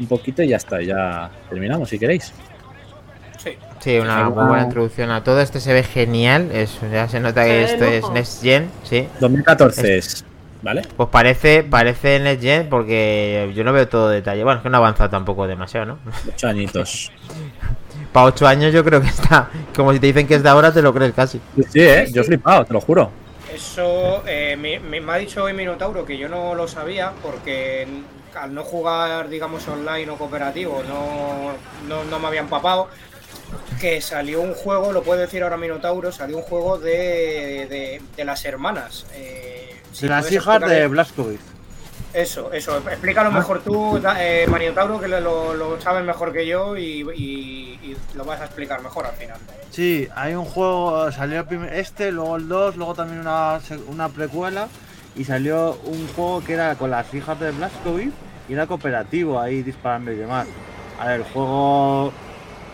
un 0.00 0.06
poquito 0.06 0.42
y 0.42 0.48
ya 0.48 0.56
está, 0.56 0.80
ya 0.80 1.30
terminamos 1.50 1.88
si 1.90 1.98
queréis. 1.98 2.32
Sí. 3.38 3.50
Sí, 3.80 3.98
una 3.98 4.30
muy 4.30 4.44
buena 4.46 4.62
introducción 4.62 5.10
a 5.10 5.24
todo. 5.24 5.40
Este 5.40 5.58
se 5.60 5.72
ve 5.72 5.82
genial. 5.82 6.50
Es, 6.52 6.78
ya 6.92 7.08
se 7.08 7.18
nota 7.18 7.44
que 7.44 7.64
esto 7.64 7.84
es. 7.84 8.08
Next 8.10 8.40
Gen, 8.42 8.70
sí. 8.84 9.08
2014 9.18 9.98
es, 9.98 10.24
¿vale? 10.62 10.82
Pues 10.96 11.08
parece, 11.08 11.64
parece 11.64 12.20
Next 12.20 12.40
Gen 12.42 12.68
porque 12.70 13.50
yo 13.56 13.64
no 13.64 13.72
veo 13.72 13.88
todo 13.88 14.08
detalle. 14.08 14.44
Bueno, 14.44 14.58
es 14.58 14.62
que 14.62 14.70
no 14.70 14.76
ha 14.76 14.78
avanzado 14.78 15.10
tampoco 15.10 15.48
demasiado, 15.48 15.86
¿no? 15.86 15.98
Ocho 16.32 16.46
añitos. 16.46 17.10
Para 18.12 18.26
8 18.26 18.46
años 18.46 18.72
yo 18.72 18.84
creo 18.84 19.00
que 19.00 19.08
está. 19.08 19.48
Como 19.74 19.92
si 19.92 19.98
te 19.98 20.06
dicen 20.06 20.28
que 20.28 20.36
es 20.36 20.42
de 20.44 20.48
ahora, 20.48 20.72
te 20.72 20.80
lo 20.80 20.94
crees 20.94 21.12
casi. 21.12 21.40
Sí, 21.56 21.62
sí, 21.68 21.80
¿eh? 21.80 22.06
yo 22.12 22.22
he 22.22 22.24
flipado, 22.24 22.64
te 22.64 22.72
lo 22.72 22.80
juro. 22.80 23.10
Eso 23.54 24.22
eh, 24.26 24.56
me, 24.56 24.78
me- 24.80 25.12
ha 25.12 25.16
dicho 25.16 25.44
hoy 25.44 25.52
Minotauro 25.52 26.04
que 26.04 26.16
yo 26.16 26.28
no 26.28 26.54
lo 26.54 26.66
sabía 26.68 27.12
porque 27.22 27.86
al 28.34 28.54
no 28.54 28.64
jugar, 28.64 29.28
digamos, 29.28 29.66
online 29.68 30.10
o 30.10 30.16
cooperativo, 30.16 30.82
no, 30.88 31.52
no, 31.88 32.04
no 32.04 32.18
me 32.18 32.26
habían 32.28 32.48
papado. 32.48 32.88
Que 33.80 34.00
salió 34.00 34.40
un 34.40 34.54
juego, 34.54 34.92
lo 34.92 35.02
puede 35.02 35.22
decir 35.22 35.42
ahora 35.42 35.56
Minotauro, 35.56 36.12
salió 36.12 36.38
un 36.38 36.42
juego 36.42 36.78
de, 36.78 37.66
de, 37.68 38.00
de 38.16 38.24
las 38.24 38.44
hermanas. 38.44 39.04
Eh, 39.14 39.76
si 39.92 40.02
De 40.02 40.08
las 40.08 40.32
hijas 40.32 40.60
de 40.60 40.86
Blaskovic. 40.86 41.40
Eso, 42.14 42.52
eso. 42.52 42.76
Explícalo 42.76 43.30
mejor 43.30 43.62
tú, 43.62 43.98
eh, 44.18 44.46
Minotauro, 44.52 45.00
que 45.00 45.08
lo, 45.08 45.54
lo 45.54 45.80
sabes 45.80 46.04
mejor 46.04 46.32
que 46.32 46.46
yo 46.46 46.76
y, 46.76 47.00
y- 47.16 47.78
y 47.82 47.96
lo 48.14 48.24
vas 48.24 48.40
a 48.40 48.44
explicar 48.44 48.82
mejor 48.82 49.06
al 49.06 49.14
final. 49.14 49.38
Sí, 49.70 50.06
hay 50.14 50.34
un 50.34 50.44
juego, 50.44 51.10
salió 51.10 51.46
este, 51.72 52.12
luego 52.12 52.36
el 52.36 52.48
2, 52.48 52.76
luego 52.76 52.94
también 52.94 53.20
una, 53.20 53.58
una 53.88 54.08
precuela 54.10 54.68
y 55.16 55.24
salió 55.24 55.78
un 55.84 56.06
juego 56.14 56.42
que 56.44 56.52
era 56.52 56.74
con 56.74 56.90
las 56.90 57.12
hijas 57.14 57.40
de 57.40 57.50
Blaskovic 57.50 58.12
y 58.48 58.52
era 58.52 58.66
cooperativo 58.66 59.40
ahí 59.40 59.62
disparando 59.62 60.12
y 60.12 60.16
demás. 60.16 60.46
A 61.00 61.06
ver, 61.06 61.20
el 61.20 61.24
juego 61.24 62.12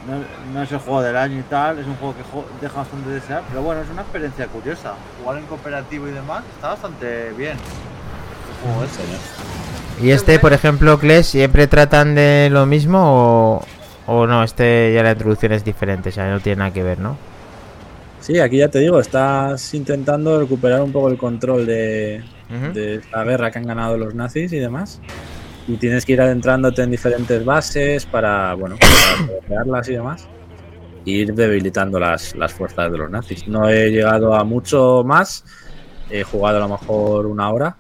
no, 0.09 0.52
no 0.52 0.62
es 0.65 0.73
el 0.73 0.78
juego 0.78 1.01
del 1.02 1.16
año 1.16 1.39
y 1.39 1.43
tal, 1.44 1.78
es 1.78 1.86
un 1.86 1.94
juego 1.97 2.15
que 2.16 2.23
deja 2.60 2.77
bastante 2.78 3.09
de 3.09 3.15
desear, 3.16 3.43
pero 3.48 3.62
bueno, 3.62 3.82
es 3.82 3.89
una 3.89 4.02
experiencia 4.02 4.48
curiosa. 4.48 4.94
Jugar 5.23 5.39
en 5.39 5.47
cooperativo 5.47 6.09
y 6.09 6.10
demás 6.10 6.43
está 6.56 6.69
bastante 6.70 7.31
bien. 7.31 7.56
Y 10.02 10.10
este, 10.10 10.39
por 10.39 10.52
ejemplo, 10.52 10.98
Kles, 10.98 11.26
¿siempre 11.26 11.66
tratan 11.66 12.14
de 12.14 12.48
lo 12.51 12.66
mismo 12.66 13.01
o, 13.02 13.64
o 14.06 14.26
no? 14.26 14.44
Este 14.44 14.93
ya 14.94 15.02
la 15.02 15.12
introducción 15.12 15.52
es 15.52 15.64
diferente, 15.64 16.10
o 16.10 16.12
sea, 16.12 16.30
no 16.30 16.40
tiene 16.40 16.60
nada 16.60 16.72
que 16.72 16.82
ver, 16.82 17.01
¿no? 17.01 17.16
Sí, 18.20 18.39
aquí 18.39 18.59
ya 18.59 18.68
te 18.68 18.80
digo, 18.80 19.01
estás 19.01 19.74
intentando 19.74 20.39
recuperar 20.39 20.82
un 20.82 20.93
poco 20.93 21.09
el 21.09 21.16
control 21.16 21.66
de, 21.66 22.22
de 22.74 23.01
la 23.12 23.24
guerra 23.24 23.51
que 23.51 23.59
han 23.59 23.66
ganado 23.66 23.97
los 23.97 24.14
nazis 24.14 24.52
y 24.52 24.59
demás. 24.59 25.01
Y 25.66 25.76
tienes 25.76 26.05
que 26.05 26.14
ir 26.14 26.20
adentrándote 26.20 26.82
en 26.82 26.90
diferentes 26.90 27.44
bases 27.44 28.06
para, 28.06 28.55
bueno, 28.55 28.76
para 28.80 29.40
crearlas 29.47 29.89
y 29.89 29.93
demás. 29.93 30.26
E 31.06 31.10
ir 31.10 31.35
debilitando 31.35 32.01
las, 32.01 32.35
las 32.36 32.52
fuerzas 32.52 32.90
de 32.90 32.98
los 32.98 33.10
nazis. 33.10 33.47
No 33.47 33.68
he 33.68 33.90
llegado 33.90 34.35
a 34.35 34.44
mucho 34.44 35.02
más. 35.05 35.44
He 36.10 36.22
jugado 36.22 36.56
a 36.56 36.60
lo 36.60 36.68
mejor 36.68 37.26
una 37.26 37.51
hora. 37.51 37.76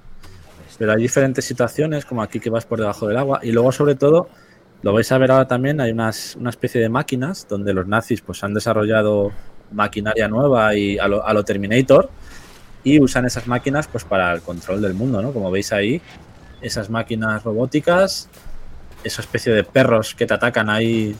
Pero 0.78 0.92
hay 0.92 1.02
diferentes 1.02 1.44
situaciones, 1.44 2.04
como 2.04 2.22
aquí 2.22 2.40
que 2.40 2.50
vas 2.50 2.64
por 2.64 2.78
debajo 2.78 3.08
del 3.08 3.16
agua. 3.16 3.40
Y 3.42 3.52
luego, 3.52 3.72
sobre 3.72 3.96
todo, 3.96 4.28
lo 4.82 4.92
vais 4.92 5.10
a 5.10 5.18
ver 5.18 5.32
ahora 5.32 5.48
también, 5.48 5.80
hay 5.80 5.90
unas, 5.90 6.36
una 6.36 6.50
especie 6.50 6.80
de 6.80 6.88
máquinas 6.88 7.46
donde 7.48 7.74
los 7.74 7.86
nazis 7.86 8.20
pues, 8.20 8.44
han 8.44 8.54
desarrollado 8.54 9.32
maquinaria 9.72 10.28
nueva 10.28 10.74
y 10.74 10.98
a 10.98 11.08
lo, 11.08 11.26
a 11.26 11.32
lo 11.34 11.44
Terminator 11.44 12.08
y 12.84 13.00
usan 13.00 13.26
esas 13.26 13.46
máquinas 13.46 13.86
pues 13.88 14.04
para 14.04 14.32
el 14.32 14.40
control 14.40 14.80
del 14.80 14.94
mundo, 14.94 15.20
¿no? 15.20 15.32
Como 15.32 15.50
veis 15.50 15.72
ahí, 15.72 16.00
esas 16.62 16.88
máquinas 16.88 17.42
robóticas 17.42 18.30
esa 19.04 19.22
especie 19.22 19.52
de 19.52 19.64
perros 19.64 20.14
que 20.14 20.26
te 20.26 20.34
atacan 20.34 20.68
ahí 20.68 21.16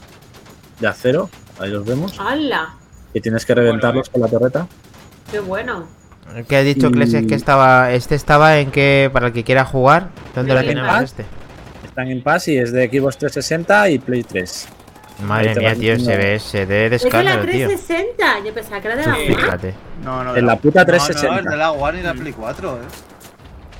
de 0.79 0.87
acero. 0.87 1.29
Ahí 1.59 1.69
los 1.69 1.85
vemos. 1.85 2.17
¡Hala! 2.19 2.75
Y 3.13 3.21
tienes 3.21 3.45
que 3.45 3.55
reventarlos 3.55 4.09
con 4.09 4.21
la 4.21 4.27
torreta. 4.27 4.67
¡Qué 5.31 5.39
bueno! 5.39 5.87
¿Qué 6.47 6.55
ha 6.57 6.61
dicho 6.63 6.87
Y- 6.87 6.91
Kles? 6.91 7.13
Es 7.13 7.27
que 7.27 7.35
estaba. 7.35 7.91
Este 7.91 8.15
estaba 8.15 8.57
en 8.59 8.71
que. 8.71 9.09
Para 9.11 9.27
el 9.27 9.33
que 9.33 9.43
quiera 9.43 9.65
jugar. 9.65 10.09
¿Dónde 10.35 10.53
lo 10.53 10.59
Game 10.59 10.67
tenemos 10.69 10.89
Pass. 10.91 11.03
este? 11.03 11.25
Están 11.85 12.07
en 12.07 12.21
Pass 12.23 12.47
y 12.47 12.57
es 12.57 12.71
de 12.71 12.87
Xbox 12.87 13.17
360 13.17 13.89
y 13.89 13.99
Play 13.99 14.23
3. 14.23 14.67
Madre 15.23 15.53
mía, 15.55 15.75
tío, 15.75 15.95
diciendo- 15.95 16.05
se 16.05 16.17
ve, 16.17 16.39
se 16.39 16.65
ve 16.65 16.89
de 16.89 16.95
Es 16.95 17.03
de 17.03 17.09
la 17.09 17.19
escándalo, 17.19 17.41
tío. 17.51 17.67
360. 17.67 18.25
Yo 18.45 18.53
pensaba 18.53 18.79
que 18.81 18.87
era 18.87 18.95
de 18.97 19.05
la 19.05 19.15
Sí. 19.15 19.21
Fíjate. 19.27 19.73
No, 20.03 20.23
no, 20.23 20.35
En 20.35 20.45
la 20.45 20.53
no. 20.55 20.61
puta 20.61 20.79
No, 20.79 20.85
no, 20.85 20.91
360. 20.93 21.39
es 21.39 21.45
de 21.45 21.57
la 21.57 21.71
One 21.71 21.99
y 21.99 22.03
la 22.03 22.13
Play 22.13 22.31
4, 22.33 22.75
¿eh? 22.77 22.79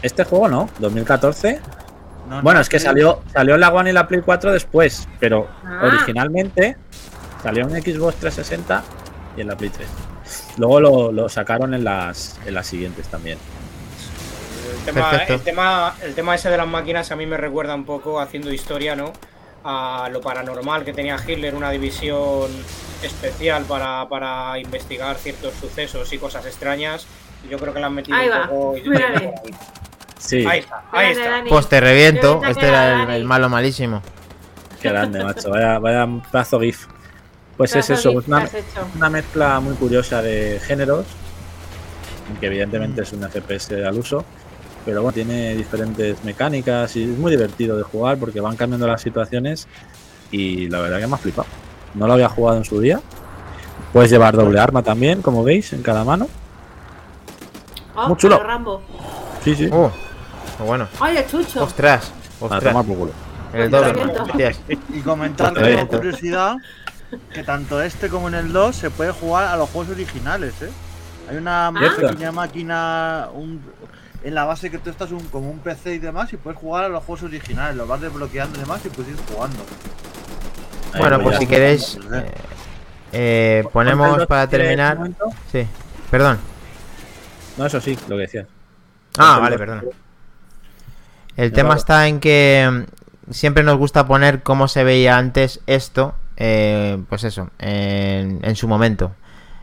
Este 0.01 0.23
juego 0.25 0.47
no, 0.49 0.69
2014. 0.79 1.59
No, 2.29 2.41
Bueno, 2.41 2.57
no, 2.59 2.61
es 2.61 2.69
que 2.69 2.79
salió, 2.79 3.21
salió 3.33 3.55
en 3.55 3.61
la 3.61 3.69
One 3.69 3.89
y 3.89 3.93
la 3.93 4.07
Play 4.07 4.21
4 4.21 4.51
después, 4.51 5.07
pero 5.19 5.47
Ah. 5.65 5.79
originalmente 5.83 6.75
salió 7.41 7.63
en 7.63 7.69
Xbox 7.81 8.15
360 8.17 8.83
y 9.37 9.41
en 9.41 9.47
la 9.47 9.55
Play 9.55 9.69
3. 9.69 9.87
Luego 10.59 10.81
lo, 10.81 11.11
lo 11.13 11.29
sacaron 11.29 11.73
en 11.73 11.85
las, 11.85 12.37
en 12.45 12.53
las 12.53 12.67
siguientes 12.67 13.07
también. 13.07 13.37
El 14.85 14.93
tema, 14.93 15.11
el, 15.27 15.39
tema, 15.41 15.95
el 16.03 16.15
tema 16.15 16.35
ese 16.35 16.49
de 16.49 16.57
las 16.57 16.67
máquinas 16.67 17.11
a 17.11 17.15
mí 17.15 17.25
me 17.25 17.37
recuerda 17.37 17.73
un 17.75 17.85
poco, 17.85 18.19
haciendo 18.19 18.51
historia, 18.51 18.93
¿no? 18.95 19.13
A 19.63 20.09
lo 20.11 20.19
paranormal 20.19 20.83
que 20.83 20.91
tenía 20.93 21.17
Hitler, 21.25 21.55
una 21.55 21.71
división 21.71 22.51
especial 23.01 23.63
para, 23.63 24.07
para 24.09 24.59
investigar 24.59 25.15
ciertos 25.15 25.53
sucesos 25.53 26.11
y 26.11 26.17
cosas 26.17 26.45
extrañas. 26.45 27.07
Y 27.45 27.49
Yo 27.49 27.57
creo 27.57 27.73
que 27.73 27.79
la 27.79 27.87
han 27.87 27.93
metido 27.93 28.17
Ahí 28.17 28.27
un 28.27 28.33
va, 28.33 28.47
poco. 28.49 28.77
y- 28.77 28.89
mírale. 28.89 29.33
Sí, 30.17 30.45
Ahí 30.45 30.59
está, 30.59 30.83
ahí 30.91 31.11
está. 31.11 31.29
Dani. 31.29 31.49
Pues 31.49 31.69
te 31.69 31.79
reviento. 31.79 32.41
Este 32.45 32.67
era 32.67 33.15
el, 33.15 33.23
malo 33.23 33.47
malísimo. 33.47 34.01
qué 34.81 34.89
grande, 34.89 35.23
macho. 35.23 35.49
Vaya, 35.51 35.79
vaya 35.79 36.05
pedazo 36.29 36.59
GIF. 36.59 36.87
Pues 37.59 37.75
es 37.75 37.89
eso, 37.89 38.11
gif 38.11 38.21
es 38.21 38.27
una, 38.27 38.49
una 38.95 39.09
mezcla 39.09 39.59
muy 39.59 39.75
curiosa 39.75 40.21
de 40.21 40.61
géneros, 40.65 41.05
que 42.39 42.45
evidentemente 42.47 43.01
es 43.01 43.11
un 43.11 43.21
FPS 43.29 43.71
al 43.85 43.97
uso, 43.97 44.23
pero 44.85 45.01
bueno, 45.01 45.13
tiene 45.13 45.55
diferentes 45.55 46.23
mecánicas 46.23 46.95
y 46.95 47.03
es 47.03 47.17
muy 47.17 47.31
divertido 47.31 47.75
de 47.75 47.83
jugar 47.83 48.17
porque 48.17 48.39
van 48.39 48.55
cambiando 48.55 48.87
las 48.87 49.01
situaciones 49.01 49.67
y 50.31 50.69
la 50.69 50.79
verdad 50.79 50.99
que 51.01 51.07
me 51.07 51.15
ha 51.15 51.17
flipado. 51.17 51.49
No 51.95 52.07
lo 52.07 52.13
había 52.13 52.29
jugado 52.29 52.57
en 52.59 52.63
su 52.63 52.79
día. 52.79 53.01
Puedes 53.91 54.09
llevar 54.09 54.37
doble 54.37 54.57
arma 54.57 54.81
también, 54.81 55.21
como 55.21 55.43
veis, 55.43 55.73
en 55.73 55.81
cada 55.83 56.05
mano. 56.05 56.29
Oh, 57.93 58.07
Muy 58.07 58.15
chulo. 58.17 58.41
Rambo. 58.41 58.81
Sí, 59.43 59.53
sí. 59.53 59.65
Uh, 59.67 59.89
qué 60.57 60.63
bueno. 60.63 60.87
¡Ay, 61.01 61.17
el 61.17 61.27
chucho! 61.27 61.63
Ostras, 61.65 62.13
A 62.39 62.45
ostras. 62.45 62.63
tomar 62.63 62.85
por 62.85 62.95
culo. 62.97 63.11
El 63.53 63.69
doble. 63.69 63.89
Y 63.97 65.01
Pues 65.01 65.35
te 65.35 65.43
como 65.43 65.55
reviento. 65.55 65.97
curiosidad 65.97 66.55
que 67.33 67.43
tanto 67.43 67.81
este 67.81 68.09
como 68.09 68.27
en 68.27 68.35
el 68.35 68.51
2 68.53 68.75
se 68.75 68.89
puede 68.91 69.11
jugar 69.11 69.45
a 69.45 69.57
los 69.57 69.69
juegos 69.69 69.91
originales, 69.91 70.53
¿eh? 70.61 70.69
Hay 71.29 71.37
una 71.37 71.71
pequeña 71.95 72.31
máquina 72.31 73.27
un- 73.33 73.61
en 74.23 74.35
la 74.35 74.45
base 74.45 74.69
que 74.69 74.79
tú 74.79 74.89
estás 74.89 75.11
un, 75.11 75.23
como 75.29 75.49
un 75.49 75.59
PC 75.59 75.93
y 75.95 75.99
demás 75.99 76.33
y 76.33 76.37
puedes 76.37 76.59
jugar 76.59 76.83
a 76.85 76.89
los 76.89 77.03
juegos 77.03 77.23
originales, 77.23 77.75
los 77.75 77.87
vas 77.87 78.01
desbloqueando 78.01 78.57
y 78.57 78.61
demás 78.61 78.81
y 78.85 78.89
puedes 78.89 79.11
ir 79.11 79.17
jugando. 79.31 79.57
Ahí, 80.93 81.01
Bueno, 81.01 81.17
pues 81.17 81.37
pues 81.37 81.37
si 81.39 81.47
queréis, 81.47 81.97
eh, 82.13 82.31
eh, 83.13 83.63
ponemos 83.71 84.07
¿Cuántos 84.09 84.27
para 84.27 84.47
terminar. 84.47 84.97
momento? 84.97 85.25
Sí, 85.51 85.65
perdón. 86.11 86.39
No, 87.57 87.65
eso 87.65 87.79
sí, 87.79 87.97
lo 88.07 88.15
que 88.15 88.21
decías. 88.23 88.47
Ah, 89.17 89.37
¿Cuántos 89.39 89.41
vale, 89.41 89.57
perdón. 89.57 89.89
El 91.37 91.53
tema 91.53 91.75
está 91.75 92.07
en 92.07 92.19
que 92.19 92.85
mm, 93.29 93.31
siempre 93.31 93.63
nos 93.63 93.77
gusta 93.77 94.05
poner 94.07 94.43
cómo 94.43 94.67
se 94.67 94.83
veía 94.83 95.17
antes 95.17 95.61
esto, 95.67 96.15
eh, 96.39 96.97
pues 97.09 97.23
eso, 97.25 97.49
en, 97.59 98.39
en 98.43 98.55
su 98.55 98.67
momento. 98.67 99.11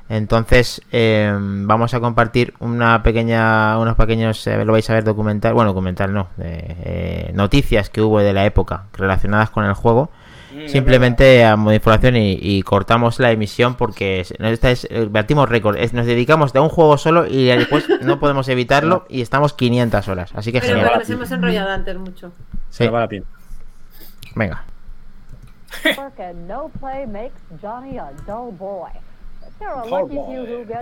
Entonces 0.08 0.80
eh, 0.92 1.34
vamos 1.36 1.92
a 1.92 1.98
compartir 1.98 2.54
una 2.60 3.02
pequeña, 3.02 3.76
unos 3.78 3.96
pequeños, 3.96 4.46
eh, 4.46 4.64
lo 4.64 4.72
vais 4.72 4.88
a 4.88 4.94
ver 4.94 5.02
documental, 5.02 5.52
bueno, 5.52 5.70
documental 5.70 6.12
no, 6.14 6.28
de, 6.36 6.64
eh, 6.84 7.30
noticias 7.34 7.90
que 7.90 8.02
hubo 8.02 8.20
de 8.20 8.32
la 8.32 8.46
época 8.46 8.84
relacionadas 8.92 9.50
con 9.50 9.64
el 9.64 9.72
juego. 9.74 10.10
Mm, 10.54 10.68
Simplemente 10.68 11.44
a 11.44 11.56
modo 11.56 11.70
de 11.70 11.76
información 11.76 12.14
y, 12.16 12.38
y 12.40 12.62
cortamos 12.62 13.18
la 13.18 13.32
emisión 13.32 13.74
porque 13.74 14.20
esta 14.20 14.70
es, 14.70 14.86
eh, 14.90 15.08
batimos 15.10 15.48
récord. 15.48 15.76
Es- 15.76 15.92
nos 15.92 16.06
dedicamos 16.06 16.54
a 16.54 16.60
un 16.60 16.68
juego 16.68 16.98
solo 16.98 17.26
y 17.26 17.46
después 17.46 17.84
no 18.02 18.20
podemos 18.20 18.46
evitarlo 18.48 19.06
y 19.08 19.22
estamos 19.22 19.54
500 19.54 20.06
horas. 20.06 20.30
Así 20.36 20.52
que 20.52 20.60
Pero 20.60 20.74
genial. 20.74 20.90
porque 20.94 21.00
nos 21.00 21.10
hemos 21.10 21.30
enrollado 21.32 21.70
antes 21.72 21.98
mucho. 21.98 22.30
Se 22.70 22.84
Sí, 22.84 22.90
va 22.90 23.00
la 23.00 23.08
pin. 23.08 23.24
venga. 24.36 24.62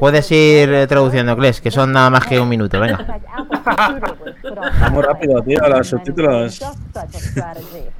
Puedes 0.00 0.30
ir 0.32 0.68
play 0.68 0.82
eh, 0.82 0.86
traduciendo, 0.88 1.36
Kles, 1.36 1.60
que 1.60 1.70
son 1.70 1.92
nada 1.92 2.10
más 2.10 2.26
que 2.26 2.40
un 2.40 2.48
minuto. 2.48 2.76
In 2.76 2.82
Venga. 2.82 2.96
fact, 2.98 3.24
Apple 3.32 3.60
Computer 3.62 4.16
was 4.24 4.34
put 4.42 4.58
on 4.58 4.64
Va 4.82 4.90
muy 4.90 5.02
highlight 5.02 5.06
rápido, 5.06 5.42
tío, 5.42 5.60
los 5.68 5.88
subtítulos. 5.88 6.60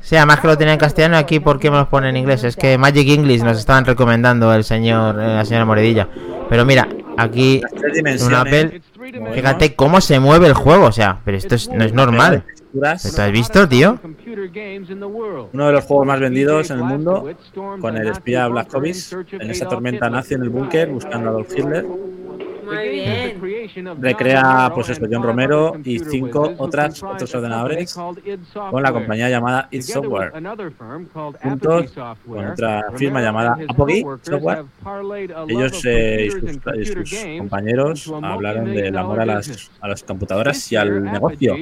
Sí, 0.01 0.17
además 0.17 0.41
que 0.41 0.47
lo 0.49 0.59
tenía 0.59 0.73
en 0.75 0.81
castellano 0.81 1.17
aquí, 1.17 1.39
¿por 1.39 1.61
qué 1.61 1.71
me 1.71 1.77
los 1.77 1.89
pone 1.89 2.09
en 2.09 2.17
inglés? 2.17 2.43
Es 2.43 2.57
que 2.57 2.77
Magic 2.77 3.09
English 3.09 3.43
nos 3.43 3.59
estaban 3.59 3.85
recomendando 3.85 4.53
el 4.53 4.65
señor, 4.65 5.21
eh, 5.21 5.35
la 5.35 5.45
señora 5.45 5.65
Moredilla. 5.65 6.09
Pero 6.49 6.65
mira, 6.65 6.89
aquí 7.17 7.61
en 7.85 8.23
un 8.23 8.35
Apple, 8.35 8.81
fíjate 9.35 9.75
cómo 9.75 10.01
se 10.01 10.19
mueve 10.21 10.47
el 10.47 10.55
juego. 10.55 10.87
O 10.87 10.93
sea, 10.93 11.21
pero 11.25 11.37
esto 11.37 11.55
es- 11.55 11.69
no 11.69 11.85
es 11.85 11.93
normal. 11.93 12.45
¿Te 13.17 13.23
has 13.23 13.31
visto, 13.33 13.69
tío? 13.69 14.01
Uno 15.53 15.67
de 15.67 15.73
los 15.73 15.85
juegos 15.85 16.07
más 16.07 16.19
vendidos 16.19 16.71
en 16.71 16.79
el 16.79 16.85
mundo, 16.85 17.31
con 17.81 17.97
el 17.97 18.09
espía 18.09 18.49
Black 18.49 18.75
Ops, 18.75 19.13
en 19.33 19.51
esa 19.51 19.69
tormenta 19.69 20.11
nazi 20.11 20.35
en 20.35 20.43
el 20.43 20.49
búnker 20.49 20.89
buscando 20.89 21.29
a 21.29 21.31
Adolf 21.31 21.53
Hitler. 21.57 21.87
Muy 22.65 22.89
bien. 22.89 23.41
Recrea, 24.01 24.71
pues 24.75 24.89
esto, 24.89 25.07
John 25.11 25.23
Romero 25.23 25.75
y 25.85 25.99
cinco 25.99 26.53
otras, 26.59 27.03
otros 27.03 27.35
ordenadores 27.35 27.95
con 27.95 28.83
la 28.83 28.93
compañía 28.93 29.29
llamada 29.29 29.69
id 29.71 29.83
Software, 29.83 30.33
juntos 31.43 31.93
con 32.27 32.47
otra 32.47 32.91
firma 32.97 33.21
llamada 33.21 33.59
Apogee 33.69 34.05
Software. 34.23 34.65
Ellos 35.49 35.85
eh, 35.85 36.27
y, 36.27 36.31
sus, 36.31 36.43
y 36.77 36.85
sus 36.85 37.15
compañeros 37.39 38.13
hablaron 38.23 38.73
del 38.73 38.97
amor 38.97 39.21
a 39.21 39.27
las, 39.27 39.71
a 39.81 39.89
las 39.89 40.03
computadoras 40.03 40.73
y 40.73 40.77
al 40.77 41.03
negocio. 41.05 41.55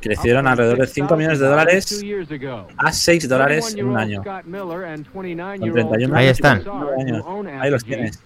Crecieron 0.00 0.46
alrededor 0.46 0.78
de 0.78 0.86
5 0.86 1.16
millones 1.16 1.38
de 1.38 1.46
dólares 1.46 2.02
a 2.78 2.92
6 2.92 3.28
dólares 3.28 3.74
en 3.76 3.86
un 3.86 3.96
año. 3.98 4.22
Con 5.60 5.72
31 5.72 6.16
Ahí 6.16 6.26
están. 6.28 6.56
29 6.64 7.02
años. 7.02 7.24
Ahí 7.60 7.70
los 7.70 7.84
tienes. 7.84 8.22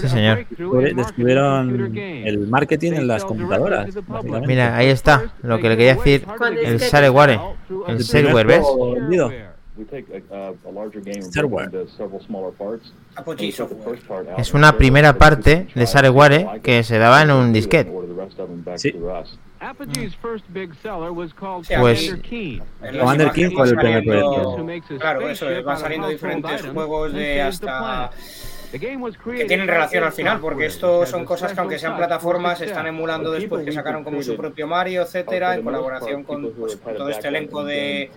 Sí, 0.00 0.08
señor. 0.08 0.38
Descubri- 0.50 0.94
Descubrieron 0.94 1.96
el 2.26 2.46
marketing 2.48 2.92
en 2.92 3.06
las 3.06 3.24
computadoras. 3.24 3.88
Mira, 4.46 4.76
ahí 4.76 4.88
está. 4.88 5.24
Lo 5.42 5.58
que 5.58 5.68
le 5.70 5.76
quería 5.78 5.94
decir, 5.94 6.26
el 6.64 6.78
shareware. 6.78 7.40
El 7.88 7.98
shareware, 7.98 8.46
¿ves? 8.46 8.66
Es 14.38 14.54
una 14.54 14.76
primera 14.76 15.12
parte 15.18 15.68
de 15.74 15.84
shareware 15.86 16.60
que 16.62 16.82
se 16.82 16.98
daba 16.98 17.22
en 17.22 17.30
un 17.30 17.52
disquete. 17.52 17.90
Sí. 18.76 18.92
Sí, 19.94 20.00
Pues- 21.80 22.00
Commander 23.00 23.32
King 23.32 23.50
fue 23.54 23.68
el 23.68 23.76
primer 23.76 24.04
proyecto. 24.04 24.56
Claro, 24.98 25.28
eso 25.28 25.50
es, 25.50 25.64
van 25.64 25.78
saliendo 25.78 26.08
diferentes 26.08 26.62
juegos 26.74 27.12
de 27.12 27.42
hasta 27.42 28.10
que 28.70 29.44
tienen 29.44 29.68
relación 29.68 30.04
al 30.04 30.12
final, 30.12 30.40
porque 30.40 30.66
esto 30.66 31.06
son 31.06 31.24
cosas 31.24 31.52
que 31.52 31.60
aunque 31.60 31.78
sean 31.78 31.96
plataformas 31.96 32.60
están 32.60 32.86
emulando 32.86 33.30
después 33.30 33.64
que 33.64 33.72
sacaron 33.72 34.04
como 34.04 34.22
su 34.22 34.36
propio 34.36 34.66
Mario, 34.66 35.02
etcétera, 35.02 35.54
en 35.54 35.62
colaboración 35.62 36.24
con, 36.24 36.52
pues, 36.52 36.76
con 36.76 36.96
todo 36.96 37.08
este 37.08 37.28
elenco 37.28 37.64
de, 37.64 38.10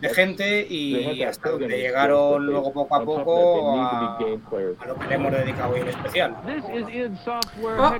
de 0.00 0.08
gente 0.10 0.66
y 0.68 1.22
hasta 1.22 1.50
donde 1.50 1.78
llegaron 1.78 2.46
luego 2.46 2.72
poco 2.72 2.94
a 2.94 3.04
poco 3.04 3.80
a, 3.80 4.16
a 4.16 4.86
lo 4.86 4.94
que 4.98 5.06
le 5.08 5.14
hemos 5.14 5.32
dedicado 5.32 5.74
hoy 5.74 5.80
en 5.80 5.88
especial. 5.88 6.36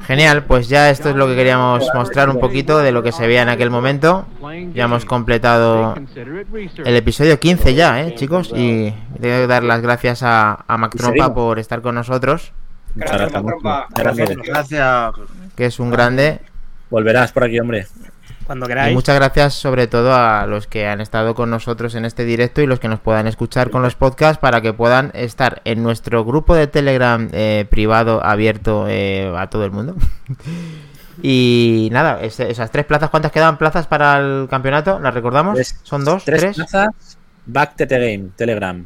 Genial, 0.03 0.45
pues 0.45 0.69
ya 0.69 0.91
esto 0.91 1.11
es 1.11 1.17
lo 1.17 1.27
que 1.27 1.37
queríamos 1.37 1.89
mostrar 1.95 2.29
un 2.29 2.39
poquito 2.39 2.79
de 2.79 2.93
lo 2.93 3.03
que 3.03 3.12
se 3.12 3.27
veía 3.27 3.43
en 3.43 3.49
aquel 3.49 3.71
momento. 3.71 4.27
Ya 4.75 4.85
hemos 4.85 5.05
completado 5.05 5.95
el 6.85 6.97
episodio 6.97 7.39
15 7.39 7.75
ya, 7.75 8.03
¿eh, 8.03 8.15
chicos? 8.15 8.53
Y 8.55 8.91
tengo 9.21 9.37
que 9.37 9.47
dar 9.47 9.62
las 9.62 9.81
gracias 9.81 10.23
a, 10.23 10.65
a 10.67 10.77
Mac 10.79 10.95
Trompa 10.97 11.33
por 11.35 11.59
estar 11.59 11.80
con 11.82 11.94
nosotros, 11.94 12.52
Muchas 12.94 13.31
Gracias, 13.31 13.43
gracias. 13.94 14.36
Gracias. 14.47 15.12
Que 15.57 15.66
es 15.66 15.78
un 15.78 15.90
grande. 15.90 16.40
Volverás 16.90 17.31
por 17.32 17.44
aquí, 17.44 17.61
hombre. 17.61 17.86
Cuando 18.47 18.66
Y 18.66 18.69
queráis. 18.69 18.94
muchas 18.94 19.15
gracias 19.15 19.55
sobre 19.55 19.86
todo 19.86 20.12
a 20.12 20.44
los 20.47 20.66
que 20.66 20.89
han 20.89 21.01
estado 21.01 21.36
con 21.36 21.51
nosotros 21.51 21.94
en 21.94 22.05
este 22.05 22.24
directo 22.24 22.61
y 22.62 22.66
los 22.66 22.81
que 22.81 22.89
nos 22.89 22.98
puedan 22.98 23.28
escuchar 23.28 23.70
con 23.70 23.82
los 23.82 23.94
podcasts 23.94 24.39
para 24.40 24.61
que 24.61 24.73
puedan 24.73 25.12
estar 25.15 25.62
en 25.65 25.85
nuestro 25.85 26.24
grupo 26.24 26.57
de 26.57 26.66
Telegram 26.66 27.28
eh, 27.32 27.65
privado 27.70 28.24
abierto 28.24 28.86
eh, 28.89 29.32
a 29.39 29.48
todo 29.51 29.65
el 29.65 29.70
mundo. 29.70 29.94
Y 31.23 31.90
nada, 31.93 32.20
esas 32.23 32.70
tres 32.70 32.86
plazas, 32.86 33.11
¿cuántas 33.11 33.31
quedan 33.31 33.59
plazas 33.59 33.86
para 33.86 34.16
el 34.19 34.47
campeonato? 34.48 34.98
¿Las 35.01 35.12
recordamos? 35.12 35.55
Tres- 35.55 35.78
¿Son 35.82 36.02
dos? 36.02 36.24
Tres, 36.24 36.40
¿Tres? 36.40 36.57
plazas, 36.57 37.19
Back 37.44 37.77
to 37.77 37.86
the 37.86 37.98
Game, 37.98 38.31
Telegram. 38.36 38.82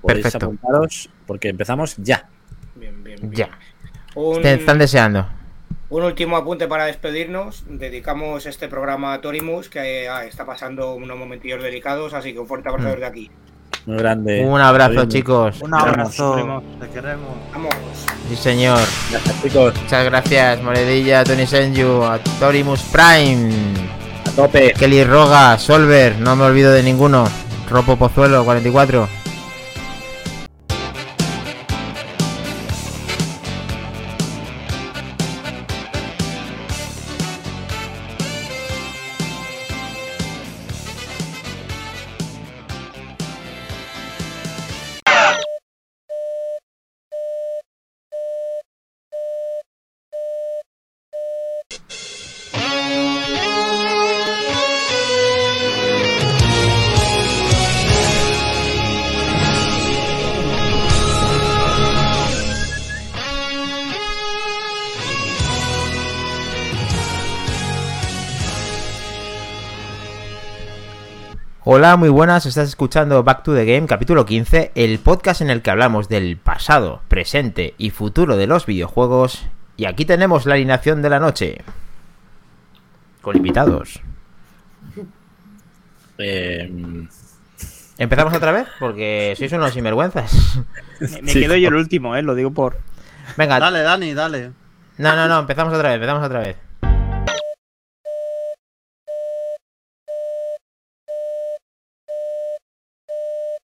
Podéis 0.00 0.22
Perfecto. 0.22 0.46
apuntaros 0.46 1.10
porque 1.26 1.50
empezamos 1.50 1.94
ya. 1.98 2.26
Bien, 3.20 3.30
bien, 3.30 3.30
bien. 3.30 3.48
Ya. 3.48 3.58
Un, 4.20 4.42
Te 4.42 4.54
están 4.54 4.78
deseando. 4.78 5.26
un 5.90 6.02
último 6.02 6.36
apunte 6.36 6.66
para 6.68 6.84
despedirnos. 6.86 7.64
Dedicamos 7.68 8.46
este 8.46 8.68
programa 8.68 9.14
a 9.14 9.20
Torimus, 9.20 9.68
que 9.68 10.08
ah, 10.08 10.24
está 10.24 10.44
pasando 10.44 10.94
unos 10.94 11.16
momentillos 11.18 11.62
delicados, 11.62 12.14
así 12.14 12.32
que 12.32 12.38
un 12.40 12.46
fuerte 12.46 12.68
abrazo 12.68 12.88
Mm. 12.88 12.92
desde 12.92 13.06
aquí. 13.06 13.30
Muy 13.86 13.98
grande. 13.98 14.44
Un 14.46 14.60
abrazo, 14.62 15.04
chicos. 15.06 15.60
Un 15.60 15.74
abrazo. 15.74 16.62
Te 16.80 16.88
queremos. 16.88 17.32
Vamos. 17.52 17.74
Sí, 18.30 18.36
señor. 18.36 18.78
Gracias, 19.10 19.42
chicos. 19.42 19.74
Muchas 19.82 20.04
gracias, 20.06 20.62
Moredilla, 20.62 21.22
Tony 21.22 21.46
Senju, 21.46 22.02
a 22.02 22.18
Torimus 22.40 22.82
Prime, 22.84 23.50
A 24.26 24.30
tope. 24.30 24.72
Kelly 24.72 25.04
Roga, 25.04 25.58
Solver, 25.58 26.16
no 26.18 26.34
me 26.34 26.44
olvido 26.44 26.72
de 26.72 26.82
ninguno. 26.82 27.24
Ropo 27.68 27.96
Pozuelo, 27.96 28.42
44. 28.44 29.06
Hola, 71.84 71.98
muy 71.98 72.08
buenas, 72.08 72.46
estás 72.46 72.70
escuchando 72.70 73.22
Back 73.24 73.42
to 73.42 73.54
the 73.54 73.66
Game, 73.66 73.86
capítulo 73.86 74.24
15, 74.24 74.72
el 74.74 74.98
podcast 75.00 75.42
en 75.42 75.50
el 75.50 75.60
que 75.60 75.70
hablamos 75.70 76.08
del 76.08 76.38
pasado, 76.38 77.02
presente 77.08 77.74
y 77.76 77.90
futuro 77.90 78.38
de 78.38 78.46
los 78.46 78.64
videojuegos. 78.64 79.44
Y 79.76 79.84
aquí 79.84 80.06
tenemos 80.06 80.46
la 80.46 80.54
alineación 80.54 81.02
de 81.02 81.10
la 81.10 81.20
noche. 81.20 81.58
Con 83.20 83.36
invitados. 83.36 84.00
Eh, 86.16 86.72
¿Empezamos 87.98 88.32
otra 88.32 88.52
vez? 88.52 88.66
Porque 88.80 89.34
sois 89.36 89.52
unos 89.52 89.74
sinvergüenzas. 89.74 90.60
Me, 91.00 91.20
me 91.20 91.32
Sí. 91.32 91.40
quedo 91.40 91.54
yo 91.56 91.68
el 91.68 91.74
último, 91.74 92.16
¿eh? 92.16 92.22
Lo 92.22 92.34
digo 92.34 92.50
por. 92.50 92.78
Venga, 93.36 93.60
Dale, 93.60 93.82
Dani, 93.82 94.14
dale. 94.14 94.52
no, 94.96 95.14
no, 95.14 95.28
no, 95.28 95.40
empezamos 95.40 95.74
otra 95.74 95.90
vez, 95.90 95.96
empezamos 95.96 96.24
otra 96.24 96.38
vez. 96.40 96.56